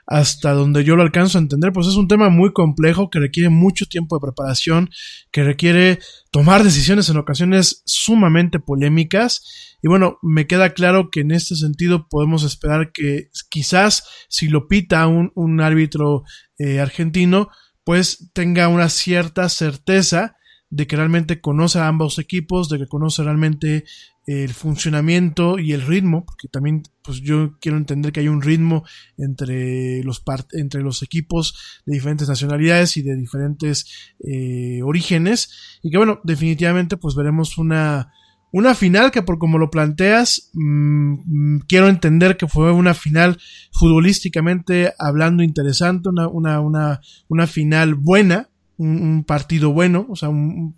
hasta 0.07 0.51
donde 0.51 0.83
yo 0.83 0.95
lo 0.95 1.01
alcanzo 1.01 1.37
a 1.37 1.41
entender, 1.41 1.73
pues 1.73 1.87
es 1.87 1.95
un 1.95 2.07
tema 2.07 2.29
muy 2.29 2.53
complejo 2.53 3.09
que 3.09 3.19
requiere 3.19 3.49
mucho 3.49 3.85
tiempo 3.87 4.15
de 4.15 4.21
preparación, 4.21 4.89
que 5.31 5.43
requiere 5.43 5.99
tomar 6.31 6.63
decisiones 6.63 7.09
en 7.09 7.17
ocasiones 7.17 7.81
sumamente 7.85 8.59
polémicas. 8.59 9.77
Y 9.81 9.87
bueno, 9.87 10.19
me 10.21 10.47
queda 10.47 10.73
claro 10.73 11.09
que 11.11 11.21
en 11.21 11.31
este 11.31 11.55
sentido 11.55 12.07
podemos 12.07 12.43
esperar 12.43 12.91
que 12.93 13.29
quizás 13.49 14.03
si 14.29 14.47
lo 14.47 14.67
pita 14.67 15.07
un, 15.07 15.31
un 15.35 15.59
árbitro 15.59 16.23
eh, 16.59 16.79
argentino, 16.79 17.49
pues 17.85 18.31
tenga 18.33 18.67
una 18.67 18.89
cierta 18.89 19.47
certeza 19.47 20.35
de 20.69 20.87
que 20.87 20.97
realmente 20.97 21.39
conoce 21.39 21.79
a 21.79 21.87
ambos 21.87 22.19
equipos, 22.19 22.67
de 22.67 22.79
que 22.79 22.87
conoce 22.87 23.23
realmente 23.23 23.85
el 24.25 24.53
funcionamiento 24.53 25.59
y 25.59 25.71
el 25.71 25.83
ritmo, 25.83 26.25
porque 26.25 26.47
también 26.47 26.81
pues 27.03 27.21
yo 27.21 27.57
quiero 27.59 27.77
entender 27.77 28.11
que 28.11 28.21
hay 28.21 28.27
un 28.27 28.41
ritmo 28.41 28.83
entre 29.17 30.03
los, 30.03 30.23
entre 30.53 30.81
los 30.81 31.03
equipos 31.03 31.81
de 31.85 31.93
diferentes 31.93 32.27
nacionalidades 32.27 32.97
y 32.97 33.03
de 33.03 33.15
diferentes 33.15 33.85
eh, 34.19 34.81
orígenes, 34.83 35.79
y 35.83 35.91
que 35.91 35.97
bueno, 35.97 36.19
definitivamente 36.23 36.97
pues 36.97 37.15
veremos 37.15 37.59
una, 37.59 38.11
una 38.55 38.73
final 38.73 39.11
que 39.11 39.21
por 39.21 39.37
como 39.37 39.57
lo 39.57 39.69
planteas, 39.69 40.49
mmm, 40.53 41.57
quiero 41.67 41.89
entender 41.89 42.37
que 42.37 42.47
fue 42.47 42.71
una 42.71 42.93
final 42.93 43.37
futbolísticamente 43.73 44.93
hablando 44.97 45.43
interesante, 45.43 46.07
una, 46.07 46.29
una, 46.29 46.61
una, 46.61 47.01
una 47.27 47.47
final 47.47 47.95
buena, 47.95 48.47
un, 48.77 49.25
partido 49.25 49.73
bueno, 49.73 50.07
o 50.09 50.15
sea, 50.15 50.29
un, 50.29 50.73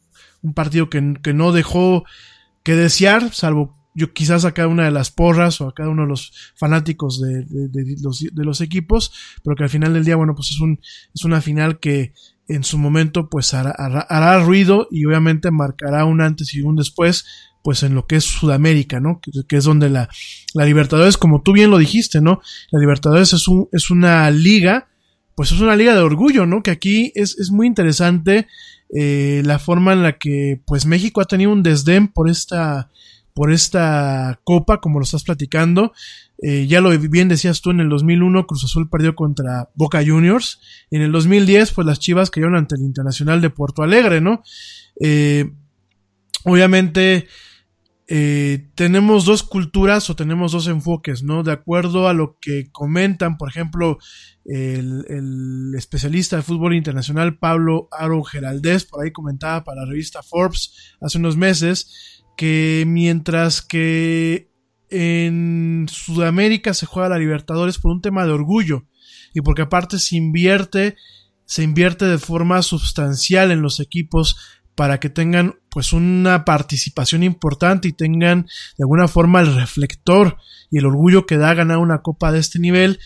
partido 0.55 0.89
que, 0.89 1.19
que 1.21 1.35
no 1.35 1.51
dejó 1.51 2.03
que 2.63 2.75
desear, 2.75 3.31
salvo 3.31 3.77
yo 3.93 4.11
quizás 4.11 4.43
a 4.45 4.53
cada 4.53 4.69
una 4.69 4.85
de 4.85 4.91
las 4.91 5.11
porras 5.11 5.61
o 5.61 5.67
a 5.67 5.73
cada 5.75 5.89
uno 5.89 6.01
de 6.01 6.09
los 6.09 6.31
fanáticos 6.55 7.21
de, 7.21 7.45
de, 7.45 7.95
los, 8.01 8.21
de, 8.21 8.43
los, 8.43 8.61
equipos, 8.61 9.11
pero 9.43 9.55
que 9.55 9.63
al 9.63 9.69
final 9.69 9.93
del 9.93 10.03
día, 10.03 10.15
bueno, 10.15 10.33
pues 10.33 10.49
es, 10.49 10.59
un, 10.59 10.79
es 11.13 11.25
una 11.25 11.41
final 11.41 11.79
que 11.79 12.13
en 12.47 12.63
su 12.63 12.77
momento 12.77 13.29
pues 13.29 13.53
hará, 13.53 13.71
hará, 13.71 14.39
ruido 14.39 14.87
y 14.91 15.05
obviamente 15.05 15.51
marcará 15.51 16.05
un 16.05 16.21
antes 16.21 16.53
y 16.53 16.61
un 16.61 16.75
después 16.75 17.25
pues 17.67 17.83
en 17.83 17.95
lo 17.95 18.07
que 18.07 18.15
es 18.15 18.23
Sudamérica, 18.23 19.01
¿no? 19.01 19.19
Que, 19.19 19.57
es 19.57 19.65
donde 19.65 19.89
la, 19.89 20.07
la 20.53 20.63
Libertadores, 20.63 21.17
como 21.17 21.41
tú 21.41 21.51
bien 21.51 21.69
lo 21.69 21.77
dijiste, 21.77 22.21
¿no? 22.21 22.39
La 22.71 22.79
Libertadores 22.79 23.33
es, 23.33 23.45
un, 23.49 23.67
es 23.73 23.89
una 23.89 24.31
liga, 24.31 24.87
pues 25.35 25.51
es 25.51 25.59
una 25.59 25.75
liga 25.75 25.93
de 25.93 25.99
orgullo, 25.99 26.45
¿no? 26.45 26.63
Que 26.63 26.71
aquí 26.71 27.11
es, 27.13 27.37
es 27.37 27.51
muy 27.51 27.67
interesante 27.67 28.47
eh, 28.95 29.41
la 29.43 29.59
forma 29.59 29.91
en 29.91 30.01
la 30.01 30.17
que 30.17 30.61
pues 30.65 30.85
México 30.85 31.19
ha 31.19 31.25
tenido 31.25 31.51
un 31.51 31.61
desdén 31.61 32.07
por 32.07 32.29
esta 32.29 32.89
por 33.33 33.51
esta 33.51 34.39
copa 34.45 34.79
como 34.79 34.99
lo 34.99 35.03
estás 35.03 35.25
platicando 35.25 35.91
eh, 36.41 36.67
ya 36.67 36.79
lo 36.79 36.97
bien 36.97 37.27
decías 37.27 37.59
tú 37.59 37.71
en 37.71 37.81
el 37.81 37.89
2001 37.89 38.47
Cruz 38.47 38.63
Azul 38.63 38.89
perdió 38.89 39.13
contra 39.13 39.69
Boca 39.75 40.01
Juniors 40.05 40.61
en 40.89 41.01
el 41.01 41.11
2010 41.11 41.73
pues 41.73 41.85
las 41.85 41.99
Chivas 41.99 42.31
cayeron 42.31 42.55
ante 42.55 42.75
el 42.75 42.81
Internacional 42.81 43.41
de 43.41 43.49
Puerto 43.49 43.83
Alegre 43.83 44.21
no 44.21 44.41
eh, 45.01 45.51
obviamente 46.45 47.27
eh, 48.09 48.69
tenemos 48.75 49.25
dos 49.25 49.43
culturas 49.43 50.09
o 50.09 50.15
tenemos 50.15 50.53
dos 50.53 50.67
enfoques, 50.67 51.23
¿no? 51.23 51.43
De 51.43 51.51
acuerdo 51.51 52.07
a 52.07 52.13
lo 52.13 52.37
que 52.39 52.71
comentan, 52.71 53.37
por 53.37 53.49
ejemplo, 53.49 53.97
el, 54.45 55.73
especialista 55.75 56.37
de 56.37 56.41
fútbol 56.41 56.73
internacional 56.73 57.37
Pablo 57.37 57.89
Aro 57.91 58.23
Geraldez, 58.23 58.85
por 58.85 59.03
ahí 59.03 59.11
comentaba 59.11 59.65
para 59.65 59.81
la 59.81 59.89
revista 59.89 60.23
Forbes 60.23 60.95
hace 61.01 61.17
unos 61.17 61.35
meses, 61.35 62.23
que 62.37 62.85
mientras 62.87 63.61
que 63.61 64.51
en 64.89 65.87
Sudamérica 65.89 66.73
se 66.73 66.85
juega 66.85 67.09
la 67.09 67.19
Libertadores 67.19 67.77
por 67.77 67.91
un 67.91 68.01
tema 68.01 68.25
de 68.25 68.31
orgullo 68.31 68.85
y 69.33 69.41
porque 69.41 69.63
aparte 69.63 69.99
se 69.99 70.15
invierte 70.15 70.95
se 71.47 71.63
invierte 71.63 72.05
de 72.05 72.17
forma 72.17 72.61
sustancial 72.61 73.51
en 73.51 73.61
los 73.61 73.79
equipos 73.79 74.37
para 74.77 74.99
que 74.99 75.09
tengan 75.09 75.55
pues 75.71 75.91
una 75.91 76.45
participación 76.45 77.23
importante 77.23 77.87
y 77.87 77.93
tengan 77.93 78.43
de 78.43 78.83
alguna 78.83 79.07
forma 79.07 79.41
el 79.41 79.55
reflector 79.55 80.37
y 80.69 80.77
el 80.77 80.85
orgullo 80.85 81.25
que 81.25 81.37
da 81.37 81.55
ganar 81.55 81.79
una 81.79 82.03
copa 82.03 82.31
de 82.31 82.37
este 82.37 82.59
nivel. 82.59 82.99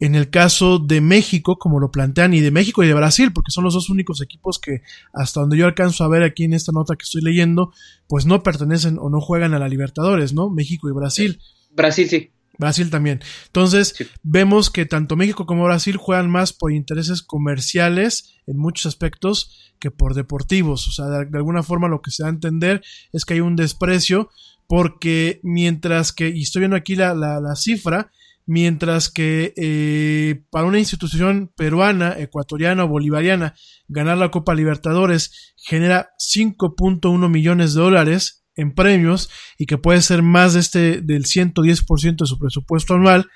En 0.00 0.16
el 0.16 0.28
caso 0.28 0.78
de 0.78 1.00
México, 1.00 1.56
como 1.56 1.80
lo 1.80 1.90
plantean, 1.90 2.34
y 2.34 2.40
de 2.40 2.50
México 2.50 2.84
y 2.84 2.88
de 2.88 2.92
Brasil, 2.92 3.32
porque 3.32 3.52
son 3.52 3.64
los 3.64 3.72
dos 3.72 3.88
únicos 3.88 4.20
equipos 4.20 4.58
que, 4.58 4.82
hasta 5.14 5.40
donde 5.40 5.56
yo 5.56 5.64
alcanzo 5.64 6.04
a 6.04 6.08
ver 6.08 6.24
aquí 6.24 6.44
en 6.44 6.52
esta 6.52 6.72
nota 6.72 6.94
que 6.94 7.04
estoy 7.04 7.22
leyendo, 7.22 7.72
pues 8.06 8.26
no 8.26 8.42
pertenecen 8.42 8.98
o 8.98 9.08
no 9.08 9.22
juegan 9.22 9.54
a 9.54 9.58
la 9.58 9.68
Libertadores, 9.68 10.34
¿no? 10.34 10.50
México 10.50 10.90
y 10.90 10.92
Brasil. 10.92 11.40
Brasil 11.70 12.06
sí. 12.10 12.33
Brasil 12.58 12.90
también. 12.90 13.20
Entonces, 13.46 13.94
sí. 13.96 14.06
vemos 14.22 14.70
que 14.70 14.86
tanto 14.86 15.16
México 15.16 15.46
como 15.46 15.64
Brasil 15.64 15.96
juegan 15.96 16.30
más 16.30 16.52
por 16.52 16.72
intereses 16.72 17.22
comerciales 17.22 18.34
en 18.46 18.56
muchos 18.56 18.86
aspectos 18.86 19.74
que 19.78 19.90
por 19.90 20.14
deportivos. 20.14 20.88
O 20.88 20.92
sea, 20.92 21.06
de, 21.06 21.26
de, 21.26 21.38
alguna 21.38 21.62
forma 21.62 21.88
lo 21.88 22.00
que 22.00 22.10
se 22.10 22.22
da 22.22 22.28
a 22.28 22.32
entender 22.32 22.82
es 23.12 23.24
que 23.24 23.34
hay 23.34 23.40
un 23.40 23.56
desprecio 23.56 24.30
porque 24.66 25.40
mientras 25.42 26.12
que, 26.12 26.28
y 26.28 26.42
estoy 26.42 26.60
viendo 26.60 26.76
aquí 26.76 26.96
la, 26.96 27.14
la, 27.14 27.40
la 27.40 27.54
cifra, 27.54 28.10
mientras 28.46 29.08
que 29.10 29.54
eh, 29.56 30.42
para 30.50 30.66
una 30.66 30.78
institución 30.78 31.50
peruana, 31.56 32.18
ecuatoriana 32.18 32.84
o 32.84 32.88
bolivariana, 32.88 33.54
ganar 33.88 34.18
la 34.18 34.30
Copa 34.30 34.54
Libertadores 34.54 35.54
genera 35.56 36.10
5.1 36.18 37.28
millones 37.30 37.74
de 37.74 37.80
dólares, 37.80 38.43
en 38.56 38.74
premios 38.74 39.30
y 39.58 39.66
que 39.66 39.78
puede 39.78 40.02
ser 40.02 40.22
más 40.22 40.54
de 40.54 40.60
este 40.60 41.00
del 41.00 41.24
110% 41.24 42.16
de 42.16 42.26
su 42.26 42.38
presupuesto 42.38 42.94
anual 42.94 43.28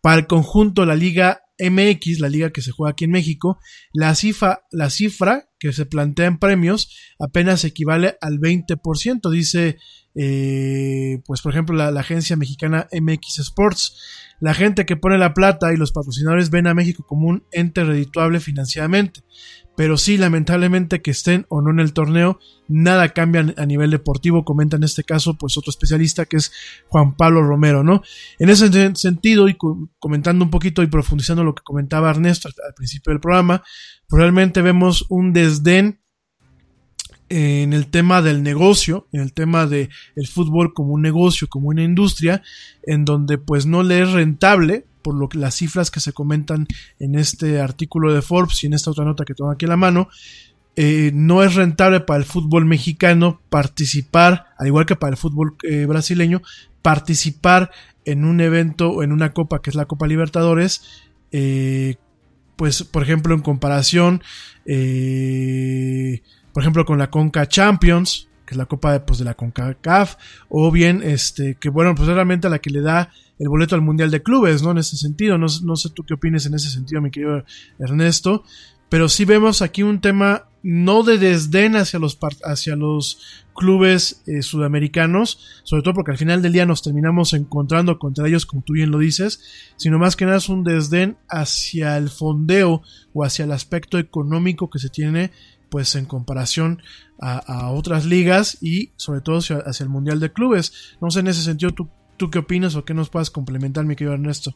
para 0.00 0.16
el 0.16 0.26
conjunto 0.26 0.82
de 0.82 0.88
la 0.88 0.96
Liga 0.96 1.42
MX, 1.58 2.20
la 2.20 2.28
liga 2.28 2.50
que 2.50 2.60
se 2.60 2.70
juega 2.70 2.92
aquí 2.92 3.04
en 3.04 3.12
México, 3.12 3.58
la 3.92 4.14
cifra, 4.14 4.62
la 4.70 4.90
cifra 4.90 5.48
que 5.58 5.72
se 5.72 5.86
plantea 5.86 6.26
en 6.26 6.38
premios 6.38 6.94
apenas 7.18 7.64
equivale 7.64 8.18
al 8.20 8.38
20%, 8.38 9.30
dice, 9.30 9.78
eh, 10.14 11.22
pues 11.24 11.40
por 11.40 11.52
ejemplo, 11.52 11.74
la, 11.74 11.90
la, 11.90 12.00
agencia 12.00 12.36
mexicana 12.36 12.88
MX 12.92 13.38
Sports. 13.38 13.98
La 14.38 14.52
gente 14.52 14.84
que 14.84 14.96
pone 14.96 15.16
la 15.16 15.32
plata 15.32 15.72
y 15.72 15.78
los 15.78 15.92
patrocinadores 15.92 16.50
ven 16.50 16.66
a 16.66 16.74
México 16.74 17.06
como 17.08 17.28
un 17.28 17.44
ente 17.52 17.84
redituable 17.84 18.38
financieramente 18.40 19.22
pero 19.76 19.98
sí, 19.98 20.16
lamentablemente 20.16 21.02
que 21.02 21.10
estén 21.10 21.44
o 21.48 21.60
no 21.60 21.70
en 21.70 21.80
el 21.80 21.92
torneo, 21.92 22.40
nada 22.66 23.10
cambia 23.10 23.54
a 23.56 23.66
nivel 23.66 23.90
deportivo, 23.90 24.44
comenta 24.44 24.76
en 24.76 24.84
este 24.84 25.04
caso, 25.04 25.34
pues 25.34 25.58
otro 25.58 25.70
especialista 25.70 26.24
que 26.24 26.38
es 26.38 26.50
Juan 26.88 27.14
Pablo 27.14 27.42
Romero, 27.42 27.84
¿no? 27.84 28.02
En 28.38 28.48
ese 28.48 28.94
sentido, 28.96 29.48
y 29.48 29.56
comentando 29.98 30.44
un 30.44 30.50
poquito 30.50 30.82
y 30.82 30.86
profundizando 30.86 31.44
lo 31.44 31.54
que 31.54 31.62
comentaba 31.62 32.10
Ernesto 32.10 32.48
al, 32.48 32.74
principio 32.74 33.12
del 33.12 33.20
programa, 33.20 33.62
pues 34.08 34.20
realmente 34.20 34.62
vemos 34.62 35.04
un 35.10 35.34
desdén 35.34 36.00
en 37.28 37.72
el 37.72 37.88
tema 37.88 38.22
del 38.22 38.42
negocio, 38.42 39.08
en 39.12 39.20
el 39.20 39.32
tema 39.32 39.66
de 39.66 39.90
el 40.14 40.26
fútbol 40.26 40.72
como 40.72 40.94
un 40.94 41.02
negocio, 41.02 41.48
como 41.48 41.68
una 41.68 41.82
industria, 41.82 42.42
en 42.84 43.04
donde 43.04 43.36
pues 43.36 43.66
no 43.66 43.82
le 43.82 44.02
es 44.02 44.12
rentable 44.12 44.86
por 45.06 45.14
lo 45.14 45.28
que 45.28 45.38
las 45.38 45.54
cifras 45.54 45.92
que 45.92 46.00
se 46.00 46.12
comentan 46.12 46.66
en 46.98 47.14
este 47.14 47.60
artículo 47.60 48.12
de 48.12 48.22
Forbes 48.22 48.64
y 48.64 48.66
en 48.66 48.72
esta 48.72 48.90
otra 48.90 49.04
nota 49.04 49.24
que 49.24 49.34
tengo 49.34 49.52
aquí 49.52 49.64
a 49.64 49.68
la 49.68 49.76
mano, 49.76 50.08
eh, 50.74 51.12
no 51.14 51.44
es 51.44 51.54
rentable 51.54 52.00
para 52.00 52.18
el 52.18 52.24
fútbol 52.24 52.64
mexicano 52.64 53.40
participar, 53.48 54.46
al 54.58 54.66
igual 54.66 54.84
que 54.84 54.96
para 54.96 55.12
el 55.12 55.16
fútbol 55.16 55.54
eh, 55.62 55.86
brasileño, 55.86 56.42
participar 56.82 57.70
en 58.04 58.24
un 58.24 58.40
evento 58.40 58.90
o 58.90 59.04
en 59.04 59.12
una 59.12 59.32
copa 59.32 59.62
que 59.62 59.70
es 59.70 59.76
la 59.76 59.84
Copa 59.84 60.08
Libertadores, 60.08 60.82
eh, 61.30 61.94
pues 62.56 62.82
por 62.82 63.04
ejemplo 63.04 63.32
en 63.32 63.42
comparación, 63.42 64.24
por 64.64 66.62
ejemplo 66.64 66.84
con 66.84 66.98
la 66.98 67.10
Conca 67.10 67.46
Champions, 67.46 68.25
que 68.46 68.54
es 68.54 68.58
la 68.58 68.66
copa 68.66 68.92
de, 68.92 69.00
pues, 69.00 69.18
de 69.18 69.24
la 69.24 69.34
CONCACAF, 69.34 70.16
o 70.48 70.70
bien, 70.70 71.02
este, 71.04 71.56
que 71.56 71.68
bueno, 71.68 71.94
pues 71.94 72.08
realmente 72.08 72.46
a 72.46 72.50
la 72.50 72.60
que 72.60 72.70
le 72.70 72.80
da 72.80 73.10
el 73.38 73.48
boleto 73.48 73.74
al 73.74 73.82
Mundial 73.82 74.10
de 74.10 74.22
Clubes, 74.22 74.62
¿no? 74.62 74.70
En 74.70 74.78
ese 74.78 74.96
sentido, 74.96 75.36
no, 75.36 75.46
no 75.64 75.76
sé 75.76 75.90
tú 75.90 76.04
qué 76.04 76.14
opinas 76.14 76.46
en 76.46 76.54
ese 76.54 76.70
sentido, 76.70 77.02
mi 77.02 77.10
querido 77.10 77.44
Ernesto, 77.78 78.44
pero 78.88 79.08
sí 79.08 79.24
vemos 79.24 79.62
aquí 79.62 79.82
un 79.82 80.00
tema 80.00 80.46
no 80.62 81.04
de 81.04 81.18
desdén 81.18 81.76
hacia 81.76 82.00
los, 82.00 82.18
hacia 82.42 82.74
los 82.74 83.44
clubes 83.54 84.24
eh, 84.26 84.42
sudamericanos, 84.42 85.62
sobre 85.62 85.82
todo 85.82 85.94
porque 85.94 86.10
al 86.10 86.18
final 86.18 86.42
del 86.42 86.52
día 86.52 86.66
nos 86.66 86.82
terminamos 86.82 87.34
encontrando 87.34 88.00
contra 88.00 88.26
ellos, 88.26 88.46
como 88.46 88.62
tú 88.62 88.72
bien 88.72 88.90
lo 88.90 88.98
dices, 88.98 89.40
sino 89.76 89.98
más 90.00 90.16
que 90.16 90.24
nada 90.24 90.38
es 90.38 90.48
un 90.48 90.64
desdén 90.64 91.18
hacia 91.28 91.96
el 91.96 92.10
fondeo 92.10 92.82
o 93.12 93.24
hacia 93.24 93.44
el 93.44 93.52
aspecto 93.52 93.96
económico 93.98 94.68
que 94.68 94.80
se 94.80 94.88
tiene 94.88 95.30
pues 95.68 95.94
en 95.94 96.06
comparación 96.06 96.82
a, 97.20 97.38
a, 97.38 97.70
otras 97.70 98.04
ligas 98.04 98.58
y 98.60 98.90
sobre 98.96 99.20
todo 99.20 99.38
hacia, 99.38 99.58
hacia, 99.58 99.84
el 99.84 99.90
Mundial 99.90 100.20
de 100.20 100.32
Clubes. 100.32 100.96
No 101.00 101.10
sé, 101.10 101.20
en 101.20 101.28
ese 101.28 101.42
sentido, 101.42 101.72
¿tú, 101.72 101.88
¿tú 102.16 102.30
qué 102.30 102.38
opinas 102.38 102.74
o 102.76 102.84
qué 102.84 102.94
nos 102.94 103.10
puedas 103.10 103.30
complementar, 103.30 103.84
mi 103.84 103.96
querido 103.96 104.14
Ernesto? 104.14 104.54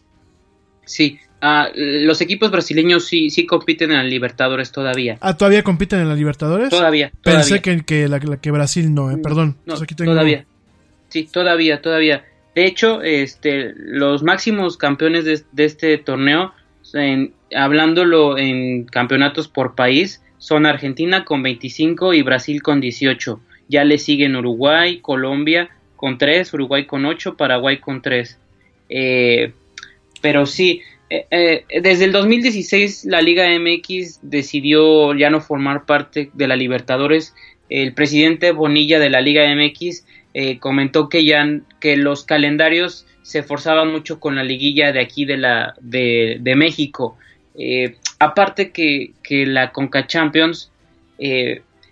Sí, 0.85 1.21
uh, 1.43 1.71
los 1.75 2.21
equipos 2.21 2.51
brasileños 2.51 3.05
sí, 3.05 3.31
sí 3.31 3.47
compiten 3.47 3.91
en 3.93 3.99
la 3.99 4.05
Libertadores 4.05 4.73
todavía. 4.73 5.19
Ah, 5.21 5.37
¿todavía 5.37 5.63
compiten 5.63 6.01
en 6.01 6.09
la 6.09 6.15
Libertadores? 6.15 6.71
Todavía. 6.71 7.13
Pensé 7.23 7.61
que, 7.61 7.83
que, 7.85 8.09
la, 8.09 8.19
que 8.19 8.51
Brasil 8.51 8.93
no, 8.93 9.11
eh, 9.11 9.19
perdón. 9.19 9.57
No, 9.67 9.75
aquí 9.75 9.95
tengo... 9.95 10.13
todavía. 10.13 10.47
Sí, 11.09 11.29
todavía, 11.31 11.81
todavía. 11.81 12.25
De 12.55 12.67
hecho, 12.67 13.03
este, 13.03 13.73
los 13.77 14.23
máximos 14.23 14.77
campeones 14.77 15.25
de, 15.25 15.43
de 15.53 15.65
este 15.65 15.99
torneo 15.99 16.53
en, 16.95 17.35
hablándolo 17.55 18.39
en 18.39 18.85
campeonatos 18.85 19.49
por 19.49 19.75
país, 19.75 20.23
son 20.41 20.67
Argentina 20.67 21.25
con 21.25 21.43
25 21.43 22.15
y 22.15 22.23
Brasil 22.23 22.63
con 22.63 22.81
18. 22.81 23.41
Ya 23.69 23.85
le 23.85 23.99
siguen 23.99 24.35
Uruguay, 24.35 24.99
Colombia 25.01 25.69
con 25.97 26.17
3, 26.17 26.53
Uruguay 26.55 26.87
con 26.87 27.05
8, 27.05 27.37
Paraguay 27.37 27.79
con 27.79 28.01
3. 28.01 28.39
Eh, 28.89 29.53
pero 30.23 30.47
sí, 30.47 30.81
eh, 31.11 31.27
eh, 31.31 31.81
desde 31.83 32.07
el 32.07 32.13
2016 32.13 33.05
la 33.05 33.21
Liga 33.21 33.49
MX 33.51 34.21
decidió 34.23 35.15
ya 35.15 35.29
no 35.29 35.43
formar 35.43 35.85
parte 35.85 36.31
de 36.33 36.49
la 36.49 36.57
Libertadores. 36.57 37.35
El 37.69 37.93
presidente 37.93 38.53
Bonilla 38.53 38.99
de 38.99 39.11
la 39.11 39.21
Liga 39.21 39.45
MX 39.55 40.07
comentó 40.59 41.09
que 41.09 41.25
ya 41.25 41.45
que 41.81 41.97
los 41.97 42.25
calendarios 42.25 43.05
se 43.23 43.43
forzaban 43.43 43.93
mucho 43.93 44.21
con 44.21 44.37
la 44.37 44.45
liguilla 44.45 44.93
de 44.93 45.01
aquí 45.01 45.27
de 45.27 45.37
la 45.37 45.75
de 45.81 46.55
México. 46.57 47.19
Aparte 48.19 48.71
que, 48.71 49.13
que, 49.23 49.47
la 49.47 49.73
Conca 49.73 50.07
Champions, 50.07 50.71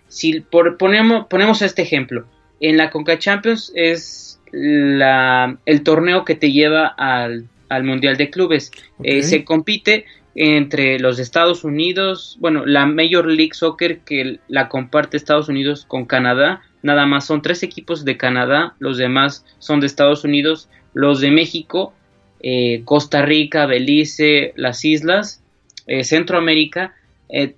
si 0.07 0.39
por, 0.39 0.77
ponemos, 0.77 1.27
ponemos 1.27 1.61
este 1.61 1.81
ejemplo, 1.81 2.25
en 2.59 2.77
la 2.77 2.89
Conca 2.89 3.17
Champions 3.17 3.71
es 3.75 4.39
la, 4.51 5.57
el 5.65 5.83
torneo 5.83 6.25
que 6.25 6.35
te 6.35 6.51
lleva 6.51 6.87
al, 6.87 7.47
al 7.69 7.83
Mundial 7.83 8.17
de 8.17 8.29
Clubes. 8.29 8.71
Eh, 9.03 9.23
se 9.23 9.43
compite 9.43 10.05
entre 10.35 10.99
los 10.99 11.19
Estados 11.19 11.63
Unidos, 11.63 12.37
bueno, 12.39 12.65
la 12.65 12.85
Major 12.85 13.27
League 13.27 13.53
Soccer 13.53 13.99
que 13.99 14.39
la 14.47 14.69
comparte 14.69 15.17
Estados 15.17 15.49
Unidos 15.49 15.85
con 15.87 16.05
Canadá, 16.05 16.61
nada 16.81 17.05
más 17.05 17.25
son 17.25 17.41
tres 17.41 17.63
equipos 17.63 18.05
de 18.05 18.17
Canadá, 18.17 18.75
los 18.79 18.97
demás 18.97 19.45
son 19.57 19.79
de 19.79 19.87
Estados 19.87 20.23
Unidos, 20.23 20.69
los 20.93 21.19
de 21.19 21.31
México, 21.31 21.93
eh, 22.41 22.83
Costa 22.85 23.21
Rica, 23.21 23.65
Belice, 23.65 24.53
las 24.55 24.85
islas, 24.85 25.43
eh, 25.89 26.03
Centroamérica, 26.03 26.95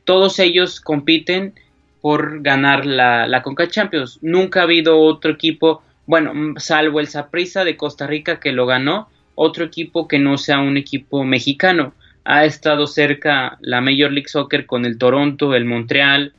todos 0.03 0.40
ellos 0.40 0.82
compiten 0.82 1.53
por 2.02 2.41
ganar 2.41 2.86
la, 2.86 3.28
la 3.28 3.41
Conca 3.44 3.68
Champions. 3.68 4.20
Nunca 4.22 4.62
ha 4.62 4.64
habido 4.64 4.99
otro 4.99 5.32
equipo, 5.32 5.84
bueno, 6.08 6.34
salvo 6.58 6.99
el 6.99 7.08
Saprissa 7.08 7.64
de 7.64 7.78
Costa 7.78 8.08
Rica 8.08 8.40
que 8.40 8.52
lo 8.52 8.66
ganó, 8.66 9.08
otro 9.36 9.64
equipo 9.64 10.08
que 10.08 10.20
no 10.20 10.38
sea 10.38 10.60
un 10.60 10.78
equipo 10.78 11.24
mexicano. 11.24 11.94
Ha 12.26 12.45
estado 12.45 12.88
cerca 12.88 13.58
la 13.62 13.82
Major 13.82 14.12
League 14.12 14.28
Soccer 14.28 14.66
con 14.66 14.86
el 14.86 14.98
Toronto, 14.98 15.56
el 15.56 15.66
Montreal, 15.66 16.34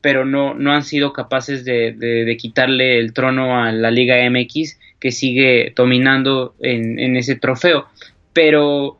pero 0.00 0.24
no, 0.24 0.54
no 0.54 0.72
han 0.72 0.82
sido 0.82 1.12
capaces 1.12 1.64
de, 1.64 1.92
de, 1.92 2.36
quitarle 2.36 2.98
el 2.98 3.12
trono 3.12 3.58
a 3.60 3.72
la 3.72 3.90
Liga 3.90 4.16
MX 4.30 4.78
que 5.00 5.10
sigue 5.10 5.72
dominando 5.74 6.54
en, 6.60 6.98
en 7.00 7.16
ese 7.16 7.34
trofeo. 7.34 7.86
Pero 8.32 8.98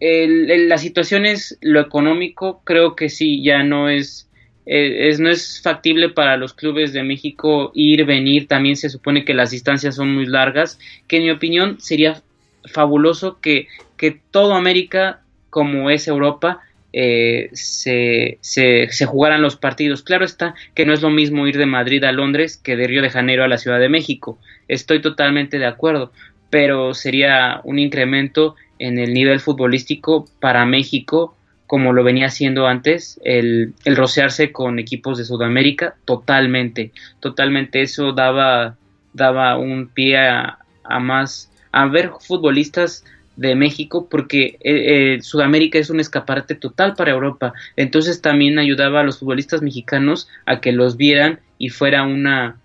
el, 0.00 0.68
la 0.68 0.78
situación 0.78 1.26
es 1.26 1.58
lo 1.60 1.80
económico, 1.80 2.60
creo 2.64 2.96
que 2.96 3.08
sí, 3.08 3.42
ya 3.42 3.62
no 3.62 3.88
es 3.88 4.26
eh, 4.66 5.08
es, 5.08 5.20
no 5.20 5.30
es 5.30 5.62
factible 5.62 6.08
para 6.08 6.36
los 6.36 6.52
clubes 6.52 6.92
de 6.92 7.04
México 7.04 7.70
ir, 7.74 8.04
venir, 8.04 8.48
también 8.48 8.76
se 8.76 8.90
supone 8.90 9.24
que 9.24 9.32
las 9.32 9.52
distancias 9.52 9.94
son 9.94 10.12
muy 10.12 10.26
largas, 10.26 10.80
que 11.06 11.18
en 11.18 11.22
mi 11.22 11.30
opinión 11.30 11.80
sería 11.80 12.20
fabuloso 12.64 13.40
que, 13.40 13.68
que 13.96 14.20
todo 14.32 14.54
América, 14.54 15.20
como 15.50 15.88
es 15.88 16.08
Europa, 16.08 16.60
eh, 16.92 17.50
se, 17.52 18.38
se, 18.40 18.88
se, 18.90 19.06
jugaran 19.06 19.42
los 19.42 19.56
partidos. 19.56 20.02
Claro 20.02 20.24
está 20.24 20.54
que 20.74 20.84
no 20.84 20.92
es 20.92 21.02
lo 21.02 21.10
mismo 21.10 21.46
ir 21.46 21.58
de 21.58 21.66
Madrid 21.66 22.02
a 22.04 22.10
Londres 22.10 22.56
que 22.56 22.74
de 22.74 22.86
Río 22.88 23.02
de 23.02 23.10
Janeiro 23.10 23.44
a 23.44 23.48
la 23.48 23.58
Ciudad 23.58 23.78
de 23.78 23.88
México. 23.88 24.38
Estoy 24.66 25.00
totalmente 25.00 25.58
de 25.58 25.66
acuerdo, 25.66 26.10
pero 26.50 26.92
sería 26.94 27.60
un 27.64 27.78
incremento 27.78 28.56
en 28.78 28.98
el 28.98 29.14
nivel 29.14 29.40
futbolístico 29.40 30.26
para 30.40 30.64
México 30.66 31.36
como 31.66 31.92
lo 31.92 32.04
venía 32.04 32.26
haciendo 32.26 32.66
antes, 32.66 33.20
el, 33.24 33.74
el 33.84 33.96
rocearse 33.96 34.52
con 34.52 34.78
equipos 34.78 35.18
de 35.18 35.24
Sudamérica, 35.24 35.96
totalmente, 36.04 36.92
totalmente. 37.20 37.82
Eso 37.82 38.12
daba, 38.12 38.76
daba 39.12 39.58
un 39.58 39.88
pie 39.88 40.18
a, 40.18 40.58
más, 41.00 41.50
a 41.72 41.86
ver 41.86 42.12
futbolistas 42.20 43.04
de 43.34 43.54
México 43.54 44.06
porque 44.08 44.58
eh, 44.60 45.16
eh, 45.16 45.22
Sudamérica 45.22 45.78
es 45.78 45.90
un 45.90 46.00
escaparate 46.00 46.54
total 46.54 46.94
para 46.94 47.10
Europa. 47.10 47.52
Entonces 47.76 48.22
también 48.22 48.58
ayudaba 48.58 49.00
a 49.00 49.04
los 49.04 49.18
futbolistas 49.18 49.60
mexicanos 49.60 50.28
a 50.46 50.60
que 50.60 50.72
los 50.72 50.96
vieran 50.96 51.40
y 51.58 51.70
fuera 51.70 52.04
una 52.04 52.56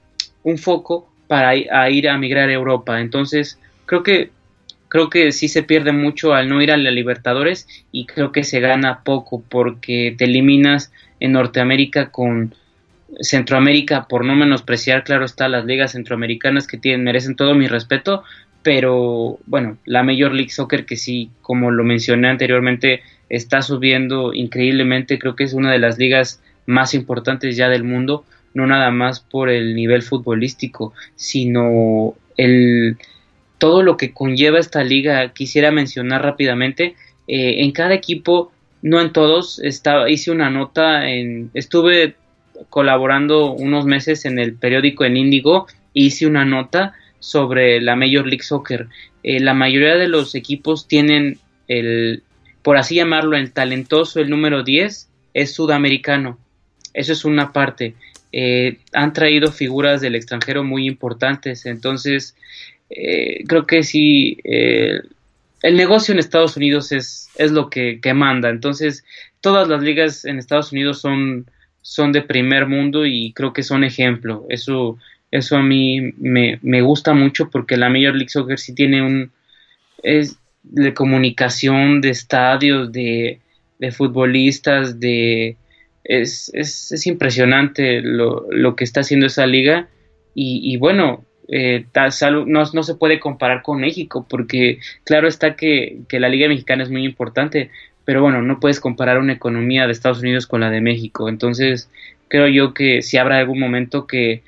un 0.44 0.58
foco 0.58 1.12
para 1.28 1.56
ir 1.90 2.10
a 2.10 2.18
migrar 2.18 2.50
a 2.50 2.54
Europa. 2.54 3.00
Entonces 3.02 3.60
creo 3.86 4.04
que 4.04 4.32
creo 4.92 5.10
que 5.10 5.32
sí 5.32 5.48
se 5.48 5.64
pierde 5.64 5.94
mucho 5.94 6.34
al 6.34 6.50
no 6.50 6.62
ir 6.62 6.70
a 6.70 6.76
la 6.76 6.92
Libertadores 6.92 7.66
y 7.94 8.06
creo 8.06 8.34
que 8.34 8.44
se 8.44 8.60
gana 8.60 9.06
poco 9.06 9.42
porque 9.48 10.14
te 10.18 10.26
eliminas 10.26 10.92
en 11.22 11.32
Norteamérica 11.32 12.12
con 12.12 12.54
Centroamérica 13.22 14.10
por 14.10 14.26
no 14.26 14.36
menospreciar, 14.36 15.06
claro 15.06 15.24
está, 15.24 15.48
las 15.48 15.64
ligas 15.64 15.94
centroamericanas 15.94 16.68
que 16.68 16.78
tienen, 16.78 17.06
merecen 17.06 17.38
todo 17.38 17.56
mi 17.56 17.68
respeto, 17.68 18.24
pero 18.64 19.40
bueno, 19.46 19.78
la 19.86 20.04
Major 20.04 20.34
League 20.34 20.52
Soccer 20.52 20.86
que 20.86 20.98
sí, 20.98 21.32
como 21.42 21.72
lo 21.72 21.86
mencioné 21.86 22.28
anteriormente, 22.28 23.02
está 23.30 23.62
subiendo 23.62 24.34
increíblemente, 24.34 25.20
creo 25.20 25.38
que 25.38 25.46
es 25.46 25.54
una 25.54 25.72
de 25.72 25.80
las 25.80 26.00
ligas 26.00 26.44
más 26.66 26.94
importantes 26.94 27.56
ya 27.56 27.70
del 27.70 27.86
mundo, 27.86 28.26
no 28.54 28.68
nada 28.68 28.92
más 28.92 29.22
por 29.22 29.50
el 29.50 29.74
nivel 29.74 30.02
futbolístico, 30.02 30.94
sino 31.16 32.14
el, 32.36 32.98
todo 33.62 33.84
lo 33.84 33.96
que 33.96 34.12
conlleva 34.12 34.58
esta 34.58 34.84
liga. 34.84 35.34
Quisiera 35.34 35.70
mencionar 35.70 36.24
rápidamente, 36.24 36.96
eh, 37.28 37.62
en 37.62 37.72
cada 37.72 37.94
equipo, 37.94 38.52
no 38.82 39.00
en 39.00 39.14
todos, 39.14 39.60
estaba, 39.60 40.10
hice 40.10 40.32
una 40.32 40.50
nota, 40.50 41.08
en, 41.08 41.52
estuve 41.54 42.16
colaborando 42.72 43.52
unos 43.52 43.86
meses 43.86 44.26
en 44.26 44.40
el 44.40 44.56
periódico 44.56 45.06
en 45.06 45.16
Índigo, 45.16 45.68
hice 45.94 46.26
una 46.26 46.44
nota 46.44 46.94
sobre 47.20 47.80
la 47.82 47.96
Major 47.96 48.26
League 48.26 48.42
Soccer. 48.42 48.88
Eh, 49.22 49.40
la 49.40 49.54
mayoría 49.54 49.96
de 49.96 50.08
los 50.08 50.34
equipos 50.34 50.88
tienen 50.88 51.38
el, 51.68 52.24
por 52.64 52.78
así 52.78 52.96
llamarlo, 52.96 53.38
el 53.38 53.52
talentoso, 53.52 54.20
el 54.20 54.32
número 54.32 54.64
10, 54.64 55.08
es 55.36 55.54
sudamericano. 55.54 56.40
Eso 56.96 57.14
es 57.14 57.26
una 57.26 57.54
parte. 57.54 57.94
Eh, 58.32 58.80
han 58.94 59.14
traído 59.14 59.52
figuras 59.52 60.02
del 60.02 60.16
extranjero 60.16 60.64
muy 60.64 60.88
importantes. 60.88 61.66
Entonces, 61.66 62.36
eh, 62.92 63.44
creo 63.48 63.66
que 63.66 63.84
sí, 63.84 64.38
eh, 64.44 65.00
el 65.62 65.78
negocio 65.78 66.12
en 66.12 66.20
Estados 66.20 66.58
Unidos 66.58 66.92
es, 66.92 67.30
es 67.38 67.52
lo 67.52 67.70
que, 67.70 68.00
manda. 68.14 68.50
Entonces, 68.50 69.06
todas 69.40 69.68
las 69.68 69.82
ligas 69.82 70.26
en 70.26 70.38
Estados 70.38 70.72
Unidos 70.72 71.00
son, 71.00 71.46
son 71.82 72.12
de 72.12 72.22
primer 72.22 72.68
mundo 72.68 73.06
y 73.06 73.32
creo 73.34 73.54
que 73.54 73.64
son 73.64 73.84
ejemplo. 73.84 74.46
Eso, 74.50 74.98
eso 75.30 75.58
a 75.58 75.64
mí 75.64 76.14
me, 76.18 76.60
me 76.62 76.82
gusta 76.82 77.14
mucho 77.14 77.50
porque 77.50 77.78
la 77.78 77.90
Major 77.90 78.16
League 78.16 78.30
Soccer 78.30 78.60
sí 78.60 78.74
tiene 78.74 79.02
un... 79.02 79.32
Es 80.04 80.38
de 80.64 80.94
comunicación, 80.94 82.02
de 82.02 82.10
estadios, 82.10 82.92
de, 82.92 83.40
de 83.80 83.92
futbolistas, 83.92 85.00
de... 85.00 85.58
Es, 86.04 86.52
es, 86.56 86.92
es 86.92 87.06
impresionante 87.06 88.02
lo, 88.02 88.48
lo, 88.50 88.76
que 88.76 88.84
está 88.84 89.02
haciendo 89.02 89.28
esa 89.28 89.46
liga 89.46 89.88
y, 90.34 90.74
y 90.74 90.78
bueno, 90.78 91.24
eh, 91.54 91.86
no, 92.48 92.64
no, 92.74 92.84
se 92.84 92.96
puede 92.96 93.20
comparar 93.20 93.62
con 93.62 93.82
México, 93.82 94.26
porque 94.28 94.80
claro 95.04 95.28
está 95.28 95.58
que, 95.58 96.00
la 96.10 96.30
Liga 96.30 96.48
Mexicana 96.48 96.82
es 96.82 96.90
muy 96.90 97.04
importante, 97.04 97.70
pero 98.06 98.22
bueno, 98.22 98.42
no 98.42 98.62
puedes 98.62 98.80
comparar 98.80 99.20
una 99.20 99.34
economía 99.34 99.86
de 99.86 99.92
Estados 99.92 100.22
Unidos 100.22 100.48
con 100.48 100.62
la 100.62 100.70
de 100.70 100.80
México. 100.80 101.28
Entonces, 101.28 101.90
creo 102.30 102.48
yo 102.48 102.74
que 102.74 103.02
si 103.02 103.18
habrá 103.18 103.38
algún 103.38 103.60
momento 103.60 104.08
que, 104.08 104.44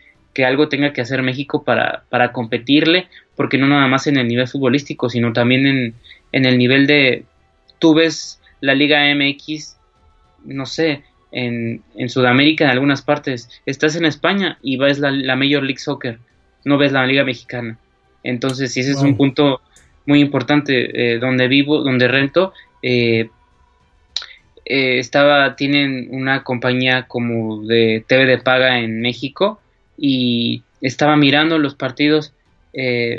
algo 0.45 0.69
tenga 0.69 0.93
que 0.93 1.01
hacer 1.01 1.21
México 1.21 1.63
para, 1.63 2.05
para 2.09 2.31
competirle, 2.31 3.07
porque 3.35 3.57
no 3.57 3.67
nada 3.67 3.87
más 3.87 4.07
en 4.07 4.17
el 4.17 4.27
nivel 4.27 4.47
futbolístico, 4.47 5.09
sino 5.09 5.33
también 5.33 5.67
en, 5.67 5.93
en 6.31 6.45
el 6.45 6.57
nivel 6.57 6.87
de, 6.87 7.25
tú 7.79 7.93
ves 7.93 8.41
la 8.61 8.75
Liga 8.75 9.03
MX, 9.13 9.75
no 10.45 10.65
sé, 10.65 11.03
en, 11.33 11.81
en 11.95 12.09
Sudamérica, 12.09 12.63
en 12.63 12.71
algunas 12.71 13.01
partes, 13.01 13.49
estás 13.65 13.97
en 13.97 14.05
España 14.05 14.57
y 14.63 14.77
ves 14.77 14.99
la, 14.99 15.11
la 15.11 15.35
Major 15.35 15.63
League 15.63 15.79
Soccer 15.79 16.17
no 16.65 16.77
ves 16.77 16.91
la 16.91 17.05
Liga 17.05 17.23
Mexicana. 17.23 17.77
Entonces, 18.23 18.75
ese 18.77 18.91
es 18.91 18.97
un 18.97 19.17
punto 19.17 19.61
muy 20.05 20.19
importante. 20.19 21.13
Eh, 21.13 21.19
donde 21.19 21.47
vivo, 21.47 21.81
donde 21.81 22.07
rento, 22.07 22.53
eh, 22.81 23.29
eh, 24.65 24.99
estaba, 24.99 25.55
tienen 25.55 26.07
una 26.11 26.43
compañía 26.43 27.03
como 27.03 27.63
de 27.65 28.03
TV 28.07 28.25
de 28.25 28.37
paga 28.37 28.79
en 28.79 29.01
México 29.01 29.59
y 29.97 30.63
estaba 30.81 31.15
mirando 31.15 31.57
los 31.57 31.75
partidos. 31.75 32.33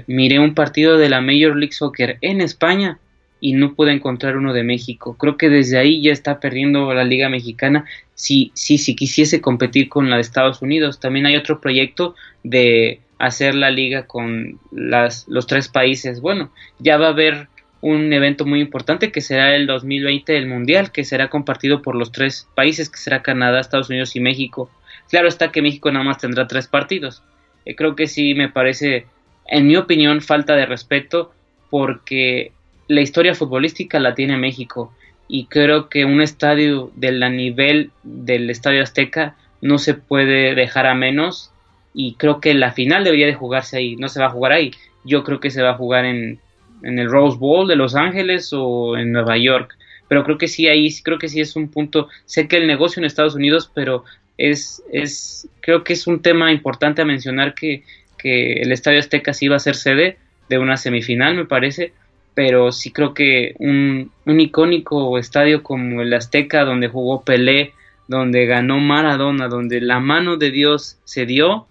miré 0.06 0.40
un 0.40 0.54
partido 0.54 0.98
de 0.98 1.08
la 1.08 1.20
Major 1.20 1.54
League 1.56 1.74
Soccer 1.74 2.18
en 2.22 2.40
España 2.40 2.98
y 3.40 3.52
no 3.52 3.74
pude 3.74 3.92
encontrar 3.92 4.36
uno 4.36 4.52
de 4.52 4.64
México. 4.64 5.16
Creo 5.18 5.36
que 5.36 5.48
desde 5.50 5.78
ahí 5.78 6.02
ya 6.02 6.12
está 6.12 6.40
perdiendo 6.40 6.92
la 6.94 7.04
Liga 7.04 7.28
Mexicana 7.28 7.84
si, 8.14 8.50
si, 8.54 8.78
si 8.78 8.96
quisiese 8.96 9.40
competir 9.40 9.88
con 9.88 10.08
la 10.08 10.16
de 10.16 10.22
Estados 10.22 10.62
Unidos. 10.62 10.98
También 10.98 11.26
hay 11.26 11.36
otro 11.36 11.60
proyecto 11.60 12.14
de 12.42 13.00
hacer 13.18 13.54
la 13.54 13.70
liga 13.70 14.06
con 14.06 14.58
las, 14.70 15.26
los 15.28 15.46
tres 15.46 15.68
países. 15.68 16.20
Bueno, 16.20 16.50
ya 16.78 16.96
va 16.96 17.06
a 17.06 17.10
haber 17.10 17.48
un 17.80 18.12
evento 18.12 18.46
muy 18.46 18.60
importante 18.60 19.12
que 19.12 19.20
será 19.20 19.54
el 19.54 19.66
2020 19.66 20.36
el 20.36 20.46
Mundial, 20.46 20.90
que 20.90 21.04
será 21.04 21.28
compartido 21.28 21.82
por 21.82 21.94
los 21.94 22.12
tres 22.12 22.48
países, 22.54 22.88
que 22.88 22.96
será 22.96 23.22
Canadá, 23.22 23.60
Estados 23.60 23.90
Unidos 23.90 24.16
y 24.16 24.20
México. 24.20 24.70
Claro 25.10 25.28
está 25.28 25.52
que 25.52 25.60
México 25.62 25.92
nada 25.92 26.04
más 26.04 26.18
tendrá 26.18 26.46
tres 26.46 26.66
partidos. 26.66 27.22
Eh, 27.64 27.74
creo 27.74 27.94
que 27.94 28.06
sí 28.06 28.34
me 28.34 28.48
parece, 28.48 29.06
en 29.46 29.66
mi 29.66 29.76
opinión, 29.76 30.22
falta 30.22 30.54
de 30.56 30.66
respeto 30.66 31.32
porque 31.68 32.52
la 32.88 33.00
historia 33.00 33.34
futbolística 33.34 33.98
la 33.98 34.14
tiene 34.14 34.36
México 34.36 34.92
y 35.28 35.46
creo 35.46 35.88
que 35.88 36.04
un 36.04 36.20
estadio 36.20 36.90
de 36.96 37.12
la 37.12 37.28
nivel 37.28 37.90
del 38.02 38.50
Estadio 38.50 38.82
Azteca 38.82 39.36
no 39.60 39.78
se 39.78 39.94
puede 39.94 40.54
dejar 40.54 40.86
a 40.86 40.94
menos 40.94 41.50
y 41.94 42.16
creo 42.16 42.40
que 42.40 42.52
la 42.52 42.72
final 42.72 43.04
debería 43.04 43.26
de 43.26 43.34
jugarse 43.34 43.78
ahí, 43.78 43.96
no 43.96 44.08
se 44.08 44.20
va 44.20 44.26
a 44.26 44.30
jugar 44.30 44.52
ahí, 44.52 44.72
yo 45.04 45.22
creo 45.24 45.40
que 45.40 45.50
se 45.50 45.62
va 45.62 45.70
a 45.70 45.76
jugar 45.76 46.04
en, 46.04 46.40
en 46.82 46.98
el 46.98 47.10
Rose 47.10 47.38
Bowl 47.38 47.68
de 47.68 47.76
Los 47.76 47.94
Ángeles 47.94 48.50
o 48.52 48.98
en 48.98 49.12
Nueva 49.12 49.38
York, 49.38 49.76
pero 50.08 50.24
creo 50.24 50.36
que 50.36 50.48
sí 50.48 50.66
ahí, 50.66 50.92
creo 51.02 51.18
que 51.18 51.28
sí 51.28 51.40
es 51.40 51.56
un 51.56 51.68
punto, 51.68 52.08
sé 52.26 52.48
que 52.48 52.56
el 52.56 52.66
negocio 52.66 53.00
en 53.00 53.06
Estados 53.06 53.34
Unidos, 53.34 53.70
pero 53.72 54.04
es, 54.36 54.82
es 54.92 55.48
creo 55.60 55.84
que 55.84 55.92
es 55.92 56.06
un 56.06 56.20
tema 56.20 56.52
importante 56.52 57.00
a 57.00 57.06
mencionar 57.06 57.54
que, 57.54 57.84
que 58.18 58.54
el 58.54 58.72
Estadio 58.72 58.98
Azteca 58.98 59.32
sí 59.32 59.48
va 59.48 59.56
a 59.56 59.60
ser 59.60 59.76
sede 59.76 60.18
de 60.48 60.58
una 60.58 60.76
semifinal, 60.76 61.36
me 61.36 61.46
parece, 61.46 61.92
pero 62.34 62.72
sí 62.72 62.90
creo 62.90 63.14
que 63.14 63.54
un, 63.58 64.10
un 64.26 64.40
icónico 64.40 65.18
estadio 65.18 65.62
como 65.62 66.02
el 66.02 66.12
Azteca, 66.12 66.64
donde 66.64 66.88
jugó 66.88 67.22
Pelé, 67.24 67.72
donde 68.08 68.46
ganó 68.46 68.78
Maradona, 68.80 69.48
donde 69.48 69.80
la 69.80 70.00
mano 70.00 70.36
de 70.36 70.50
Dios 70.50 70.98
se 71.04 71.26
dio, 71.26 71.66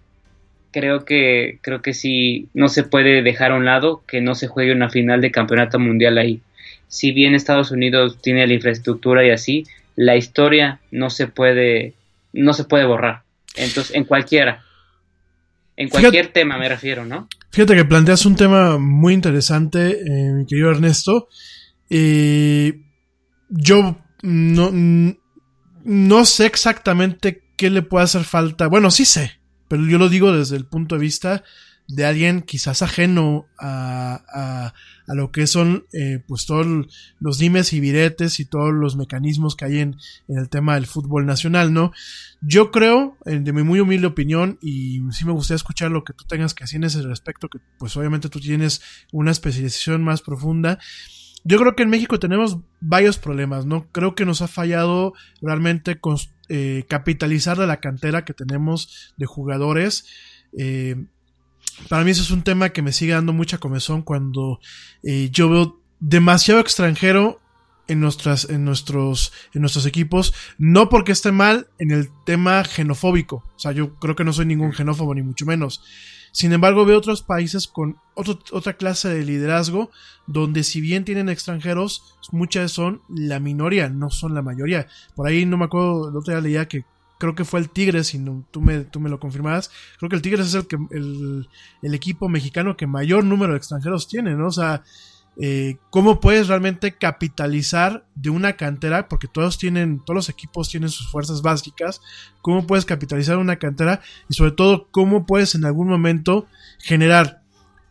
creo 0.74 1.06
que 1.06 1.60
creo 1.62 1.82
que 1.82 1.94
sí 1.94 2.50
no 2.54 2.68
se 2.68 2.84
puede 2.84 3.22
dejar 3.22 3.52
a 3.52 3.56
un 3.56 3.66
lado 3.66 4.04
que 4.06 4.20
no 4.20 4.36
se 4.36 4.48
juegue 4.48 4.74
una 4.74 4.90
final 4.90 5.22
de 5.22 5.32
campeonato 5.32 5.80
mundial 5.80 6.18
ahí. 6.18 6.41
Si 6.88 7.12
bien 7.12 7.36
Estados 7.36 7.72
Unidos 7.72 8.20
tiene 8.22 8.45
la 8.45 8.54
infraestructura 8.54 9.26
y 9.26 9.30
así, 9.30 9.66
la 9.95 10.18
historia 10.18 10.82
no 10.91 11.10
se 11.10 11.28
puede 11.28 11.94
no 12.34 12.54
se 12.54 12.66
puede 12.66 12.86
borrar. 12.86 13.22
Entonces, 13.56 13.95
en 13.95 14.04
cualquiera 14.04 14.64
en 15.78 15.90
cualquier 15.90 16.28
tema 16.28 16.58
me 16.58 16.70
refiero, 16.70 17.06
¿no? 17.06 17.28
Fíjate 17.52 17.76
que 17.76 17.86
planteas 17.86 18.26
un 18.26 18.36
tema 18.36 18.78
muy 18.78 19.14
interesante, 19.14 20.02
eh, 20.02 20.34
mi 20.34 20.45
querido 20.45 20.72
Ernesto. 20.72 21.30
Eh, 21.90 22.82
yo 23.50 23.98
no, 24.24 24.72
no 25.84 26.26
sé 26.26 26.45
exactamente 26.45 27.44
qué 27.56 27.70
le 27.70 27.84
puede 27.84 28.06
hacer 28.06 28.24
falta. 28.24 28.68
Bueno, 28.68 28.90
sí 28.90 29.06
sé, 29.06 29.40
pero 29.68 29.85
yo 29.85 29.98
lo 29.98 30.10
digo 30.10 30.31
desde 30.31 30.56
el 30.56 30.65
punto 30.65 30.95
de 30.95 31.02
vista 31.02 31.44
de 31.88 32.06
alguien 32.06 32.41
quizás 32.41 32.81
ajeno 32.81 33.48
a, 33.60 34.73
a, 35.07 35.14
lo 35.14 35.31
que 35.31 35.48
son 35.48 35.85
eh, 35.91 36.23
pues 36.27 36.45
todos 36.45 36.65
los 37.19 37.38
dimes 37.38 37.73
y 37.73 37.81
viretes 37.81 38.40
y 38.40 38.45
todos 38.45 38.73
los 38.73 38.95
mecanismos 38.95 39.56
que 39.56 39.65
hay 39.65 39.80
en, 39.80 39.98
en 40.27 40.38
el 40.38 40.49
tema 40.49 40.76
del 40.76 40.88
fútbol 40.88 41.26
nacional, 41.26 41.73
¿no? 41.73 41.91
Yo 42.41 42.72
creo, 42.72 43.18
de 43.26 43.53
mi 43.53 43.64
muy 43.64 43.80
humilde 43.80 44.07
opinión, 44.07 44.57
y 44.61 45.02
sí 45.11 45.26
me 45.26 45.34
gustaría 45.34 45.57
escuchar 45.57 45.91
lo 45.91 46.03
que 46.03 46.14
tú 46.14 46.26
tengas 46.26 46.53
que 46.53 46.64
decir 46.64 46.77
en 46.77 46.85
ese 46.85 47.02
respecto, 47.02 47.49
que 47.49 47.60
pues 47.77 47.95
obviamente 47.98 48.30
tú 48.30 48.40
tienes 48.40 48.81
una 49.11 49.31
especialización 49.31 50.03
más 50.03 50.22
profunda, 50.22 50.80
yo 51.44 51.57
creo 51.57 51.76
que 51.76 51.84
en 51.84 51.90
México 51.90 52.20
tenemos 52.20 52.57
varios 52.80 53.18
problemas, 53.18 53.65
¿no? 53.65 53.88
Creo 53.91 54.15
que 54.15 54.26
nos 54.26 54.41
ha 54.41 54.48
fallado 54.48 55.14
realmente 55.41 55.99
eh, 56.49 56.86
capitalizar 56.88 57.57
de 57.57 57.68
la 57.68 57.78
cantera 57.78 58.26
que 58.26 58.34
tenemos 58.34 59.14
de 59.18 59.26
jugadores. 59.26 60.06
Eh, 60.57 60.95
para 61.90 62.03
mí 62.03 62.11
eso 62.11 62.22
es 62.22 62.32
un 62.32 62.44
tema 62.44 62.70
que 62.70 62.82
me 62.82 62.94
sigue 62.94 63.14
dando 63.14 63.34
mucha 63.34 63.57
comezón 63.57 64.03
cuando 64.03 64.60
eh, 65.03 65.30
yo 65.32 65.49
veo 65.49 65.82
demasiado 65.99 66.60
extranjero 66.60 67.40
en 67.88 67.99
nuestras 67.99 68.49
en 68.49 68.64
nuestros 68.64 69.34
en 69.53 69.61
nuestros 69.61 69.86
equipos 69.86 70.34
no 70.57 70.88
porque 70.88 71.11
esté 71.11 71.34
mal 71.34 71.68
en 71.80 71.91
el 71.91 72.10
tema 72.26 72.64
xenofóbico 72.64 73.44
o 73.56 73.60
sea 73.60 73.74
yo 73.74 73.95
creo 73.95 74.15
que 74.15 74.24
no 74.24 74.32
soy 74.32 74.45
ningún 74.45 74.72
xenófobo 74.72 75.14
ni 75.14 75.22
mucho 75.22 75.45
menos 75.45 75.84
sin 76.34 76.52
embargo, 76.52 76.84
veo 76.84 76.98
otros 76.98 77.22
países 77.22 77.68
con 77.68 77.98
otra 78.16 78.74
clase 78.74 79.08
de 79.08 79.24
liderazgo, 79.24 79.92
donde 80.26 80.64
si 80.64 80.82
bien 80.82 81.06
tienen 81.06 81.30
extranjeros, 81.30 82.16
muchas 82.32 82.72
son 82.72 83.04
la 83.08 83.40
minoría, 83.40 83.88
no 83.88 84.10
son 84.10 84.34
la 84.34 84.42
mayoría. 84.42 84.88
Por 85.16 85.28
ahí 85.28 85.46
no 85.46 85.58
me 85.58 85.66
acuerdo, 85.66 86.10
el 86.10 86.18
otro 86.18 86.34
día 86.34 86.42
leía 86.42 86.68
que 86.68 86.86
creo 87.20 87.36
que 87.36 87.46
fue 87.46 87.60
el 87.60 87.70
Tigres, 87.70 88.08
si 88.08 88.26
tú, 88.50 88.62
me, 88.62 88.80
tú 88.80 89.00
me 89.00 89.12
lo 89.12 89.20
confirmabas, 89.20 89.70
creo 90.00 90.10
que 90.10 90.16
el 90.16 90.24
Tigres 90.24 90.48
es 90.48 90.56
el, 90.56 90.66
que, 90.66 90.78
el, 90.90 91.48
el 91.84 91.94
equipo 91.94 92.28
mexicano 92.28 92.76
que 92.76 92.88
mayor 92.88 93.24
número 93.24 93.54
de 93.54 93.60
extranjeros 93.60 94.08
tiene, 94.08 94.34
¿no? 94.34 94.48
O 94.48 94.52
sea, 94.52 94.84
eh, 95.36 95.78
cómo 95.90 96.20
puedes 96.20 96.48
realmente 96.48 96.96
capitalizar 96.96 98.06
de 98.16 98.30
una 98.30 98.54
cantera, 98.54 99.08
porque 99.08 99.28
todos 99.28 99.58
tienen, 99.58 100.00
todos 100.00 100.16
los 100.16 100.30
equipos 100.30 100.70
tienen 100.70 100.90
sus 100.90 101.10
fuerzas 101.10 101.42
básicas, 101.42 102.02
cómo 102.42 102.68
puedes 102.68 102.86
capitalizar 102.86 103.38
una 103.38 103.58
cantera 103.58 104.02
y 104.30 104.36
sobre 104.36 104.52
todo 104.52 104.88
cómo 104.92 105.26
puedes 105.26 105.56
en 105.56 105.66
algún 105.66 105.88
momento 105.88 106.46
generar 106.80 107.42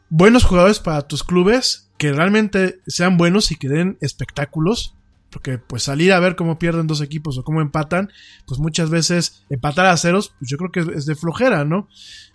buenos 0.08 0.44
jugadores 0.44 0.78
para 0.78 1.02
tus 1.02 1.24
clubes 1.24 1.90
que 1.98 2.12
realmente 2.12 2.80
sean 2.86 3.16
buenos 3.16 3.50
y 3.50 3.56
que 3.56 3.68
den 3.68 3.98
espectáculos. 4.00 4.94
Porque 5.30 5.56
pues 5.56 5.84
salir 5.84 6.12
a 6.12 6.20
ver 6.20 6.36
cómo 6.36 6.58
pierden 6.58 6.86
dos 6.86 7.00
equipos 7.00 7.38
o 7.38 7.42
cómo 7.42 7.62
empatan, 7.62 8.10
pues 8.46 8.60
muchas 8.60 8.90
veces 8.90 9.44
empatar 9.48 9.86
a 9.86 9.96
ceros, 9.96 10.34
pues 10.38 10.50
yo 10.50 10.58
creo 10.58 10.70
que 10.70 10.80
es 10.94 11.06
de 11.06 11.14
flojera, 11.14 11.64
¿no? 11.64 11.88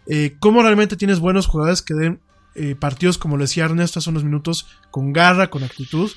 Eh, 0.07 0.35
¿Cómo 0.39 0.63
realmente 0.63 0.95
tienes 0.95 1.19
buenos 1.19 1.45
jugadores 1.45 1.83
que 1.83 1.93
den 1.93 2.21
eh, 2.57 2.75
partidos, 2.75 3.17
como 3.17 3.37
lo 3.37 3.43
decía 3.43 3.65
Ernesto 3.65 3.99
hace 3.99 4.09
unos 4.09 4.23
minutos, 4.23 4.67
con 4.89 5.13
garra, 5.13 5.49
con 5.49 5.63
actitud. 5.63 6.11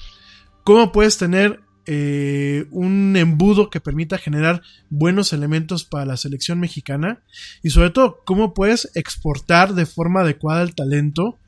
¿Cómo 0.65 0.91
puedes 0.91 1.19
tener 1.19 1.61
eh, 1.87 2.67
un 2.71 3.15
embudo 3.17 3.69
que 3.69 3.81
permita 3.81 4.17
generar 4.17 4.62
buenos 4.89 5.33
elementos 5.33 5.85
para 5.85 6.07
la 6.07 6.17
selección 6.17 6.59
mexicana? 6.59 7.23
Y 7.62 7.71
sobre 7.71 7.91
todo, 7.91 8.21
¿cómo 8.25 8.55
puedes 8.55 8.91
exportar 8.95 9.75
de 9.75 9.85
forma 9.85 10.21
adecuada 10.21 10.62
el 10.62 10.75
talento 10.75 11.39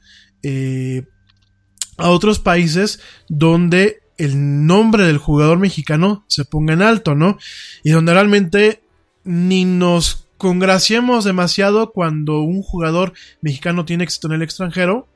eh, 0.42 1.06
a 1.96 2.10
otros 2.10 2.38
países 2.38 3.00
donde 3.28 4.02
el 4.18 4.66
nombre 4.66 5.04
del 5.04 5.18
jugador 5.18 5.58
mexicano 5.58 6.24
se 6.28 6.44
ponga 6.44 6.74
en 6.74 6.82
alto, 6.82 7.14
¿no? 7.14 7.38
Y 7.82 7.90
donde 7.90 8.12
realmente 8.12 8.82
ni 9.24 9.64
nos 9.64 10.21
congraciemos 10.42 11.22
demasiado 11.22 11.92
cuando 11.92 12.40
un 12.40 12.62
jugador 12.62 13.12
mexicano 13.42 13.84
tiene 13.84 14.02
éxito 14.02 14.26
en 14.26 14.32
el 14.32 14.42
extranjero, 14.42 15.06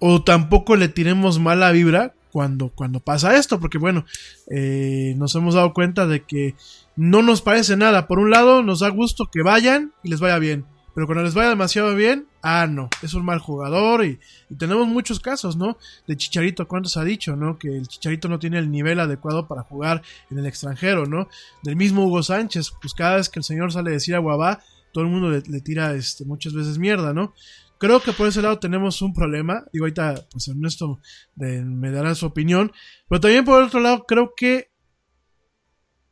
o 0.00 0.24
tampoco 0.24 0.74
le 0.74 0.88
tiremos 0.88 1.38
mala 1.38 1.70
vibra 1.70 2.14
cuando, 2.32 2.70
cuando 2.70 2.98
pasa 2.98 3.36
esto, 3.36 3.60
porque 3.60 3.78
bueno, 3.78 4.04
eh, 4.50 5.14
nos 5.18 5.36
hemos 5.36 5.54
dado 5.54 5.72
cuenta 5.72 6.08
de 6.08 6.24
que 6.24 6.56
no 6.96 7.22
nos 7.22 7.42
parece 7.42 7.76
nada. 7.76 8.08
Por 8.08 8.18
un 8.18 8.30
lado, 8.30 8.64
nos 8.64 8.80
da 8.80 8.88
gusto 8.88 9.30
que 9.32 9.42
vayan 9.42 9.92
y 10.02 10.10
les 10.10 10.18
vaya 10.18 10.40
bien. 10.40 10.64
Pero 10.94 11.06
cuando 11.06 11.24
les 11.24 11.34
vaya 11.34 11.50
demasiado 11.50 11.94
bien, 11.94 12.26
ah, 12.42 12.66
no, 12.66 12.88
es 13.02 13.14
un 13.14 13.24
mal 13.24 13.38
jugador 13.38 14.04
y, 14.04 14.18
tenemos 14.58 14.86
muchos 14.88 15.20
casos, 15.20 15.56
¿no? 15.56 15.78
De 16.06 16.16
Chicharito, 16.16 16.66
¿cuántos 16.66 16.96
ha 16.96 17.04
dicho, 17.04 17.36
no? 17.36 17.58
Que 17.58 17.76
el 17.76 17.86
Chicharito 17.88 18.28
no 18.28 18.38
tiene 18.38 18.58
el 18.58 18.70
nivel 18.70 19.00
adecuado 19.00 19.46
para 19.46 19.62
jugar 19.62 20.02
en 20.30 20.38
el 20.38 20.46
extranjero, 20.46 21.06
¿no? 21.06 21.28
Del 21.62 21.76
mismo 21.76 22.04
Hugo 22.04 22.22
Sánchez, 22.22 22.72
pues 22.80 22.94
cada 22.94 23.16
vez 23.16 23.28
que 23.28 23.40
el 23.40 23.44
señor 23.44 23.72
sale 23.72 23.90
a 23.90 23.94
decir 23.94 24.14
a 24.14 24.18
Guabá, 24.18 24.60
todo 24.92 25.04
el 25.04 25.10
mundo 25.10 25.30
le, 25.30 25.60
tira 25.60 25.94
este, 25.94 26.24
muchas 26.24 26.52
veces 26.52 26.78
mierda, 26.78 27.12
¿no? 27.12 27.32
Creo 27.78 28.00
que 28.00 28.12
por 28.12 28.28
ese 28.28 28.42
lado 28.42 28.58
tenemos 28.58 29.00
un 29.00 29.14
problema. 29.14 29.64
Digo, 29.72 29.86
ahorita, 29.86 30.26
pues 30.30 30.48
Ernesto 30.48 31.00
me 31.36 31.90
dará 31.90 32.14
su 32.14 32.26
opinión. 32.26 32.72
Pero 33.08 33.20
también 33.20 33.44
por 33.46 33.62
otro 33.62 33.80
lado, 33.80 34.04
creo 34.06 34.34
que 34.36 34.70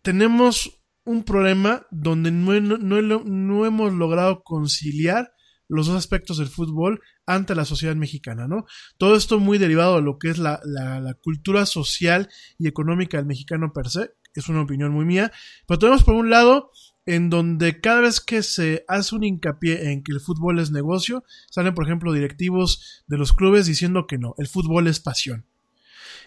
tenemos 0.00 0.77
un 1.08 1.24
problema 1.24 1.86
donde 1.90 2.30
no, 2.30 2.60
no, 2.60 3.66
hemos 3.66 3.92
logrado 3.94 4.42
conciliar 4.42 5.32
los 5.66 5.86
dos 5.86 5.96
aspectos 5.96 6.36
del 6.36 6.48
fútbol 6.48 7.00
ante 7.26 7.54
la 7.54 7.64
sociedad 7.64 7.96
mexicana, 7.96 8.46
¿no? 8.46 8.66
Todo 8.98 9.16
esto 9.16 9.40
muy 9.40 9.56
derivado 9.56 9.96
de 9.96 10.02
lo 10.02 10.18
que 10.18 10.28
es 10.28 10.38
la, 10.38 10.60
la, 10.64 11.14
cultura 11.14 11.64
social 11.64 12.28
y 12.58 12.68
económica 12.68 13.16
del 13.16 13.26
mexicano 13.26 13.72
per 13.72 13.88
se, 13.88 14.10
es 14.34 14.48
una 14.50 14.60
opinión 14.60 14.92
muy 14.92 15.06
mía, 15.06 15.32
pero 15.66 15.78
tenemos 15.78 16.04
por 16.04 16.14
un 16.14 16.28
lado 16.28 16.70
en 17.06 17.30
donde 17.30 17.80
cada 17.80 18.02
vez 18.02 18.20
que 18.20 18.42
se 18.42 18.84
hace 18.86 19.14
un 19.14 19.24
hincapié 19.24 19.92
en 19.92 20.02
que 20.02 20.12
el 20.12 20.20
fútbol 20.20 20.58
es 20.58 20.70
negocio, 20.70 21.24
salen 21.50 21.74
por 21.74 21.86
ejemplo 21.86 22.12
directivos 22.12 23.02
de 23.06 23.16
los 23.16 23.32
clubes 23.32 23.64
diciendo 23.64 24.06
que 24.06 24.18
no, 24.18 24.34
el 24.36 24.46
fútbol 24.46 24.88
es 24.88 25.00
pasión. 25.00 25.46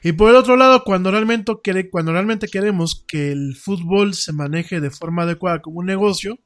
Y 0.03 0.14
por 0.14 0.30
el 0.30 0.36
otro 0.36 0.57
lado, 0.57 0.84
cuando 0.84 1.11
realmente, 1.11 2.48
queremos 2.48 3.06
que 3.07 3.32
el 3.32 3.56
fútbol 3.56 4.15
se 4.15 4.34
maneje 4.34 4.82
de 4.82 4.90
forma 4.90 5.23
adecuada 5.23 5.61
como 5.61 5.80
un 5.80 5.86
negocio, 5.86 6.40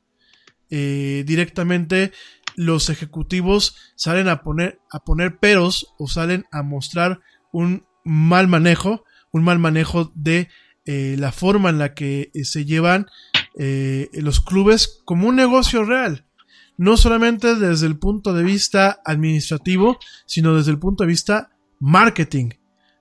eh, 0.69 1.23
directamente 1.25 2.11
los 2.57 2.89
ejecutivos 2.89 3.75
salen 3.95 4.27
a 4.27 4.41
poner, 4.41 4.79
a 4.91 4.99
poner 5.03 5.37
peros 5.37 5.93
o 5.97 6.07
salen 6.07 6.45
a 6.51 6.63
mostrar 6.63 7.21
un 7.53 7.85
mal 8.03 8.47
manejo, 8.47 9.05
un 9.31 9.43
mal 9.43 9.59
manejo 9.59 10.11
de 10.15 10.49
eh, 10.85 11.15
la 11.17 11.31
forma 11.31 11.69
en 11.69 11.77
la 11.77 11.93
que 11.93 12.31
eh, 12.33 12.43
se 12.43 12.65
llevan 12.65 13.07
los 13.57 14.41
clubes 14.41 15.01
como 15.05 15.29
un 15.29 15.37
negocio 15.37 15.85
real. 15.85 16.25
No 16.77 16.97
solamente 16.97 17.55
desde 17.55 17.87
el 17.87 17.97
punto 17.97 18.33
de 18.33 18.43
vista 18.43 18.99
administrativo, 19.05 19.97
sino 20.25 20.57
desde 20.57 20.71
el 20.71 20.79
punto 20.79 21.05
de 21.05 21.07
vista 21.07 21.51
marketing 21.79 22.49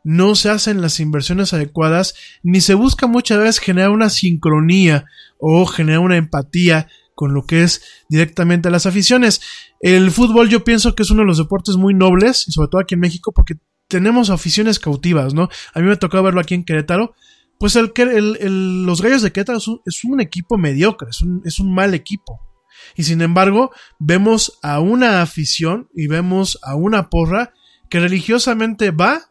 no 0.05 0.35
se 0.35 0.51
hacen 0.51 0.81
las 0.81 1.01
inversiones 1.01 1.53
adecuadas, 1.53 2.15
ni 2.43 2.61
se 2.61 2.75
busca 2.75 3.07
muchas 3.07 3.39
veces 3.39 3.59
generar 3.59 3.91
una 3.91 4.11
sincronía 4.11 5.07
o 5.39 5.67
generar 5.67 6.01
una 6.01 6.17
empatía 6.17 6.89
con 7.15 7.33
lo 7.33 7.47
que 7.47 7.63
es 7.63 7.83
directamente 8.09 8.71
las 8.71 8.87
aficiones. 8.87 9.41
El 9.81 10.11
fútbol 10.11 10.49
yo 10.49 10.63
pienso 10.63 10.95
que 10.95 11.03
es 11.03 11.11
uno 11.11 11.23
de 11.23 11.29
los 11.29 11.39
deportes 11.39 11.77
muy 11.77 11.95
nobles, 11.95 12.47
y 12.47 12.53
sobre 12.53 12.69
todo 12.69 12.81
aquí 12.81 12.95
en 12.95 13.01
México, 13.01 13.33
porque 13.33 13.55
tenemos 13.89 14.31
aficiones 14.31 14.79
cautivas, 14.79 15.35
¿no? 15.35 15.49
A 15.73 15.81
mí 15.81 15.87
me 15.87 15.97
tocó 15.97 16.23
verlo 16.23 16.41
aquí 16.41 16.55
en 16.55 16.65
Querétaro. 16.65 17.15
Pues 17.59 17.77
el, 17.77 17.93
el, 17.97 18.85
los 18.85 19.01
Gallos 19.01 19.23
de 19.23 19.33
Querétaro 19.33 19.59
es 19.59 20.05
un, 20.05 20.21
equipo 20.21 20.59
mediocre, 20.59 21.09
es 21.11 21.23
un, 21.23 21.43
es 21.45 21.61
un 21.61 21.73
mal 21.73 21.95
equipo. 21.95 22.41
Y 22.97 23.05
sin 23.05 23.23
embargo, 23.23 23.71
vemos 23.99 24.59
a 24.63 24.81
una 24.81 25.23
afición 25.23 25.89
y 25.95 26.09
vemos 26.09 26.59
a 26.63 26.75
una 26.75 27.09
porra 27.09 27.55
que 27.89 28.01
religiosamente 28.01 28.91
va, 28.91 29.31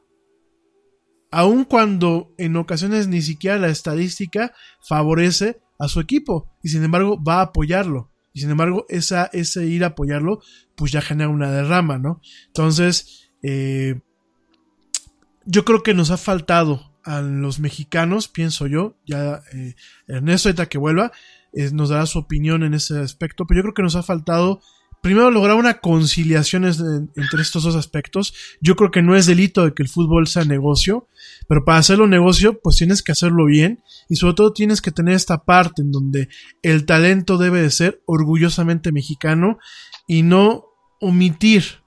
aun 1.33 1.63
cuando 1.65 2.31
en 2.37 2.55
ocasiones 2.55 3.07
ni 3.07 3.23
siquiera 3.23 3.57
la 3.57 3.69
estadística 3.69 4.53
favorece 4.87 5.61
a 5.79 5.87
su 5.87 5.99
equipo, 5.99 6.55
y 6.61 6.69
sin 6.69 6.83
embargo 6.83 7.21
va 7.21 7.39
a 7.39 7.45
apoyarlo. 7.45 8.11
Y 8.33 8.41
sin 8.41 8.51
embargo, 8.51 8.85
esa, 8.87 9.29
ese 9.33 9.65
ir 9.65 9.83
a 9.83 9.87
apoyarlo, 9.87 10.41
pues 10.75 10.91
ya 10.91 11.01
genera 11.01 11.29
una 11.29 11.51
derrama, 11.51 11.97
¿no? 11.97 12.21
Entonces, 12.47 13.31
eh, 13.41 13.99
yo 15.45 15.65
creo 15.65 15.81
que 15.83 15.93
nos 15.93 16.11
ha 16.11 16.17
faltado 16.17 16.93
a 17.03 17.21
los 17.21 17.59
mexicanos, 17.59 18.27
pienso 18.27 18.67
yo, 18.67 18.95
ya 19.05 19.41
eh, 19.53 19.75
Ernesto, 20.07 20.49
ahorita 20.49 20.67
que 20.67 20.77
vuelva, 20.77 21.11
nos 21.73 21.89
dará 21.89 22.05
su 22.05 22.19
opinión 22.19 22.63
en 22.63 22.75
ese 22.75 22.99
aspecto, 22.99 23.45
pero 23.45 23.59
yo 23.59 23.63
creo 23.63 23.73
que 23.73 23.83
nos 23.83 23.95
ha 23.95 24.03
faltado 24.03 24.61
primero 25.03 25.29
lograr 25.31 25.57
una 25.57 25.79
conciliación 25.79 26.63
entre 26.63 27.41
estos 27.41 27.63
dos 27.63 27.75
aspectos. 27.75 28.33
Yo 28.61 28.77
creo 28.77 28.89
que 28.89 29.01
no 29.01 29.17
es 29.17 29.25
delito 29.25 29.65
de 29.65 29.73
que 29.73 29.83
el 29.83 29.89
fútbol 29.89 30.27
sea 30.27 30.45
negocio, 30.45 31.09
pero 31.49 31.65
para 31.65 31.79
hacerlo 31.79 32.07
negocio, 32.07 32.61
pues 32.63 32.77
tienes 32.77 33.03
que 33.03 33.11
hacerlo 33.11 33.45
bien 33.45 33.83
y 34.07 34.15
sobre 34.15 34.35
todo 34.35 34.53
tienes 34.53 34.81
que 34.81 34.91
tener 34.91 35.13
esta 35.13 35.43
parte 35.43 35.81
en 35.81 35.91
donde 35.91 36.29
el 36.61 36.85
talento 36.85 37.37
debe 37.37 37.61
de 37.61 37.69
ser 37.69 38.01
orgullosamente 38.05 38.93
mexicano 38.93 39.57
y 40.07 40.23
no 40.23 40.67
omitir 41.01 41.83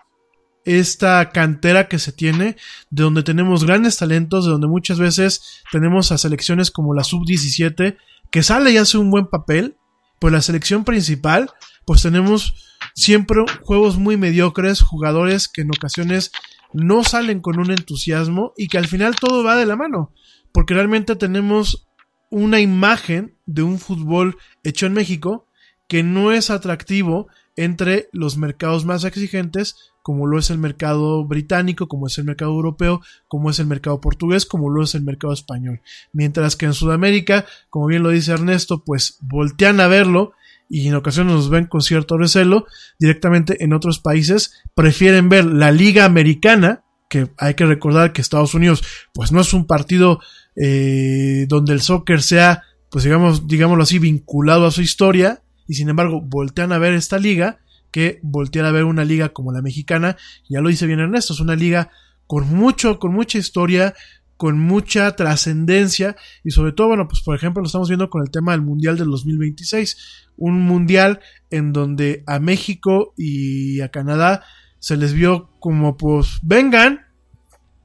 esta 0.67 1.31
cantera 1.31 1.89
que 1.89 1.99
se 1.99 2.13
tiene, 2.13 2.57
de 2.91 3.03
donde 3.03 3.23
tenemos 3.23 3.65
grandes 3.65 3.97
talentos, 3.97 4.45
de 4.45 4.51
donde 4.51 4.67
muchas 4.67 4.99
veces 4.99 5.63
tenemos 5.73 6.13
a 6.13 6.19
selecciones 6.19 6.71
como 6.71 6.93
la 6.93 7.03
sub-17, 7.03 7.97
que 8.31 8.43
sale 8.43 8.73
y 8.73 8.77
hace 8.77 8.99
un 8.99 9.11
buen 9.11 9.27
papel, 9.27 9.79
pues 10.21 10.35
la 10.35 10.43
selección 10.43 10.85
principal, 10.85 11.51
pues 11.87 12.03
tenemos 12.03 12.66
siempre 12.97 13.45
juegos 13.63 13.99
muy 13.99 14.17
mediocres, 14.17 14.81
jugadores 14.81 15.49
que 15.49 15.61
en 15.61 15.71
ocasiones 15.71 16.33
no 16.73 17.05
salen 17.05 17.41
con 17.41 17.61
un 17.61 17.71
entusiasmo 17.71 18.53
y 18.57 18.67
que 18.69 18.79
al 18.79 18.89
final 18.89 19.15
todo 19.15 19.45
va 19.45 19.55
de 19.55 19.67
la 19.67 19.77
mano, 19.77 20.13
porque 20.51 20.75
realmente 20.75 21.15
tenemos 21.15 21.87
una 22.31 22.61
imagen 22.61 23.37
de 23.47 23.63
un 23.63 23.79
fútbol 23.79 24.39
hecho 24.65 24.87
en 24.87 24.95
México 24.95 25.47
que 25.87 26.03
no 26.03 26.33
es 26.33 26.51
atractivo 26.51 27.29
entre 27.55 28.09
los 28.13 28.37
mercados 28.37 28.85
más 28.85 29.05
exigentes 29.05 29.93
como 30.07 30.29
lo 30.29 30.39
es 30.39 30.51
el 30.51 30.59
mercado 30.59 31.25
británico, 31.25 31.89
como 31.89 32.07
es 32.07 32.17
el 32.17 32.25
mercado 32.27 32.53
europeo, 32.53 33.01
como 33.27 33.51
es 33.51 33.59
el 33.59 33.67
mercado 33.67 34.01
portugués, 34.01 34.47
como 34.47 34.71
lo 34.71 34.85
es 34.85 34.95
el 34.95 35.03
mercado 35.03 35.33
español. 35.33 35.81
Mientras 36.13 36.55
que 36.55 36.67
en 36.67 36.75
Sudamérica, 36.75 37.45
como 37.71 37.87
bien 37.87 38.05
lo 38.05 38.11
dice 38.11 38.31
Ernesto, 38.31 38.85
pues 38.85 39.19
voltean 39.21 39.81
a 39.81 39.89
verlo 39.89 40.33
y 40.69 40.89
en 40.89 40.95
ocasiones 40.95 41.35
nos 41.35 41.51
ven 41.51 41.67
con 41.67 41.81
cierto 41.81 42.19
recelo, 42.19 42.67
directamente 42.99 43.63
en 43.65 43.73
otros 43.73 44.01
países 44.01 44.53
prefieren 44.75 45.29
ver 45.29 45.45
la 45.45 45.71
liga 45.71 46.05
americana, 46.05 46.85
que 47.09 47.29
hay 47.39 47.55
que 47.55 47.67
recordar 47.67 48.13
que 48.13 48.21
Estados 48.21 48.55
Unidos 48.55 48.83
pues 49.15 49.33
no 49.33 49.41
es 49.41 49.53
un 49.53 49.67
partido 49.67 50.21
eh, 50.57 51.47
donde 51.49 51.73
el 51.73 51.81
soccer 51.81 52.23
sea 52.23 52.65
pues 52.91 53.05
digamos 53.05 53.47
digámoslo 53.47 53.85
así 53.85 53.99
vinculado 53.99 54.67
a 54.67 54.71
su 54.71 54.83
historia 54.83 55.43
y 55.69 55.75
sin 55.75 55.89
embargo 55.89 56.21
voltean 56.21 56.73
a 56.73 56.79
ver 56.79 56.95
esta 56.95 57.19
liga 57.19 57.61
que 57.91 58.19
voltear 58.23 58.67
a 58.67 58.73
ver 58.73 58.85
una 58.85 59.05
liga 59.05 59.31
como 59.31 59.53
la 59.53 59.63
mexicana, 59.63 60.17
ya 60.49 60.61
lo 60.61 60.69
dice 60.69 60.87
bien 60.87 61.01
Ernesto, 61.01 61.33
es 61.33 61.41
una 61.41 61.57
liga 61.57 61.91
con 62.27 62.53
mucho, 62.55 62.99
con 62.99 63.13
mucha 63.13 63.39
historia, 63.39 63.95
con 64.37 64.59
mucha 64.59 65.15
trascendencia 65.17 66.17
y 66.45 66.51
sobre 66.51 66.73
todo, 66.73 66.89
bueno, 66.89 67.09
pues 67.09 67.23
por 67.23 67.35
ejemplo 67.35 67.63
lo 67.63 67.67
estamos 67.67 67.89
viendo 67.89 68.11
con 68.11 68.23
el 68.23 68.31
tema 68.31 68.53
del 68.53 68.63
Mundial 68.63 68.99
del 68.99 69.11
2026, 69.11 70.27
un 70.37 70.61
mundial 70.63 71.21
en 71.51 71.73
donde 71.73 72.23
a 72.27 72.39
México 72.39 73.15
y 73.17 73.81
a 73.81 73.91
Canadá 73.91 74.45
se 74.79 74.97
les 74.97 75.15
vio 75.15 75.51
como 75.59 75.97
pues 75.97 76.39
vengan, 76.43 77.07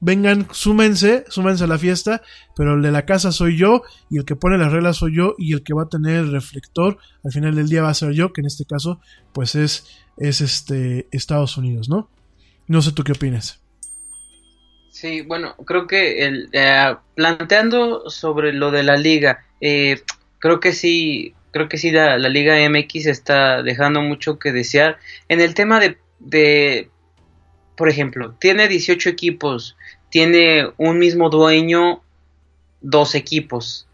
vengan, 0.00 0.48
súmense, 0.52 1.24
súmense 1.28 1.64
a 1.64 1.68
la 1.68 1.78
fiesta, 1.78 2.22
pero 2.54 2.74
el 2.74 2.82
de 2.82 2.92
la 2.92 3.06
casa 3.06 3.32
soy 3.32 3.56
yo 3.56 3.82
y 4.10 4.18
el 4.18 4.24
que 4.24 4.36
pone 4.36 4.58
las 4.58 4.72
reglas 4.72 4.98
soy 4.98 5.16
yo 5.16 5.34
y 5.38 5.54
el 5.54 5.62
que 5.62 5.74
va 5.74 5.84
a 5.84 5.88
tener 5.88 6.16
el 6.16 6.32
reflector 6.32 6.98
al 7.24 7.32
final 7.32 7.54
del 7.54 7.68
día 7.68 7.82
va 7.82 7.90
a 7.90 7.94
ser 7.94 8.12
yo, 8.12 8.32
que 8.32 8.42
en 8.42 8.46
este 8.46 8.64
caso 8.66 9.00
pues 9.32 9.54
es, 9.54 9.86
es 10.18 10.40
este 10.42 11.08
Estados 11.12 11.56
Unidos, 11.56 11.88
¿no? 11.88 12.10
No 12.66 12.82
sé 12.82 12.92
tú 12.92 13.04
qué 13.04 13.12
opinas. 13.12 13.61
Sí, 15.02 15.22
bueno, 15.22 15.56
creo 15.66 15.88
que 15.88 16.24
el, 16.24 16.48
eh, 16.52 16.94
planteando 17.16 18.08
sobre 18.08 18.52
lo 18.52 18.70
de 18.70 18.84
la 18.84 18.94
liga, 18.94 19.44
eh, 19.60 20.00
creo 20.38 20.60
que 20.60 20.70
sí, 20.72 21.34
creo 21.50 21.68
que 21.68 21.76
sí 21.76 21.90
la, 21.90 22.16
liga 22.18 22.54
MX 22.70 23.06
está 23.06 23.64
dejando 23.64 24.00
mucho 24.00 24.38
que 24.38 24.52
desear 24.52 25.00
en 25.28 25.40
el 25.40 25.54
tema 25.54 25.80
de, 25.80 25.98
de 26.20 26.88
por 27.76 27.88
ejemplo, 27.88 28.36
tiene 28.38 28.68
18 28.68 29.08
equipos, 29.08 29.76
tiene 30.08 30.68
un 30.76 31.00
mismo 31.00 31.30
dueño, 31.30 32.04
dos 32.80 33.16
equipos. 33.16 33.88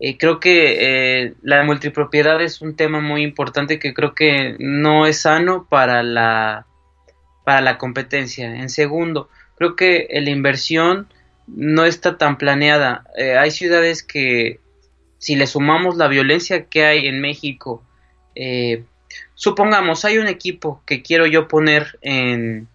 Eh, 0.00 0.16
creo 0.16 0.40
que 0.40 1.24
eh, 1.26 1.34
la 1.42 1.62
multipropiedad 1.64 2.40
es 2.40 2.62
un 2.62 2.74
tema 2.74 3.00
muy 3.00 3.22
importante 3.22 3.78
que 3.78 3.92
creo 3.92 4.14
que 4.14 4.56
no 4.58 5.06
es 5.06 5.20
sano 5.20 5.66
para 5.68 6.02
la, 6.02 6.64
para 7.44 7.60
la 7.60 7.76
competencia. 7.76 8.46
En 8.46 8.70
segundo, 8.70 9.28
creo 9.56 9.76
que 9.76 10.08
la 10.10 10.30
inversión 10.30 11.08
no 11.46 11.84
está 11.84 12.18
tan 12.18 12.38
planeada. 12.38 13.04
Eh, 13.16 13.36
hay 13.36 13.50
ciudades 13.50 14.02
que, 14.02 14.60
si 15.18 15.36
le 15.36 15.46
sumamos 15.46 15.96
la 15.96 16.08
violencia 16.08 16.64
que 16.66 16.84
hay 16.84 17.06
en 17.06 17.20
México, 17.20 17.82
supongamos, 19.34 20.04
hay 20.04 20.18
un 20.18 20.26
equipo 20.26 20.82
que 20.86 21.02
quiero 21.02 21.26
yo 21.26 21.46
poner 21.46 21.98
en, 22.02 22.68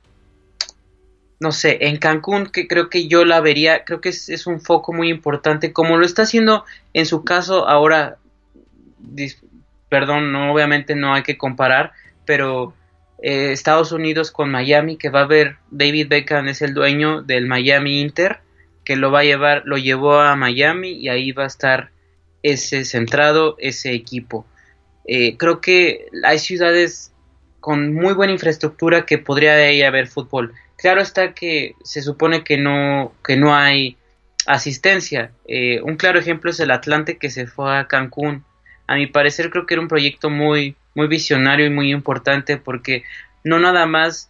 no 1.40 1.52
sé, 1.52 1.78
en 1.82 1.98
Cancún, 1.98 2.48
que 2.48 2.68
creo 2.68 2.90
que 2.90 3.08
yo 3.08 3.24
la 3.24 3.40
vería, 3.40 3.86
creo 3.86 4.02
que 4.02 4.10
es, 4.10 4.46
un 4.46 4.60
foco 4.62 4.92
muy 4.92 5.10
importante, 5.10 5.72
como 5.72 5.98
lo 5.98 6.06
está 6.06 6.24
haciendo 6.24 6.66
en 6.94 7.06
su 7.06 7.24
caso 7.24 7.68
ahora, 7.68 8.18
perdón, 9.88 10.32
no, 10.32 10.52
obviamente 10.52 10.96
no 10.96 11.14
hay 11.14 11.24
que 11.24 11.38
comparar, 11.38 11.94
pero 12.26 12.74
eh, 13.22 13.52
Estados 13.52 13.92
Unidos 13.92 14.32
con 14.32 14.50
Miami, 14.50 14.98
que 14.98 15.10
va 15.10 15.22
a 15.22 15.28
ver, 15.28 15.58
David 15.72 16.08
Beckham 16.10 16.48
es 16.48 16.62
el 16.62 16.74
dueño 16.74 17.22
del 17.22 17.48
Miami 17.48 18.02
Inter, 18.02 18.40
que 18.86 18.96
lo 18.96 19.12
va 19.12 19.20
a 19.20 19.24
llevar, 19.24 19.64
lo 19.66 19.78
llevó 19.78 20.20
a 20.20 20.36
Miami 20.36 20.92
y 20.92 21.10
ahí 21.10 21.32
va 21.32 21.44
a 21.44 21.48
estar 21.48 21.92
ese 22.44 22.86
centrado, 22.86 23.56
ese 23.60 23.94
equipo. 23.94 24.46
Eh, 25.06 25.38
creo 25.38 25.60
que 25.62 26.08
hay 26.24 26.40
ciudades 26.40 27.12
con 27.60 27.94
muy 27.94 28.14
buena 28.14 28.34
infraestructura 28.34 29.06
que 29.06 29.18
podría 29.18 29.56
ahí 29.56 29.82
haber 29.82 30.08
fútbol. 30.08 30.54
Claro 30.78 31.02
está 31.02 31.34
que 31.34 31.76
se 31.84 32.02
supone 32.02 32.44
que 32.44 32.58
no, 32.58 33.14
que 33.24 33.36
no 33.36 33.54
hay 33.54 33.98
asistencia. 34.46 35.32
Eh, 35.46 35.82
un 35.82 35.98
claro 35.98 36.20
ejemplo 36.20 36.52
es 36.52 36.60
el 36.60 36.72
Atlante 36.72 37.18
que 37.18 37.30
se 37.30 37.48
fue 37.48 37.78
a 37.78 37.88
Cancún. 37.88 38.46
A 38.88 38.96
mi 38.96 39.08
parecer 39.08 39.50
creo 39.50 39.66
que 39.66 39.74
era 39.74 39.82
un 39.82 39.90
proyecto 39.90 40.30
muy, 40.30 40.76
muy 40.96 41.08
visionario 41.08 41.66
y 41.66 41.70
muy 41.70 41.92
importante 41.92 42.58
porque 42.58 43.04
no 43.44 43.60
nada 43.60 43.86
más 43.86 44.30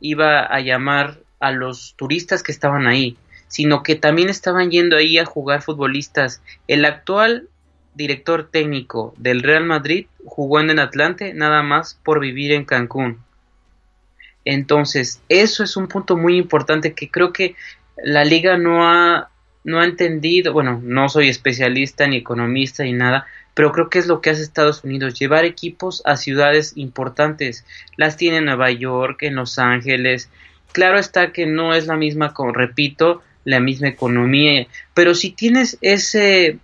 iba 0.00 0.40
a 0.40 0.60
llamar 0.60 1.20
a 1.40 1.52
los 1.52 1.94
turistas 1.96 2.42
que 2.42 2.52
estaban 2.52 2.86
ahí, 2.86 3.16
sino 3.48 3.82
que 3.82 3.96
también 3.96 4.28
estaban 4.28 4.70
yendo 4.70 4.96
ahí 4.96 5.18
a 5.18 5.24
jugar 5.24 5.62
futbolistas. 5.62 6.42
El 6.68 6.84
actual 6.84 7.48
director 7.94 8.48
técnico 8.50 9.14
del 9.18 9.42
Real 9.42 9.64
Madrid 9.64 10.06
jugó 10.24 10.60
en 10.60 10.70
el 10.70 10.78
Atlante 10.78 11.34
nada 11.34 11.62
más 11.62 11.98
por 12.02 12.20
vivir 12.20 12.52
en 12.52 12.64
Cancún. 12.64 13.18
Entonces, 14.44 15.20
eso 15.28 15.64
es 15.64 15.76
un 15.76 15.88
punto 15.88 16.16
muy 16.16 16.36
importante 16.36 16.94
que 16.94 17.10
creo 17.10 17.32
que 17.32 17.56
la 18.02 18.24
liga 18.24 18.56
no 18.56 18.88
ha, 18.88 19.30
no 19.64 19.80
ha 19.80 19.84
entendido, 19.84 20.52
bueno, 20.52 20.80
no 20.82 21.08
soy 21.08 21.28
especialista 21.28 22.06
ni 22.06 22.16
economista 22.16 22.84
ni 22.84 22.92
nada, 22.92 23.26
pero 23.54 23.72
creo 23.72 23.90
que 23.90 23.98
es 23.98 24.06
lo 24.06 24.20
que 24.20 24.30
hace 24.30 24.42
Estados 24.42 24.84
Unidos, 24.84 25.18
llevar 25.18 25.44
equipos 25.44 26.02
a 26.04 26.16
ciudades 26.16 26.72
importantes. 26.76 27.64
Las 27.96 28.16
tiene 28.16 28.38
en 28.38 28.46
Nueva 28.46 28.70
York, 28.70 29.22
en 29.22 29.34
Los 29.36 29.58
Ángeles. 29.58 30.30
Claro 30.72 30.98
está 30.98 31.32
que 31.32 31.46
no 31.46 31.74
es 31.74 31.86
la 31.86 31.96
misma, 31.96 32.32
repito, 32.54 33.22
la 33.44 33.60
misma 33.60 33.88
economía, 33.88 34.66
pero 34.94 35.14
si 35.14 35.30
tienes 35.30 35.78
ese 35.80 36.58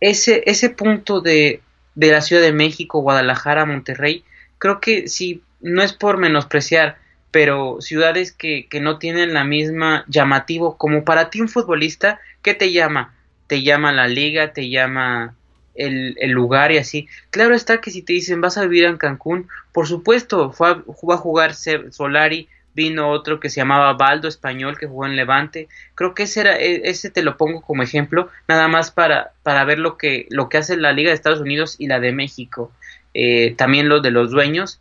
ese, 0.00 0.42
ese 0.46 0.70
punto 0.70 1.20
de, 1.20 1.60
de 1.94 2.10
la 2.10 2.22
Ciudad 2.22 2.42
de 2.42 2.52
México, 2.52 3.00
Guadalajara, 3.00 3.66
Monterrey, 3.66 4.24
creo 4.58 4.80
que 4.80 5.08
si 5.08 5.42
no 5.60 5.82
es 5.82 5.92
por 5.92 6.16
menospreciar, 6.16 6.98
pero 7.30 7.76
ciudades 7.80 8.32
que, 8.32 8.66
que 8.68 8.80
no 8.80 8.98
tienen 8.98 9.34
la 9.34 9.44
misma 9.44 10.04
llamativo 10.08 10.76
como 10.76 11.04
para 11.04 11.30
ti 11.30 11.40
un 11.40 11.48
futbolista, 11.48 12.18
¿qué 12.42 12.54
te 12.54 12.72
llama? 12.72 13.14
Te 13.50 13.64
llama 13.64 13.90
la 13.90 14.06
liga, 14.06 14.52
te 14.52 14.68
llama 14.68 15.34
el, 15.74 16.14
lugar 16.30 16.70
y 16.70 16.78
así. 16.78 17.08
Claro 17.30 17.56
está 17.56 17.80
que 17.80 17.90
si 17.90 18.00
te 18.00 18.12
dicen 18.12 18.40
vas 18.40 18.56
a 18.56 18.62
vivir 18.62 18.84
en 18.84 18.96
Cancún, 18.96 19.48
por 19.72 19.88
supuesto, 19.88 20.52
fue 20.52 20.70
a, 20.70 20.82
fue 20.94 21.16
a 21.16 21.18
jugar 21.18 21.56
Solari, 21.56 22.48
vino 22.76 23.10
otro 23.10 23.40
que 23.40 23.50
se 23.50 23.56
llamaba 23.56 23.94
Baldo 23.94 24.28
Español 24.28 24.78
que 24.78 24.86
jugó 24.86 25.04
en 25.04 25.16
Levante. 25.16 25.66
Creo 25.96 26.14
que 26.14 26.22
ese 26.22 26.42
era, 26.42 26.60
e, 26.60 26.82
ese 26.84 27.10
te 27.10 27.24
lo 27.24 27.36
pongo 27.36 27.60
como 27.60 27.82
ejemplo, 27.82 28.30
nada 28.46 28.68
más 28.68 28.92
para, 28.92 29.32
para 29.42 29.64
ver 29.64 29.80
lo 29.80 29.98
que, 29.98 30.28
lo 30.30 30.48
que 30.48 30.58
hace 30.58 30.76
la 30.76 30.92
Liga 30.92 31.08
de 31.08 31.16
Estados 31.16 31.40
Unidos 31.40 31.74
y 31.76 31.88
la 31.88 31.98
de 31.98 32.12
México. 32.12 32.70
Eh, 33.14 33.56
también 33.56 33.88
lo 33.88 34.00
de 34.00 34.12
los 34.12 34.30
dueños. 34.30 34.80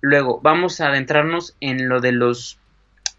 Luego, 0.00 0.40
vamos 0.42 0.80
a 0.80 0.88
adentrarnos 0.88 1.54
en 1.60 1.88
lo 1.88 2.00
de 2.00 2.10
los 2.10 2.58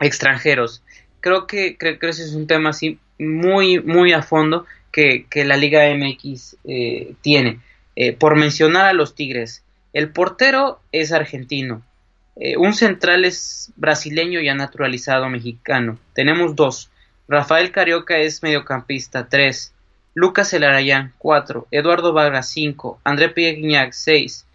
extranjeros. 0.02 0.84
Creo 1.22 1.48
que, 1.48 1.78
creo 1.78 1.98
que 1.98 2.10
ese 2.10 2.24
es 2.24 2.34
un 2.34 2.46
tema 2.46 2.72
así 2.72 3.00
muy, 3.18 3.80
muy 3.80 4.12
a 4.12 4.22
fondo 4.22 4.66
que, 4.92 5.26
que 5.30 5.46
la 5.46 5.58
Liga 5.58 5.84
MX 5.94 6.58
eh, 6.66 7.14
tiene. 7.22 7.60
Eh, 7.96 8.14
por 8.14 8.36
mencionar 8.36 8.86
a 8.86 8.94
los 8.94 9.16
Tigres, 9.16 9.64
el 9.94 10.12
portero 10.12 10.80
es 10.92 11.12
argentino, 11.12 11.82
eh, 12.38 12.56
un 12.58 12.74
central 12.74 13.26
es 13.26 13.72
brasileño 13.76 14.40
ya 14.40 14.56
naturalizado 14.56 15.28
mexicano. 15.30 16.00
Tenemos 16.14 16.56
dos. 16.56 16.90
Rafael 17.28 17.72
Carioca 17.72 18.18
es 18.18 18.42
mediocampista, 18.44 19.28
tres. 19.28 19.74
Lucas 20.14 20.54
Elarayán, 20.54 21.14
cuatro. 21.18 21.68
Eduardo 21.72 22.14
Vargas, 22.14 22.50
cinco. 22.50 23.00
André 23.04 23.30
Pierre 23.30 23.92
seis. 23.92 24.46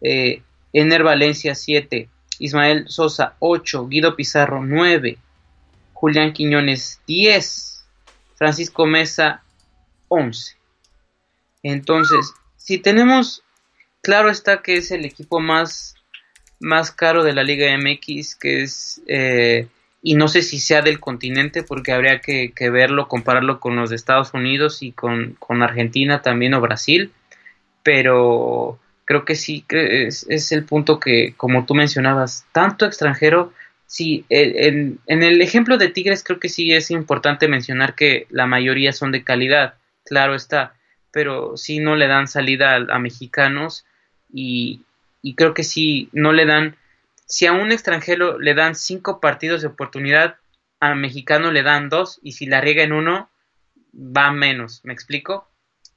Ener 0.00 1.02
Valencia, 1.02 1.54
siete. 1.54 2.08
Ismael 2.38 2.84
Sosa, 2.88 3.34
ocho. 3.38 3.88
Guido 3.88 4.16
Pizarro, 4.16 4.62
nueve. 4.64 5.18
Julián 5.94 6.32
Quiñones, 6.32 7.00
diez. 7.06 7.84
Francisco 8.36 8.86
Mesa, 8.86 9.42
once. 10.08 10.56
Entonces, 11.62 12.34
si 12.56 12.78
tenemos, 12.78 13.42
claro 14.02 14.30
está 14.30 14.62
que 14.62 14.76
es 14.76 14.90
el 14.90 15.04
equipo 15.04 15.40
más 15.40 15.98
más 16.60 16.90
caro 16.90 17.24
de 17.24 17.32
la 17.32 17.42
Liga 17.42 17.76
MX, 17.76 18.36
que 18.36 18.62
es, 18.62 19.00
eh, 19.06 19.68
y 20.02 20.14
no 20.14 20.28
sé 20.28 20.42
si 20.42 20.58
sea 20.58 20.82
del 20.82 21.00
continente, 21.00 21.62
porque 21.62 21.92
habría 21.92 22.20
que, 22.20 22.52
verlo, 22.70 23.08
compararlo 23.08 23.60
con 23.60 23.76
los 23.76 23.90
de 23.90 23.96
Estados 23.96 24.34
Unidos 24.34 24.82
y 24.82 24.92
con, 24.92 25.36
Argentina 25.62 26.22
también 26.22 26.54
o 26.54 26.60
Brasil, 26.60 27.12
pero 27.82 28.78
creo 29.04 29.24
que 29.24 29.34
sí, 29.34 29.64
es, 29.68 30.26
es 30.28 30.52
el 30.52 30.64
punto 30.64 31.00
que, 31.00 31.34
como 31.36 31.64
tú 31.64 31.74
mencionabas, 31.74 32.46
tanto 32.52 32.86
extranjero, 32.86 33.52
sí, 33.86 34.24
en, 34.28 34.98
en 35.06 35.22
el 35.22 35.40
ejemplo 35.40 35.78
de 35.78 35.88
Tigres 35.88 36.22
creo 36.22 36.38
que 36.38 36.48
sí 36.48 36.72
es 36.72 36.90
importante 36.90 37.48
mencionar 37.48 37.94
que 37.94 38.26
la 38.30 38.46
mayoría 38.46 38.92
son 38.92 39.12
de 39.12 39.24
calidad, 39.24 39.74
claro 40.08 40.34
está, 40.34 40.74
pero 41.12 41.56
sí 41.56 41.78
no 41.78 41.96
le 41.96 42.06
dan 42.06 42.28
salida 42.28 42.76
a 42.76 42.98
mexicanos 42.98 43.84
y, 44.32 44.82
y 45.22 45.34
creo 45.34 45.54
que 45.54 45.64
si 45.64 46.08
no 46.12 46.32
le 46.32 46.46
dan, 46.46 46.76
si 47.26 47.46
a 47.46 47.52
un 47.52 47.72
extranjero 47.72 48.38
le 48.38 48.54
dan 48.54 48.74
cinco 48.74 49.20
partidos 49.20 49.62
de 49.62 49.68
oportunidad, 49.68 50.36
a 50.80 50.94
mexicano 50.94 51.50
le 51.50 51.62
dan 51.62 51.88
dos 51.88 52.20
y 52.22 52.32
si 52.32 52.46
la 52.46 52.60
riega 52.60 52.82
en 52.82 52.92
uno, 52.92 53.28
va 53.94 54.30
menos, 54.32 54.80
¿me 54.84 54.92
explico? 54.92 55.48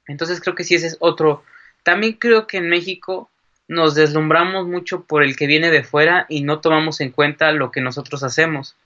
Entonces 0.06 0.40
creo 0.40 0.54
que 0.54 0.64
sí 0.64 0.74
ese 0.74 0.88
es 0.88 0.96
otro. 1.00 1.44
También 1.82 2.14
creo 2.14 2.46
que 2.46 2.58
en 2.58 2.68
México 2.68 3.30
nos 3.68 3.94
deslumbramos 3.94 4.66
mucho 4.66 5.04
por 5.04 5.22
el 5.22 5.36
que 5.36 5.46
viene 5.46 5.70
de 5.70 5.84
fuera 5.84 6.26
y 6.28 6.42
no 6.42 6.60
tomamos 6.60 7.00
en 7.00 7.10
cuenta 7.10 7.52
lo 7.52 7.70
que 7.70 7.80
nosotros 7.80 8.22
hacemos. 8.22 8.76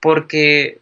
Porque 0.00 0.80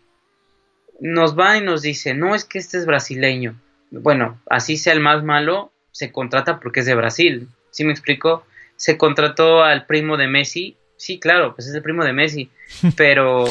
nos 1.00 1.38
va 1.38 1.56
y 1.56 1.62
nos 1.62 1.82
dice, 1.82 2.14
no 2.14 2.34
es 2.34 2.44
que 2.44 2.58
este 2.58 2.78
es 2.78 2.86
brasileño. 2.86 3.58
Bueno, 3.90 4.40
así 4.48 4.76
sea 4.76 4.92
el 4.92 5.00
más 5.00 5.22
malo, 5.22 5.72
se 5.92 6.12
contrata 6.12 6.60
porque 6.60 6.80
es 6.80 6.86
de 6.86 6.94
Brasil. 6.94 7.48
¿Sí 7.70 7.84
me 7.84 7.92
explico? 7.92 8.44
se 8.76 8.98
contrató 8.98 9.64
al 9.64 9.86
primo 9.86 10.16
de 10.16 10.28
Messi. 10.28 10.76
Sí, 10.96 11.18
claro, 11.18 11.54
pues 11.54 11.68
es 11.68 11.74
el 11.74 11.82
primo 11.82 12.04
de 12.04 12.12
Messi. 12.12 12.50
Pero, 12.96 13.44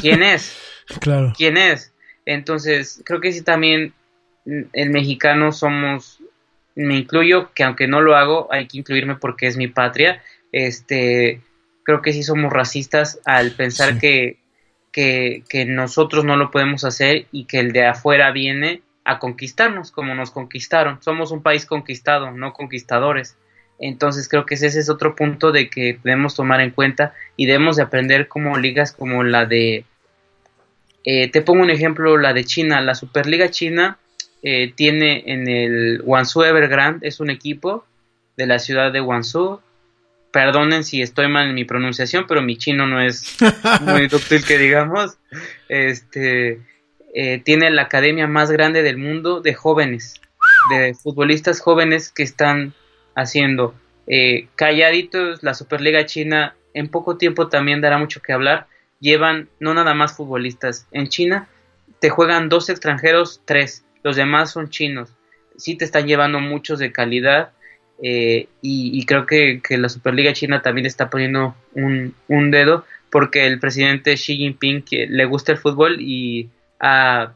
¿quién 0.00 0.22
es? 0.22 0.56
Claro. 1.00 1.32
¿Quién 1.36 1.56
es? 1.56 1.92
Entonces, 2.24 3.02
creo 3.04 3.20
que 3.20 3.32
sí 3.32 3.42
también 3.42 3.92
el 4.44 4.90
mexicano 4.90 5.52
somos, 5.52 6.20
me 6.74 6.96
incluyo, 6.96 7.52
que 7.54 7.64
aunque 7.64 7.86
no 7.86 8.00
lo 8.00 8.16
hago, 8.16 8.48
hay 8.50 8.66
que 8.66 8.78
incluirme 8.78 9.16
porque 9.16 9.46
es 9.46 9.56
mi 9.56 9.68
patria. 9.68 10.22
Este, 10.52 11.40
creo 11.84 12.02
que 12.02 12.12
sí 12.12 12.22
somos 12.22 12.52
racistas 12.52 13.20
al 13.24 13.52
pensar 13.52 13.98
que, 13.98 14.38
que, 14.92 15.44
que 15.48 15.64
nosotros 15.64 16.24
no 16.24 16.36
lo 16.36 16.50
podemos 16.50 16.84
hacer 16.84 17.26
y 17.32 17.44
que 17.46 17.60
el 17.60 17.72
de 17.72 17.86
afuera 17.86 18.30
viene 18.32 18.82
a 19.04 19.18
conquistarnos 19.18 19.90
como 19.90 20.14
nos 20.14 20.30
conquistaron. 20.30 21.02
Somos 21.02 21.30
un 21.32 21.42
país 21.42 21.66
conquistado, 21.66 22.30
no 22.30 22.52
conquistadores. 22.52 23.36
Entonces 23.78 24.28
creo 24.28 24.46
que 24.46 24.54
ese 24.54 24.66
es 24.66 24.88
otro 24.88 25.16
punto 25.16 25.50
de 25.50 25.68
que 25.68 25.98
debemos 26.04 26.36
tomar 26.36 26.60
en 26.60 26.70
cuenta 26.70 27.14
y 27.36 27.46
debemos 27.46 27.76
de 27.76 27.82
aprender 27.82 28.28
como 28.28 28.56
ligas 28.56 28.92
como 28.92 29.24
la 29.24 29.44
de, 29.46 29.84
eh, 31.04 31.30
te 31.30 31.42
pongo 31.42 31.62
un 31.62 31.70
ejemplo, 31.70 32.16
la 32.16 32.32
de 32.32 32.44
China, 32.44 32.80
la 32.80 32.94
Superliga 32.94 33.50
China 33.50 33.98
eh, 34.42 34.72
tiene 34.74 35.24
en 35.26 35.48
el 35.48 36.02
Guangzhou 36.02 36.44
Evergrande, 36.44 37.08
es 37.08 37.18
un 37.18 37.30
equipo 37.30 37.84
de 38.36 38.46
la 38.46 38.58
ciudad 38.58 38.92
de 38.92 39.00
Guangzhou. 39.00 39.60
Perdonen 40.32 40.84
si 40.84 41.02
estoy 41.02 41.28
mal 41.28 41.48
en 41.48 41.54
mi 41.54 41.64
pronunciación, 41.64 42.26
pero 42.26 42.40
mi 42.40 42.56
chino 42.56 42.86
no 42.86 43.00
es 43.00 43.36
muy 43.82 44.06
dúctil 44.06 44.44
que 44.44 44.58
digamos. 44.58 45.18
Este 45.68 46.60
eh, 47.14 47.40
tiene 47.44 47.70
la 47.70 47.82
academia 47.82 48.26
más 48.26 48.50
grande 48.50 48.82
del 48.82 48.96
mundo 48.96 49.40
de 49.40 49.54
jóvenes, 49.54 50.20
de 50.70 50.94
futbolistas 50.94 51.60
jóvenes 51.60 52.10
que 52.10 52.22
están 52.22 52.74
haciendo. 53.14 53.74
Eh, 54.06 54.48
calladitos, 54.56 55.42
la 55.42 55.54
Superliga 55.54 56.06
China 56.06 56.56
en 56.74 56.88
poco 56.88 57.18
tiempo 57.18 57.48
también 57.48 57.80
dará 57.80 57.98
mucho 57.98 58.22
que 58.22 58.32
hablar. 58.32 58.66
Llevan 58.98 59.48
no 59.60 59.74
nada 59.74 59.94
más 59.94 60.16
futbolistas. 60.16 60.86
En 60.90 61.08
China 61.08 61.48
te 62.00 62.08
juegan 62.08 62.48
dos 62.48 62.70
extranjeros, 62.70 63.42
tres. 63.44 63.84
Los 64.02 64.16
demás 64.16 64.50
son 64.50 64.70
chinos. 64.70 65.10
Sí 65.56 65.76
te 65.76 65.84
están 65.84 66.06
llevando 66.06 66.40
muchos 66.40 66.78
de 66.78 66.92
calidad. 66.92 67.50
Eh, 68.04 68.48
y, 68.62 69.04
creo 69.06 69.26
que, 69.26 69.60
la 69.70 69.88
Superliga 69.88 70.32
China 70.32 70.60
también 70.62 70.86
está 70.86 71.08
poniendo 71.08 71.54
un, 71.74 72.16
un, 72.26 72.50
dedo 72.50 72.84
porque 73.10 73.46
el 73.46 73.60
presidente 73.60 74.14
Xi 74.14 74.38
Jinping 74.38 74.82
que 74.82 75.06
le 75.06 75.24
gusta 75.24 75.52
el 75.52 75.58
fútbol 75.58 76.00
y 76.00 76.50
ha, 76.82 77.34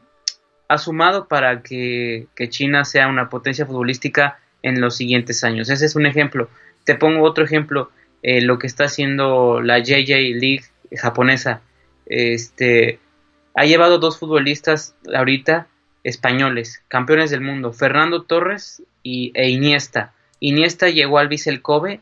sumado 0.77 1.27
para 1.27 1.63
que, 1.63 2.27
que 2.35 2.49
China 2.49 2.85
sea 2.85 3.07
una 3.07 3.29
potencia 3.29 3.65
futbolística 3.65 4.39
en 4.61 4.81
los 4.81 4.97
siguientes 4.97 5.43
años. 5.43 5.69
Ese 5.69 5.85
es 5.85 5.95
un 5.95 6.05
ejemplo. 6.05 6.49
Te 6.83 6.95
pongo 6.95 7.23
otro 7.23 7.43
ejemplo, 7.43 7.89
eh, 8.21 8.41
lo 8.41 8.59
que 8.59 8.67
está 8.67 8.85
haciendo 8.85 9.61
la 9.61 9.79
JJ 9.79 10.35
League 10.35 10.65
japonesa. 10.95 11.61
Este, 12.05 12.99
ha 13.55 13.65
llevado 13.65 13.97
dos 13.97 14.19
futbolistas 14.19 14.95
ahorita 15.13 15.67
españoles, 16.03 16.81
campeones 16.87 17.31
del 17.31 17.41
mundo, 17.41 17.73
Fernando 17.73 18.23
Torres 18.23 18.83
y, 19.03 19.31
e 19.33 19.49
Iniesta. 19.49 20.13
Iniesta 20.39 20.89
llegó 20.89 21.17
al 21.17 21.27
Vissel 21.27 21.61
Kobe 21.61 22.01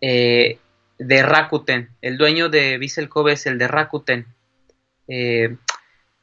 eh, 0.00 0.58
de 0.98 1.22
Rakuten. 1.22 1.90
El 2.00 2.16
dueño 2.16 2.48
de 2.48 2.78
Vissel 2.78 3.08
Kobe 3.08 3.34
es 3.34 3.46
el 3.46 3.58
de 3.58 3.68
Rakuten. 3.68 4.26
Eh, 5.08 5.56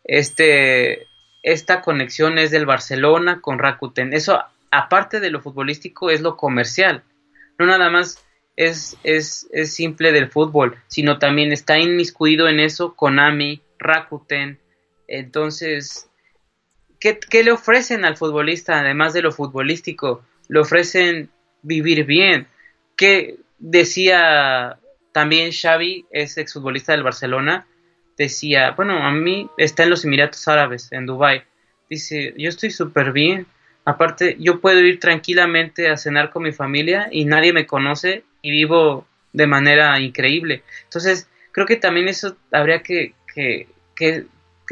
este, 0.03 1.07
esta 1.43 1.81
conexión 1.81 2.37
es 2.37 2.51
del 2.51 2.65
Barcelona 2.65 3.41
con 3.41 3.59
Rakuten. 3.59 4.13
Eso 4.13 4.41
aparte 4.73 5.19
de 5.19 5.29
lo 5.29 5.41
futbolístico, 5.41 6.09
es 6.09 6.21
lo 6.21 6.35
comercial. 6.35 7.03
No 7.59 7.65
nada 7.67 7.89
más 7.89 8.25
es, 8.55 8.97
es, 9.03 9.47
es 9.51 9.73
simple 9.73 10.11
del 10.11 10.29
fútbol, 10.29 10.77
sino 10.87 11.19
también 11.19 11.51
está 11.51 11.77
inmiscuido 11.77 12.47
en 12.47 12.59
eso 12.59 12.95
Konami, 12.95 13.61
Rakuten. 13.77 14.59
Entonces, 15.07 16.09
¿qué, 16.99 17.19
¿qué, 17.19 17.43
le 17.43 17.51
ofrecen 17.51 18.03
al 18.03 18.17
futbolista 18.17 18.79
además 18.79 19.13
de 19.13 19.21
lo 19.21 19.31
futbolístico? 19.31 20.25
Le 20.47 20.59
ofrecen 20.59 21.29
vivir 21.61 22.05
bien. 22.05 22.47
¿Qué 22.95 23.37
decía 23.59 24.79
también 25.11 25.51
Xavi, 25.51 26.07
es 26.11 26.37
exfutbolista 26.37 26.93
del 26.93 27.03
Barcelona? 27.03 27.67
Decía, 28.17 28.71
bueno, 28.71 29.03
a 29.03 29.11
mí 29.11 29.49
está 29.57 29.83
en 29.83 29.89
los 29.89 30.05
Emiratos 30.05 30.47
Árabes, 30.47 30.91
en 30.91 31.05
Dubai. 31.05 31.43
Dice, 31.89 32.33
yo 32.37 32.49
estoy 32.49 32.71
súper 32.71 33.11
bien, 33.11 33.47
Aparte, 33.85 34.37
yo 34.39 34.61
puedo 34.61 34.79
ir 34.79 34.99
tranquilamente 34.99 35.89
a 35.89 35.97
cenar 35.97 36.31
con 36.31 36.43
mi 36.43 36.53
familia 36.53 37.09
y 37.11 37.25
nadie 37.25 37.51
me 37.51 37.65
conoce 37.65 38.23
y 38.41 38.51
vivo 38.51 39.05
de 39.33 39.47
manera 39.47 39.99
increíble. 39.99 40.63
Entonces, 40.83 41.27
creo 41.51 41.67
que 41.67 41.75
también 41.75 42.07
eso 42.07 42.37
habría 42.51 42.81
que, 42.81 43.13
que, 43.33 43.67
que, 43.95 44.25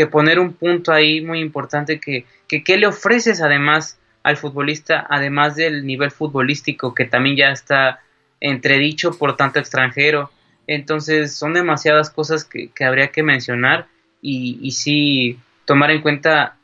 poner 0.09 0.39
un 0.39 0.53
punto 0.53 0.91
ahí 0.91 1.21
muy 1.21 1.41
importante 1.41 1.99
que, 1.99 2.25
que 2.47 2.63
qué 2.63 2.77
le 2.77 2.87
ofreces 2.87 3.39
además 3.39 3.99
al 4.23 4.35
futbolista, 4.35 5.05
además 5.07 5.55
del 5.55 5.85
nivel 5.85 6.09
futbolístico 6.09 6.95
que 6.95 7.05
también 7.05 7.35
ya 7.35 7.51
está 7.51 7.99
entredicho 8.39 9.11
por 9.11 9.35
tanto 9.35 9.59
extranjero. 9.59 10.31
Entonces 10.67 11.33
son 11.33 11.53
demasiadas 11.53 12.09
cosas 12.09 12.45
que, 12.45 12.69
que 12.69 12.85
habría 12.85 13.07
que 13.07 13.23
mencionar 13.23 13.87
y, 14.21 14.59
y 14.61 14.71
sí 14.71 15.39
tomar 15.65 15.91
en 15.91 16.01
cuenta 16.01 16.57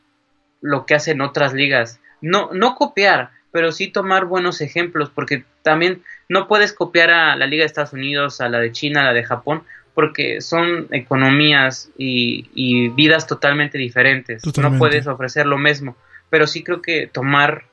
lo 0.62 0.86
que 0.86 0.96
hacen 0.96 1.22
otras 1.22 1.54
ligas. 1.54 2.00
No, 2.22 2.50
no 2.54 2.76
copiar, 2.76 3.32
pero 3.52 3.72
sí 3.72 3.88
tomar 3.88 4.26
buenos 4.26 4.62
ejemplos, 4.62 5.10
porque 5.14 5.44
también 5.64 6.04
no 6.30 6.48
puedes 6.48 6.74
copiar 6.74 7.12
a 7.12 7.36
la 7.36 7.48
Liga 7.48 7.62
de 7.62 7.68
Estados 7.68 7.94
Unidos, 7.94 8.42
a 8.42 8.50
la 8.50 8.60
de 8.60 8.72
China, 8.72 9.02
a 9.02 9.06
la 9.06 9.14
de 9.14 9.24
Japón, 9.24 9.64
porque 9.94 10.42
son 10.42 10.88
economías 10.92 11.90
y, 11.98 12.90
vidas 12.90 13.26
totalmente 13.26 13.78
diferentes. 13.78 14.44
No 14.58 14.78
puedes 14.78 15.08
ofrecer 15.08 15.48
lo 15.48 15.58
mismo, 15.58 15.96
pero 16.30 16.46
sí 16.46 16.64
creo 16.64 16.82
que 16.82 17.08
tomar 17.08 17.66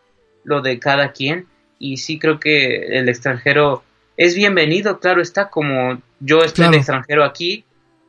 lo 0.42 0.62
de 0.62 0.78
cada 0.78 1.12
quien 1.12 1.46
y 1.78 1.98
sí 1.98 2.18
creo 2.18 2.40
que 2.40 2.98
el 2.98 3.08
extranjero 3.08 3.82
es 4.16 4.34
bienvenido, 4.34 5.00
claro 5.00 5.20
está, 5.20 5.50
como 5.50 6.00
yo 6.24 6.42
estoy 6.42 6.70
de 6.70 6.78
extranjero 6.78 7.22
aquí, 7.22 7.64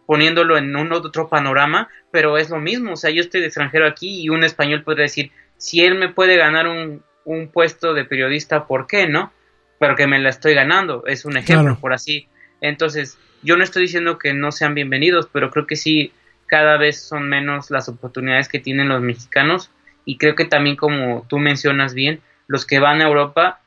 poniéndolo 0.05 0.57
en 0.57 0.75
un 0.75 0.93
otro 0.93 1.27
panorama, 1.27 1.89
pero 2.11 2.37
es 2.37 2.49
lo 2.49 2.59
mismo, 2.59 2.93
o 2.93 2.95
sea, 2.95 3.09
yo 3.09 3.21
estoy 3.21 3.41
de 3.41 3.47
extranjero 3.47 3.85
aquí 3.87 4.21
y 4.21 4.29
un 4.29 4.43
español 4.43 4.83
podría 4.83 5.03
decir, 5.03 5.31
si 5.57 5.83
él 5.83 5.95
me 5.95 6.09
puede 6.09 6.37
ganar 6.37 6.67
un, 6.67 7.03
un 7.25 7.49
puesto 7.49 7.93
de 7.93 8.05
periodista, 8.05 8.67
¿por 8.67 8.87
qué 8.87 9.07
no? 9.07 9.33
Pero 9.79 9.95
que 9.95 10.07
me 10.07 10.19
la 10.19 10.29
estoy 10.29 10.53
ganando, 10.53 11.05
es 11.05 11.25
un 11.25 11.35
ejemplo, 11.35 11.77
por 11.79 11.91
así. 11.91 12.27
Entonces, 12.61 13.17
yo 13.43 13.57
no 13.57 13.63
estoy 13.63 13.83
diciendo 13.83 14.17
que 14.17 14.33
no 14.33 14.51
sean 14.51 14.73
bienvenidos, 14.73 15.27
pero 15.31 15.51
creo 15.51 15.67
que 15.67 15.75
sí, 15.75 16.13
cada 16.47 16.77
vez 16.77 17.01
son 17.01 17.27
menos 17.27 17.69
las 17.69 17.89
oportunidades 17.89 18.47
que 18.47 18.59
tienen 18.59 18.87
los 18.87 19.01
mexicanos 19.01 19.71
y 20.05 20.17
creo 20.17 20.35
que 20.35 20.45
también, 20.45 20.77
como 20.77 21.25
tú 21.27 21.39
mencionas 21.39 21.93
bien, 21.93 22.21
los 22.47 22.65
que 22.65 22.79
van 22.79 23.01
a 23.01 23.07
Europa, 23.07 23.59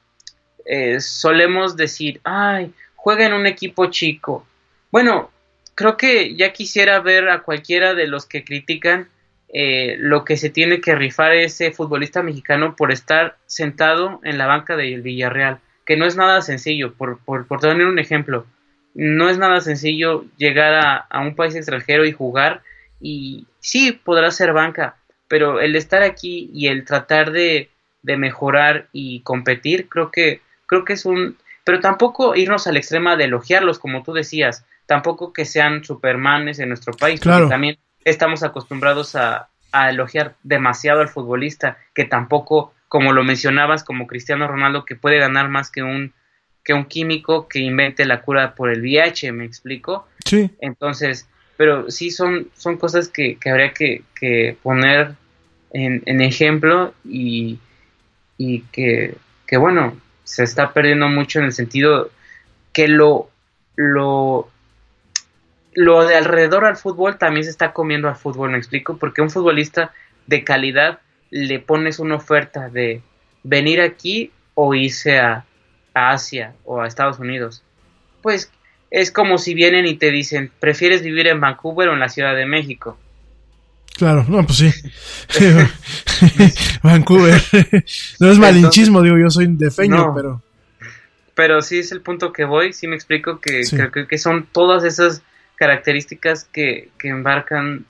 eh, 0.64 1.00
solemos 1.00 1.76
decir, 1.76 2.20
ay, 2.24 2.72
juega 2.98 3.24
en 3.24 3.32
un 3.32 3.46
equipo 3.46 3.86
chico. 3.86 4.44
Bueno, 4.90 5.30
creo 5.76 5.96
que 5.96 6.34
ya 6.34 6.52
quisiera 6.52 6.98
ver 6.98 7.28
a 7.28 7.42
cualquiera 7.42 7.94
de 7.94 8.08
los 8.08 8.26
que 8.26 8.44
critican 8.44 9.08
eh, 9.48 9.94
lo 9.98 10.24
que 10.24 10.36
se 10.36 10.50
tiene 10.50 10.80
que 10.80 10.96
rifar 10.96 11.32
ese 11.32 11.70
futbolista 11.70 12.24
mexicano 12.24 12.74
por 12.74 12.90
estar 12.90 13.38
sentado 13.46 14.20
en 14.24 14.36
la 14.36 14.46
banca 14.46 14.76
del 14.76 15.00
Villarreal, 15.02 15.60
que 15.86 15.96
no 15.96 16.06
es 16.06 16.16
nada 16.16 16.42
sencillo, 16.42 16.92
por, 16.94 17.20
por, 17.20 17.46
por 17.46 17.60
tener 17.60 17.86
un 17.86 18.00
ejemplo, 18.00 18.46
no 18.94 19.30
es 19.30 19.38
nada 19.38 19.60
sencillo 19.60 20.24
llegar 20.36 21.06
a, 21.08 21.20
un 21.20 21.36
país 21.36 21.54
extranjero 21.54 22.04
y 22.04 22.12
jugar 22.12 22.62
y 23.00 23.46
sí, 23.60 23.92
podrá 23.92 24.32
ser 24.32 24.52
banca, 24.52 24.96
pero 25.28 25.60
el 25.60 25.76
estar 25.76 26.02
aquí 26.02 26.50
y 26.52 26.66
el 26.66 26.84
tratar 26.84 27.30
de, 27.30 27.70
de 28.02 28.16
mejorar 28.16 28.88
y 28.92 29.20
competir, 29.20 29.88
creo 29.88 30.10
que, 30.10 30.40
creo 30.66 30.84
que 30.84 30.94
es 30.94 31.06
un, 31.06 31.38
pero 31.68 31.80
tampoco 31.80 32.34
irnos 32.34 32.66
al 32.66 32.78
extremo 32.78 33.14
de 33.14 33.24
elogiarlos, 33.24 33.78
como 33.78 34.02
tú 34.02 34.14
decías, 34.14 34.64
tampoco 34.86 35.34
que 35.34 35.44
sean 35.44 35.84
supermanes 35.84 36.60
en 36.60 36.70
nuestro 36.70 36.94
país, 36.94 37.20
porque 37.20 37.46
también 37.46 37.76
estamos 38.06 38.42
acostumbrados 38.42 39.14
a, 39.16 39.50
elogiar 39.90 40.34
demasiado 40.42 41.02
al 41.02 41.10
futbolista, 41.10 41.76
que 41.94 42.06
tampoco, 42.06 42.72
como 42.88 43.12
lo 43.12 43.22
mencionabas, 43.22 43.84
como 43.84 44.06
Cristiano 44.06 44.48
Ronaldo, 44.48 44.86
que 44.86 44.96
puede 44.96 45.18
ganar 45.18 45.50
más 45.50 45.70
que 45.70 45.82
un, 45.82 46.14
que 46.64 46.72
un 46.72 46.86
químico 46.86 47.48
que 47.48 47.58
invente 47.58 48.06
la 48.06 48.22
cura 48.22 48.54
por 48.54 48.70
el 48.70 48.80
VIH, 48.80 49.32
¿me 49.32 49.44
explico? 49.44 50.08
Sí. 50.24 50.50
Entonces, 50.62 51.28
pero 51.58 51.90
sí 51.90 52.10
son, 52.10 52.48
son 52.56 52.78
cosas 52.78 53.08
que, 53.08 53.36
que 53.36 53.50
habría 53.50 53.74
que, 53.74 54.04
que 54.18 54.56
poner 54.62 55.16
en, 55.74 56.02
en, 56.06 56.22
ejemplo 56.22 56.94
y, 57.04 57.58
y 58.38 58.62
que, 58.72 59.16
que, 59.46 59.58
bueno, 59.58 60.00
se 60.28 60.44
está 60.44 60.74
perdiendo 60.74 61.08
mucho 61.08 61.38
en 61.38 61.46
el 61.46 61.52
sentido 61.52 62.10
que 62.74 62.86
lo, 62.86 63.30
lo 63.76 64.50
lo 65.72 66.04
de 66.04 66.16
alrededor 66.16 66.64
al 66.64 66.76
fútbol 66.76 67.18
también 67.18 67.44
se 67.44 67.50
está 67.50 67.72
comiendo 67.72 68.08
al 68.08 68.16
fútbol, 68.16 68.50
me 68.50 68.58
explico, 68.58 68.96
porque 68.96 69.22
un 69.22 69.30
futbolista 69.30 69.92
de 70.26 70.44
calidad 70.44 70.98
le 71.30 71.60
pones 71.60 71.98
una 71.98 72.16
oferta 72.16 72.68
de 72.68 73.00
venir 73.42 73.80
aquí 73.80 74.32
o 74.54 74.74
irse 74.74 75.18
a, 75.18 75.44
Asia 75.94 76.54
o 76.64 76.80
a 76.80 76.86
Estados 76.86 77.18
Unidos. 77.18 77.64
Pues 78.22 78.52
es 78.90 79.10
como 79.10 79.38
si 79.38 79.54
vienen 79.54 79.86
y 79.86 79.96
te 79.96 80.10
dicen, 80.10 80.52
¿prefieres 80.60 81.02
vivir 81.02 81.26
en 81.26 81.40
Vancouver 81.40 81.88
o 81.88 81.94
en 81.94 82.00
la 82.00 82.08
Ciudad 82.08 82.36
de 82.36 82.46
México? 82.46 82.96
Claro, 83.98 84.24
no, 84.28 84.46
pues 84.46 84.58
sí. 84.58 84.72
Vancouver. 86.82 87.42
no 88.20 88.30
es 88.30 88.38
malinchismo, 88.38 89.02
digo, 89.02 89.18
yo 89.18 89.28
soy 89.28 89.48
de 89.48 89.70
feño, 89.70 90.14
pero... 90.14 90.42
Pero 91.34 91.62
sí 91.62 91.80
es 91.80 91.92
el 91.92 92.00
punto 92.00 92.32
que 92.32 92.44
voy, 92.44 92.72
sí 92.72 92.86
me 92.88 92.96
explico 92.96 93.40
que 93.40 93.62
creo 93.92 94.08
que 94.08 94.18
son 94.18 94.46
todas 94.50 94.84
esas 94.84 95.22
características 95.56 96.44
que, 96.44 96.90
que 96.98 97.08
embarcan 97.08 97.84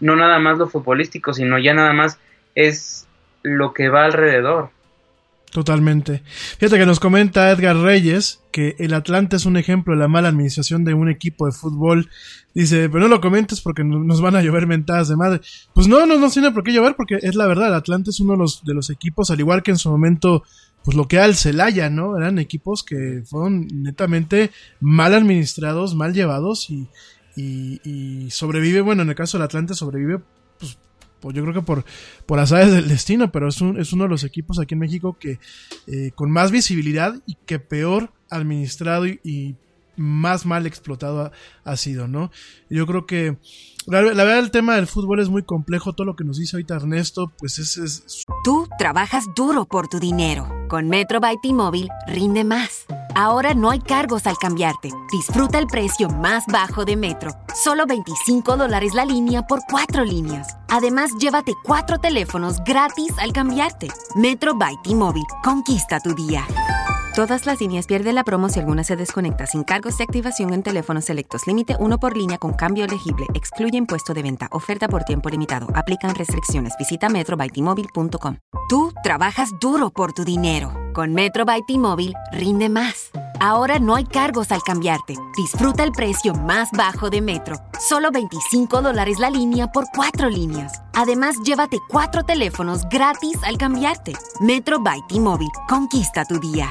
no 0.00 0.16
nada 0.16 0.38
más 0.38 0.58
lo 0.58 0.68
futbolístico, 0.68 1.32
sino 1.32 1.58
ya 1.58 1.74
nada 1.74 1.92
más 1.92 2.18
es 2.54 3.06
lo 3.42 3.72
que 3.72 3.88
va 3.88 4.04
alrededor. 4.04 4.70
Totalmente. 5.56 6.22
Fíjate 6.58 6.78
que 6.78 6.84
nos 6.84 7.00
comenta 7.00 7.50
Edgar 7.50 7.78
Reyes 7.78 8.42
que 8.52 8.76
el 8.78 8.92
Atlante 8.92 9.36
es 9.36 9.46
un 9.46 9.56
ejemplo 9.56 9.94
de 9.94 10.00
la 10.00 10.06
mala 10.06 10.28
administración 10.28 10.84
de 10.84 10.92
un 10.92 11.08
equipo 11.08 11.46
de 11.46 11.52
fútbol. 11.52 12.10
Dice, 12.52 12.90
pero 12.90 13.00
no 13.00 13.08
lo 13.08 13.22
comentes 13.22 13.62
porque 13.62 13.82
nos 13.82 14.20
van 14.20 14.36
a 14.36 14.42
llover 14.42 14.66
mentadas 14.66 15.08
de 15.08 15.16
madre. 15.16 15.40
Pues 15.72 15.88
no, 15.88 16.04
no, 16.04 16.18
no 16.18 16.28
tiene 16.28 16.50
por 16.50 16.62
qué 16.62 16.74
llover 16.74 16.94
porque 16.94 17.20
es 17.22 17.34
la 17.36 17.46
verdad. 17.46 17.68
El 17.68 17.74
Atlante 17.76 18.10
es 18.10 18.20
uno 18.20 18.32
de 18.32 18.38
los, 18.40 18.66
de 18.66 18.74
los 18.74 18.90
equipos, 18.90 19.30
al 19.30 19.40
igual 19.40 19.62
que 19.62 19.70
en 19.70 19.78
su 19.78 19.88
momento 19.88 20.42
pues 20.84 20.94
lo 20.94 21.08
que 21.08 21.16
era 21.16 21.24
el 21.24 21.36
Celaya, 21.36 21.88
¿no? 21.88 22.18
Eran 22.18 22.38
equipos 22.38 22.82
que 22.82 23.22
fueron 23.24 23.66
netamente 23.72 24.50
mal 24.80 25.14
administrados, 25.14 25.94
mal 25.94 26.12
llevados 26.12 26.68
y, 26.68 26.86
y, 27.34 28.30
sobrevive, 28.30 28.82
bueno, 28.82 29.04
en 29.04 29.08
el 29.08 29.14
caso 29.14 29.38
del 29.38 29.46
Atlante 29.46 29.74
sobrevive, 29.74 30.20
pues, 30.58 30.76
pues 31.20 31.34
yo 31.34 31.42
creo 31.42 31.54
que 31.54 31.62
por, 31.62 31.84
por 32.26 32.38
azares 32.38 32.72
del 32.72 32.88
destino, 32.88 33.30
pero 33.32 33.48
es, 33.48 33.60
un, 33.60 33.80
es 33.80 33.92
uno 33.92 34.04
de 34.04 34.10
los 34.10 34.24
equipos 34.24 34.58
aquí 34.58 34.74
en 34.74 34.80
México 34.80 35.16
que 35.18 35.38
eh, 35.86 36.10
con 36.14 36.30
más 36.30 36.50
visibilidad 36.50 37.14
y 37.26 37.36
que 37.46 37.58
peor 37.58 38.10
administrado 38.30 39.06
y, 39.06 39.56
más 39.96 40.46
mal 40.46 40.66
explotado 40.66 41.32
ha, 41.64 41.76
sido, 41.76 42.08
¿no? 42.08 42.30
Yo 42.70 42.86
creo 42.86 43.06
que 43.06 43.36
la, 43.86 44.00
verdad 44.02 44.38
el 44.38 44.50
tema 44.50 44.76
del 44.76 44.86
fútbol 44.86 45.20
es 45.20 45.28
muy 45.28 45.42
complejo, 45.42 45.94
todo 45.94 46.06
lo 46.06 46.16
que 46.16 46.24
nos 46.24 46.38
dice 46.38 46.56
ahorita 46.56 46.76
Ernesto, 46.76 47.32
pues 47.38 47.58
es, 47.58 47.76
es... 47.76 48.24
Tú 48.44 48.68
trabajas 48.78 49.24
duro 49.36 49.64
por 49.64 49.88
tu 49.88 50.00
dinero. 50.00 50.48
Con 50.68 50.88
Metro 50.88 51.20
by 51.20 51.36
T-Mobile 51.40 51.88
rinde 52.08 52.44
más. 52.44 52.86
Ahora 53.14 53.54
no 53.54 53.70
hay 53.70 53.78
cargos 53.80 54.26
al 54.26 54.36
cambiarte. 54.36 54.90
Disfruta 55.10 55.58
el 55.58 55.66
precio 55.66 56.08
más 56.10 56.44
bajo 56.48 56.84
de 56.84 56.96
Metro. 56.96 57.30
Solo 57.54 57.86
25 57.86 58.56
dólares 58.56 58.92
la 58.94 59.04
línea 59.04 59.46
por 59.46 59.60
cuatro 59.70 60.04
líneas. 60.04 60.56
Además, 60.68 61.12
llévate 61.18 61.54
cuatro 61.64 61.98
teléfonos 61.98 62.58
gratis 62.64 63.12
al 63.18 63.32
cambiarte. 63.32 63.88
Metro 64.16 64.56
by 64.56 64.74
T-Mobile. 64.82 65.26
Conquista 65.42 66.00
tu 66.00 66.14
día. 66.14 66.44
Todas 67.16 67.46
las 67.46 67.62
líneas 67.62 67.86
pierden 67.86 68.14
la 68.14 68.24
promo 68.24 68.50
si 68.50 68.60
alguna 68.60 68.84
se 68.84 68.94
desconecta 68.94 69.46
sin 69.46 69.64
cargos 69.64 69.96
de 69.96 70.04
activación 70.04 70.52
en 70.52 70.62
teléfonos 70.62 71.06
selectos. 71.06 71.46
Límite 71.46 71.74
uno 71.80 71.98
por 71.98 72.14
línea 72.14 72.36
con 72.36 72.52
cambio 72.52 72.84
elegible. 72.84 73.24
Excluye 73.32 73.78
impuesto 73.78 74.12
de 74.12 74.22
venta. 74.22 74.48
Oferta 74.50 74.86
por 74.86 75.04
tiempo 75.04 75.30
limitado. 75.30 75.66
Aplican 75.74 76.14
restricciones. 76.14 76.74
Visita 76.78 77.08
metrobytimóvil.com. 77.08 78.36
Tú 78.68 78.92
trabajas 79.02 79.48
duro 79.58 79.88
por 79.88 80.12
tu 80.12 80.26
dinero. 80.26 80.74
Con 80.92 81.14
Metro 81.14 81.46
by 81.46 81.62
T-Mobile 81.66 82.12
rinde 82.32 82.68
más. 82.68 83.10
Ahora 83.40 83.78
no 83.78 83.94
hay 83.94 84.04
cargos 84.04 84.52
al 84.52 84.62
cambiarte. 84.62 85.14
Disfruta 85.38 85.84
el 85.84 85.92
precio 85.92 86.34
más 86.34 86.68
bajo 86.72 87.08
de 87.08 87.22
Metro. 87.22 87.56
Solo 87.80 88.10
25 88.10 88.82
dólares 88.82 89.18
la 89.18 89.30
línea 89.30 89.68
por 89.68 89.86
cuatro 89.94 90.28
líneas. 90.28 90.82
Además, 90.92 91.36
llévate 91.42 91.78
cuatro 91.88 92.24
teléfonos 92.24 92.82
gratis 92.90 93.38
al 93.42 93.56
cambiarte. 93.56 94.12
Metro 94.40 94.80
by 94.80 95.00
T-Mobile. 95.08 95.52
Conquista 95.66 96.26
tu 96.26 96.38
día. 96.38 96.70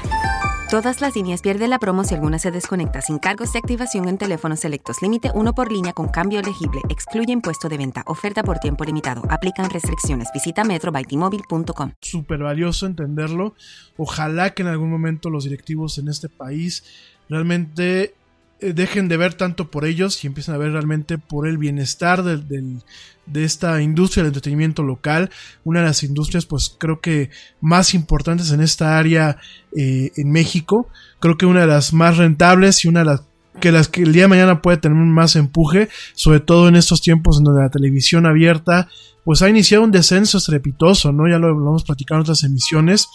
Todas 0.68 1.00
las 1.00 1.14
líneas 1.14 1.42
pierden 1.42 1.70
la 1.70 1.78
promo 1.78 2.02
si 2.02 2.16
alguna 2.16 2.40
se 2.40 2.50
desconecta 2.50 3.00
sin 3.00 3.20
cargos 3.20 3.52
de 3.52 3.60
activación 3.60 4.08
en 4.08 4.18
teléfonos 4.18 4.58
selectos. 4.58 5.00
Límite 5.00 5.30
uno 5.32 5.54
por 5.54 5.70
línea 5.70 5.92
con 5.92 6.08
cambio 6.08 6.40
elegible. 6.40 6.80
Excluye 6.88 7.32
impuesto 7.32 7.68
de 7.68 7.78
venta. 7.78 8.02
Oferta 8.06 8.42
por 8.42 8.58
tiempo 8.58 8.82
limitado. 8.82 9.22
Aplican 9.30 9.70
restricciones. 9.70 10.26
Visita 10.34 10.64
metrobytimóvil.com. 10.64 11.92
Súper 12.00 12.40
valioso 12.40 12.86
entenderlo. 12.86 13.54
Ojalá 13.96 14.54
que 14.54 14.62
en 14.62 14.68
algún 14.68 14.90
momento 14.90 15.30
los 15.30 15.44
directivos 15.44 15.98
en 15.98 16.08
este 16.08 16.28
país 16.28 16.82
realmente 17.28 18.16
dejen 18.60 19.08
de 19.08 19.16
ver 19.16 19.34
tanto 19.34 19.70
por 19.70 19.84
ellos 19.84 20.22
y 20.22 20.26
empiecen 20.26 20.54
a 20.54 20.58
ver 20.58 20.72
realmente 20.72 21.18
por 21.18 21.46
el 21.46 21.58
bienestar 21.58 22.22
del, 22.22 22.82
de 23.26 23.44
esta 23.44 23.82
industria 23.82 24.22
del 24.22 24.30
entretenimiento 24.30 24.82
local, 24.82 25.30
una 25.64 25.80
de 25.80 25.86
las 25.86 26.02
industrias 26.02 26.46
pues 26.46 26.74
creo 26.78 27.00
que 27.00 27.30
más 27.60 27.94
importantes 27.94 28.50
en 28.52 28.60
esta 28.60 28.98
área 28.98 29.38
eh, 29.76 30.12
en 30.16 30.30
México, 30.30 30.88
creo 31.20 31.36
que 31.36 31.46
una 31.46 31.60
de 31.60 31.66
las 31.66 31.92
más 31.92 32.16
rentables 32.16 32.84
y 32.84 32.88
una 32.88 33.00
de 33.00 33.06
las 33.06 33.22
que 33.60 33.72
las 33.72 33.88
que 33.88 34.02
el 34.02 34.12
día 34.12 34.24
de 34.24 34.28
mañana 34.28 34.60
puede 34.60 34.76
tener 34.76 34.96
más 34.96 35.34
empuje, 35.34 35.88
sobre 36.14 36.40
todo 36.40 36.68
en 36.68 36.76
estos 36.76 37.00
tiempos 37.00 37.38
en 37.38 37.44
donde 37.44 37.62
la 37.62 37.70
televisión 37.70 38.26
abierta 38.26 38.88
pues 39.24 39.42
ha 39.42 39.48
iniciado 39.48 39.82
un 39.82 39.90
descenso 39.90 40.38
estrepitoso, 40.38 41.10
¿no? 41.10 41.28
Ya 41.28 41.38
lo, 41.38 41.48
lo 41.48 41.70
hemos 41.70 41.84
platicado 41.84 42.18
en 42.18 42.22
otras 42.22 42.44
emisiones 42.44 43.08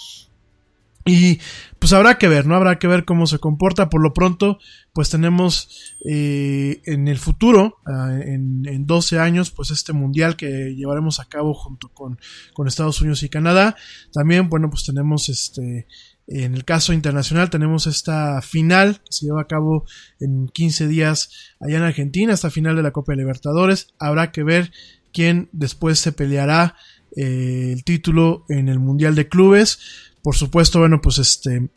Y 1.05 1.39
pues 1.79 1.93
habrá 1.93 2.17
que 2.17 2.27
ver, 2.27 2.45
¿no? 2.45 2.55
Habrá 2.55 2.77
que 2.77 2.87
ver 2.87 3.05
cómo 3.05 3.25
se 3.25 3.39
comporta. 3.39 3.89
Por 3.89 4.01
lo 4.01 4.13
pronto, 4.13 4.59
pues 4.93 5.09
tenemos 5.09 5.97
eh, 6.07 6.81
en 6.85 7.07
el 7.07 7.17
futuro, 7.17 7.77
ah, 7.85 8.19
en, 8.23 8.63
en, 8.67 8.85
12 8.85 9.19
años, 9.19 9.49
pues 9.51 9.71
este 9.71 9.93
mundial 9.93 10.35
que 10.35 10.75
llevaremos 10.75 11.19
a 11.19 11.25
cabo 11.25 11.53
junto 11.53 11.89
con, 11.89 12.19
con 12.53 12.67
Estados 12.67 13.01
Unidos 13.01 13.23
y 13.23 13.29
Canadá. 13.29 13.75
También, 14.13 14.49
bueno, 14.49 14.69
pues 14.69 14.83
tenemos 14.83 15.29
este 15.29 15.87
en 16.33 16.53
el 16.53 16.63
caso 16.63 16.93
internacional 16.93 17.49
tenemos 17.49 17.87
esta 17.87 18.41
final 18.41 19.01
que 19.03 19.11
se 19.11 19.25
lleva 19.25 19.41
a 19.41 19.47
cabo 19.47 19.85
en 20.19 20.47
15 20.47 20.87
días 20.87 21.29
allá 21.59 21.77
en 21.77 21.83
Argentina, 21.83 22.33
esta 22.33 22.49
final 22.49 22.75
de 22.75 22.83
la 22.83 22.91
Copa 22.91 23.11
de 23.11 23.17
Libertadores. 23.17 23.89
Habrá 23.99 24.31
que 24.31 24.43
ver 24.43 24.71
quién 25.11 25.49
después 25.51 25.99
se 25.99 26.13
peleará 26.13 26.77
eh, 27.17 27.71
el 27.73 27.83
título 27.83 28.45
en 28.47 28.69
el 28.69 28.79
Mundial 28.79 29.15
de 29.15 29.27
Clubes. 29.27 29.79
Por 30.23 30.35
supuesto, 30.35 30.79
bueno, 30.79 31.01
pues 31.01 31.17
este 31.17 31.69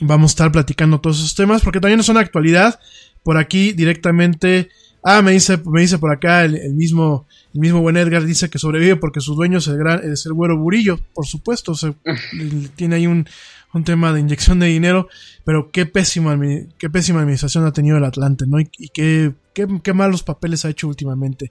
vamos 0.00 0.30
a 0.30 0.32
estar 0.32 0.52
platicando 0.52 1.00
todos 1.00 1.18
esos 1.18 1.34
temas 1.34 1.62
porque 1.62 1.80
también 1.80 2.02
son 2.02 2.16
actualidad. 2.16 2.80
Por 3.22 3.38
aquí 3.38 3.72
directamente, 3.72 4.68
ah, 5.02 5.22
me 5.22 5.32
dice, 5.32 5.58
me 5.64 5.80
dice 5.80 5.98
por 5.98 6.12
acá 6.12 6.44
el, 6.44 6.74
mismo, 6.74 7.26
el 7.54 7.60
mismo 7.60 7.80
buen 7.80 7.96
Edgar 7.96 8.24
dice 8.24 8.50
que 8.50 8.58
sobrevive 8.58 8.96
porque 8.96 9.20
su 9.20 9.34
dueño 9.34 9.58
es 9.58 9.66
el 9.68 9.78
gran, 9.78 10.12
es 10.12 10.26
el 10.26 10.34
güero 10.34 10.58
Burillo, 10.58 11.00
por 11.14 11.26
supuesto, 11.26 11.74
se, 11.74 11.94
tiene 12.76 12.96
ahí 12.96 13.06
un, 13.06 13.26
un 13.72 13.84
tema 13.84 14.12
de 14.12 14.20
inyección 14.20 14.58
de 14.60 14.66
dinero, 14.66 15.08
pero 15.44 15.70
qué 15.70 15.86
pésima, 15.86 16.38
qué 16.78 16.90
pésima 16.90 17.20
administración 17.20 17.64
ha 17.64 17.72
tenido 17.72 17.96
el 17.96 18.04
Atlante, 18.04 18.46
¿no? 18.46 18.60
Y, 18.60 18.68
qué, 18.92 19.32
qué, 19.54 19.92
malos 19.92 20.22
papeles 20.22 20.64
ha 20.64 20.70
hecho 20.70 20.86
últimamente. 20.86 21.50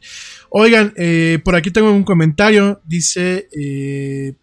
Oigan, 0.49 0.94
eh, 0.95 1.40
por 1.44 1.56
aquí 1.56 1.72
tengo 1.72 1.91
un 1.91 2.03
comentario, 2.03 2.82
dice... 2.86 3.48
Eh, 3.52 4.36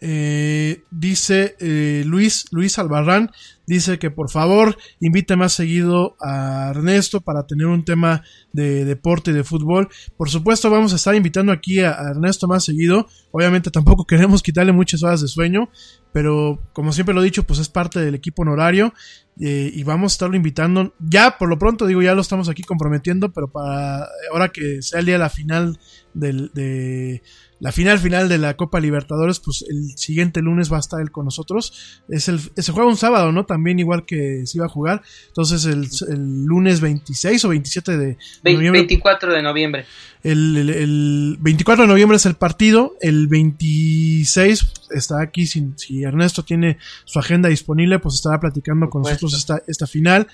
eh, 0.00 0.84
dice 0.90 1.56
eh, 1.58 2.02
Luis, 2.06 2.46
Luis 2.50 2.78
Albarrán, 2.78 3.30
dice 3.66 3.98
que 3.98 4.10
por 4.10 4.30
favor 4.30 4.76
invite 5.00 5.36
más 5.36 5.54
seguido 5.54 6.16
a 6.20 6.68
Ernesto 6.70 7.20
para 7.20 7.46
tener 7.46 7.66
un 7.66 7.84
tema 7.84 8.22
de 8.52 8.84
deporte 8.84 9.30
y 9.30 9.34
de 9.34 9.44
fútbol. 9.44 9.88
Por 10.16 10.30
supuesto 10.30 10.70
vamos 10.70 10.92
a 10.92 10.96
estar 10.96 11.14
invitando 11.14 11.52
aquí 11.52 11.80
a, 11.80 11.92
Ernesto 12.10 12.46
más 12.46 12.64
seguido. 12.64 13.06
Obviamente 13.30 13.70
tampoco 13.70 14.04
queremos 14.06 14.42
quitarle 14.42 14.72
muchas 14.72 15.02
horas 15.02 15.20
de 15.20 15.28
sueño, 15.28 15.70
pero 16.16 16.58
como 16.72 16.94
siempre 16.94 17.14
lo 17.14 17.20
he 17.20 17.26
dicho, 17.26 17.42
pues 17.42 17.58
es 17.58 17.68
parte 17.68 18.00
del 18.00 18.14
equipo 18.14 18.40
honorario 18.40 18.94
eh, 19.38 19.70
y 19.70 19.82
vamos 19.82 20.12
a 20.12 20.14
estarlo 20.14 20.34
invitando. 20.34 20.94
Ya 20.98 21.36
por 21.36 21.50
lo 21.50 21.58
pronto 21.58 21.86
digo, 21.86 22.00
ya 22.00 22.14
lo 22.14 22.22
estamos 22.22 22.48
aquí 22.48 22.62
comprometiendo, 22.62 23.34
pero 23.34 23.48
para 23.48 24.08
ahora 24.32 24.48
que 24.48 24.80
sea 24.80 25.00
el 25.00 25.04
día 25.04 25.16
de 25.16 25.18
la 25.18 25.28
final 25.28 25.78
del, 26.14 26.50
de 26.54 27.22
la 27.60 27.70
final 27.70 27.98
final 27.98 28.30
de 28.30 28.38
la 28.38 28.56
Copa 28.56 28.80
Libertadores, 28.80 29.40
pues 29.40 29.62
el 29.68 29.98
siguiente 29.98 30.40
lunes 30.40 30.72
va 30.72 30.78
a 30.78 30.80
estar 30.80 31.02
él 31.02 31.10
con 31.10 31.26
nosotros. 31.26 32.00
Es 32.08 32.28
el, 32.28 32.40
se 32.40 32.72
juega 32.72 32.88
un 32.88 32.96
sábado, 32.96 33.30
¿no? 33.30 33.44
También 33.44 33.78
igual 33.78 34.06
que 34.06 34.46
se 34.46 34.56
iba 34.56 34.64
a 34.64 34.70
jugar. 34.70 35.02
Entonces 35.26 35.66
el, 35.66 35.86
el 36.08 36.44
lunes 36.46 36.80
26 36.80 37.44
o 37.44 37.48
27 37.50 37.98
de 37.98 38.16
noviembre. 38.42 38.80
24 38.80 39.34
de 39.34 39.42
noviembre. 39.42 39.84
El, 40.26 40.56
el, 40.56 41.36
24 41.38 41.84
de 41.84 41.88
noviembre 41.88 42.16
es 42.16 42.26
el 42.26 42.34
partido. 42.34 42.96
El 43.00 43.28
26 43.28 44.72
está 44.90 45.22
aquí. 45.22 45.46
Si, 45.46 45.72
si 45.76 46.02
Ernesto 46.02 46.42
tiene 46.42 46.78
su 47.04 47.20
agenda 47.20 47.48
disponible, 47.48 48.00
pues 48.00 48.16
estará 48.16 48.40
platicando 48.40 48.90
con 48.90 49.02
nosotros 49.02 49.34
esta, 49.34 49.62
esta 49.68 49.86
final. 49.86 50.26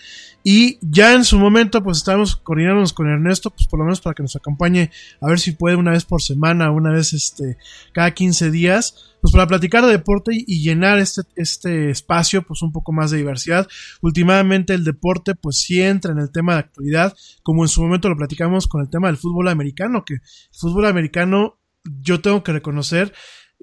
Y 0.42 0.78
ya 0.80 1.12
en 1.12 1.24
su 1.24 1.38
momento, 1.38 1.82
pues 1.82 1.98
estamos 1.98 2.36
coordinándonos 2.36 2.94
con 2.94 3.06
Ernesto, 3.06 3.50
pues 3.50 3.66
por 3.66 3.80
lo 3.80 3.84
menos 3.84 4.00
para 4.00 4.14
que 4.14 4.22
nos 4.22 4.34
acompañe 4.34 4.90
a 5.20 5.28
ver 5.28 5.38
si 5.38 5.52
puede 5.52 5.76
una 5.76 5.90
vez 5.90 6.06
por 6.06 6.22
semana, 6.22 6.70
una 6.70 6.90
vez 6.90 7.12
este, 7.12 7.58
cada 7.92 8.12
15 8.12 8.50
días, 8.50 9.11
pues 9.22 9.32
para 9.32 9.46
platicar 9.46 9.84
de 9.84 9.92
deporte 9.92 10.32
y, 10.34 10.64
llenar 10.64 10.98
este, 10.98 11.22
este 11.36 11.90
espacio, 11.90 12.42
pues 12.42 12.60
un 12.60 12.72
poco 12.72 12.92
más 12.92 13.12
de 13.12 13.18
diversidad. 13.18 13.68
Últimamente 14.00 14.74
el 14.74 14.82
deporte, 14.82 15.36
pues 15.36 15.58
sí 15.58 15.80
entra 15.80 16.10
en 16.10 16.18
el 16.18 16.32
tema 16.32 16.54
de 16.54 16.58
actualidad, 16.58 17.16
como 17.44 17.62
en 17.62 17.68
su 17.68 17.82
momento 17.82 18.08
lo 18.08 18.16
platicamos 18.16 18.66
con 18.66 18.80
el 18.82 18.90
tema 18.90 19.06
del 19.06 19.16
fútbol 19.16 19.46
americano, 19.46 20.04
que 20.04 20.14
el 20.14 20.20
fútbol 20.50 20.86
americano, 20.86 21.60
yo 21.84 22.20
tengo 22.20 22.42
que 22.42 22.52
reconocer 22.52 23.12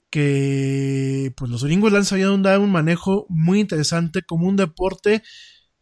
que 0.09 1.33
pues 1.35 1.51
los 1.51 1.65
gringos 1.65 1.91
le 1.91 1.97
han 1.97 2.05
sabido 2.05 2.37
dar 2.37 2.59
un 2.59 2.71
manejo 2.71 3.25
muy 3.27 3.59
interesante 3.59 4.21
como 4.21 4.47
un 4.47 4.55
deporte 4.55 5.23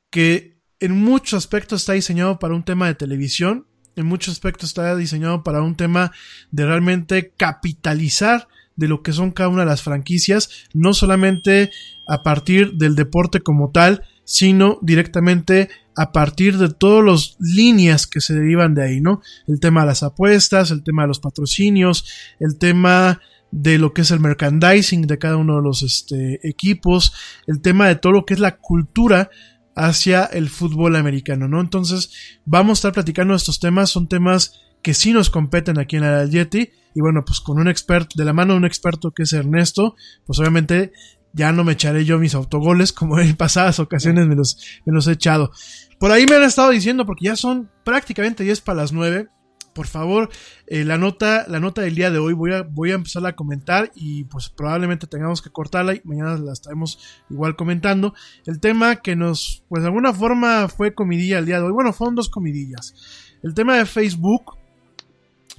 que 0.09 0.59
en 0.79 0.99
muchos 0.99 1.37
aspectos 1.37 1.81
está 1.81 1.93
diseñado 1.93 2.39
para 2.39 2.55
un 2.55 2.63
tema 2.63 2.87
de 2.87 2.95
televisión, 2.95 3.67
en 3.95 4.07
muchos 4.07 4.33
aspectos 4.33 4.71
está 4.71 4.95
diseñado 4.95 5.43
para 5.43 5.61
un 5.61 5.75
tema 5.75 6.11
de 6.49 6.65
realmente 6.65 7.31
capitalizar 7.37 8.47
de 8.77 8.87
lo 8.87 9.01
que 9.01 9.11
son 9.11 9.31
cada 9.31 9.49
una 9.49 9.63
de 9.63 9.69
las 9.69 9.81
franquicias, 9.81 10.49
no 10.73 10.93
solamente 10.93 11.71
a 12.07 12.23
partir 12.23 12.73
del 12.73 12.95
deporte 12.95 13.41
como 13.41 13.71
tal, 13.71 14.03
sino 14.23 14.79
directamente 14.81 15.69
a 15.95 16.11
partir 16.11 16.57
de 16.57 16.69
todas 16.69 17.03
las 17.03 17.37
líneas 17.39 18.07
que 18.07 18.21
se 18.21 18.35
derivan 18.35 18.75
de 18.75 18.83
ahí, 18.83 19.01
¿no? 19.01 19.21
El 19.47 19.59
tema 19.59 19.81
de 19.81 19.87
las 19.87 20.03
apuestas, 20.03 20.69
el 20.71 20.83
tema 20.83 21.01
de 21.01 21.07
los 21.09 21.19
patrocinios, 21.19 22.05
el 22.39 22.57
tema 22.57 23.19
de 23.51 23.77
lo 23.77 23.93
que 23.93 24.01
es 24.01 24.11
el 24.11 24.19
merchandising 24.19 25.07
de 25.07 25.17
cada 25.17 25.37
uno 25.37 25.55
de 25.55 25.63
los 25.63 25.81
este, 25.81 26.47
equipos, 26.47 27.13
el 27.47 27.61
tema 27.61 27.87
de 27.87 27.95
todo 27.95 28.13
lo 28.13 28.25
que 28.25 28.35
es 28.35 28.39
la 28.39 28.57
cultura 28.57 29.31
hacia 29.75 30.25
el 30.25 30.49
fútbol 30.49 30.95
americano, 30.95 31.47
¿no? 31.47 31.61
Entonces, 31.61 32.11
vamos 32.45 32.77
a 32.77 32.79
estar 32.79 32.93
platicando 32.93 33.33
estos 33.33 33.59
temas, 33.59 33.89
son 33.89 34.07
temas 34.07 34.59
que 34.87 34.93
sí 34.93 35.11
nos 35.11 35.29
competen 35.29 35.79
aquí 35.79 35.97
en 35.97 36.03
la 36.03 36.23
Yeti, 36.23 36.69
y 36.95 37.01
bueno, 37.01 37.25
pues 37.25 37.41
con 37.41 37.59
un 37.59 37.67
experto, 37.67 38.15
de 38.15 38.23
la 38.23 38.31
mano 38.31 38.53
de 38.53 38.59
un 38.59 38.65
experto 38.65 39.11
que 39.11 39.23
es 39.23 39.33
Ernesto, 39.33 39.97
pues 40.25 40.39
obviamente 40.39 40.93
ya 41.33 41.51
no 41.51 41.65
me 41.65 41.73
echaré 41.73 42.05
yo 42.05 42.17
mis 42.19 42.33
autogoles 42.33 42.93
como 42.93 43.19
en 43.19 43.35
pasadas 43.35 43.81
ocasiones 43.81 44.27
me 44.27 44.35
los, 44.37 45.07
he 45.07 45.11
echado. 45.11 45.51
Por 45.99 46.13
ahí 46.13 46.25
me 46.25 46.37
han 46.37 46.43
estado 46.43 46.69
diciendo, 46.69 47.05
porque 47.05 47.25
ya 47.25 47.35
son 47.35 47.69
prácticamente 47.83 48.45
10 48.45 48.61
para 48.61 48.77
las 48.77 48.93
9, 48.93 49.27
por 49.73 49.87
favor, 49.87 50.29
eh, 50.67 50.85
la 50.85 50.97
nota, 50.97 51.43
la 51.49 51.59
nota 51.59 51.81
del 51.81 51.95
día 51.95 52.09
de 52.09 52.19
hoy 52.19 52.31
voy 52.31 52.53
a, 52.53 52.61
voy 52.61 52.91
a 52.91 52.95
empezar 52.95 53.25
a 53.25 53.35
comentar 53.35 53.91
y 53.93 54.23
pues 54.23 54.47
probablemente 54.47 55.05
tengamos 55.05 55.41
que 55.41 55.49
cortarla 55.49 55.95
y 55.95 56.01
mañana 56.05 56.37
la 56.37 56.53
estaremos 56.53 56.97
igual 57.29 57.57
comentando. 57.57 58.13
El 58.45 58.61
tema 58.61 58.95
que 58.95 59.17
nos, 59.17 59.65
pues 59.67 59.83
de 59.83 59.89
alguna 59.89 60.13
forma 60.13 60.69
fue 60.69 60.95
comidilla 60.95 61.39
el 61.39 61.45
día 61.45 61.57
de 61.57 61.65
hoy. 61.65 61.73
Bueno, 61.73 61.91
fueron 61.91 62.15
dos 62.15 62.29
comidillas. 62.29 63.27
El 63.43 63.53
tema 63.53 63.77
de 63.77 63.85
Facebook. 63.85 64.57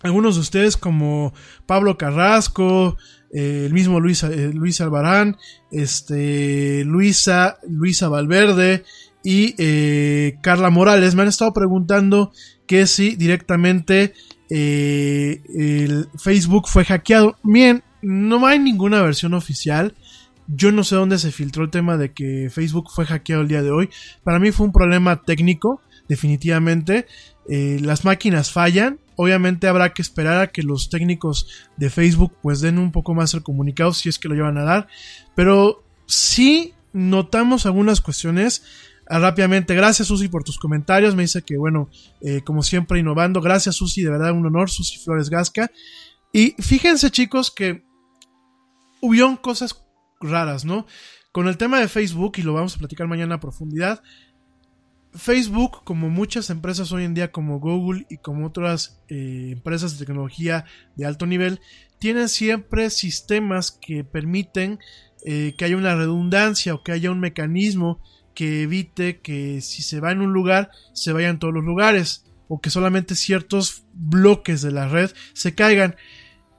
Algunos 0.02 0.36
de 0.36 0.40
ustedes 0.42 0.76
como 0.76 1.32
Pablo 1.66 1.98
Carrasco, 1.98 2.96
eh, 3.32 3.64
el 3.66 3.74
mismo 3.74 4.00
Luis, 4.00 4.22
eh, 4.22 4.52
Luis 4.54 4.80
Albarán, 4.80 5.36
este, 5.70 6.84
Luisa, 6.84 7.58
Luisa 7.68 8.08
Valverde 8.08 8.84
y 9.22 9.52
Carla 10.40 10.70
Morales 10.70 11.14
me 11.14 11.22
han 11.22 11.28
estado 11.28 11.52
preguntando 11.52 12.32
que 12.66 12.86
si 12.86 13.16
directamente 13.16 14.14
eh, 14.48 15.42
Facebook 16.16 16.68
fue 16.68 16.84
hackeado. 16.84 17.36
Bien, 17.42 17.82
no 18.00 18.46
hay 18.46 18.58
ninguna 18.58 19.02
versión 19.02 19.34
oficial. 19.34 19.94
Yo 20.46 20.72
no 20.72 20.82
sé 20.82 20.94
dónde 20.94 21.18
se 21.18 21.30
filtró 21.30 21.64
el 21.64 21.70
tema 21.70 21.98
de 21.98 22.12
que 22.12 22.48
Facebook 22.50 22.88
fue 22.90 23.04
hackeado 23.04 23.42
el 23.42 23.48
día 23.48 23.62
de 23.62 23.70
hoy. 23.70 23.90
Para 24.22 24.38
mí 24.38 24.50
fue 24.50 24.66
un 24.66 24.72
problema 24.72 25.22
técnico, 25.22 25.82
definitivamente. 26.08 27.06
Eh, 27.48 27.78
las 27.80 28.04
máquinas 28.04 28.52
fallan. 28.52 28.98
Obviamente 29.16 29.66
habrá 29.66 29.92
que 29.92 30.02
esperar 30.02 30.40
a 30.40 30.46
que 30.48 30.62
los 30.62 30.90
técnicos 30.90 31.48
de 31.76 31.90
Facebook 31.90 32.32
pues 32.42 32.60
den 32.60 32.78
un 32.78 32.92
poco 32.92 33.14
más 33.14 33.34
el 33.34 33.42
comunicado 33.42 33.92
si 33.92 34.08
es 34.08 34.18
que 34.18 34.28
lo 34.28 34.34
llevan 34.34 34.58
a 34.58 34.64
dar. 34.64 34.88
Pero 35.34 35.82
sí 36.06 36.74
notamos 36.92 37.66
algunas 37.66 38.00
cuestiones 38.00 38.62
Ah, 39.10 39.18
rápidamente, 39.18 39.74
gracias 39.74 40.08
Susi 40.08 40.28
por 40.28 40.44
tus 40.44 40.58
comentarios. 40.58 41.14
Me 41.14 41.22
dice 41.22 41.42
que, 41.42 41.56
bueno, 41.56 41.88
eh, 42.20 42.42
como 42.42 42.62
siempre, 42.62 42.98
innovando. 42.98 43.40
Gracias 43.40 43.76
Susi, 43.76 44.02
de 44.02 44.10
verdad 44.10 44.32
un 44.32 44.44
honor, 44.44 44.68
Susi 44.68 44.98
Flores 44.98 45.30
Gasca. 45.30 45.70
Y 46.32 46.54
fíjense, 46.58 47.10
chicos, 47.10 47.50
que 47.50 47.86
hubieron 49.00 49.36
cosas 49.36 49.82
raras, 50.20 50.66
¿no? 50.66 50.86
Con 51.32 51.48
el 51.48 51.56
tema 51.56 51.80
de 51.80 51.88
Facebook, 51.88 52.34
y 52.36 52.42
lo 52.42 52.52
vamos 52.52 52.76
a 52.76 52.78
platicar 52.78 53.06
mañana 53.06 53.36
a 53.36 53.40
profundidad. 53.40 54.02
Facebook, 55.14 55.84
como 55.84 56.10
muchas 56.10 56.50
empresas 56.50 56.92
hoy 56.92 57.04
en 57.04 57.14
día, 57.14 57.32
como 57.32 57.60
Google 57.60 58.06
y 58.10 58.18
como 58.18 58.46
otras 58.46 59.02
eh, 59.08 59.50
empresas 59.52 59.98
de 59.98 60.04
tecnología 60.04 60.64
de 60.96 61.06
alto 61.06 61.26
nivel, 61.26 61.60
tienen 61.98 62.28
siempre 62.28 62.90
sistemas 62.90 63.72
que 63.72 64.04
permiten 64.04 64.78
eh, 65.24 65.54
que 65.56 65.64
haya 65.64 65.76
una 65.76 65.96
redundancia 65.96 66.74
o 66.74 66.82
que 66.82 66.92
haya 66.92 67.10
un 67.10 67.20
mecanismo 67.20 68.00
que 68.34 68.62
evite 68.62 69.20
que 69.20 69.60
si 69.60 69.82
se 69.82 69.98
va 69.98 70.12
en 70.12 70.20
un 70.20 70.32
lugar, 70.32 70.70
se 70.92 71.12
vayan 71.12 71.40
todos 71.40 71.52
los 71.52 71.64
lugares 71.64 72.24
o 72.46 72.60
que 72.60 72.70
solamente 72.70 73.16
ciertos 73.16 73.84
bloques 73.94 74.62
de 74.62 74.70
la 74.70 74.88
red 74.88 75.10
se 75.32 75.54
caigan. 75.54 75.96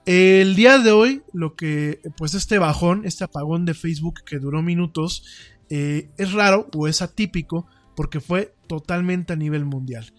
El 0.05 0.55
día 0.55 0.79
de 0.79 0.91
hoy, 0.91 1.23
lo 1.33 1.55
que, 1.55 2.01
pues 2.17 2.33
este 2.33 2.57
bajón, 2.57 3.05
este 3.05 3.23
apagón 3.23 3.65
de 3.65 3.73
Facebook 3.73 4.21
que 4.25 4.39
duró 4.39 4.61
minutos, 4.61 5.23
eh, 5.69 6.09
es 6.17 6.33
raro 6.33 6.67
o 6.75 6.87
es 6.87 7.01
atípico 7.01 7.67
porque 7.99 8.21
fue 8.21 8.55
totalmente 8.67 9.33
a 9.33 9.35
nivel 9.35 9.65
mundial. 9.65 10.13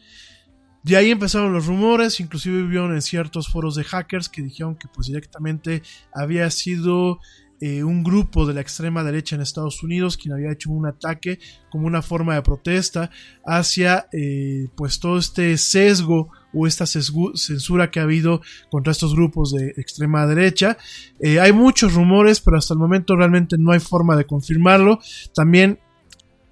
De 0.82 0.98
ahí 0.98 1.10
empezaron 1.10 1.54
los 1.54 1.64
rumores, 1.64 2.20
inclusive 2.20 2.60
vivieron 2.60 2.92
en 2.92 3.00
ciertos 3.00 3.48
foros 3.48 3.74
de 3.74 3.84
hackers 3.84 4.28
que 4.28 4.42
dijeron 4.42 4.76
que 4.76 4.86
pues 4.94 5.06
directamente 5.06 5.82
había 6.12 6.50
sido 6.50 7.20
eh, 7.58 7.82
un 7.82 8.04
grupo 8.04 8.44
de 8.44 8.52
la 8.52 8.60
extrema 8.60 9.02
derecha 9.02 9.34
en 9.34 9.40
Estados 9.40 9.82
Unidos 9.82 10.18
quien 10.18 10.34
había 10.34 10.52
hecho 10.52 10.70
un 10.70 10.86
ataque 10.86 11.38
como 11.70 11.86
una 11.86 12.02
forma 12.02 12.34
de 12.34 12.42
protesta 12.42 13.10
hacia 13.46 14.08
eh, 14.12 14.68
pues 14.76 15.00
todo 15.00 15.16
este 15.16 15.56
sesgo 15.56 16.28
o 16.52 16.66
esta 16.66 16.84
censura 16.84 17.90
que 17.90 18.00
ha 18.00 18.02
habido 18.02 18.42
contra 18.70 18.90
estos 18.90 19.14
grupos 19.14 19.52
de 19.52 19.68
extrema 19.78 20.26
derecha. 20.26 20.76
Eh, 21.18 21.40
hay 21.40 21.54
muchos 21.54 21.94
rumores, 21.94 22.40
pero 22.40 22.58
hasta 22.58 22.74
el 22.74 22.80
momento 22.80 23.16
realmente 23.16 23.56
no 23.58 23.72
hay 23.72 23.80
forma 23.80 24.16
de 24.16 24.26
confirmarlo. 24.26 24.98
También 25.34 25.78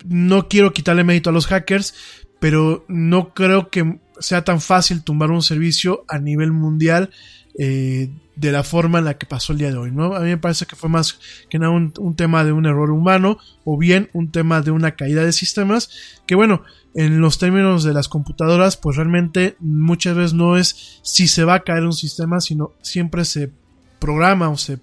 no 0.04 0.48
quiero 0.48 0.72
quitarle 0.72 1.04
mérito 1.04 1.30
a 1.30 1.32
los 1.32 1.46
hackers, 1.46 1.94
pero 2.40 2.84
no 2.88 3.34
creo 3.34 3.70
que 3.70 3.98
sea 4.20 4.44
tan 4.44 4.60
fácil 4.60 5.02
tumbar 5.02 5.30
un 5.30 5.42
servicio 5.42 6.04
a 6.08 6.18
nivel 6.18 6.52
mundial 6.52 7.10
eh, 7.58 8.10
de 8.36 8.52
la 8.52 8.62
forma 8.62 9.00
en 9.00 9.04
la 9.04 9.18
que 9.18 9.26
pasó 9.26 9.52
el 9.52 9.58
día 9.58 9.70
de 9.70 9.76
hoy, 9.76 9.90
¿no? 9.90 10.14
A 10.14 10.20
mí 10.20 10.28
me 10.28 10.38
parece 10.38 10.64
que 10.64 10.76
fue 10.76 10.88
más 10.88 11.18
que 11.50 11.58
nada 11.58 11.72
un, 11.72 12.14
tema 12.14 12.44
de 12.44 12.52
un 12.52 12.66
error 12.66 12.92
humano 12.92 13.38
o 13.64 13.76
bien 13.76 14.10
un 14.12 14.30
tema 14.30 14.60
de 14.60 14.70
una 14.70 14.92
caída 14.92 15.24
de 15.24 15.32
sistemas 15.32 15.90
que 16.24 16.36
bueno, 16.36 16.62
en 16.94 17.20
los 17.20 17.38
términos 17.38 17.82
de 17.82 17.92
las 17.92 18.08
computadoras 18.08 18.76
pues 18.76 18.96
realmente 18.96 19.56
muchas 19.58 20.14
veces 20.14 20.34
no 20.34 20.56
es 20.56 21.00
si 21.02 21.26
se 21.26 21.42
va 21.42 21.54
a 21.54 21.64
caer 21.64 21.82
un 21.82 21.92
sistema, 21.92 22.40
sino 22.40 22.74
siempre 22.80 23.24
se 23.24 23.50
programa 23.98 24.48
o 24.50 24.56
se, 24.56 24.78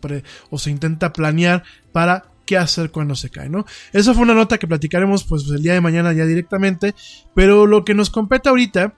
o 0.49 0.59
se 0.59 0.69
intenta 0.69 1.13
planear 1.13 1.63
para 1.93 2.25
qué 2.45 2.57
hacer 2.57 2.91
cuando 2.91 3.15
se 3.15 3.29
cae, 3.29 3.49
¿no? 3.49 3.65
Eso 3.91 4.13
fue 4.13 4.23
una 4.23 4.33
nota 4.33 4.57
que 4.57 4.67
platicaremos 4.67 5.23
pues 5.23 5.49
el 5.49 5.61
día 5.61 5.73
de 5.73 5.81
mañana 5.81 6.13
ya 6.13 6.25
directamente, 6.25 6.95
pero 7.33 7.65
lo 7.65 7.83
que 7.83 7.93
nos 7.93 8.09
compete 8.09 8.49
ahorita 8.49 8.93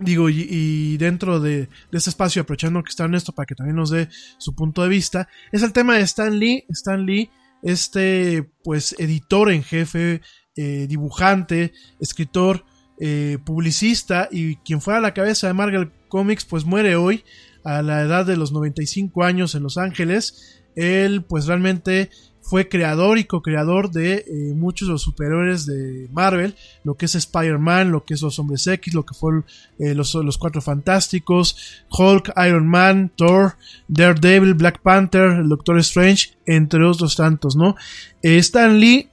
Digo, 0.00 0.30
y, 0.30 0.96
dentro 0.96 1.40
de, 1.40 1.68
este 1.92 2.08
espacio, 2.08 2.40
aprovechando 2.40 2.82
que 2.82 2.88
está 2.88 3.04
en 3.04 3.14
esto 3.14 3.32
para 3.32 3.44
que 3.44 3.54
también 3.54 3.76
nos 3.76 3.90
dé 3.90 4.08
su 4.38 4.54
punto 4.54 4.82
de 4.82 4.88
vista, 4.88 5.28
es 5.52 5.62
el 5.62 5.74
tema 5.74 5.96
de 5.96 6.00
Stan 6.00 6.38
Lee. 6.38 6.64
Stan 6.70 7.04
Lee, 7.04 7.30
este, 7.62 8.50
pues, 8.64 8.96
editor 8.98 9.52
en 9.52 9.62
jefe, 9.62 10.22
eh, 10.56 10.86
dibujante, 10.88 11.74
escritor, 12.00 12.64
eh, 12.98 13.36
publicista 13.44 14.28
y 14.32 14.56
quien 14.56 14.80
fuera 14.80 15.00
a 15.00 15.02
la 15.02 15.12
cabeza 15.12 15.48
de 15.48 15.52
Marvel 15.52 15.92
Comics, 16.08 16.46
pues 16.46 16.64
muere 16.64 16.96
hoy 16.96 17.22
a 17.62 17.82
la 17.82 18.00
edad 18.00 18.24
de 18.24 18.38
los 18.38 18.52
95 18.52 19.22
años 19.22 19.54
en 19.54 19.62
Los 19.62 19.76
Ángeles. 19.76 20.62
Él, 20.76 21.24
pues, 21.24 21.44
realmente 21.44 22.08
fue 22.42 22.68
creador 22.68 23.18
y 23.18 23.24
co-creador 23.24 23.90
de 23.90 24.24
eh, 24.26 24.54
muchos 24.54 24.88
de 24.88 24.92
los 24.92 25.02
superhéroes 25.02 25.66
de 25.66 26.08
Marvel, 26.12 26.56
lo 26.84 26.96
que 26.96 27.06
es 27.06 27.14
Spider-Man, 27.14 27.90
lo 27.90 28.04
que 28.04 28.14
es 28.14 28.22
los 28.22 28.38
Hombres 28.38 28.66
X, 28.66 28.94
lo 28.94 29.04
que 29.04 29.14
fue 29.14 29.42
eh, 29.78 29.94
los, 29.94 30.14
los, 30.14 30.38
Cuatro 30.38 30.60
Fantásticos, 30.60 31.84
Hulk, 31.90 32.32
Iron 32.46 32.66
Man, 32.66 33.12
Thor, 33.14 33.56
Daredevil, 33.88 34.54
Black 34.54 34.80
Panther, 34.80 35.30
el 35.40 35.48
Doctor 35.48 35.78
Strange, 35.78 36.30
entre 36.46 36.84
otros 36.84 37.14
tantos, 37.14 37.56
¿no? 37.56 37.76
Eh, 38.22 38.38
Stan 38.38 38.78
Lee, 38.78 39.08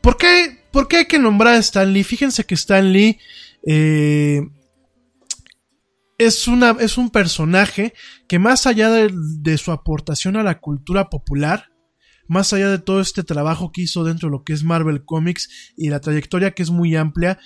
¿por 0.00 0.16
qué, 0.16 0.64
¿por 0.70 0.88
qué 0.88 0.98
hay 0.98 1.06
que 1.06 1.18
nombrar 1.18 1.54
a 1.54 1.58
Stan 1.58 1.92
Lee? 1.92 2.04
Fíjense 2.04 2.44
que 2.44 2.54
Stan 2.54 2.92
Lee 2.92 3.18
es, 6.18 6.48
una, 6.48 6.76
es 6.80 6.96
un 6.96 7.10
personaje 7.10 7.92
que 8.28 8.38
más 8.38 8.66
allá 8.66 8.90
de 8.90 9.58
su 9.58 9.72
aportación 9.72 10.36
a 10.36 10.42
la 10.42 10.58
cultura 10.60 11.10
popular, 11.10 11.71
más 12.28 12.52
allá 12.52 12.68
de 12.70 12.78
todo 12.78 13.00
este 13.00 13.22
trabajo 13.22 13.72
que 13.72 13.82
hizo 13.82 14.04
dentro 14.04 14.28
de 14.28 14.32
lo 14.32 14.44
que 14.44 14.52
es 14.52 14.64
Marvel 14.64 15.04
Comics 15.04 15.72
y 15.76 15.88
la 15.88 16.00
trayectoria 16.00 16.52
que 16.52 16.62
es 16.62 16.70
muy 16.70 16.96
amplia, 16.96 17.38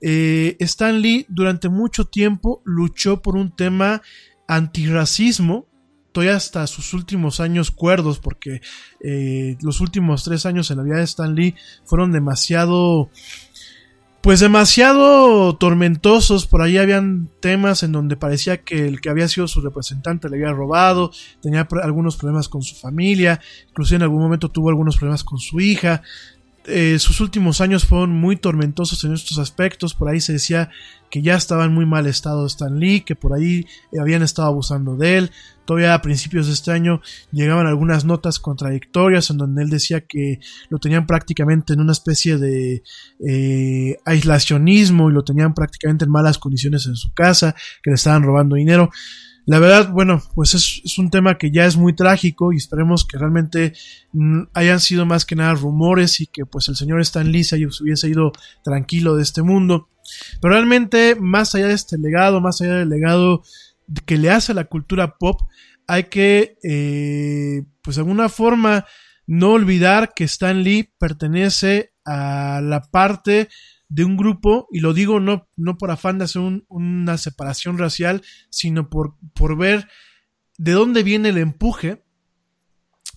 eh, 0.00 0.56
Stan 0.58 1.00
Lee 1.00 1.26
durante 1.28 1.68
mucho 1.68 2.06
tiempo 2.06 2.60
luchó 2.64 3.22
por 3.22 3.36
un 3.36 3.54
tema 3.54 4.02
antirracismo, 4.48 5.68
todavía 6.10 6.36
hasta 6.36 6.66
sus 6.66 6.92
últimos 6.92 7.40
años 7.40 7.70
cuerdos, 7.70 8.18
porque 8.18 8.60
eh, 9.00 9.56
los 9.62 9.80
últimos 9.80 10.24
tres 10.24 10.44
años 10.44 10.70
en 10.70 10.78
la 10.78 10.82
vida 10.82 10.96
de 10.96 11.04
Stan 11.04 11.34
Lee 11.34 11.54
fueron 11.84 12.10
demasiado 12.12 13.10
pues 14.22 14.38
demasiado 14.38 15.56
tormentosos. 15.56 16.46
Por 16.46 16.62
ahí 16.62 16.78
habían 16.78 17.28
temas 17.40 17.82
en 17.82 17.90
donde 17.90 18.16
parecía 18.16 18.62
que 18.62 18.86
el 18.86 19.00
que 19.00 19.10
había 19.10 19.28
sido 19.28 19.48
su 19.48 19.60
representante 19.60 20.30
le 20.30 20.36
había 20.36 20.52
robado, 20.52 21.10
tenía 21.42 21.66
algunos 21.82 22.16
problemas 22.16 22.48
con 22.48 22.62
su 22.62 22.76
familia, 22.76 23.40
incluso 23.68 23.96
en 23.96 24.02
algún 24.02 24.22
momento 24.22 24.48
tuvo 24.48 24.68
algunos 24.68 24.96
problemas 24.96 25.24
con 25.24 25.38
su 25.38 25.60
hija. 25.60 26.02
Eh, 26.66 26.98
sus 27.00 27.20
últimos 27.20 27.60
años 27.60 27.84
fueron 27.84 28.10
muy 28.12 28.36
tormentosos 28.36 29.02
en 29.04 29.12
estos 29.12 29.38
aspectos. 29.38 29.94
Por 29.94 30.08
ahí 30.08 30.20
se 30.20 30.34
decía 30.34 30.70
que 31.10 31.20
ya 31.20 31.34
estaba 31.34 31.64
en 31.64 31.74
muy 31.74 31.84
mal 31.84 32.06
estado 32.06 32.46
Stan 32.46 32.78
Lee, 32.78 33.02
que 33.02 33.16
por 33.16 33.34
ahí 33.34 33.66
habían 34.00 34.22
estado 34.22 34.48
abusando 34.48 34.96
de 34.96 35.18
él. 35.18 35.30
Todavía 35.64 35.94
a 35.94 36.02
principios 36.02 36.46
de 36.46 36.54
este 36.54 36.70
año 36.70 37.02
llegaban 37.30 37.66
algunas 37.66 38.04
notas 38.04 38.38
contradictorias 38.38 39.28
en 39.30 39.38
donde 39.38 39.62
él 39.62 39.70
decía 39.70 40.00
que 40.00 40.40
lo 40.70 40.78
tenían 40.78 41.06
prácticamente 41.06 41.74
en 41.74 41.80
una 41.80 41.92
especie 41.92 42.38
de 42.38 42.82
eh, 43.26 43.98
aislacionismo 44.04 45.10
y 45.10 45.12
lo 45.12 45.22
tenían 45.22 45.54
prácticamente 45.54 46.04
en 46.04 46.10
malas 46.10 46.38
condiciones 46.38 46.86
en 46.86 46.96
su 46.96 47.12
casa, 47.12 47.54
que 47.82 47.90
le 47.90 47.96
estaban 47.96 48.22
robando 48.22 48.56
dinero. 48.56 48.90
La 49.44 49.58
verdad, 49.58 49.90
bueno, 49.90 50.22
pues 50.34 50.54
es, 50.54 50.98
un 50.98 51.10
tema 51.10 51.36
que 51.36 51.50
ya 51.50 51.66
es 51.66 51.76
muy 51.76 51.94
trágico 51.94 52.52
y 52.52 52.56
esperemos 52.56 53.04
que 53.04 53.18
realmente 53.18 53.72
mm, 54.12 54.42
hayan 54.54 54.78
sido 54.78 55.04
más 55.04 55.26
que 55.26 55.34
nada 55.34 55.54
rumores 55.54 56.20
y 56.20 56.26
que 56.26 56.46
pues 56.46 56.68
el 56.68 56.76
señor 56.76 57.00
Stan 57.00 57.30
Lee 57.30 57.42
se 57.42 57.56
hubiese 57.56 58.08
ido 58.08 58.32
tranquilo 58.62 59.16
de 59.16 59.22
este 59.24 59.42
mundo. 59.42 59.88
Pero 60.40 60.54
realmente, 60.54 61.16
más 61.16 61.54
allá 61.54 61.68
de 61.68 61.74
este 61.74 61.98
legado, 61.98 62.40
más 62.40 62.60
allá 62.60 62.76
del 62.76 62.88
legado 62.88 63.42
que 64.06 64.16
le 64.16 64.30
hace 64.30 64.52
a 64.52 64.54
la 64.54 64.64
cultura 64.64 65.16
pop, 65.18 65.40
hay 65.88 66.04
que, 66.04 66.56
eh, 66.62 67.64
pues 67.82 67.96
de 67.96 68.02
alguna 68.02 68.28
forma, 68.28 68.86
no 69.26 69.52
olvidar 69.52 70.12
que 70.14 70.24
Stan 70.24 70.62
Lee 70.62 70.90
pertenece 70.98 71.92
a 72.04 72.60
la 72.62 72.82
parte 72.82 73.48
de 73.92 74.04
un 74.04 74.16
grupo, 74.16 74.68
y 74.72 74.80
lo 74.80 74.94
digo 74.94 75.20
no, 75.20 75.48
no 75.56 75.76
por 75.76 75.90
afán 75.90 76.16
de 76.16 76.24
hacer 76.24 76.40
una 76.68 77.18
separación 77.18 77.76
racial, 77.76 78.22
sino 78.48 78.88
por, 78.88 79.16
por 79.34 79.58
ver 79.58 79.86
de 80.56 80.72
dónde 80.72 81.02
viene 81.02 81.28
el 81.28 81.36
empuje. 81.36 82.02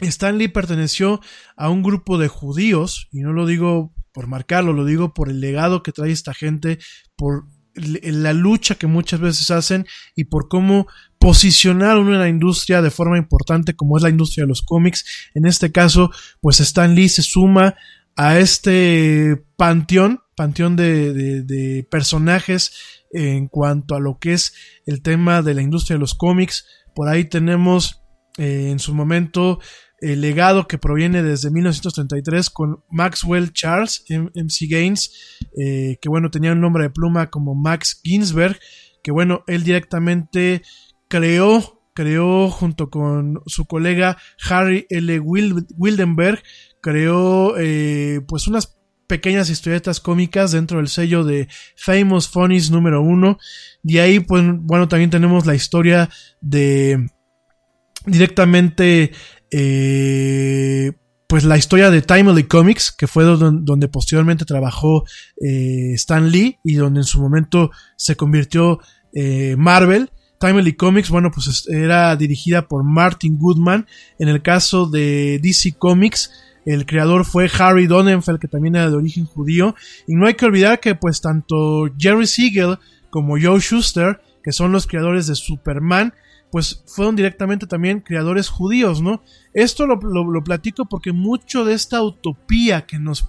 Stanley 0.01 0.49
perteneció 0.49 1.21
a 1.55 1.69
un 1.69 1.81
grupo 1.81 2.17
de 2.17 2.27
judíos, 2.27 3.07
y 3.13 3.21
no 3.21 3.31
lo 3.31 3.45
digo 3.45 3.93
por 4.11 4.27
marcarlo, 4.27 4.73
lo 4.73 4.83
digo 4.83 5.13
por 5.13 5.29
el 5.29 5.39
legado 5.39 5.81
que 5.81 5.93
trae 5.93 6.11
esta 6.11 6.33
gente, 6.33 6.79
por 7.15 7.45
la 7.75 8.33
lucha 8.33 8.75
que 8.75 8.87
muchas 8.87 9.21
veces 9.21 9.51
hacen 9.51 9.85
y 10.13 10.25
por 10.25 10.49
cómo 10.49 10.87
posicionaron 11.19 12.07
una 12.07 12.27
industria 12.27 12.81
de 12.81 12.91
forma 12.91 13.17
importante 13.17 13.75
como 13.75 13.95
es 13.95 14.03
la 14.03 14.09
industria 14.09 14.43
de 14.43 14.49
los 14.49 14.61
cómics. 14.61 15.05
En 15.33 15.45
este 15.45 15.71
caso, 15.71 16.11
pues 16.41 16.59
Stan 16.59 16.95
Lee 16.95 17.09
se 17.09 17.21
suma 17.21 17.75
a 18.15 18.39
este 18.39 19.43
panteón 19.57 20.21
panteón 20.35 20.75
de, 20.75 21.87
personajes 21.89 22.73
en 23.11 23.47
cuanto 23.47 23.95
a 23.95 23.99
lo 23.99 24.19
que 24.19 24.33
es 24.33 24.53
el 24.85 25.01
tema 25.01 25.41
de 25.41 25.53
la 25.53 25.61
industria 25.61 25.95
de 25.95 26.01
los 26.01 26.13
cómics. 26.13 26.65
Por 26.93 27.07
ahí 27.07 27.25
tenemos 27.25 28.01
eh, 28.37 28.69
en 28.69 28.79
su 28.79 28.93
momento 28.93 29.59
el 30.01 30.21
legado 30.21 30.67
que 30.67 30.77
proviene 30.77 31.23
desde 31.23 31.49
1933 31.49 32.49
con 32.49 32.83
Maxwell 32.91 33.53
Charles, 33.53 34.03
MC 34.09 34.67
Gaines, 34.69 35.39
eh, 35.57 35.97
que 36.01 36.09
bueno, 36.09 36.29
tenía 36.29 36.51
un 36.51 36.61
nombre 36.61 36.83
de 36.83 36.89
pluma 36.89 37.29
como 37.29 37.55
Max 37.55 38.01
Ginsberg, 38.03 38.59
que 39.03 39.11
bueno, 39.11 39.43
él 39.47 39.63
directamente 39.63 40.63
creó, 41.07 41.81
creó 41.93 42.49
junto 42.49 42.89
con 42.89 43.41
su 43.45 43.65
colega 43.65 44.17
Harry 44.49 44.85
L. 44.89 45.19
Wildenberg, 45.19 46.43
creó 46.85 47.55
eh, 47.57 48.21
pues 48.27 48.45
unas 48.47 48.77
pequeñas 49.07 49.49
historietas 49.49 49.99
cómicas 49.99 50.51
dentro 50.51 50.77
del 50.77 50.87
sello 50.87 51.23
de 51.23 51.47
Famous 51.75 52.29
Funnies 52.29 52.69
número 52.69 53.01
uno. 53.01 53.39
De 53.81 54.01
ahí, 54.01 54.19
pues, 54.19 54.43
bueno, 54.45 54.87
también 54.87 55.09
tenemos 55.09 55.47
la 55.47 55.55
historia 55.55 56.11
de 56.41 57.09
directamente, 58.05 59.13
eh, 59.49 60.91
pues 61.27 61.43
la 61.43 61.57
historia 61.57 61.89
de 61.89 62.03
Timely 62.03 62.43
Comics, 62.43 62.91
que 62.91 63.07
fue 63.07 63.23
donde, 63.23 63.87
posteriormente 63.87 64.45
trabajó 64.45 65.05
eh, 65.41 65.93
Stan 65.95 66.29
Lee 66.29 66.59
y 66.63 66.75
donde 66.75 66.99
en 66.99 67.05
su 67.05 67.19
momento 67.19 67.71
se 67.97 68.15
convirtió 68.15 68.77
eh, 69.11 69.55
Marvel. 69.57 70.11
Timely 70.39 70.73
Comics, 70.73 71.09
bueno, 71.09 71.31
pues 71.31 71.67
era 71.67 72.15
dirigida 72.15 72.67
por 72.67 72.83
Martin 72.83 73.39
Goodman. 73.39 73.87
En 74.19 74.27
el 74.27 74.43
caso 74.43 74.85
de 74.85 75.39
DC 75.41 75.73
Comics, 75.79 76.29
el 76.65 76.85
creador 76.85 77.25
fue 77.25 77.49
Harry 77.59 77.87
Donenfeld, 77.87 78.39
que 78.39 78.47
también 78.47 78.75
era 78.75 78.89
de 78.89 78.95
origen 78.95 79.25
judío. 79.25 79.75
Y 80.07 80.15
no 80.15 80.27
hay 80.27 80.33
que 80.33 80.45
olvidar 80.45 80.79
que 80.79 80.95
pues 80.95 81.21
tanto 81.21 81.89
Jerry 81.97 82.27
Siegel 82.27 82.79
como 83.09 83.37
Joe 83.39 83.59
Schuster, 83.59 84.19
que 84.43 84.51
son 84.51 84.71
los 84.71 84.87
creadores 84.87 85.27
de 85.27 85.35
Superman, 85.35 86.13
pues 86.51 86.83
fueron 86.87 87.15
directamente 87.15 87.67
también 87.67 87.99
creadores 87.99 88.49
judíos, 88.49 89.01
¿no? 89.01 89.21
Esto 89.53 89.85
lo, 89.85 89.99
platico 90.43 90.85
porque 90.85 91.11
mucho 91.11 91.65
de 91.65 91.73
esta 91.73 92.01
utopía 92.01 92.85
que 92.85 92.97
nos, 92.97 93.27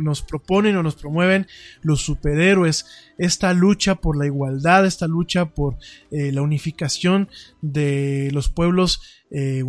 nos 0.00 0.22
proponen 0.22 0.76
o 0.76 0.82
nos 0.82 0.94
promueven 0.94 1.46
los 1.82 2.00
superhéroes, 2.00 2.86
esta 3.18 3.52
lucha 3.52 3.96
por 3.96 4.16
la 4.16 4.26
igualdad, 4.26 4.86
esta 4.86 5.06
lucha 5.06 5.46
por 5.46 5.76
eh, 6.10 6.32
la 6.32 6.40
unificación 6.40 7.28
de 7.60 8.30
los 8.32 8.48
pueblos, 8.48 9.02
eh, 9.30 9.62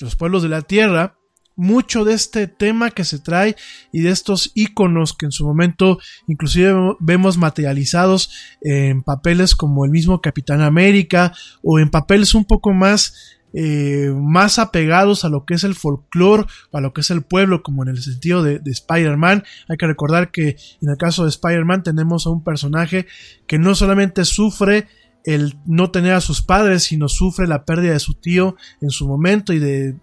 los 0.00 0.16
pueblos 0.16 0.42
de 0.42 0.48
la 0.48 0.62
tierra, 0.62 1.16
mucho 1.56 2.04
de 2.04 2.14
este 2.14 2.46
tema 2.46 2.90
que 2.90 3.04
se 3.04 3.18
trae 3.18 3.56
y 3.92 4.00
de 4.00 4.10
estos 4.10 4.50
iconos 4.54 5.12
que 5.12 5.26
en 5.26 5.32
su 5.32 5.46
momento 5.46 5.98
inclusive 6.26 6.74
vemos 7.00 7.38
materializados 7.38 8.30
en 8.60 9.02
papeles 9.02 9.54
como 9.54 9.84
el 9.84 9.90
mismo 9.90 10.20
Capitán 10.20 10.60
América 10.60 11.32
o 11.62 11.78
en 11.78 11.90
papeles 11.90 12.34
un 12.34 12.44
poco 12.44 12.72
más 12.72 13.14
eh, 13.56 14.12
más 14.12 14.58
apegados 14.58 15.24
a 15.24 15.28
lo 15.28 15.44
que 15.44 15.54
es 15.54 15.62
el 15.62 15.76
folclore, 15.76 16.44
a 16.72 16.80
lo 16.80 16.92
que 16.92 17.02
es 17.02 17.10
el 17.12 17.22
pueblo, 17.22 17.62
como 17.62 17.84
en 17.84 17.90
el 17.90 18.02
sentido 18.02 18.42
de, 18.42 18.58
de 18.58 18.70
Spider-Man. 18.72 19.44
Hay 19.68 19.76
que 19.76 19.86
recordar 19.86 20.32
que 20.32 20.56
en 20.82 20.90
el 20.90 20.96
caso 20.96 21.22
de 21.22 21.28
Spider-Man 21.28 21.84
tenemos 21.84 22.26
a 22.26 22.30
un 22.30 22.42
personaje 22.42 23.06
que 23.46 23.60
no 23.60 23.76
solamente 23.76 24.24
sufre 24.24 24.88
el 25.24 25.56
no 25.66 25.92
tener 25.92 26.14
a 26.14 26.20
sus 26.20 26.42
padres, 26.42 26.82
sino 26.82 27.08
sufre 27.08 27.46
la 27.46 27.64
pérdida 27.64 27.92
de 27.92 28.00
su 28.00 28.14
tío 28.14 28.56
en 28.80 28.90
su 28.90 29.06
momento 29.06 29.52
y 29.52 29.60
de 29.60 29.96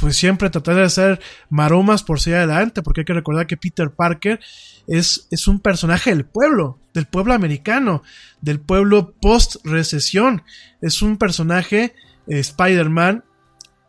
pues 0.00 0.16
siempre 0.16 0.48
tratar 0.48 0.76
de 0.76 0.84
hacer 0.84 1.20
maromas 1.50 2.02
por 2.02 2.20
seguir 2.20 2.38
adelante, 2.38 2.82
porque 2.82 3.02
hay 3.02 3.04
que 3.04 3.12
recordar 3.12 3.46
que 3.46 3.58
Peter 3.58 3.90
Parker 3.90 4.40
es, 4.86 5.28
es 5.30 5.46
un 5.46 5.60
personaje 5.60 6.08
del 6.08 6.24
pueblo, 6.24 6.78
del 6.94 7.06
pueblo 7.06 7.34
americano, 7.34 8.02
del 8.40 8.60
pueblo 8.60 9.12
post-recesión. 9.20 10.42
Es 10.80 11.02
un 11.02 11.18
personaje, 11.18 11.94
eh, 12.26 12.38
Spider-Man, 12.38 13.24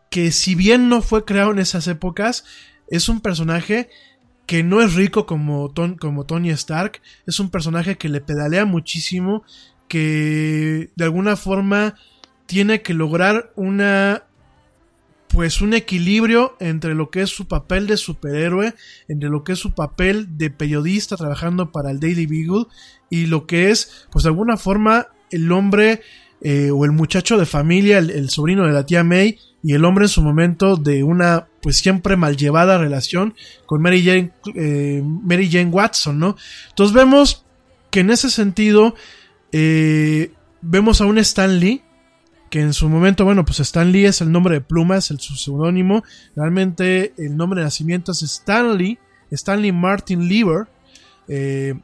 que 0.10 0.34
si 0.34 0.54
bien 0.54 0.90
no 0.90 1.02
fue 1.02 1.24
creado 1.24 1.52
en 1.52 1.60
esas 1.60 1.88
épocas, 1.88 2.44
es 2.90 3.08
un 3.08 3.22
personaje 3.22 3.90
que 4.46 4.64
no 4.64 4.82
es 4.82 4.96
rico 4.96 5.26
como, 5.26 5.74
como 5.98 6.26
Tony 6.26 6.50
Stark, 6.50 7.02
es 7.26 7.40
un 7.40 7.50
personaje 7.50 7.98
que 7.98 8.10
le 8.10 8.20
pedalea 8.20 8.66
muchísimo, 8.66 9.44
que 9.88 10.92
de 10.94 11.04
alguna 11.06 11.38
forma 11.38 11.96
tiene 12.48 12.82
que 12.82 12.94
lograr 12.94 13.54
una 13.56 14.26
pues 15.32 15.62
un 15.62 15.74
equilibrio 15.74 16.56
entre 16.60 16.94
lo 16.94 17.10
que 17.10 17.22
es 17.22 17.30
su 17.30 17.48
papel 17.48 17.88
de 17.88 17.98
superhéroe, 17.98 18.76
entre 19.08 19.30
lo 19.30 19.44
que 19.44 19.54
es 19.54 19.60
su 19.60 19.74
papel 19.74 20.38
de 20.38 20.50
periodista 20.50 21.16
trabajando 21.16 21.72
para 21.72 21.92
el 21.92 22.00
Daily 22.00 22.26
Beagle 22.26 22.66
y 23.10 23.28
lo 23.28 23.48
que 23.48 23.70
es, 23.70 24.08
pues 24.12 24.24
de 24.24 24.30
alguna 24.30 24.58
forma, 24.58 25.08
el 25.30 25.52
hombre 25.52 26.02
eh, 26.42 26.72
o 26.72 26.86
el 26.86 26.92
muchacho 26.92 27.38
de 27.38 27.46
familia, 27.46 28.00
el, 28.00 28.30
sobrino 28.30 28.66
de 28.66 28.74
la 28.74 28.86
tía 28.86 29.04
May 29.04 29.38
y 29.64 29.74
el 29.74 29.86
hombre 29.86 30.06
en 30.06 30.10
su 30.10 30.22
momento 30.22 30.76
de 30.76 31.04
una, 31.04 31.48
pues 31.62 31.78
siempre 31.78 32.18
mal 32.18 32.36
llevada 32.36 32.78
relación 32.78 33.36
con 33.66 33.82
Mary 33.82 34.04
Jane, 34.04 34.32
eh, 34.56 35.02
Mary 35.04 35.50
Jane 35.52 35.70
Watson, 35.70 36.20
¿no? 36.20 36.36
Entonces 36.70 36.96
vemos 36.96 37.46
que 37.92 38.00
en 38.00 38.10
ese 38.10 38.30
sentido 38.30 38.96
eh, 39.52 40.32
vemos 40.62 41.00
a 41.02 41.06
un 41.06 41.20
Stan 41.20 41.60
Lee 41.60 41.84
que 42.52 42.60
en 42.60 42.74
su 42.74 42.90
momento, 42.90 43.24
bueno, 43.24 43.46
pues 43.46 43.62
Stan 43.62 43.90
Lee 43.94 44.06
es 44.06 44.20
el 44.20 44.30
nombre 44.30 44.56
de 44.56 44.62
pluma, 44.62 44.98
es 44.98 45.10
el, 45.10 45.22
su 45.22 45.36
seudónimo. 45.36 46.04
Realmente 46.36 47.14
el 47.18 47.38
nombre 47.38 47.62
de 47.62 47.64
nacimiento 47.64 48.12
es 48.12 48.22
Stanley, 48.24 49.00
Stanley 49.32 49.72
Martin 49.72 50.28
Lever. 50.28 50.68
Eh, 51.30 51.80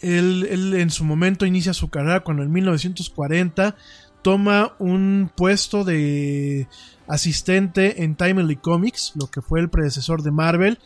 él, 0.00 0.74
en 0.74 0.90
su 0.90 1.04
momento 1.04 1.44
inicia 1.44 1.74
su 1.74 1.88
carrera 1.88 2.20
cuando 2.20 2.44
en 2.44 2.52
1940 2.52 3.74
toma 4.22 4.76
un 4.78 5.28
puesto 5.36 5.82
de 5.82 6.68
asistente 7.08 8.04
en 8.04 8.14
Timely 8.14 8.56
Comics, 8.56 9.12
lo 9.16 9.26
que 9.26 9.42
fue 9.42 9.58
el 9.58 9.70
predecesor 9.70 10.22
de 10.22 10.30
Marvel. 10.30 10.78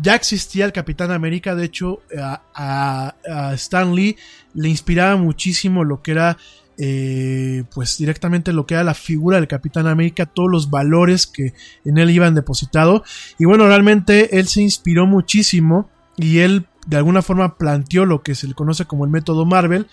Ya 0.00 0.16
existía 0.16 0.64
el 0.64 0.72
Capitán 0.72 1.12
América, 1.12 1.54
de 1.54 1.64
hecho 1.64 2.00
a, 2.18 2.42
a, 2.54 3.14
a 3.30 3.54
Stan 3.54 3.94
Lee 3.94 4.16
le 4.52 4.68
inspiraba 4.68 5.16
muchísimo 5.16 5.84
lo 5.84 6.02
que 6.02 6.10
era 6.10 6.38
eh, 6.78 7.64
pues 7.74 7.98
directamente 7.98 8.52
lo 8.52 8.66
que 8.66 8.74
era 8.74 8.84
la 8.84 8.94
figura 8.94 9.36
del 9.36 9.48
Capitán 9.48 9.86
América, 9.86 10.26
todos 10.26 10.50
los 10.50 10.70
valores 10.70 11.26
que 11.26 11.54
en 11.84 11.98
él 11.98 12.10
iban 12.10 12.34
depositado. 12.34 13.04
Y 13.38 13.44
bueno, 13.44 13.66
realmente 13.66 14.38
él 14.38 14.48
se 14.48 14.62
inspiró 14.62 15.06
muchísimo 15.06 15.90
y 16.16 16.38
él 16.38 16.66
de 16.86 16.96
alguna 16.96 17.22
forma 17.22 17.56
planteó 17.56 18.06
lo 18.06 18.22
que 18.22 18.34
se 18.34 18.48
le 18.48 18.54
conoce 18.54 18.86
como 18.86 19.04
el 19.04 19.10
método 19.10 19.46
Marvel 19.46 19.86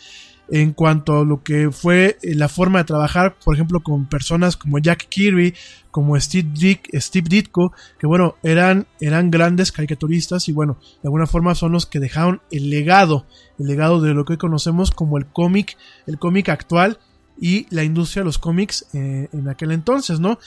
en 0.51 0.73
cuanto 0.73 1.19
a 1.19 1.25
lo 1.25 1.43
que 1.43 1.71
fue 1.71 2.17
eh, 2.21 2.35
la 2.35 2.49
forma 2.49 2.79
de 2.79 2.85
trabajar, 2.85 3.37
por 3.43 3.55
ejemplo, 3.55 3.81
con 3.81 4.07
personas 4.07 4.57
como 4.57 4.79
Jack 4.79 5.07
Kirby, 5.09 5.53
como 5.91 6.19
Steve, 6.19 6.49
Ditko, 6.53 7.73
que 7.99 8.07
bueno, 8.07 8.35
eran, 8.43 8.87
eran 8.99 9.29
grandes 9.31 9.71
caricaturistas 9.71 10.47
y 10.49 10.51
bueno, 10.51 10.79
de 11.01 11.07
alguna 11.07 11.27
forma 11.27 11.55
son 11.55 11.71
los 11.71 11.85
que 11.85 11.99
dejaron 11.99 12.41
el 12.51 12.69
legado, 12.69 13.25
el 13.59 13.67
legado 13.67 14.01
de 14.01 14.13
lo 14.13 14.25
que 14.25 14.37
conocemos 14.37 14.91
como 14.91 15.17
el 15.17 15.27
cómic, 15.27 15.77
el 16.07 16.17
cómic 16.17 16.49
actual 16.49 16.99
y 17.39 17.67
la 17.69 17.83
industria 17.83 18.21
de 18.21 18.25
los 18.25 18.37
cómics 18.37 18.87
eh, 18.93 19.29
en 19.31 19.47
aquel 19.47 19.71
entonces, 19.71 20.19
¿no? 20.19 20.39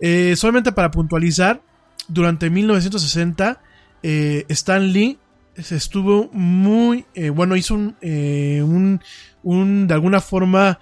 Eh, 0.00 0.34
solamente 0.36 0.72
para 0.72 0.90
puntualizar, 0.90 1.62
durante 2.08 2.50
1960, 2.50 3.60
Stan 4.02 4.92
Lee 4.92 5.18
estuvo 5.54 6.28
muy, 6.32 7.04
bueno, 7.34 7.54
hizo 7.54 7.74
un 7.74 9.00
un, 9.42 9.86
de 9.86 9.94
alguna 9.94 10.20
forma, 10.20 10.78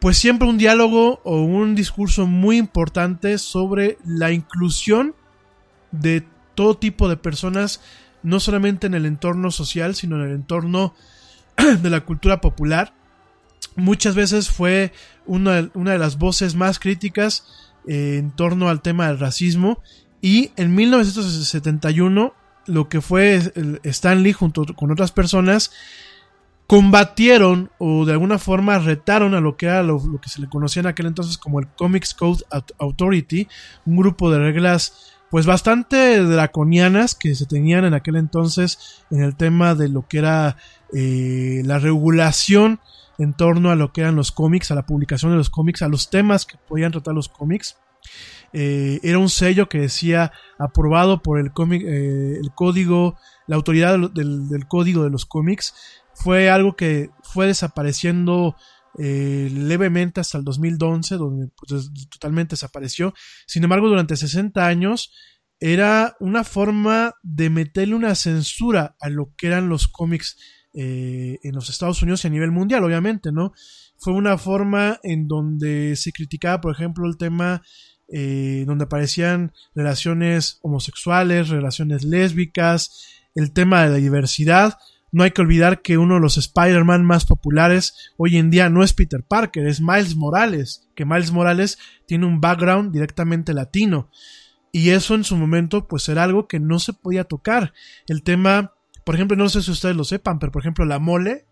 pues 0.00 0.16
siempre 0.18 0.48
un 0.48 0.58
diálogo 0.58 1.20
o 1.24 1.42
un 1.42 1.74
discurso 1.74 2.26
muy 2.26 2.56
importante 2.56 3.38
sobre 3.38 3.98
la 4.04 4.32
inclusión 4.32 5.14
de 5.90 6.26
todo 6.54 6.76
tipo 6.76 7.08
de 7.08 7.16
personas, 7.16 7.80
no 8.22 8.40
solamente 8.40 8.86
en 8.86 8.94
el 8.94 9.06
entorno 9.06 9.50
social, 9.50 9.94
sino 9.94 10.16
en 10.16 10.30
el 10.30 10.34
entorno 10.34 10.94
de 11.82 11.90
la 11.90 12.00
cultura 12.00 12.40
popular. 12.40 12.94
Muchas 13.76 14.14
veces 14.14 14.50
fue 14.50 14.92
una, 15.26 15.62
de 15.62 15.98
las 15.98 16.18
voces 16.18 16.54
más 16.54 16.78
críticas 16.78 17.72
eh, 17.88 18.16
en 18.18 18.30
torno 18.30 18.68
al 18.68 18.82
tema 18.82 19.08
del 19.08 19.18
racismo 19.18 19.80
y 20.20 20.52
en 20.56 20.74
1971 20.74 22.34
lo 22.66 22.88
que 22.88 23.00
fue 23.00 23.52
Stanley 23.82 24.32
junto 24.32 24.64
con 24.74 24.90
otras 24.90 25.12
personas 25.12 25.70
combatieron 26.66 27.70
o 27.78 28.04
de 28.06 28.12
alguna 28.12 28.38
forma 28.38 28.78
retaron 28.78 29.34
a 29.34 29.40
lo 29.40 29.56
que 29.56 29.66
era 29.66 29.82
lo, 29.82 30.00
que 30.20 30.28
se 30.28 30.40
le 30.40 30.48
conocía 30.48 30.80
en 30.80 30.86
aquel 30.86 31.06
entonces 31.06 31.36
como 31.36 31.60
el 31.60 31.68
Comics 31.68 32.14
Code 32.14 32.42
Authority, 32.78 33.48
un 33.84 33.96
grupo 33.96 34.30
de 34.30 34.38
reglas 34.38 35.14
pues 35.30 35.46
bastante 35.46 36.22
draconianas 36.22 37.14
que 37.14 37.34
se 37.34 37.46
tenían 37.46 37.84
en 37.84 37.94
aquel 37.94 38.16
entonces 38.16 39.04
en 39.10 39.22
el 39.22 39.36
tema 39.36 39.74
de 39.74 39.88
lo 39.88 40.06
que 40.06 40.18
era 40.18 40.56
eh, 40.92 41.62
la 41.64 41.78
regulación 41.78 42.80
en 43.18 43.34
torno 43.34 43.70
a 43.70 43.76
lo 43.76 43.92
que 43.92 44.02
eran 44.02 44.16
los 44.16 44.32
cómics, 44.32 44.70
a 44.70 44.74
la 44.74 44.86
publicación 44.86 45.32
de 45.32 45.38
los 45.38 45.50
cómics, 45.50 45.82
a 45.82 45.88
los 45.88 46.08
temas 46.08 46.46
que 46.46 46.56
podían 46.56 46.92
tratar 46.92 47.14
los 47.14 47.28
cómics. 47.28 47.76
Eh, 48.52 49.00
era 49.02 49.18
un 49.18 49.28
sello 49.28 49.68
que 49.68 49.78
decía 49.78 50.30
aprobado 50.58 51.22
por 51.22 51.40
el 51.40 51.52
cómic, 51.52 51.82
eh, 51.82 52.36
el 52.40 52.52
código, 52.54 53.16
la 53.48 53.56
autoridad 53.56 53.98
del, 54.10 54.48
del, 54.48 54.68
código 54.68 55.02
de 55.02 55.10
los 55.10 55.26
cómics 55.26 55.74
fue 56.14 56.50
algo 56.50 56.76
que 56.76 57.10
fue 57.22 57.46
desapareciendo 57.46 58.56
eh, 58.98 59.50
levemente 59.52 60.20
hasta 60.20 60.38
el 60.38 60.44
2011, 60.44 61.16
donde 61.16 61.48
pues, 61.56 61.90
totalmente 62.10 62.52
desapareció. 62.52 63.12
Sin 63.46 63.64
embargo, 63.64 63.88
durante 63.88 64.16
60 64.16 64.66
años 64.66 65.12
era 65.60 66.16
una 66.20 66.44
forma 66.44 67.14
de 67.22 67.50
meterle 67.50 67.94
una 67.94 68.14
censura 68.14 68.96
a 69.00 69.08
lo 69.08 69.32
que 69.36 69.48
eran 69.48 69.68
los 69.68 69.88
cómics 69.88 70.36
eh, 70.74 71.38
en 71.42 71.54
los 71.54 71.70
Estados 71.70 72.02
Unidos 72.02 72.24
y 72.24 72.28
a 72.28 72.30
nivel 72.30 72.50
mundial, 72.50 72.84
obviamente, 72.84 73.32
¿no? 73.32 73.52
Fue 73.96 74.12
una 74.12 74.36
forma 74.38 74.98
en 75.02 75.28
donde 75.28 75.96
se 75.96 76.12
criticaba, 76.12 76.60
por 76.60 76.74
ejemplo, 76.74 77.06
el 77.06 77.16
tema 77.16 77.62
eh, 78.08 78.64
donde 78.66 78.84
aparecían 78.84 79.52
relaciones 79.74 80.58
homosexuales, 80.62 81.48
relaciones 81.48 82.04
lésbicas, 82.04 83.06
el 83.34 83.52
tema 83.52 83.84
de 83.84 83.90
la 83.90 83.96
diversidad, 83.96 84.74
no 85.14 85.22
hay 85.22 85.30
que 85.30 85.42
olvidar 85.42 85.80
que 85.80 85.96
uno 85.96 86.14
de 86.14 86.20
los 86.20 86.38
Spider-Man 86.38 87.04
más 87.04 87.24
populares 87.24 88.12
hoy 88.16 88.36
en 88.36 88.50
día 88.50 88.68
no 88.68 88.82
es 88.82 88.92
Peter 88.94 89.22
Parker, 89.22 89.64
es 89.64 89.80
Miles 89.80 90.16
Morales, 90.16 90.88
que 90.96 91.04
Miles 91.04 91.30
Morales 91.30 91.78
tiene 92.04 92.26
un 92.26 92.40
background 92.40 92.92
directamente 92.92 93.54
latino. 93.54 94.10
Y 94.72 94.90
eso 94.90 95.14
en 95.14 95.22
su 95.22 95.36
momento 95.36 95.86
pues 95.86 96.08
era 96.08 96.24
algo 96.24 96.48
que 96.48 96.58
no 96.58 96.80
se 96.80 96.94
podía 96.94 97.22
tocar. 97.22 97.72
El 98.08 98.24
tema, 98.24 98.72
por 99.04 99.14
ejemplo, 99.14 99.36
no 99.36 99.48
sé 99.48 99.62
si 99.62 99.70
ustedes 99.70 99.94
lo 99.94 100.02
sepan, 100.02 100.40
pero 100.40 100.50
por 100.50 100.62
ejemplo 100.62 100.84
la 100.84 100.98
mole, 100.98 101.46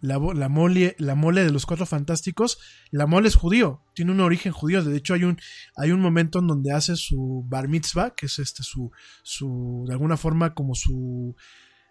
la, 0.00 0.18
mole, 0.18 0.96
la 0.98 1.14
mole 1.14 1.44
de 1.44 1.52
los 1.52 1.66
cuatro 1.66 1.86
fantásticos, 1.86 2.58
la 2.90 3.06
mole 3.06 3.28
es 3.28 3.36
judío, 3.36 3.84
tiene 3.94 4.10
un 4.10 4.20
origen 4.22 4.50
judío. 4.50 4.82
De 4.82 4.96
hecho, 4.96 5.14
hay 5.14 5.22
un, 5.22 5.38
hay 5.76 5.92
un 5.92 6.00
momento 6.00 6.40
en 6.40 6.48
donde 6.48 6.72
hace 6.72 6.96
su 6.96 7.44
bar 7.46 7.68
mitzvah, 7.68 8.10
que 8.10 8.26
es 8.26 8.40
este 8.40 8.64
su, 8.64 8.90
su, 9.22 9.84
de 9.86 9.92
alguna 9.92 10.16
forma 10.16 10.52
como 10.52 10.74
su 10.74 11.36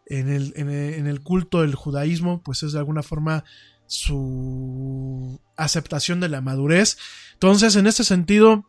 en 0.05 0.29
el, 0.29 0.53
en 0.55 1.07
el, 1.07 1.21
culto 1.21 1.61
del 1.61 1.75
judaísmo, 1.75 2.41
pues 2.43 2.63
es 2.63 2.73
de 2.73 2.79
alguna 2.79 3.03
forma 3.03 3.43
su 3.85 5.39
aceptación 5.55 6.19
de 6.19 6.29
la 6.29 6.41
madurez. 6.41 6.97
Entonces, 7.33 7.75
en 7.75 7.87
este 7.87 8.03
sentido, 8.03 8.65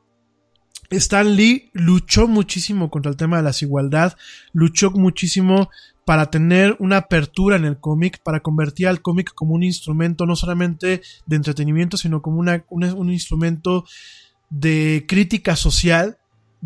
Stan 0.91 1.37
Lee 1.37 1.71
luchó 1.73 2.29
muchísimo 2.29 2.91
contra 2.91 3.11
el 3.11 3.17
tema 3.17 3.39
de 3.39 3.43
la 3.43 3.51
desigualdad, 3.51 4.17
luchó 4.53 4.91
muchísimo 4.91 5.71
para 6.05 6.31
tener 6.31 6.77
una 6.81 6.99
apertura 6.99 7.57
en 7.57 7.65
el 7.65 7.79
cómic, 7.79 8.23
para 8.23 8.41
convertir 8.41 8.89
al 8.89 9.01
cómic 9.01 9.33
como 9.35 9.55
un 9.55 9.63
instrumento 9.63 10.27
no 10.27 10.37
solamente 10.37 11.01
de 11.27 11.37
entretenimiento, 11.37 11.97
sino 11.97 12.21
como 12.21 12.39
una, 12.39 12.65
un, 12.69 12.85
un 12.85 13.13
instrumento 13.13 13.85
de 14.51 15.05
crítica 15.09 15.57
social, 15.57 16.19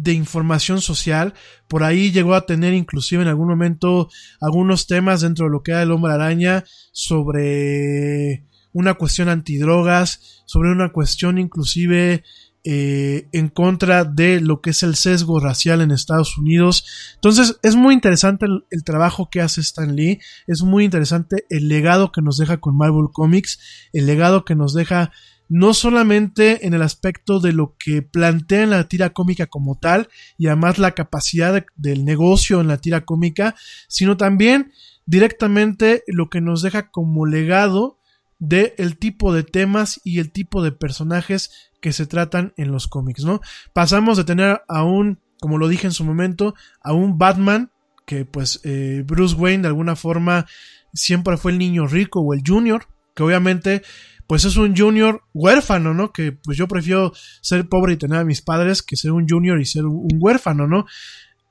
de 0.03 0.13
información 0.13 0.81
social. 0.81 1.35
Por 1.67 1.83
ahí 1.83 2.13
llegó 2.13 2.35
a 2.35 2.47
tener 2.47 2.73
inclusive 2.75 3.23
en 3.23 3.29
algún 3.29 3.49
momento 3.49 4.09
algunos 4.41 4.87
temas 4.87 5.21
dentro 5.21 5.47
de 5.47 5.53
lo 5.53 5.63
que 5.63 5.73
era 5.73 5.83
el 5.83 5.91
hombre 5.91 6.13
araña 6.13 6.65
sobre 6.93 8.45
una 8.73 8.95
cuestión 8.95 9.29
antidrogas, 9.29 10.43
sobre 10.47 10.71
una 10.71 10.93
cuestión 10.93 11.39
inclusive 11.39 12.23
eh, 12.65 13.29
en 13.33 13.49
contra 13.49 14.05
de 14.05 14.41
lo 14.41 14.61
que 14.61 14.71
es 14.71 14.83
el 14.83 14.95
sesgo 14.95 15.41
racial 15.41 15.81
en 15.81 15.91
Estados 15.91 16.39
Unidos. 16.39 16.85
Entonces 17.15 17.59
es 17.63 17.75
muy 17.75 17.95
interesante 17.95 18.47
el, 18.47 18.67
el, 18.71 18.85
trabajo 18.85 19.31
que 19.31 19.41
hace 19.41 19.61
Stan 19.63 19.97
Lee, 19.97 20.21
es 20.47 20.63
muy 20.63 20.85
interesante 20.85 21.45
el 21.51 21.69
legado 21.69 22.13
que 22.13 22.23
nos 22.23 22.37
deja 22.37 22.59
con 22.59 22.77
Marvel 22.77 23.09
Comics, 23.13 23.59
el 23.93 24.07
legado 24.07 24.45
que 24.45 24.55
nos 24.55 24.75
deja 24.75 25.13
no 25.49 25.75
solamente 25.75 26.67
en 26.67 26.75
el 26.75 26.83
aspecto 26.83 27.41
de 27.41 27.53
lo 27.53 27.77
que 27.79 28.03
plantea 28.03 28.63
en 28.63 28.71
la 28.71 28.89
tira 28.89 29.11
cómica 29.11 29.47
como 29.47 29.79
tal, 29.79 30.09
y 30.37 30.47
además 30.47 30.79
la 30.79 30.93
capacidad 30.93 31.53
de, 31.53 31.67
del 31.77 32.05
negocio 32.05 32.61
en 32.61 32.69
la 32.69 32.79
tira 32.79 33.05
cómica, 33.05 33.55
sino 33.89 34.17
también 34.17 34.73
directamente 35.07 36.05
lo 36.07 36.29
que 36.29 36.41
nos 36.41 36.63
deja 36.63 36.91
como 36.91 37.27
legado 37.27 37.99
de 38.39 38.75
el 38.79 38.99
tipo 38.99 39.33
de 39.33 39.43
temas 39.43 40.01
y 40.05 40.19
el 40.19 40.31
tipo 40.31 40.63
de 40.63 40.73
personajes 40.73 41.51
que 41.81 41.93
se 41.93 42.07
tratan 42.07 42.53
en 42.57 42.71
los 42.71 42.89
cómics, 42.89 43.25
¿no? 43.25 43.41
Pasamos 43.73 44.17
de 44.17 44.25
tener 44.25 44.63
a 44.69 44.85
un, 44.85 45.21
como 45.41 45.59
lo 45.59 45.69
dije 45.69 45.87
en 45.87 45.93
su 45.93 46.05
momento, 46.05 46.55
a 46.83 46.93
un 46.93 47.19
Batman 47.19 47.73
que 48.07 48.25
pues 48.25 48.61
eh, 48.65 49.03
Bruce 49.07 49.35
Wayne 49.35 49.63
de 49.63 49.69
alguna 49.69 49.97
forma 49.97 50.47
siempre 50.95 51.37
fue 51.37 51.53
el 51.53 51.59
niño 51.59 51.87
rico 51.87 52.21
o 52.21 52.33
el 52.33 52.43
junior, 52.47 52.87
que 53.15 53.23
obviamente 53.23 53.83
pues 54.29 54.45
es 54.45 54.59
un 54.59 54.77
junior 54.77 55.23
huérfano, 55.33 55.95
¿no? 55.95 56.13
Que 56.13 56.33
pues 56.33 56.59
yo 56.59 56.69
prefiero 56.69 57.13
ser 57.41 57.67
pobre 57.67 57.95
y 57.95 57.97
tener 57.97 58.19
a 58.19 58.25
mis 58.25 58.43
padres 58.43 58.83
que 58.83 58.95
ser 58.95 59.11
un 59.11 59.27
junior 59.27 59.59
y 59.59 59.65
ser 59.65 59.87
un 59.87 60.19
huérfano, 60.21 60.69
¿no? 60.69 60.85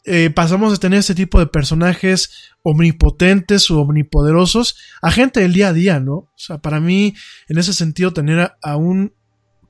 Eh, 0.05 0.29
pasamos 0.29 0.71
de 0.71 0.77
tener 0.77 0.99
este 0.99 1.15
tipo 1.15 1.39
de 1.39 1.47
personajes 1.47 2.53
omnipotentes 2.61 3.69
o 3.71 3.81
omnipoderosos 3.81 4.77
a 5.01 5.11
gente 5.11 5.41
del 5.41 5.53
día 5.53 5.69
a 5.69 5.73
día, 5.73 5.99
¿no? 5.99 6.13
O 6.13 6.33
sea, 6.35 6.59
para 6.59 6.79
mí, 6.79 7.15
en 7.49 7.57
ese 7.57 7.73
sentido, 7.73 8.13
tener 8.13 8.39
a, 8.39 8.57
a 8.61 8.77
un 8.77 9.11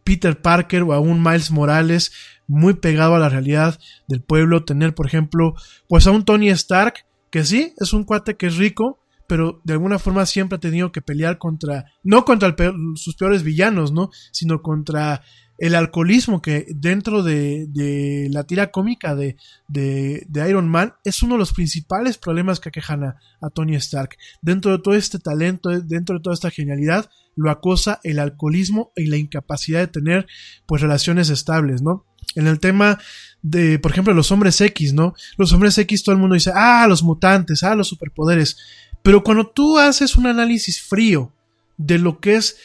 Peter 0.04 0.42
Parker 0.42 0.84
o 0.84 0.94
a 0.94 1.00
un 1.00 1.24
Miles 1.24 1.50
Morales 1.50 2.12
muy 2.46 2.74
pegado 2.74 3.16
a 3.16 3.20
la 3.20 3.30
realidad 3.30 3.80
del 4.10 4.22
pueblo, 4.22 4.66
tener, 4.66 4.94
por 4.94 5.08
ejemplo, 5.08 5.56
pues 5.88 6.08
a 6.08 6.12
un 6.12 6.26
Tony 6.26 6.50
Stark, 6.50 7.06
que 7.32 7.46
sí, 7.46 7.74
es 7.78 7.94
un 7.94 8.04
cuate 8.04 8.36
que 8.36 8.48
es 8.48 8.58
rico, 8.58 9.00
pero 9.28 9.62
de 9.64 9.74
alguna 9.74 10.00
forma 10.00 10.26
siempre 10.26 10.56
ha 10.56 10.60
tenido 10.60 10.92
que 10.92 11.02
pelear 11.02 11.38
contra, 11.38 11.86
no 12.04 12.26
contra 12.26 12.56
sus 12.96 13.16
peores 13.16 13.44
villanos, 13.44 13.92
¿no? 13.92 14.10
Sino 14.32 14.62
contra 14.62 15.22
el 15.58 15.76
alcoholismo 15.76 16.42
que 16.42 16.68
dentro 16.70 17.24
de, 17.24 17.66
de 17.70 18.30
la 18.32 18.44
tira 18.44 18.72
cómica 18.72 19.16
de, 19.16 19.38
de, 19.68 20.26
de, 20.30 20.50
Iron 20.50 20.70
Man 20.70 20.94
es 21.04 21.24
uno 21.24 21.34
de 21.34 21.40
los 21.40 21.54
principales 21.54 22.18
problemas 22.18 22.60
que 22.60 22.70
aquejan 22.70 23.04
a, 23.04 23.16
a, 23.42 23.50
Tony 23.50 23.76
Stark. 23.76 24.18
Dentro 24.42 24.72
de 24.72 24.80
todo 24.80 24.94
este 24.94 25.20
talento, 25.20 25.70
dentro 25.82 26.18
de 26.18 26.22
toda 26.22 26.36
esta 26.36 26.52
genialidad, 26.52 27.10
lo 27.36 27.50
acosa 27.50 28.00
el 28.04 28.20
alcoholismo 28.20 28.92
y 28.96 29.08
la 29.08 29.18
incapacidad 29.18 29.80
de 29.80 29.88
tener 29.88 30.28
pues 30.68 30.82
relaciones 30.82 31.30
estables, 31.30 31.82
¿no? 31.82 32.06
En 32.36 32.46
el 32.46 32.60
tema 32.60 33.00
de, 33.42 33.80
por 33.80 33.92
ejemplo, 33.92 34.14
los 34.14 34.32
hombres 34.32 34.60
X, 34.60 34.94
¿no? 34.94 35.14
Los 35.38 35.54
hombres 35.54 35.78
X 35.78 36.04
todo 36.04 36.14
el 36.14 36.22
mundo 36.22 36.36
dice, 36.36 36.52
ah, 36.54 36.86
los 36.88 37.04
mutantes, 37.04 37.64
ah, 37.64 37.76
los 37.76 37.88
superpoderes. 37.88 38.58
Pero 39.04 39.24
cuando 39.24 39.48
tú 39.48 39.78
haces 39.78 40.16
un 40.16 40.28
análisis 40.28 40.82
frío 40.82 41.32
de 41.78 41.98
lo 42.00 42.20
que 42.20 42.36
es 42.36 42.58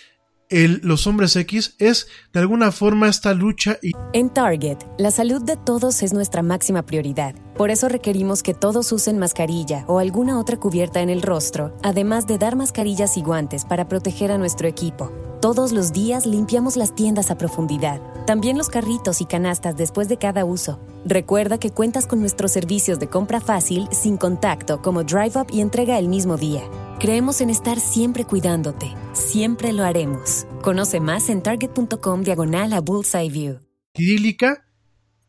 el, 0.53 0.81
los 0.85 1.07
hombres 1.07 1.35
X 1.35 1.75
es 1.79 2.07
de 2.33 2.41
alguna 2.41 2.71
forma 2.71 3.09
esta 3.09 3.35
lucha 3.35 3.79
y... 3.83 3.93
En 4.13 4.31
Target, 4.31 4.79
la 4.99 5.11
salud 5.11 5.43
de 5.43 5.57
todos 5.57 6.03
es 6.03 6.13
nuestra 6.13 6.43
máxima 6.43 6.83
prioridad. 6.83 7.35
Por 7.57 7.71
eso 7.71 7.89
requerimos 7.89 8.43
que 8.43 8.55
todos 8.55 8.93
usen 8.93 9.19
mascarilla 9.19 9.85
o 9.89 9.99
alguna 9.99 10.39
otra 10.39 10.59
cubierta 10.59 11.01
en 11.01 11.11
el 11.11 11.23
rostro, 11.23 11.77
además 11.83 12.27
de 12.27 12.39
dar 12.39 12.57
mascarillas 12.57 13.17
y 13.17 13.23
guantes 13.23 13.65
para 13.65 13.89
proteger 13.89 14.31
a 14.31 14.39
nuestro 14.39 14.69
equipo. 14.69 15.11
Todos 15.41 15.73
los 15.73 15.93
días 15.93 16.25
limpiamos 16.25 16.77
las 16.77 16.95
tiendas 16.95 17.31
a 17.31 17.37
profundidad, 17.37 18.01
también 18.27 18.57
los 18.57 18.69
carritos 18.69 19.21
y 19.21 19.25
canastas 19.25 19.77
después 19.77 20.09
de 20.09 20.17
cada 20.17 20.45
uso. 20.45 20.79
Recuerda 21.05 21.59
que 21.59 21.71
cuentas 21.71 22.07
con 22.07 22.21
nuestros 22.21 22.53
servicios 22.53 23.01
de 23.01 23.09
compra 23.09 23.41
fácil, 23.41 23.89
sin 23.91 24.17
contacto, 24.17 24.81
como 24.83 25.03
Drive 25.03 25.33
Up 25.35 25.49
y 25.51 25.61
entrega 25.61 25.99
el 25.99 26.07
mismo 26.07 26.37
día. 26.37 26.63
Creemos 27.03 27.41
en 27.41 27.51
estar 27.51 27.81
siempre 27.81 28.25
cuidándote. 28.25 28.95
Siempre 29.13 29.73
lo 29.73 29.83
haremos. 29.83 30.47
Conoce 30.63 31.01
más 31.01 31.31
en 31.31 31.43
target.com 31.43 32.23
diagonal 32.23 32.73
a 32.73 32.81
Bullseye 32.81 33.29
View. 33.29 33.59
Idílica 33.95 34.69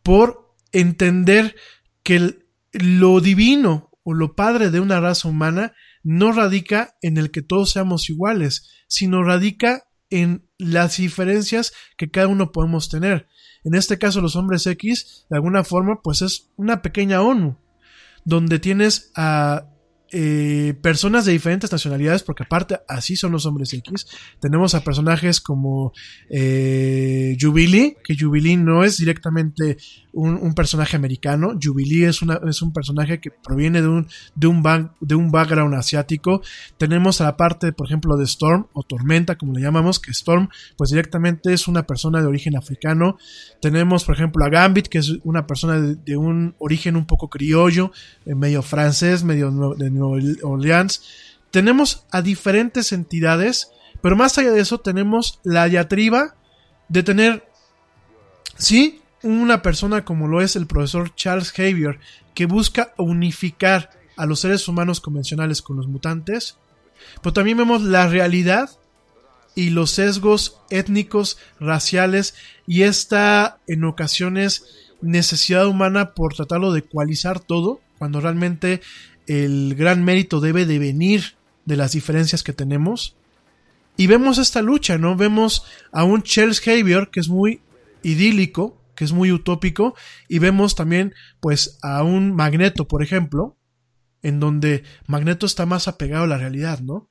por 0.04 0.56
entender 0.72 1.56
que 2.04 2.46
lo 2.74 3.22
divino 3.22 3.90
o 4.04 4.14
lo 4.14 4.36
padre 4.36 4.70
de 4.70 4.82
una 4.82 5.00
raza 5.00 5.28
humana 5.28 5.74
no 6.04 6.32
radica 6.32 6.96
en 7.02 7.18
el 7.18 7.32
que 7.32 7.42
todos 7.42 7.72
seamos 7.72 8.08
iguales, 8.08 8.70
sino 8.88 9.24
radica 9.24 9.86
en 10.12 10.48
las 10.60 10.98
diferencias 10.98 11.74
que 11.98 12.12
cada 12.12 12.28
uno 12.28 12.52
podemos 12.52 12.88
tener. 12.88 13.28
En 13.64 13.74
este 13.74 13.98
caso, 13.98 14.22
los 14.22 14.36
hombres 14.36 14.68
X, 14.68 15.26
de 15.28 15.38
alguna 15.38 15.64
forma, 15.64 16.04
pues 16.04 16.22
es 16.22 16.52
una 16.56 16.84
pequeña 16.84 17.24
ONU, 17.24 17.58
donde 18.26 18.60
tienes 18.60 19.12
a 19.16 19.73
eh, 20.14 20.76
personas 20.82 21.26
de 21.26 21.32
diferentes 21.32 21.72
nacionalidades, 21.72 22.24
porque 22.24 22.44
aparte 22.44 22.80
así 22.88 23.16
son 23.16 23.32
los 23.32 23.46
hombres 23.46 23.74
X. 23.74 24.08
Tenemos 24.40 24.76
a 24.76 24.84
personajes 24.84 25.42
como 25.42 25.92
eh, 26.30 27.36
Jubilee, 27.40 27.98
que 28.04 28.16
Jubilee 28.18 28.58
no 28.58 28.84
es 28.84 28.98
directamente 28.98 29.78
un, 30.14 30.54
personaje 30.54 30.96
americano. 30.96 31.58
Jubilee 31.62 32.06
es, 32.06 32.22
una, 32.22 32.40
es 32.48 32.62
un 32.62 32.72
personaje 32.72 33.20
que 33.20 33.32
proviene 33.32 33.82
de 33.82 33.88
un, 33.88 34.08
de, 34.36 34.48
un 34.48 34.92
de 35.02 35.16
un 35.16 35.32
background 35.32 35.74
asiático. 35.76 36.42
Tenemos 36.78 37.20
a 37.20 37.26
la 37.26 37.38
parte, 37.38 37.74
por 37.74 37.88
ejemplo, 37.88 38.16
de 38.16 38.26
Storm 38.26 38.68
o 38.74 38.84
Tormenta, 38.84 39.38
como 39.38 39.54
le 39.54 39.62
llamamos, 39.62 40.00
que 40.00 40.12
Storm, 40.12 40.50
pues 40.78 40.92
directamente 40.92 41.54
es 41.54 41.68
una 41.68 41.84
persona 41.84 42.22
de 42.22 42.28
origen 42.28 42.56
africano. 42.56 43.18
Tenemos, 43.62 44.06
por 44.06 44.16
ejemplo, 44.16 44.46
a 44.46 44.50
Gambit, 44.50 44.88
que 44.88 45.00
es 45.00 45.18
una 45.24 45.48
persona 45.48 45.80
de, 45.80 45.96
de 45.96 46.16
un 46.16 46.56
origen 46.60 46.96
un 46.96 47.06
poco 47.06 47.30
criollo, 47.30 47.92
eh, 48.26 48.36
medio 48.36 48.62
francés, 48.62 49.24
medio 49.24 49.52
de 49.76 49.90
Nueva 49.90 50.24
Orleans. 50.44 51.02
Tenemos 51.52 52.06
a 52.12 52.22
diferentes 52.22 52.92
entidades, 52.92 53.72
pero 54.02 54.16
más 54.16 54.38
allá 54.38 54.52
de 54.52 54.62
eso, 54.62 54.80
tenemos 54.80 55.40
la 55.44 55.68
diatriba 55.68 56.36
de 56.90 57.04
tener, 57.04 57.48
sí, 58.58 59.03
una 59.24 59.62
persona 59.62 60.06
como 60.06 60.28
lo 60.28 60.42
es 60.42 60.56
el 60.56 60.68
profesor 60.68 61.16
Charles 61.16 61.52
Xavier, 61.52 62.00
que 62.36 62.46
busca 62.46 62.94
unificar 62.98 63.90
a 64.16 64.26
los 64.26 64.42
seres 64.42 64.68
humanos 64.68 65.02
convencionales 65.02 65.62
con 65.62 65.78
los 65.78 65.88
mutantes, 65.88 66.58
pero 67.22 67.34
también 67.34 67.58
vemos 67.58 67.82
la 67.82 68.08
realidad 68.08 68.70
y 69.56 69.70
los 69.70 69.92
sesgos 69.92 70.60
étnicos, 70.70 71.38
raciales 71.60 72.36
y 72.68 72.84
esta 72.84 73.60
en 73.68 73.84
ocasiones 73.84 74.66
necesidad 75.02 75.68
humana 75.68 76.14
por 76.14 76.34
tratarlo 76.34 76.72
de 76.72 76.80
ecualizar 76.80 77.40
todo, 77.40 77.82
cuando 78.00 78.22
realmente 78.22 78.82
el 79.28 79.76
gran 79.76 80.04
mérito 80.04 80.40
debe 80.40 80.66
de 80.66 80.80
venir 80.80 81.36
de 81.66 81.78
las 81.78 81.92
diferencias 81.94 82.44
que 82.44 82.54
tenemos. 82.54 83.16
Y 83.96 84.08
vemos 84.08 84.38
esta 84.38 84.62
lucha, 84.62 84.98
¿no? 84.98 85.16
Vemos 85.16 85.66
a 85.92 86.04
un 86.04 86.24
Charles 86.24 86.60
Xavier 86.62 87.10
que 87.10 87.20
es 87.20 87.30
muy 87.30 87.62
idílico, 88.02 88.78
es 89.04 89.12
muy 89.12 89.32
utópico, 89.32 89.96
y 90.28 90.40
vemos 90.40 90.76
también 90.76 91.14
pues 91.40 91.78
a 91.82 92.04
un 92.04 92.36
Magneto, 92.36 92.88
por 92.88 93.04
ejemplo, 93.04 93.58
en 94.22 94.40
donde 94.40 94.84
Magneto 95.08 95.46
está 95.46 95.66
más 95.66 95.88
apegado 95.88 96.24
a 96.24 96.28
la 96.28 96.38
realidad, 96.38 96.80
¿no? 96.80 97.10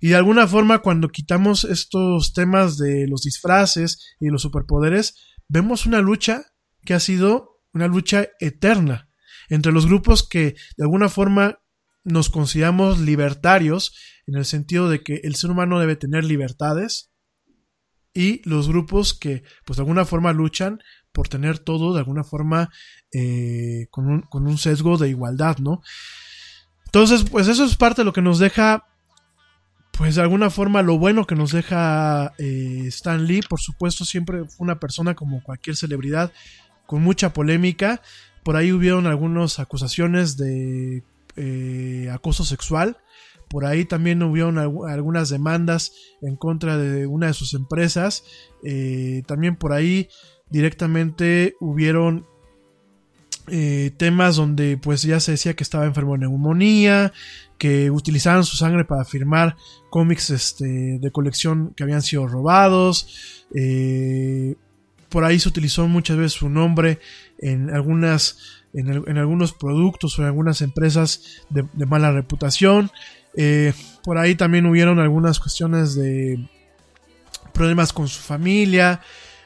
Y 0.00 0.08
de 0.08 0.16
alguna 0.16 0.46
forma 0.46 0.80
cuando 0.80 1.08
quitamos 1.08 1.64
estos 1.64 2.32
temas 2.32 2.76
de 2.76 3.06
los 3.08 3.22
disfraces 3.22 4.16
y 4.20 4.28
los 4.28 4.42
superpoderes, 4.42 5.14
vemos 5.48 5.86
una 5.86 6.00
lucha 6.00 6.44
que 6.84 6.94
ha 6.94 7.00
sido 7.00 7.62
una 7.72 7.86
lucha 7.86 8.28
eterna 8.40 9.08
entre 9.48 9.72
los 9.72 9.86
grupos 9.86 10.26
que 10.26 10.56
de 10.76 10.84
alguna 10.84 11.08
forma 11.08 11.60
nos 12.02 12.28
consideramos 12.28 13.00
libertarios 13.00 13.94
en 14.26 14.36
el 14.36 14.44
sentido 14.44 14.88
de 14.88 15.02
que 15.02 15.20
el 15.24 15.34
ser 15.36 15.50
humano 15.50 15.80
debe 15.80 15.96
tener 15.96 16.24
libertades 16.24 17.10
y 18.12 18.48
los 18.48 18.68
grupos 18.68 19.14
que 19.14 19.42
pues 19.64 19.76
de 19.76 19.82
alguna 19.82 20.04
forma 20.04 20.32
luchan 20.32 20.80
por 21.14 21.28
tener 21.28 21.60
todo 21.60 21.94
de 21.94 22.00
alguna 22.00 22.24
forma 22.24 22.70
eh, 23.12 23.86
con, 23.90 24.08
un, 24.08 24.20
con, 24.22 24.46
un, 24.48 24.58
sesgo 24.58 24.98
de 24.98 25.08
igualdad, 25.08 25.58
¿no? 25.58 25.80
Entonces, 26.86 27.24
pues 27.30 27.46
eso 27.46 27.64
es 27.64 27.76
parte 27.76 28.00
de 28.00 28.04
lo 28.04 28.12
que 28.12 28.20
nos 28.20 28.40
deja, 28.40 28.84
pues 29.92 30.16
de 30.16 30.22
alguna 30.22 30.50
forma 30.50 30.82
lo 30.82 30.98
bueno 30.98 31.24
que 31.24 31.36
nos 31.36 31.52
deja 31.52 32.34
eh, 32.38 32.86
Stan 32.88 33.24
Lee, 33.24 33.42
por 33.48 33.60
supuesto 33.60 34.04
siempre 34.04 34.44
fue 34.44 34.64
una 34.64 34.80
persona 34.80 35.14
como 35.14 35.42
cualquier 35.42 35.76
celebridad, 35.76 36.32
con 36.86 37.02
mucha 37.02 37.32
polémica, 37.32 38.02
por 38.42 38.56
ahí 38.56 38.72
hubieron 38.72 39.06
algunas 39.06 39.60
acusaciones 39.60 40.36
de 40.36 41.04
eh, 41.36 42.10
acoso 42.12 42.44
sexual, 42.44 42.98
por 43.48 43.66
ahí 43.66 43.84
también 43.84 44.20
hubieron 44.24 44.58
algunas 44.58 45.28
demandas 45.28 45.92
en 46.22 46.34
contra 46.34 46.76
de 46.76 47.06
una 47.06 47.28
de 47.28 47.34
sus 47.34 47.54
empresas. 47.54 48.24
Eh, 48.64 49.22
también 49.26 49.54
por 49.54 49.72
ahí 49.72 50.08
directamente 50.54 51.56
hubieron 51.58 52.26
eh, 53.48 53.90
temas 53.96 54.36
donde 54.36 54.76
pues 54.76 55.02
ya 55.02 55.18
se 55.18 55.32
decía 55.32 55.54
que 55.54 55.64
estaba 55.64 55.84
enfermo 55.84 56.12
de 56.12 56.20
neumonía, 56.20 57.12
que 57.58 57.90
utilizaban 57.90 58.44
su 58.44 58.56
sangre 58.56 58.84
para 58.84 59.04
firmar 59.04 59.56
cómics 59.90 60.30
este, 60.30 61.00
de 61.00 61.10
colección 61.10 61.74
que 61.74 61.82
habían 61.82 62.02
sido 62.02 62.28
robados. 62.28 63.44
Eh, 63.52 64.54
por 65.08 65.24
ahí 65.24 65.40
se 65.40 65.48
utilizó 65.48 65.88
muchas 65.88 66.18
veces 66.18 66.34
su 66.34 66.48
nombre 66.48 67.00
en 67.38 67.70
algunas 67.74 68.62
en, 68.74 69.18
algunos 69.18 69.52
productos 69.54 70.16
o 70.16 70.22
en 70.22 70.28
algunas 70.28 70.62
empresas 70.62 71.42
de, 71.50 71.64
mala 71.84 72.12
reputación. 72.12 72.92
Eh, 73.36 73.72
por 74.04 74.18
ahí 74.18 74.36
también 74.36 74.66
hubieron 74.66 75.00
algunas 75.00 75.40
cuestiones 75.40 75.96
de 75.96 76.48
problemas 77.52 77.92
con 77.92 78.06
su 78.06 78.20
familia. 78.20 79.00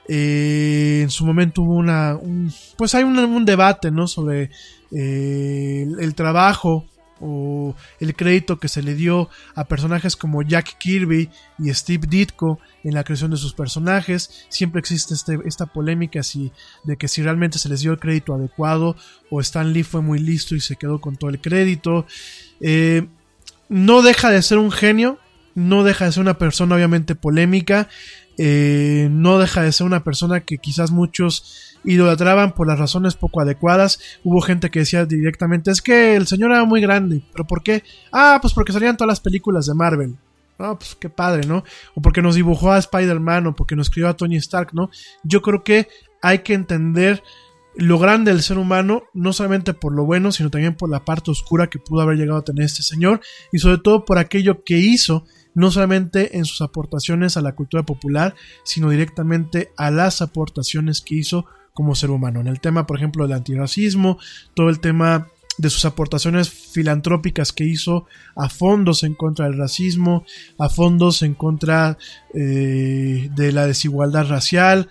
Eh, 0.09 1.01
en 1.03 1.11
su 1.11 1.27
momento 1.27 1.63
hubo 1.63 1.75
una. 1.75 2.17
Un, 2.17 2.53
pues 2.77 2.95
hay 2.95 3.05
un, 3.05 3.45
debate, 3.45 3.91
¿no? 3.91 4.09
Sobre 4.09 4.51
eh, 4.91 5.87
el, 6.01 6.15
trabajo 6.15 6.87
o 7.21 7.75
el 8.01 8.15
crédito 8.17 8.59
que 8.59 8.69
se 8.69 8.83
le 8.83 8.95
dio 8.95 9.29
a 9.55 9.65
personajes 9.65 10.17
como 10.17 10.43
Jack 10.43 10.79
Kirby 10.79 11.29
y 11.59 11.75
Steve 11.75 12.07
Ditko 12.09 12.59
en 12.85 12.95
la 12.95 13.05
creación 13.05 13.31
de 13.31 13.37
sus 13.37 13.53
personajes. 13.53 14.47
Siempre 14.49 14.81
existe 14.81 15.13
este, 15.13 15.39
esta 15.45 15.67
polémica 15.67 16.23
si, 16.23 16.53
de 16.85 16.97
que 16.97 17.09
si 17.09 17.23
realmente 17.23 17.59
se 17.59 17.69
les 17.69 17.81
dio 17.81 17.93
el 17.93 17.99
crédito 17.99 18.35
adecuado 18.35 18.97
o 19.31 19.41
Stan 19.41 19.73
Lee 19.73 19.83
fue 19.83 20.01
muy 20.01 20.21
listo 20.21 20.55
y 20.55 20.61
se 20.61 20.77
quedó 20.77 21.01
con 21.01 21.17
todo 21.17 21.31
el 21.31 21.41
crédito. 21.41 22.07
Eh, 22.61 23.07
no 23.69 24.01
deja 24.01 24.31
de 24.31 24.41
ser 24.41 24.57
un 24.57 24.71
genio, 24.71 25.19
no 25.55 25.85
deja 25.85 26.07
de 26.07 26.13
ser 26.13 26.23
una 26.23 26.39
persona 26.39 26.77
obviamente 26.77 27.15
polémica, 27.15 27.89
eh, 28.39 29.09
no 29.11 29.39
deja 29.39 29.63
de 29.63 29.73
ser 29.73 29.87
una 29.87 30.05
persona 30.05 30.41
que 30.41 30.59
quizás 30.59 30.91
muchos 30.93 31.77
idolatraban 31.85 32.53
por 32.53 32.67
las 32.67 32.79
razones 32.79 33.15
poco 33.15 33.41
adecuadas. 33.41 34.01
Hubo 34.25 34.41
gente 34.41 34.71
que 34.71 34.81
decía 34.81 35.05
directamente, 35.05 35.71
es 35.71 35.83
que 35.83 36.17
el 36.17 36.27
señor 36.27 36.53
era 36.53 36.65
muy 36.65 36.81
grande, 36.81 37.23
pero 37.33 37.47
¿por 37.47 37.63
qué? 37.63 37.83
Ah, 38.13 38.39
pues 38.41 38.55
porque 38.55 38.73
salían 38.73 38.97
todas 38.97 39.09
las 39.09 39.21
películas 39.21 39.67
de 39.67 39.75
Marvel. 39.75 40.17
Ah, 40.59 40.77
pues 40.79 40.97
qué 40.97 41.09
padre, 41.09 41.47
¿no? 41.47 41.65
O 41.95 42.01
porque 42.01 42.23
nos 42.23 42.35
dibujó 42.35 42.73
a 42.73 42.79
Spider-Man 42.79 43.49
o 43.49 43.55
porque 43.55 43.77
nos 43.77 43.89
escribió 43.89 44.09
a 44.09 44.17
Tony 44.17 44.37
Stark, 44.37 44.71
¿no? 44.73 44.91
Yo 45.23 45.43
creo 45.43 45.63
que 45.63 45.89
hay 46.23 46.41
que 46.41 46.55
entender 46.55 47.23
lo 47.77 47.99
grande 48.01 48.33
del 48.33 48.43
ser 48.43 48.59
humano, 48.59 49.05
no 49.15 49.33
solamente 49.33 49.73
por 49.73 49.95
lo 49.95 50.05
bueno, 50.05 50.33
sino 50.33 50.51
también 50.51 50.75
por 50.75 50.91
la 50.91 51.05
parte 51.05 51.31
oscura 51.31 51.69
que 51.69 51.79
pudo 51.79 52.01
haber 52.01 52.17
llegado 52.17 52.41
a 52.41 52.45
tener 52.45 52.65
este 52.65 52.83
señor 52.83 53.21
y 53.53 53.59
sobre 53.59 53.79
todo 53.79 54.05
por 54.05 54.19
aquello 54.19 54.65
que 54.65 54.79
hizo 54.79 55.25
no 55.59 55.73
solamente 55.73 56.39
en 56.39 56.45
sus 56.45 56.61
aportaciones 56.61 57.37
a 57.37 57.43
la 57.43 57.57
cultura 57.57 57.83
popular, 57.83 58.37
sino 58.63 58.91
directamente 58.91 59.73
a 59.77 59.91
las 59.91 60.23
aportaciones 60.23 61.01
que 61.01 61.17
hizo 61.17 61.47
como 61.75 61.97
ser 61.97 62.11
humano. 62.11 62.39
En 62.39 62.47
el 62.47 62.61
tema, 62.61 62.87
por 62.87 62.97
ejemplo, 62.97 63.27
del 63.27 63.37
antirracismo, 63.37 64.21
todo 64.55 64.69
el 64.69 64.79
tema 64.79 65.27
de 65.57 65.69
sus 65.69 65.85
aportaciones 65.85 66.49
filantrópicas 66.49 67.53
que 67.53 67.65
hizo 67.65 68.07
a 68.37 68.49
fondos 68.49 69.03
en 69.03 69.15
contra 69.15 69.47
del 69.47 69.59
racismo, 69.59 70.25
a 70.59 70.69
fondos 70.69 71.23
en 71.23 71.35
contra 71.35 71.99
eh, 72.35 73.29
de 73.35 73.51
la 73.51 73.67
desigualdad 73.67 74.29
racial, 74.29 74.89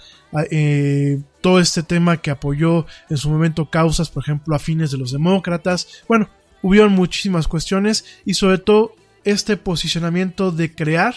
eh, 0.52 1.22
todo 1.40 1.62
este 1.62 1.82
tema 1.82 2.18
que 2.18 2.30
apoyó 2.30 2.86
en 3.10 3.16
su 3.16 3.30
momento 3.30 3.70
causas, 3.70 4.10
por 4.10 4.24
ejemplo, 4.24 4.54
a 4.54 4.60
fines 4.60 4.92
de 4.92 4.98
los 4.98 5.14
demócratas. 5.14 5.88
Bueno, 6.10 6.28
hubieron 6.62 6.92
muchísimas 6.92 7.48
cuestiones 7.48 8.04
y 8.26 8.34
sobre 8.34 8.58
todo 8.58 8.97
este 9.28 9.58
posicionamiento 9.58 10.52
de 10.52 10.74
crear, 10.74 11.14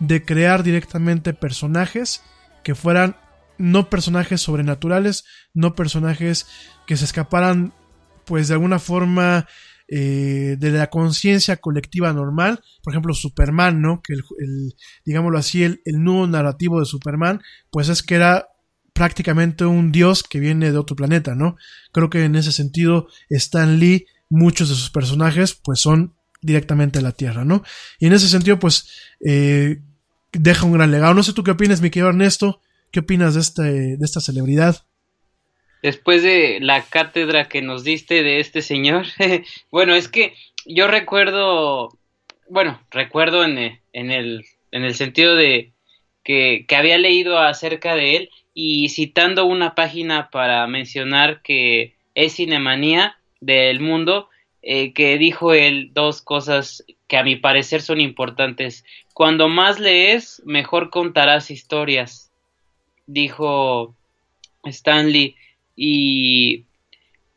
de 0.00 0.24
crear 0.24 0.64
directamente 0.64 1.32
personajes 1.32 2.22
que 2.64 2.74
fueran 2.74 3.16
no 3.56 3.88
personajes 3.88 4.40
sobrenaturales, 4.40 5.24
no 5.52 5.76
personajes 5.76 6.46
que 6.88 6.96
se 6.96 7.04
escaparan 7.04 7.72
pues 8.24 8.48
de 8.48 8.54
alguna 8.54 8.80
forma 8.80 9.46
eh, 9.86 10.56
de 10.58 10.70
la 10.70 10.88
conciencia 10.88 11.58
colectiva 11.58 12.12
normal, 12.12 12.60
por 12.82 12.92
ejemplo 12.92 13.14
Superman, 13.14 13.80
¿no? 13.80 14.02
Que 14.02 14.14
el, 14.14 14.74
digámoslo 15.04 15.38
así, 15.38 15.62
el, 15.62 15.82
el, 15.84 16.02
nuevo 16.02 16.26
narrativo 16.26 16.80
de 16.80 16.86
Superman, 16.86 17.42
pues 17.70 17.88
es 17.88 18.02
que 18.02 18.16
era 18.16 18.48
prácticamente 18.92 19.66
un 19.66 19.92
dios 19.92 20.24
que 20.24 20.40
viene 20.40 20.72
de 20.72 20.78
otro 20.78 20.96
planeta, 20.96 21.36
¿no? 21.36 21.56
Creo 21.92 22.10
que 22.10 22.24
en 22.24 22.34
ese 22.34 22.50
sentido 22.50 23.06
Stan 23.28 23.78
Lee, 23.78 24.06
muchos 24.30 24.68
de 24.68 24.74
sus 24.74 24.90
personajes, 24.90 25.54
pues 25.54 25.80
son 25.80 26.14
directamente 26.44 26.98
a 26.98 27.02
la 27.02 27.12
Tierra, 27.12 27.44
¿no? 27.44 27.64
Y 27.98 28.06
en 28.06 28.12
ese 28.12 28.28
sentido, 28.28 28.58
pues, 28.58 29.14
eh, 29.24 29.78
deja 30.32 30.66
un 30.66 30.72
gran 30.72 30.90
legado. 30.90 31.14
No 31.14 31.22
sé 31.22 31.32
tú 31.32 31.42
qué 31.42 31.52
opinas, 31.52 31.80
mi 31.80 31.90
querido 31.90 32.10
Ernesto, 32.10 32.60
¿qué 32.92 33.00
opinas 33.00 33.34
de, 33.34 33.40
este, 33.40 33.62
de 33.96 34.04
esta 34.04 34.20
celebridad? 34.20 34.84
Después 35.82 36.22
de 36.22 36.58
la 36.60 36.82
cátedra 36.82 37.48
que 37.48 37.62
nos 37.62 37.82
diste 37.82 38.22
de 38.22 38.40
este 38.40 38.62
señor, 38.62 39.06
bueno, 39.70 39.94
es 39.94 40.08
que 40.08 40.34
yo 40.66 40.86
recuerdo, 40.86 41.98
bueno, 42.48 42.80
recuerdo 42.90 43.44
en, 43.44 43.80
en, 43.92 44.10
el, 44.10 44.44
en 44.70 44.84
el 44.84 44.94
sentido 44.94 45.36
de 45.36 45.72
que, 46.22 46.64
que 46.68 46.76
había 46.76 46.98
leído 46.98 47.38
acerca 47.38 47.94
de 47.94 48.16
él 48.16 48.30
y 48.54 48.90
citando 48.90 49.46
una 49.46 49.74
página 49.74 50.30
para 50.30 50.66
mencionar 50.66 51.42
que 51.42 51.94
es 52.14 52.36
Cinemanía 52.36 53.18
del 53.40 53.80
mundo, 53.80 54.28
eh, 54.66 54.94
que 54.94 55.18
dijo 55.18 55.52
él 55.52 55.90
dos 55.92 56.22
cosas 56.22 56.86
que 57.06 57.18
a 57.18 57.22
mi 57.22 57.36
parecer 57.36 57.82
son 57.82 58.00
importantes. 58.00 58.82
Cuando 59.12 59.50
más 59.50 59.78
lees, 59.78 60.40
mejor 60.46 60.88
contarás 60.88 61.50
historias, 61.50 62.32
dijo 63.06 63.94
Stanley. 64.64 65.36
Y 65.76 66.64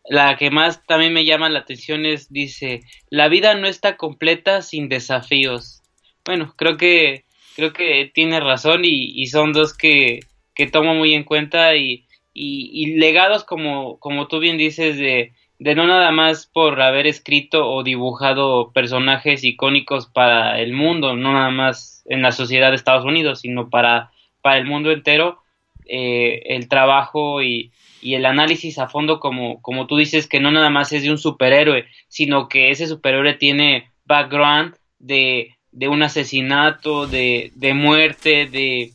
la 0.05 0.37
que 0.37 0.51
más 0.51 0.85
también 0.85 1.11
me 1.11 1.25
llama 1.25 1.49
la 1.49 1.59
atención 1.59 2.05
es, 2.05 2.31
dice, 2.31 2.79
la 3.09 3.27
vida 3.27 3.55
no 3.55 3.67
está 3.67 3.97
completa 3.97 4.61
sin 4.61 4.87
desafíos. 4.87 5.81
Bueno, 6.23 6.53
creo 6.55 6.77
que, 6.77 7.25
creo 7.57 7.73
que 7.73 8.09
tiene 8.13 8.39
razón 8.39 8.83
y, 8.85 9.27
son 9.27 9.51
dos 9.51 9.75
que, 9.75 10.21
que 10.55 10.67
tomo 10.67 10.95
muy 10.95 11.13
en 11.13 11.25
cuenta 11.25 11.75
y, 11.75 12.05
y 12.33 12.95
legados 12.95 13.43
como, 13.43 13.99
como 13.99 14.29
tú 14.29 14.39
bien 14.39 14.57
dices 14.57 14.95
de 14.97 15.33
de 15.59 15.75
no 15.75 15.87
nada 15.87 16.11
más 16.11 16.45
por 16.45 16.81
haber 16.81 17.07
escrito 17.07 17.67
o 17.69 17.83
dibujado 17.83 18.71
personajes 18.73 19.43
icónicos 19.43 20.07
para 20.07 20.59
el 20.59 20.73
mundo, 20.73 21.15
no 21.15 21.33
nada 21.33 21.49
más 21.49 22.03
en 22.05 22.21
la 22.21 22.31
sociedad 22.31 22.69
de 22.69 22.75
Estados 22.75 23.05
Unidos, 23.05 23.41
sino 23.41 23.69
para, 23.69 24.11
para 24.41 24.57
el 24.57 24.65
mundo 24.65 24.91
entero, 24.91 25.41
eh, 25.85 26.43
el 26.45 26.67
trabajo 26.67 27.41
y, 27.41 27.71
y, 28.01 28.13
el 28.13 28.25
análisis 28.25 28.77
a 28.77 28.87
fondo, 28.87 29.19
como, 29.19 29.61
como 29.61 29.87
tú 29.87 29.97
dices, 29.97 30.27
que 30.27 30.39
no 30.39 30.51
nada 30.51 30.69
más 30.69 30.93
es 30.93 31.03
de 31.03 31.11
un 31.11 31.17
superhéroe, 31.17 31.85
sino 32.07 32.47
que 32.47 32.69
ese 32.69 32.87
superhéroe 32.87 33.33
tiene 33.33 33.89
background 34.05 34.75
de, 34.99 35.55
de 35.71 35.87
un 35.87 36.03
asesinato, 36.03 37.07
de, 37.07 37.51
de 37.55 37.73
muerte, 37.73 38.45
de, 38.45 38.91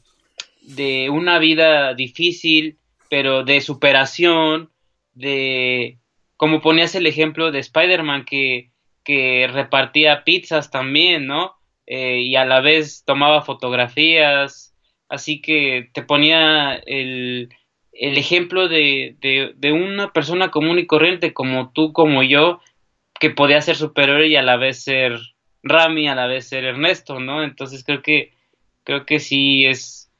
de 0.63 1.11
una 1.11 1.39
vida 1.39 1.95
difícil, 1.95 2.79
pero 3.09 3.43
de 3.43 3.61
superación, 3.61 4.71
de 5.15 5.99
como 6.43 6.61
ponías 6.61 6.97
el 6.97 7.07
ejemplo 7.07 7.53
de 7.53 7.61
Spider-Man 7.61 8.25
que, 8.25 8.73
que 9.05 9.49
repartía 9.53 10.25
pizzas 10.25 10.73
también, 10.73 11.29
¿no? 11.29 11.55
Eh, 11.87 12.23
y 12.23 12.35
a 12.35 12.45
la 12.45 12.61
vez 12.61 13.05
tomaba 13.05 13.43
fotografías, 13.43 14.75
así 15.09 15.41
que 15.41 15.91
te 15.95 16.03
ponía 16.03 16.75
el, 16.85 17.51
el 17.93 18.19
ejemplo 18.19 18.67
de, 18.67 19.15
de, 19.21 19.53
de, 19.55 19.71
una 19.71 20.13
persona 20.13 20.51
común 20.51 20.81
y 20.81 20.87
corriente 20.89 21.33
como 21.33 21.71
tú, 21.71 21.93
como 21.93 22.25
yo, 22.25 22.61
que 23.21 23.31
podía 23.31 23.61
ser 23.61 23.77
superhéroe 23.77 24.27
y 24.27 24.35
a 24.35 24.43
la 24.43 24.57
vez 24.57 24.83
ser 24.83 25.17
Rami, 25.63 26.09
a 26.09 26.17
la 26.17 26.27
vez 26.27 26.49
ser 26.49 26.65
Ernesto, 26.65 27.21
¿no? 27.21 27.45
Entonces 27.45 27.85
creo 27.85 28.03
que 28.03 28.33
creo 28.83 29.07
que 29.07 29.21
sí 29.21 29.65
es 29.65 30.11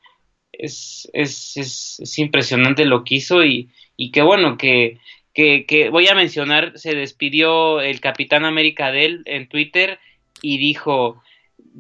es, 0.53 1.11
es, 1.15 1.57
es, 1.57 1.99
es 1.99 2.19
impresionante 2.21 2.85
lo 2.85 3.03
que 3.03 3.17
hizo 3.17 3.43
y, 3.43 3.71
y 3.97 4.13
que 4.13 4.23
bueno 4.23 4.57
que 4.57 5.01
que, 5.35 5.67
que 5.67 5.89
voy 5.89 6.09
a 6.09 6.15
mencionar, 6.15 6.79
se 6.79 6.95
despidió 6.95 7.81
el 7.81 8.01
Capitán 8.01 8.45
América 8.45 8.91
de 8.93 9.05
él 9.05 9.23
en 9.27 9.49
Twitter 9.49 9.99
y 10.43 10.59
dijo, 10.59 11.23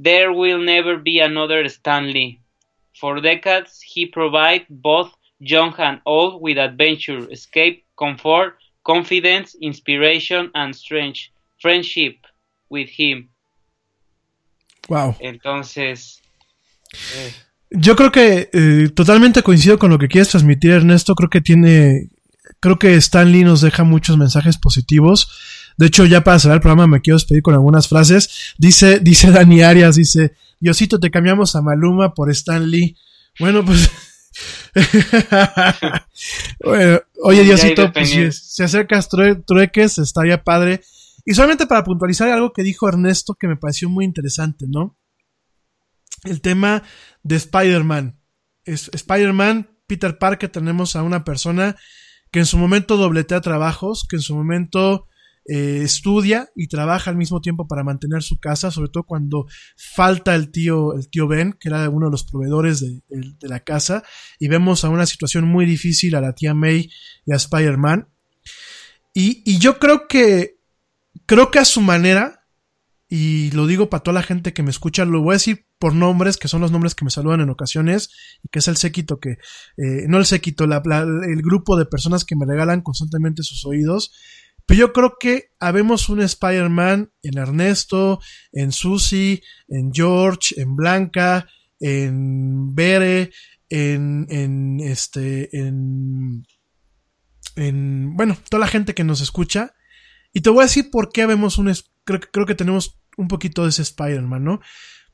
There 0.00 0.30
will 0.30 0.64
never 0.64 0.98
be 0.98 1.22
another 1.22 1.66
Stanley. 1.66 2.40
For 2.94 3.20
decades 3.20 3.80
he 3.82 4.06
provided 4.06 4.66
both 4.68 5.12
young 5.38 5.74
and 5.78 6.00
old 6.04 6.40
with 6.40 6.58
adventure, 6.58 7.26
escape, 7.30 7.84
comfort, 7.96 8.56
confidence, 8.84 9.56
inspiration 9.60 10.50
and 10.54 10.74
strange 10.74 11.32
friendship 11.58 12.18
with 12.68 12.88
him. 12.96 13.28
Wow. 14.88 15.16
Entonces... 15.20 16.20
Eh. 17.16 17.32
Yo 17.74 17.96
creo 17.96 18.12
que 18.12 18.50
eh, 18.52 18.90
totalmente 18.94 19.42
coincido 19.42 19.78
con 19.78 19.90
lo 19.90 19.98
que 19.98 20.08
quieres 20.08 20.28
transmitir, 20.28 20.72
Ernesto. 20.72 21.14
Creo 21.14 21.30
que 21.30 21.40
tiene 21.40 22.10
creo 22.62 22.78
que 22.78 22.94
Stan 22.94 23.30
Lee 23.30 23.42
nos 23.42 23.60
deja 23.60 23.82
muchos 23.82 24.16
mensajes 24.16 24.56
positivos. 24.56 25.28
De 25.76 25.86
hecho, 25.86 26.06
ya 26.06 26.22
para 26.22 26.38
cerrar 26.38 26.58
el 26.58 26.60
programa 26.60 26.86
me 26.86 27.00
quiero 27.00 27.16
despedir 27.16 27.42
con 27.42 27.54
algunas 27.54 27.88
frases. 27.88 28.54
Dice, 28.56 29.00
dice 29.02 29.32
Dani 29.32 29.62
Arias, 29.62 29.96
dice, 29.96 30.36
Diosito, 30.60 31.00
te 31.00 31.10
cambiamos 31.10 31.56
a 31.56 31.60
Maluma 31.60 32.14
por 32.14 32.30
Stan 32.30 32.70
Lee. 32.70 32.96
Bueno, 33.40 33.64
pues 33.64 33.90
bueno, 36.64 37.00
oye, 37.24 37.42
Diosito, 37.42 37.92
pues 37.92 38.10
si, 38.10 38.30
si 38.30 38.62
acercas 38.62 39.08
trueques, 39.08 39.98
estaría 39.98 40.44
padre. 40.44 40.82
Y 41.24 41.34
solamente 41.34 41.66
para 41.66 41.82
puntualizar 41.82 42.30
algo 42.30 42.52
que 42.52 42.62
dijo 42.62 42.88
Ernesto 42.88 43.34
que 43.34 43.48
me 43.48 43.56
pareció 43.56 43.88
muy 43.88 44.04
interesante, 44.04 44.66
¿no? 44.68 44.96
El 46.22 46.40
tema 46.40 46.84
de 47.24 47.34
Spider-Man. 47.36 48.20
Spider-Man, 48.64 49.68
Peter 49.88 50.16
Parker, 50.16 50.48
tenemos 50.48 50.94
a 50.94 51.02
una 51.02 51.24
persona 51.24 51.76
que 52.32 52.40
en 52.40 52.46
su 52.46 52.58
momento 52.58 52.96
dobletea 52.96 53.40
trabajos, 53.40 54.06
que 54.08 54.16
en 54.16 54.22
su 54.22 54.34
momento 54.34 55.06
eh, 55.44 55.80
estudia 55.82 56.48
y 56.56 56.66
trabaja 56.66 57.10
al 57.10 57.16
mismo 57.16 57.40
tiempo 57.40 57.68
para 57.68 57.84
mantener 57.84 58.22
su 58.22 58.40
casa, 58.40 58.70
sobre 58.70 58.88
todo 58.88 59.04
cuando 59.04 59.46
falta 59.76 60.34
el 60.34 60.50
tío, 60.50 60.94
el 60.94 61.10
tío 61.10 61.28
Ben, 61.28 61.52
que 61.52 61.68
era 61.68 61.88
uno 61.90 62.06
de 62.06 62.12
los 62.12 62.24
proveedores 62.24 62.80
de, 62.80 63.02
la 63.42 63.60
casa, 63.60 64.02
y 64.38 64.48
vemos 64.48 64.82
a 64.84 64.88
una 64.88 65.04
situación 65.04 65.44
muy 65.44 65.66
difícil 65.66 66.14
a 66.14 66.22
la 66.22 66.32
tía 66.32 66.54
May 66.54 66.90
y 67.26 67.32
a 67.32 67.36
Spider-Man. 67.36 68.08
Y, 69.12 69.42
y 69.44 69.58
yo 69.58 69.78
creo 69.78 70.08
que, 70.08 70.58
creo 71.26 71.50
que 71.50 71.58
a 71.58 71.66
su 71.66 71.82
manera, 71.82 72.41
y 73.14 73.50
lo 73.50 73.66
digo 73.66 73.90
para 73.90 74.02
toda 74.02 74.14
la 74.14 74.22
gente 74.22 74.54
que 74.54 74.62
me 74.62 74.70
escucha, 74.70 75.04
lo 75.04 75.20
voy 75.20 75.32
a 75.32 75.34
decir 75.34 75.66
por 75.78 75.94
nombres, 75.94 76.38
que 76.38 76.48
son 76.48 76.62
los 76.62 76.72
nombres 76.72 76.94
que 76.94 77.04
me 77.04 77.10
saludan 77.10 77.42
en 77.42 77.50
ocasiones, 77.50 78.08
y 78.42 78.48
que 78.48 78.60
es 78.60 78.68
el 78.68 78.78
séquito 78.78 79.20
que, 79.20 79.32
eh, 79.32 80.06
no 80.08 80.16
el 80.16 80.24
séquito, 80.24 80.64
el 80.64 81.42
grupo 81.42 81.76
de 81.76 81.84
personas 81.84 82.24
que 82.24 82.36
me 82.36 82.46
regalan 82.46 82.80
constantemente 82.80 83.42
sus 83.42 83.66
oídos, 83.66 84.14
pero 84.64 84.80
yo 84.80 84.92
creo 84.94 85.16
que 85.20 85.50
habemos 85.60 86.08
un 86.08 86.22
Spider-Man 86.22 87.12
en 87.22 87.36
Ernesto, 87.36 88.18
en 88.50 88.72
Susie, 88.72 89.42
en 89.68 89.92
George, 89.92 90.58
en 90.58 90.74
Blanca, 90.74 91.46
en 91.80 92.74
Bere, 92.74 93.30
en, 93.68 94.26
en 94.30 94.80
este, 94.80 95.54
en, 95.54 96.46
en, 97.56 98.16
bueno, 98.16 98.38
toda 98.48 98.62
la 98.62 98.68
gente 98.68 98.94
que 98.94 99.04
nos 99.04 99.20
escucha. 99.20 99.74
Y 100.32 100.40
te 100.40 100.48
voy 100.48 100.60
a 100.60 100.66
decir 100.66 100.88
por 100.90 101.12
qué 101.12 101.26
vemos 101.26 101.58
un, 101.58 101.70
creo, 102.04 102.20
creo 102.20 102.46
que 102.46 102.54
tenemos 102.54 103.01
un 103.16 103.28
poquito 103.28 103.62
de 103.62 103.70
ese 103.70 103.82
Spider-Man, 103.82 104.44
¿no? 104.44 104.60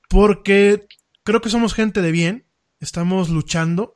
Porque 0.08 0.86
creo 1.24 1.40
que 1.40 1.50
somos 1.50 1.74
gente 1.74 2.02
de 2.02 2.12
bien, 2.12 2.46
estamos 2.80 3.28
luchando, 3.28 3.94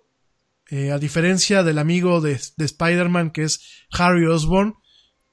eh, 0.70 0.90
a 0.90 0.98
diferencia 0.98 1.62
del 1.62 1.78
amigo 1.78 2.20
de, 2.20 2.40
de 2.56 2.64
Spider-Man 2.64 3.30
que 3.30 3.44
es 3.44 3.84
Harry 3.90 4.26
Osborn, 4.26 4.74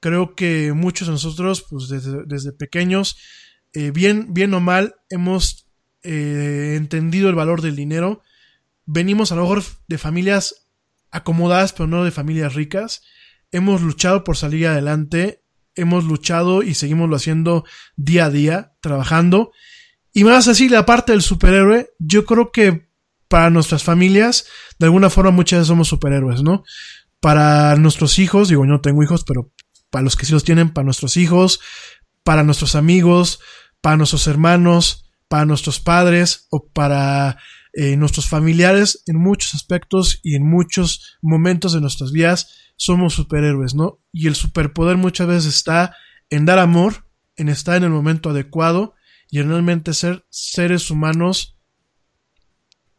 creo 0.00 0.34
que 0.34 0.72
muchos 0.72 1.06
de 1.06 1.12
nosotros, 1.12 1.64
pues 1.68 1.88
desde, 1.88 2.52
pequeños, 2.52 3.16
eh, 3.72 3.90
bien, 3.92 4.32
bien 4.32 4.52
o 4.54 4.60
mal, 4.60 4.96
hemos 5.10 5.68
eh, 6.02 6.74
entendido 6.76 7.28
el 7.28 7.36
valor 7.36 7.60
del 7.62 7.76
dinero. 7.76 8.22
Venimos 8.86 9.30
a 9.30 9.36
lo 9.36 9.42
mejor 9.42 9.62
de 9.86 9.98
familias 9.98 10.66
acomodadas, 11.10 11.72
pero 11.72 11.86
no 11.86 12.02
de 12.02 12.10
familias 12.10 12.54
ricas. 12.54 13.02
Hemos 13.52 13.82
luchado 13.82 14.24
por 14.24 14.36
salir 14.36 14.66
adelante. 14.66 15.44
Hemos 15.80 16.04
luchado 16.04 16.62
y 16.62 16.74
seguimos 16.74 17.08
lo 17.08 17.16
haciendo 17.16 17.64
día 17.96 18.26
a 18.26 18.30
día, 18.30 18.72
trabajando. 18.80 19.52
Y 20.12 20.24
más 20.24 20.48
así, 20.48 20.68
la 20.68 20.86
parte 20.86 21.12
del 21.12 21.22
superhéroe, 21.22 21.90
yo 21.98 22.24
creo 22.24 22.50
que 22.52 22.90
para 23.28 23.50
nuestras 23.50 23.84
familias, 23.84 24.46
de 24.78 24.86
alguna 24.86 25.08
forma 25.08 25.30
muchas 25.30 25.60
veces 25.60 25.68
somos 25.68 25.88
superhéroes, 25.88 26.42
¿no? 26.42 26.64
Para 27.20 27.76
nuestros 27.76 28.18
hijos, 28.18 28.48
digo, 28.48 28.64
yo 28.64 28.70
no 28.70 28.80
tengo 28.80 29.02
hijos, 29.02 29.24
pero 29.24 29.52
para 29.90 30.02
los 30.02 30.16
que 30.16 30.26
sí 30.26 30.32
los 30.32 30.44
tienen, 30.44 30.70
para 30.70 30.84
nuestros 30.84 31.16
hijos, 31.16 31.60
para 32.24 32.42
nuestros 32.42 32.74
amigos, 32.74 33.40
para 33.80 33.96
nuestros 33.96 34.26
hermanos, 34.26 35.10
para 35.28 35.44
nuestros 35.44 35.78
padres 35.80 36.48
o 36.50 36.68
para 36.72 37.38
eh, 37.72 37.96
nuestros 37.96 38.28
familiares 38.28 39.02
en 39.06 39.16
muchos 39.16 39.54
aspectos 39.54 40.20
y 40.22 40.34
en 40.34 40.48
muchos 40.48 41.18
momentos 41.22 41.72
de 41.72 41.80
nuestras 41.80 42.12
vidas 42.12 42.72
somos 42.76 43.14
superhéroes, 43.14 43.74
¿no? 43.74 44.00
Y 44.12 44.26
el 44.26 44.34
superpoder 44.34 44.96
muchas 44.96 45.28
veces 45.28 45.54
está 45.54 45.94
en 46.30 46.46
dar 46.46 46.58
amor, 46.58 47.06
en 47.36 47.48
estar 47.48 47.76
en 47.76 47.84
el 47.84 47.90
momento 47.90 48.30
adecuado 48.30 48.94
y 49.30 49.38
en 49.38 49.48
realmente 49.48 49.94
ser 49.94 50.24
seres 50.30 50.90
humanos 50.90 51.56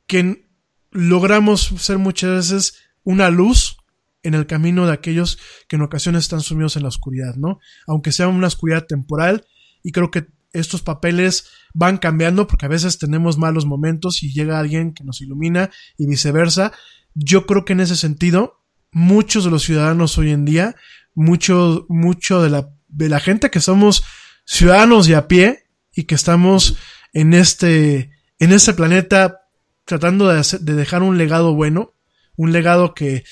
que 0.08 0.48
logramos 0.92 1.74
ser 1.78 1.98
muchas 1.98 2.30
veces 2.32 2.74
una 3.04 3.30
luz 3.30 3.78
en 4.24 4.34
el 4.34 4.46
camino 4.46 4.86
de 4.86 4.94
aquellos 4.94 5.40
que 5.68 5.78
en 5.78 5.82
ocasiones 5.82 6.24
están 6.24 6.42
sumidos 6.42 6.76
en 6.76 6.84
la 6.84 6.90
oscuridad, 6.90 7.36
¿no? 7.36 7.60
Aunque 7.88 8.12
sea 8.12 8.28
una 8.28 8.48
oscuridad 8.48 8.86
temporal, 8.86 9.46
y 9.84 9.92
creo 9.92 10.12
que 10.12 10.28
estos 10.54 10.82
papeles 10.82 11.48
van 11.74 11.98
cambiando 11.98 12.48
porque 12.48 12.66
a 12.66 12.70
veces 12.70 12.98
tenemos 12.98 13.38
malos 13.38 13.66
momentos 13.66 14.24
y 14.24 14.34
llega 14.34 14.60
alguien 14.60 14.94
que 14.94 15.04
nos 15.04 15.22
ilumina 15.22 15.70
y 15.98 16.08
viceversa. 16.08 16.74
Yo 17.14 17.46
creo 17.46 17.66
que 17.66 17.74
en 17.74 17.82
ese 17.82 17.96
sentido, 17.96 18.62
muchos 18.92 19.46
de 19.46 19.52
los 19.52 19.64
ciudadanos 19.64 20.18
hoy 20.18 20.32
en 20.32 20.46
día, 20.46 20.76
mucho, 21.14 21.86
mucho 21.90 22.42
de 22.42 22.50
la, 22.50 22.70
de 22.88 23.10
la 23.10 23.20
gente 23.20 23.50
que 23.50 23.60
somos 23.60 24.04
ciudadanos 24.46 25.08
de 25.08 25.16
a 25.16 25.28
pie 25.28 25.64
y 25.94 26.04
que 26.04 26.16
estamos 26.16 26.78
en 27.14 27.34
este, 27.34 28.12
en 28.40 28.52
este 28.52 28.74
planeta 28.74 29.42
tratando 29.86 30.28
de, 30.28 30.42
de 30.60 30.74
dejar 30.74 31.04
un 31.04 31.18
legado 31.18 31.54
bueno, 31.54 31.94
un 32.36 32.52
legado 32.52 32.94
que 32.94 33.24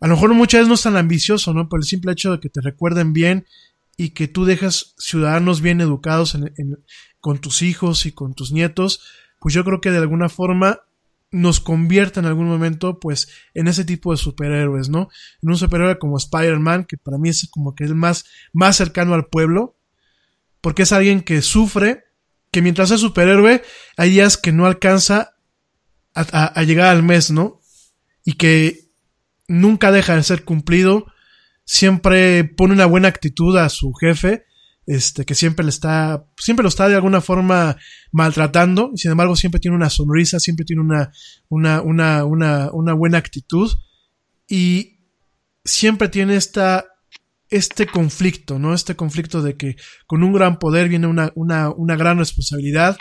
a 0.00 0.06
lo 0.06 0.14
mejor 0.14 0.34
muchas 0.34 0.60
veces 0.60 0.68
no 0.68 0.74
es 0.74 0.82
tan 0.82 0.96
ambicioso, 0.96 1.54
¿no? 1.54 1.68
Por 1.68 1.80
el 1.80 1.84
simple 1.84 2.12
hecho 2.12 2.32
de 2.32 2.40
que 2.40 2.50
te 2.50 2.60
recuerden 2.60 3.12
bien 3.12 3.46
y 3.96 4.10
que 4.10 4.28
tú 4.28 4.44
dejas 4.44 4.94
ciudadanos 4.98 5.60
bien 5.60 5.80
educados 5.80 6.36
con 7.20 7.38
tus 7.38 7.62
hijos 7.62 8.06
y 8.06 8.12
con 8.12 8.34
tus 8.34 8.52
nietos, 8.52 9.02
pues 9.40 9.54
yo 9.54 9.64
creo 9.64 9.80
que 9.80 9.90
de 9.90 9.98
alguna 9.98 10.28
forma 10.28 10.80
nos 11.30 11.58
convierte 11.58 12.20
en 12.20 12.26
algún 12.26 12.46
momento, 12.46 13.00
pues, 13.00 13.28
en 13.54 13.66
ese 13.66 13.84
tipo 13.84 14.12
de 14.12 14.16
superhéroes, 14.16 14.88
¿no? 14.88 15.08
En 15.42 15.50
un 15.50 15.58
superhéroe 15.58 15.98
como 15.98 16.16
Spider-Man, 16.16 16.84
que 16.84 16.96
para 16.96 17.18
mí 17.18 17.28
es 17.28 17.48
como 17.50 17.74
que 17.74 17.84
el 17.84 17.96
más, 17.96 18.24
más 18.52 18.76
cercano 18.76 19.14
al 19.14 19.26
pueblo, 19.26 19.76
porque 20.60 20.82
es 20.82 20.92
alguien 20.92 21.22
que 21.22 21.42
sufre, 21.42 22.04
que 22.52 22.62
mientras 22.62 22.92
es 22.92 23.00
superhéroe, 23.00 23.62
hay 23.96 24.10
días 24.10 24.36
que 24.36 24.52
no 24.52 24.64
alcanza 24.64 25.34
a 26.14 26.62
llegar 26.62 26.86
al 26.94 27.02
mes, 27.02 27.32
¿no? 27.32 27.60
Y 28.24 28.34
que 28.34 28.92
nunca 29.48 29.90
deja 29.90 30.14
de 30.14 30.22
ser 30.22 30.44
cumplido, 30.44 31.06
siempre 31.64 32.44
pone 32.44 32.74
una 32.74 32.86
buena 32.86 33.08
actitud 33.08 33.56
a 33.56 33.68
su 33.68 33.92
jefe, 33.94 34.44
este, 34.86 35.24
que 35.24 35.34
siempre 35.34 35.64
le 35.64 35.70
está, 35.70 36.26
siempre 36.36 36.62
lo 36.62 36.68
está 36.68 36.88
de 36.88 36.94
alguna 36.94 37.20
forma 37.20 37.76
maltratando, 38.12 38.90
y 38.94 38.98
sin 38.98 39.10
embargo 39.10 39.34
siempre 39.34 39.60
tiene 39.60 39.76
una 39.76 39.90
sonrisa, 39.90 40.40
siempre 40.40 40.64
tiene 40.64 40.82
una, 40.82 41.10
una, 41.48 41.80
una, 41.80 42.24
una, 42.24 42.70
una 42.72 42.92
buena 42.92 43.18
actitud, 43.18 43.70
y 44.46 45.00
siempre 45.64 46.08
tiene 46.08 46.36
esta, 46.36 46.84
este 47.48 47.86
conflicto, 47.86 48.58
¿no? 48.58 48.74
Este 48.74 48.94
conflicto 48.94 49.40
de 49.40 49.56
que 49.56 49.76
con 50.06 50.22
un 50.22 50.34
gran 50.34 50.58
poder 50.58 50.88
viene 50.90 51.06
una, 51.06 51.32
una, 51.34 51.70
una 51.70 51.96
gran 51.96 52.18
responsabilidad, 52.18 52.96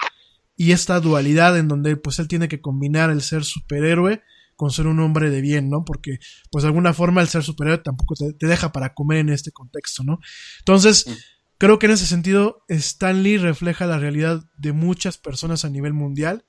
y 0.56 0.72
esta 0.72 1.00
dualidad 1.00 1.58
en 1.58 1.68
donde 1.68 1.98
pues 1.98 2.20
él 2.20 2.28
tiene 2.28 2.48
que 2.48 2.62
combinar 2.62 3.10
el 3.10 3.22
ser 3.22 3.44
superhéroe 3.44 4.22
con 4.56 4.72
ser 4.72 4.88
un 4.88 5.00
hombre 5.00 5.30
de 5.30 5.42
bien, 5.42 5.70
¿no? 5.70 5.84
Porque, 5.86 6.20
pues 6.52 6.64
de 6.64 6.68
alguna 6.68 6.94
forma, 6.94 7.22
el 7.22 7.28
ser 7.28 7.44
superior 7.44 7.82
tampoco 7.84 8.16
te, 8.16 8.48
deja 8.48 8.72
para 8.72 8.94
comer 8.94 9.20
en 9.20 9.30
este 9.30 9.52
contexto, 9.52 10.04
¿no? 10.04 10.20
Entonces, 10.60 11.08
mm. 11.08 11.12
creo 11.58 11.80
que 11.80 11.88
en 11.88 11.94
ese 11.94 12.06
sentido, 12.06 12.64
Stan 12.68 13.24
Lee 13.24 13.38
refleja 13.38 13.86
la 13.86 14.00
realidad 14.00 14.44
de 14.58 14.74
muchas 14.74 15.18
personas 15.18 15.66
a 15.66 15.70
nivel 15.70 15.94
mundial, 15.94 16.46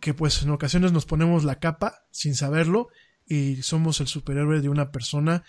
que 0.00 0.14
pues 0.14 0.42
en 0.42 0.50
ocasiones 0.50 0.92
nos 0.92 1.06
ponemos 1.06 1.44
la 1.44 1.58
capa 1.58 2.06
sin 2.10 2.34
saberlo 2.34 2.88
y 3.26 3.62
somos 3.62 4.00
el 4.00 4.06
superhéroe 4.06 4.60
de 4.60 4.68
una 4.68 4.90
persona 4.90 5.44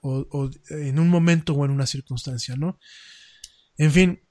o, 0.00 0.26
o 0.30 0.50
en 0.70 0.98
un 0.98 1.08
momento 1.08 1.54
o 1.54 1.64
en 1.64 1.70
una 1.70 1.86
circunstancia, 1.86 2.56
¿no? 2.56 2.78
En 3.76 3.90
fin, 3.90 4.22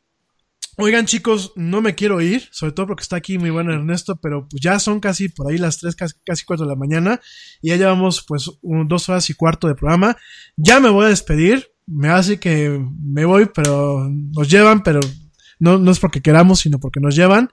Oigan 0.84 1.06
chicos, 1.06 1.53
no 1.56 1.80
me 1.80 1.93
quiero 1.93 2.22
ir, 2.22 2.50
sobre 2.50 2.72
todo 2.72 2.88
porque 2.88 3.03
está 3.03 3.16
aquí 3.16 3.38
mi 3.38 3.51
buen 3.51 3.69
Ernesto, 3.69 4.16
pero 4.16 4.48
pues 4.50 4.64
ya 4.64 4.80
son 4.80 5.00
casi 5.00 5.30
por 5.30 5.51
ahí 5.51 5.60
las 5.60 5.77
3, 5.77 5.95
casi, 5.95 6.16
casi 6.26 6.43
4 6.43 6.66
de 6.66 6.72
la 6.72 6.76
mañana 6.76 7.22
y 7.61 7.69
ya 7.69 7.76
llevamos 7.76 8.26
pues 8.27 8.50
dos 8.64 9.08
horas 9.08 9.30
y 9.30 9.35
cuarto 9.35 9.68
de 9.68 9.76
programa. 9.76 10.18
Ya 10.58 10.80
me 10.80 10.90
voy 10.90 11.06
a 11.06 11.10
despedir, 11.10 11.69
me 11.85 12.10
hace 12.10 12.40
que 12.40 12.84
me 13.00 13.26
voy, 13.26 13.48
pero 13.53 14.10
nos 14.10 14.50
llevan, 14.50 14.82
pero 14.82 15.01
no, 15.60 15.77
no 15.77 15.92
es 15.92 16.00
porque 16.00 16.24
queramos, 16.24 16.61
sino 16.61 16.80
porque 16.80 17.00
nos 17.00 17.16
llevan. 17.16 17.51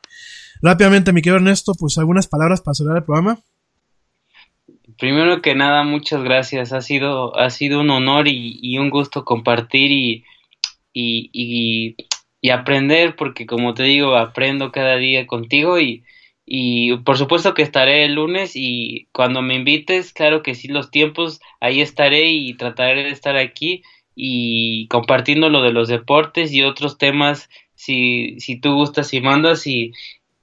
Rápidamente, 0.62 1.12
mi 1.12 1.20
querido 1.20 1.36
Ernesto, 1.36 1.74
pues 1.78 1.98
algunas 1.98 2.28
palabras 2.28 2.62
para 2.62 2.76
cerrar 2.76 2.96
el 2.96 3.02
programa. 3.02 3.40
Primero 4.98 5.42
que 5.42 5.54
nada, 5.54 5.84
muchas 5.84 6.22
gracias. 6.22 6.72
Ha 6.72 6.80
sido, 6.80 7.38
ha 7.38 7.50
sido 7.50 7.82
un 7.82 7.90
honor 7.90 8.26
y, 8.26 8.78
un 8.78 8.88
gusto 8.88 9.26
compartir 9.26 9.92
y, 9.92 10.24
y 10.94 11.30
y 11.32 11.96
aprender, 12.50 13.16
porque 13.16 13.46
como 13.46 13.74
te 13.74 13.82
digo, 13.84 14.16
aprendo 14.16 14.72
cada 14.72 14.96
día 14.96 15.26
contigo 15.26 15.80
y, 15.80 16.04
y 16.46 16.96
por 16.98 17.18
supuesto 17.18 17.54
que 17.54 17.62
estaré 17.62 18.04
el 18.04 18.14
lunes 18.14 18.52
y 18.54 19.08
cuando 19.12 19.42
me 19.42 19.54
invites, 19.54 20.12
claro 20.12 20.42
que 20.42 20.54
sí, 20.54 20.68
los 20.68 20.90
tiempos, 20.90 21.40
ahí 21.60 21.80
estaré 21.80 22.26
y 22.26 22.54
trataré 22.54 23.04
de 23.04 23.10
estar 23.10 23.36
aquí 23.36 23.82
y 24.14 24.86
compartiendo 24.88 25.48
lo 25.48 25.62
de 25.62 25.72
los 25.72 25.88
deportes 25.88 26.52
y 26.52 26.62
otros 26.62 26.98
temas 26.98 27.48
si, 27.74 28.40
si 28.40 28.60
tú 28.60 28.74
gustas 28.74 29.12
y 29.14 29.20
mandas 29.20 29.66
y, 29.66 29.92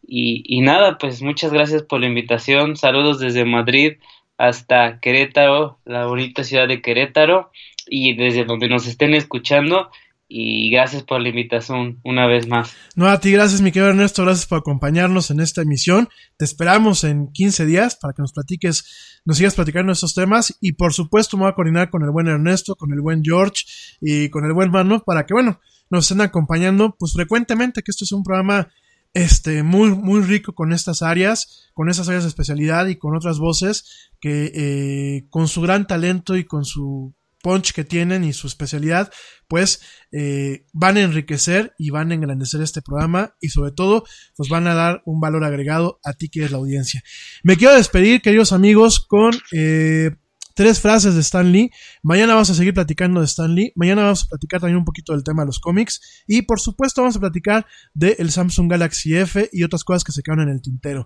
y, 0.07 0.43
y 0.45 0.61
nada, 0.61 0.97
pues 0.97 1.21
muchas 1.21 1.51
gracias 1.51 1.83
por 1.83 1.99
la 2.01 2.07
invitación, 2.07 2.77
saludos 2.77 3.19
desde 3.19 3.45
Madrid 3.45 3.93
hasta 4.37 4.99
Querétaro, 4.99 5.79
la 5.85 6.05
bonita 6.05 6.43
ciudad 6.43 6.67
de 6.67 6.81
Querétaro, 6.81 7.51
y 7.87 8.15
desde 8.15 8.45
donde 8.45 8.67
nos 8.67 8.87
estén 8.87 9.13
escuchando. 9.13 9.91
Y 10.27 10.71
gracias 10.71 11.03
por 11.03 11.21
la 11.21 11.29
invitación 11.29 11.99
una 12.03 12.25
vez 12.25 12.47
más. 12.47 12.75
No, 12.95 13.07
a 13.07 13.19
ti 13.19 13.31
gracias, 13.31 13.61
mi 13.61 13.71
querido 13.71 13.91
Ernesto, 13.91 14.23
gracias 14.23 14.47
por 14.47 14.57
acompañarnos 14.57 15.29
en 15.29 15.39
esta 15.39 15.61
emisión. 15.61 16.09
Te 16.37 16.45
esperamos 16.45 17.03
en 17.03 17.31
15 17.31 17.65
días 17.65 17.95
para 17.95 18.13
que 18.13 18.23
nos 18.23 18.33
platiques, 18.33 19.21
nos 19.23 19.37
sigas 19.37 19.53
platicando 19.53 19.91
estos 19.91 20.15
temas. 20.15 20.57
Y 20.61 20.73
por 20.73 20.93
supuesto, 20.93 21.37
me 21.37 21.43
voy 21.43 21.51
a 21.51 21.55
coordinar 21.55 21.91
con 21.91 22.01
el 22.03 22.09
buen 22.09 22.27
Ernesto, 22.27 22.75
con 22.75 22.91
el 22.91 23.01
buen 23.01 23.23
George 23.23 23.65
y 24.01 24.29
con 24.29 24.45
el 24.45 24.53
buen 24.53 24.71
Mano 24.71 25.03
para 25.03 25.27
que, 25.27 25.33
bueno, 25.35 25.59
nos 25.91 26.05
estén 26.05 26.21
acompañando 26.21 26.95
pues 26.97 27.13
frecuentemente, 27.13 27.83
que 27.83 27.91
esto 27.91 28.03
es 28.03 28.11
un 28.11 28.23
programa 28.23 28.69
este, 29.13 29.63
muy, 29.63 29.91
muy 29.91 30.21
rico 30.21 30.53
con 30.53 30.73
estas 30.73 31.01
áreas, 31.01 31.69
con 31.73 31.89
esas 31.89 32.07
áreas 32.09 32.23
de 32.23 32.29
especialidad 32.29 32.87
y 32.87 32.97
con 32.97 33.15
otras 33.15 33.39
voces 33.39 34.09
que 34.19 34.51
eh, 34.55 35.27
con 35.29 35.47
su 35.47 35.61
gran 35.61 35.87
talento 35.87 36.35
y 36.35 36.45
con 36.45 36.65
su 36.65 37.13
punch 37.45 37.73
que 37.73 37.83
tienen 37.83 38.23
y 38.23 38.33
su 38.33 38.47
especialidad, 38.47 39.11
pues 39.47 39.79
eh, 40.11 40.65
van 40.73 40.97
a 40.97 41.01
enriquecer 41.01 41.75
y 41.77 41.91
van 41.91 42.09
a 42.09 42.15
engrandecer 42.15 42.59
este 42.63 42.81
programa 42.81 43.35
y 43.39 43.49
sobre 43.49 43.71
todo 43.71 44.03
nos 44.39 44.49
van 44.49 44.65
a 44.65 44.73
dar 44.73 45.03
un 45.05 45.19
valor 45.19 45.43
agregado 45.43 45.99
a 46.03 46.13
ti 46.13 46.27
que 46.29 46.39
eres 46.39 46.51
la 46.51 46.57
audiencia. 46.57 47.03
Me 47.43 47.55
quiero 47.55 47.75
despedir, 47.75 48.23
queridos 48.23 48.51
amigos, 48.51 48.99
con 48.99 49.31
eh, 49.51 50.09
tres 50.55 50.79
frases 50.79 51.13
de 51.13 51.21
Stan 51.21 51.51
Lee. 51.51 51.69
Mañana 52.01 52.33
vamos 52.33 52.49
a 52.49 52.55
seguir 52.55 52.73
platicando 52.73 53.19
de 53.19 53.27
Stan 53.27 53.53
Lee. 53.53 53.73
Mañana 53.75 54.01
vamos 54.05 54.23
a 54.23 54.29
platicar 54.29 54.61
también 54.61 54.79
un 54.79 54.85
poquito 54.85 55.13
del 55.13 55.23
tema 55.23 55.43
de 55.43 55.47
los 55.47 55.59
cómics. 55.59 56.23
Y 56.25 56.41
por 56.41 56.59
supuesto 56.59 57.03
vamos 57.03 57.15
a 57.17 57.19
platicar 57.19 57.67
del 57.93 58.31
Samsung 58.31 58.71
Galaxy 58.71 59.15
F 59.17 59.49
y 59.53 59.61
otras 59.61 59.83
cosas 59.83 60.03
que 60.03 60.13
se 60.13 60.23
quedan 60.23 60.39
en 60.39 60.49
el 60.49 60.63
tintero. 60.63 61.05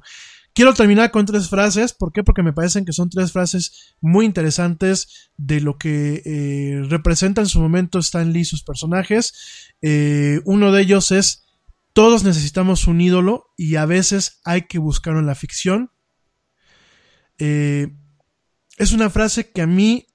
Quiero 0.60 0.74
terminar 0.74 1.10
con 1.12 1.26
tres 1.26 1.48
frases. 1.48 1.94
¿Por 1.94 2.12
qué? 2.12 2.22
Porque 2.22 2.44
me 2.44 2.52
parecen 2.52 2.84
que 2.84 2.92
son 2.92 3.10
tres 3.10 3.32
frases 3.32 3.96
muy 4.02 4.26
interesantes 4.26 5.32
de 5.38 5.62
lo 5.62 5.78
que 5.78 6.22
eh, 6.26 6.84
representa 6.90 7.40
en 7.40 7.48
su 7.48 7.62
momento 7.62 7.98
Stan 8.00 8.34
Lee 8.34 8.42
y 8.42 8.44
sus 8.44 8.64
personajes. 8.64 9.72
Eh, 9.82 10.42
uno 10.44 10.74
de 10.74 10.82
ellos 10.82 11.14
es, 11.14 11.46
todos 11.94 12.26
necesitamos 12.26 12.88
un 12.88 13.00
ídolo 13.00 13.54
y 13.56 13.78
a 13.78 13.86
veces 13.86 14.42
hay 14.44 14.64
que 14.64 14.80
buscarlo 14.80 15.22
en 15.22 15.28
la 15.28 15.36
ficción. 15.36 15.92
Eh, 17.38 17.96
es 18.76 18.92
una 18.92 19.10
frase 19.10 19.52
que 19.52 19.62
a 19.62 19.66
mí, 19.66 20.08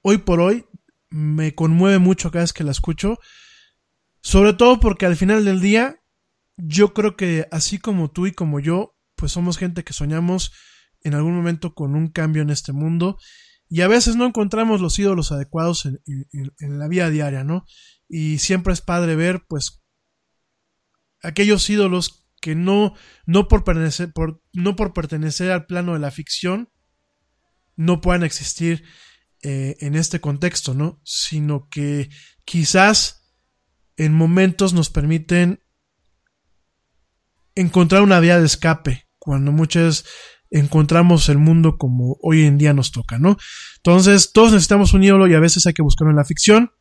hoy 0.00 0.18
por 0.18 0.40
hoy, 0.40 0.64
me 1.10 1.54
conmueve 1.54 2.00
mucho 2.00 2.32
cada 2.32 2.42
vez 2.42 2.52
que 2.52 2.64
la 2.64 2.72
escucho. 2.72 3.20
Sobre 4.20 4.52
todo 4.52 4.80
porque 4.80 5.06
al 5.06 5.14
final 5.14 5.44
del 5.44 5.60
día, 5.60 6.02
yo 6.56 6.92
creo 6.92 7.16
que 7.16 7.46
así 7.52 7.78
como 7.78 8.10
tú 8.10 8.26
y 8.26 8.32
como 8.32 8.58
yo, 8.58 8.91
pues 9.22 9.30
somos 9.30 9.56
gente 9.56 9.84
que 9.84 9.92
soñamos 9.92 10.50
en 11.02 11.14
algún 11.14 11.36
momento 11.36 11.76
con 11.76 11.94
un 11.94 12.08
cambio 12.08 12.42
en 12.42 12.50
este 12.50 12.72
mundo 12.72 13.18
y 13.68 13.82
a 13.82 13.86
veces 13.86 14.16
no 14.16 14.26
encontramos 14.26 14.80
los 14.80 14.98
ídolos 14.98 15.30
adecuados 15.30 15.86
en, 15.86 16.50
la 16.58 16.88
vida 16.88 17.08
diaria, 17.08 17.44
¿no? 17.44 17.64
Y 18.08 18.38
siempre 18.38 18.72
es 18.72 18.80
padre 18.80 19.14
ver, 19.14 19.44
pues, 19.48 19.80
aquellos 21.22 21.70
ídolos 21.70 22.26
que 22.40 22.56
no, 22.56 22.94
no 23.24 23.46
por 23.46 23.62
pertenecer, 23.62 24.12
por, 24.12 24.42
no 24.52 24.74
por 24.74 24.92
pertenecer 24.92 25.52
al 25.52 25.66
plano 25.66 25.92
de 25.92 26.00
la 26.00 26.10
ficción, 26.10 26.72
no 27.76 28.00
puedan 28.00 28.24
existir 28.24 28.82
eh, 29.42 29.76
en 29.78 29.94
este 29.94 30.20
contexto, 30.20 30.74
¿no? 30.74 31.00
Sino 31.04 31.68
que 31.68 32.10
quizás 32.44 33.32
en 33.96 34.14
momentos 34.14 34.72
nos 34.72 34.90
permiten 34.90 35.62
encontrar 37.54 38.02
una 38.02 38.18
vía 38.18 38.40
de 38.40 38.46
escape, 38.46 39.06
cuando 39.24 39.52
muchas 39.52 40.04
encontramos 40.50 41.28
el 41.28 41.38
mundo 41.38 41.78
como 41.78 42.18
hoy 42.22 42.42
en 42.42 42.58
día 42.58 42.74
nos 42.74 42.90
toca, 42.90 43.20
¿no? 43.20 43.36
Entonces, 43.76 44.32
todos 44.32 44.50
necesitamos 44.50 44.94
un 44.94 45.04
ídolo 45.04 45.28
y 45.28 45.34
a 45.34 45.40
veces 45.40 45.64
hay 45.66 45.74
que 45.74 45.82
buscarlo 45.82 46.10
en 46.10 46.16
la 46.16 46.24
ficción. 46.24 46.72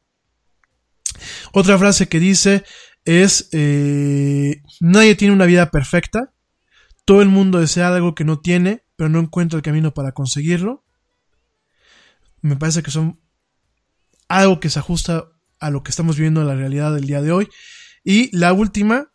Otra 1.54 1.78
frase 1.78 2.10
que 2.10 2.20
dice 2.20 2.64
es, 3.06 3.48
eh, 3.52 4.64
nadie 4.80 5.16
tiene 5.16 5.36
una 5.36 5.46
vida 5.46 5.70
perfecta, 5.70 6.34
todo 7.06 7.22
el 7.22 7.30
mundo 7.30 7.60
desea 7.60 7.94
algo 7.94 8.16
que 8.16 8.24
no 8.24 8.40
tiene, 8.40 8.84
pero 8.96 9.08
no 9.08 9.20
encuentra 9.20 9.58
el 9.58 9.64
camino 9.64 9.94
para 9.94 10.12
conseguirlo. 10.12 10.84
Me 12.42 12.56
parece 12.56 12.82
que 12.82 12.90
son 12.90 13.20
algo 14.28 14.60
que 14.60 14.72
se 14.72 14.80
ajusta 14.80 15.26
a 15.60 15.70
lo 15.70 15.84
que 15.84 15.92
estamos 15.92 16.16
viviendo 16.16 16.42
en 16.42 16.48
la 16.48 16.56
realidad 16.56 16.92
del 16.94 17.06
día 17.06 17.22
de 17.22 17.32
hoy. 17.32 17.48
Y 18.04 18.36
la 18.36 18.52
última, 18.52 19.11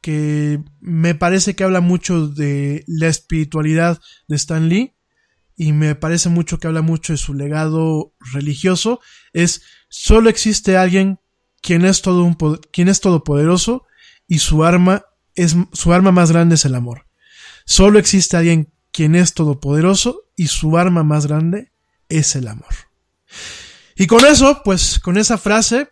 que 0.00 0.62
me 0.80 1.14
parece 1.14 1.54
que 1.54 1.64
habla 1.64 1.80
mucho 1.80 2.28
de 2.28 2.84
la 2.86 3.08
espiritualidad 3.08 4.00
de 4.28 4.36
Stan 4.36 4.68
Lee 4.68 4.94
y 5.56 5.72
me 5.72 5.94
parece 5.94 6.28
mucho 6.28 6.58
que 6.58 6.66
habla 6.66 6.82
mucho 6.82 7.12
de 7.12 7.18
su 7.18 7.34
legado 7.34 8.14
religioso, 8.32 9.00
es 9.32 9.62
solo 9.88 10.30
existe 10.30 10.76
alguien 10.76 11.20
quien 11.60 11.84
es 11.84 12.00
todo 12.00 12.24
un 12.24 12.34
quien 12.72 12.88
es 12.88 13.00
todopoderoso 13.00 13.86
y 14.26 14.38
su 14.38 14.64
arma 14.64 15.04
es 15.34 15.56
su 15.72 15.92
arma 15.92 16.12
más 16.12 16.30
grande 16.30 16.54
es 16.54 16.64
el 16.64 16.74
amor. 16.74 17.06
Solo 17.66 17.98
existe 17.98 18.36
alguien 18.36 18.72
quien 18.92 19.14
es 19.14 19.34
todopoderoso 19.34 20.30
y 20.36 20.46
su 20.46 20.78
arma 20.78 21.04
más 21.04 21.26
grande 21.26 21.72
es 22.08 22.34
el 22.36 22.48
amor. 22.48 22.74
Y 23.96 24.06
con 24.06 24.24
eso, 24.24 24.62
pues 24.64 24.98
con 24.98 25.18
esa 25.18 25.38
frase, 25.38 25.90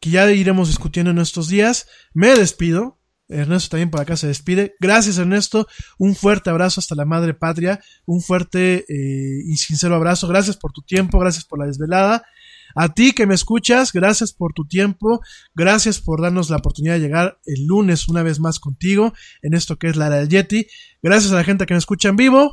que 0.00 0.10
ya 0.10 0.30
iremos 0.30 0.68
discutiendo 0.68 1.10
en 1.10 1.18
estos 1.18 1.48
días, 1.48 1.88
me 2.12 2.34
despido. 2.34 2.98
Ernesto 3.28 3.70
también 3.70 3.90
por 3.90 4.00
acá 4.00 4.16
se 4.16 4.28
despide. 4.28 4.74
Gracias 4.80 5.18
Ernesto, 5.18 5.66
un 5.98 6.14
fuerte 6.14 6.50
abrazo 6.50 6.80
hasta 6.80 6.94
la 6.94 7.04
madre 7.04 7.34
patria, 7.34 7.80
un 8.04 8.20
fuerte 8.20 8.84
eh, 8.88 9.42
y 9.46 9.56
sincero 9.56 9.94
abrazo. 9.94 10.28
Gracias 10.28 10.56
por 10.56 10.72
tu 10.72 10.82
tiempo, 10.82 11.18
gracias 11.18 11.44
por 11.44 11.58
la 11.58 11.66
desvelada. 11.66 12.24
A 12.74 12.92
ti 12.92 13.12
que 13.12 13.26
me 13.26 13.34
escuchas, 13.34 13.92
gracias 13.92 14.32
por 14.32 14.52
tu 14.52 14.66
tiempo, 14.66 15.20
gracias 15.54 16.00
por 16.00 16.20
darnos 16.20 16.50
la 16.50 16.56
oportunidad 16.56 16.94
de 16.94 17.00
llegar 17.00 17.38
el 17.46 17.66
lunes 17.66 18.06
una 18.06 18.22
vez 18.22 18.38
más 18.38 18.60
contigo 18.60 19.14
en 19.42 19.54
esto 19.54 19.78
que 19.78 19.88
es 19.88 19.96
la 19.96 20.10
del 20.10 20.28
Yeti. 20.28 20.66
Gracias 21.02 21.32
a 21.32 21.36
la 21.36 21.44
gente 21.44 21.64
que 21.64 21.74
me 21.74 21.78
escucha 21.78 22.10
en 22.10 22.16
vivo, 22.16 22.52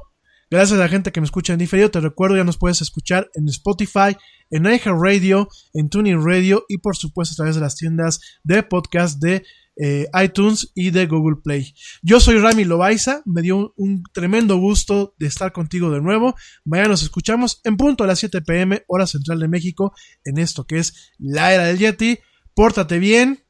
gracias 0.50 0.80
a 0.80 0.82
la 0.82 0.88
gente 0.88 1.12
que 1.12 1.20
me 1.20 1.26
escucha 1.26 1.54
en 1.54 1.60
diferido. 1.60 1.92
Te 1.92 2.00
recuerdo, 2.00 2.38
ya 2.38 2.46
nos 2.46 2.58
puedes 2.58 2.82
escuchar 2.82 3.30
en 3.34 3.50
Spotify, 3.50 4.16
en 4.50 4.66
iHeartRadio, 4.66 5.50
en 5.74 5.90
Tuning 5.90 6.24
Radio 6.24 6.64
y 6.70 6.78
por 6.78 6.96
supuesto 6.96 7.34
a 7.34 7.38
través 7.38 7.56
de 7.56 7.62
las 7.62 7.76
tiendas 7.76 8.22
de 8.44 8.64
podcast 8.64 9.20
de 9.20 9.44
eh, 9.76 10.08
iTunes 10.24 10.72
y 10.76 10.92
de 10.92 11.08
Google 11.08 11.38
Play. 11.44 11.74
Yo 12.02 12.20
soy 12.20 12.38
Rami 12.38 12.64
Loaiza, 12.64 13.22
me 13.26 13.42
dio 13.42 13.74
un, 13.76 14.04
tremendo 14.14 14.58
gusto 14.58 15.16
de 15.18 15.28
estar 15.28 15.52
contigo 15.52 15.90
de 15.90 16.02
nuevo. 16.02 16.36
Mañana 16.64 16.90
nos 16.90 17.04
escuchamos 17.04 17.60
en 17.64 17.78
punto 17.78 18.04
a 18.04 18.08
las 18.08 18.20
7 18.20 18.42
pm, 18.42 18.84
hora 18.88 19.08
central 19.08 19.40
de 19.40 19.48
México, 19.48 19.94
en 20.26 20.38
esto 20.38 20.66
que 20.66 20.78
es 20.78 21.14
la 21.18 21.54
era 21.54 21.66
del 21.66 21.80
Yeti. 21.80 22.20
Pórtate 22.54 23.00
bien, 23.00 23.44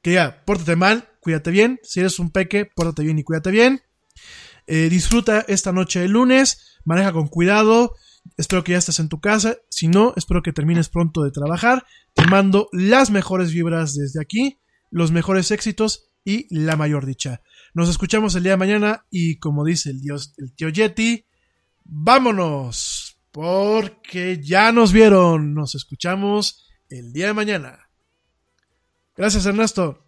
que 0.00 0.12
ya, 0.12 0.44
pórtate 0.44 0.76
mal, 0.76 1.08
cuídate 1.20 1.50
bien. 1.50 1.80
Si 1.82 2.00
eres 2.00 2.18
un 2.18 2.30
peque, 2.30 2.64
pórtate 2.64 3.02
bien 3.02 3.18
y 3.18 3.24
cuídate 3.24 3.50
bien. 3.50 3.82
Eh, 4.66 4.88
disfruta 4.88 5.44
esta 5.48 5.72
noche 5.72 6.00
de 6.00 6.08
lunes, 6.08 6.78
maneja 6.84 7.12
con 7.12 7.26
cuidado. 7.26 7.94
Espero 8.36 8.62
que 8.62 8.72
ya 8.72 8.78
estés 8.78 9.00
en 9.00 9.08
tu 9.08 9.20
casa. 9.20 9.56
Si 9.70 9.88
no, 9.88 10.12
espero 10.16 10.42
que 10.42 10.52
termines 10.52 10.88
pronto 10.88 11.22
de 11.22 11.30
trabajar. 11.32 11.84
Te 12.14 12.24
mando 12.26 12.68
las 12.72 13.10
mejores 13.10 13.52
vibras 13.52 13.94
desde 13.94 14.20
aquí 14.20 14.60
los 14.90 15.12
mejores 15.12 15.50
éxitos 15.50 16.10
y 16.24 16.46
la 16.54 16.76
mayor 16.76 17.06
dicha. 17.06 17.42
Nos 17.74 17.88
escuchamos 17.88 18.34
el 18.34 18.42
día 18.42 18.52
de 18.52 18.58
mañana 18.58 19.06
y 19.10 19.38
como 19.38 19.64
dice 19.64 19.90
el 19.90 20.00
dios, 20.00 20.34
el 20.38 20.54
tío 20.54 20.68
Yeti, 20.68 21.26
vámonos, 21.84 23.20
porque 23.30 24.40
ya 24.42 24.72
nos 24.72 24.92
vieron. 24.92 25.54
Nos 25.54 25.74
escuchamos 25.74 26.66
el 26.88 27.12
día 27.12 27.28
de 27.28 27.34
mañana. 27.34 27.90
Gracias 29.16 29.46
Ernesto. 29.46 30.07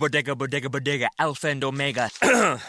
Bodega, 0.00 0.34
bodega, 0.34 0.70
bodega, 0.70 1.08
alpha 1.18 1.48
and 1.48 1.62
omega. 1.62 2.10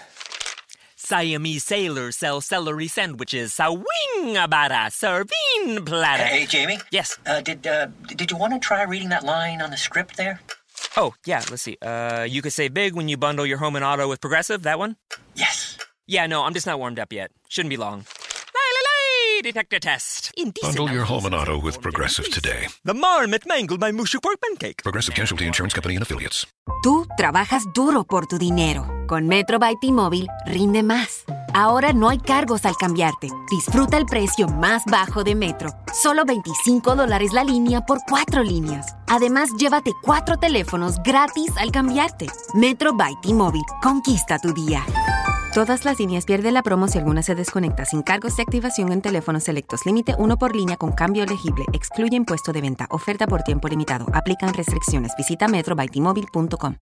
Siamese 0.98 1.64
sailors 1.64 2.18
sell 2.18 2.42
celery 2.42 2.88
sandwiches. 2.88 3.52
a 3.54 3.56
Sawing 3.56 4.36
abada, 4.36 4.92
serving 4.92 5.86
platter. 5.86 6.24
Hey, 6.26 6.46
Jamie. 6.46 6.78
Yes. 6.92 7.18
Uh, 7.26 7.42
did 7.42 7.66
uh, 7.66 7.88
did 8.08 8.30
you 8.30 8.38
want 8.38 8.54
to 8.54 8.60
try 8.60 8.84
reading 8.84 9.10
that 9.10 9.24
line 9.24 9.62
on 9.62 9.72
the 9.72 9.78
script 9.78 10.18
there? 10.18 10.42
Oh, 10.98 11.14
yeah, 11.26 11.42
let's 11.50 11.62
see. 11.64 11.78
Uh, 11.82 12.28
you 12.30 12.42
could 12.42 12.54
say 12.54 12.68
big 12.68 12.94
when 12.96 13.08
you 13.08 13.16
bundle 13.16 13.46
your 13.46 13.58
home 13.58 13.78
and 13.78 13.86
auto 13.86 14.10
with 14.10 14.20
Progressive, 14.20 14.64
that 14.64 14.78
one? 14.78 14.98
Yes. 15.36 15.78
Yeah, 16.06 16.28
no, 16.28 16.44
I'm 16.44 16.54
just 16.54 16.68
not 16.68 16.80
warmed 16.80 17.00
up 17.00 17.14
yet. 17.14 17.32
Shouldn't 17.48 17.70
be 17.70 17.78
long. 17.78 18.04
Detector 19.42 19.80
test. 19.80 20.32
Indecent 20.38 20.78
Bundle 20.78 20.94
your 20.94 21.06
home 21.06 21.26
and 21.26 21.36
auto 21.36 21.60
with 21.60 21.82
Progressive 21.82 22.30
today. 22.30 22.68
The 22.84 22.94
marmot 22.94 23.46
mangled 23.48 23.80
my 23.80 23.92
mushy 23.92 24.20
pork 24.20 24.40
pancake. 24.42 24.84
Progressive 24.84 25.16
Casualty 25.16 25.46
Insurance 25.46 25.74
Company 25.74 25.96
and 25.96 26.04
Affiliates. 26.04 26.48
Tú 26.84 27.08
trabajas 27.18 27.64
duro 27.74 28.04
por 28.04 28.28
tu 28.28 28.38
dinero. 28.38 28.88
Con 29.08 29.28
Metro 29.28 29.60
by 29.60 29.76
T-Mobile, 29.82 30.28
rinde 30.46 30.84
más. 30.84 31.24
Ahora 31.54 31.94
no 31.94 32.10
hay 32.10 32.18
cargos 32.18 32.66
al 32.66 32.76
cambiarte. 32.78 33.30
Disfruta 33.50 33.98
el 33.98 34.06
precio 34.06 34.48
más 34.48 34.84
bajo 34.86 35.24
de 35.24 35.36
Metro. 35.36 35.70
Solo 35.94 36.24
25 36.26 36.96
dólares 36.96 37.34
la 37.34 37.44
línea 37.44 37.82
por 37.82 38.00
cuatro 38.08 38.44
líneas. 38.44 38.96
Además, 39.08 39.50
llévate 39.58 39.92
cuatro 40.02 40.38
teléfonos 40.38 40.98
gratis 41.04 41.52
al 41.58 41.72
cambiarte. 41.72 42.28
Metro 42.54 42.94
by 42.94 43.16
T-Mobile. 43.22 43.66
Conquista 43.82 44.40
tu 44.40 44.54
día. 44.54 44.86
Todas 45.54 45.84
las 45.84 46.00
líneas 46.00 46.26
pierden 46.26 46.54
la 46.54 46.64
promo 46.64 46.88
si 46.88 46.98
alguna 46.98 47.24
se 47.24 47.36
desconecta 47.36 47.84
sin 47.84 48.04
cargos 48.04 48.38
de 48.38 48.44
activación 48.44 48.94
en 48.94 49.02
teléfonos 49.02 49.44
selectos. 49.44 49.86
Límite 49.86 50.16
uno 50.18 50.38
por 50.38 50.56
línea 50.56 50.78
con 50.78 50.94
cambio 50.94 51.26
elegible. 51.26 51.66
Excluye 51.74 52.16
impuesto 52.16 52.54
de 52.54 52.62
venta. 52.62 52.88
Oferta 52.90 53.28
por 53.28 53.44
tiempo 53.44 53.68
limitado. 53.68 54.06
Aplican 54.14 54.54
restricciones. 54.54 55.12
Visita 55.18 55.50
metrobytmobile.com. 55.50 56.76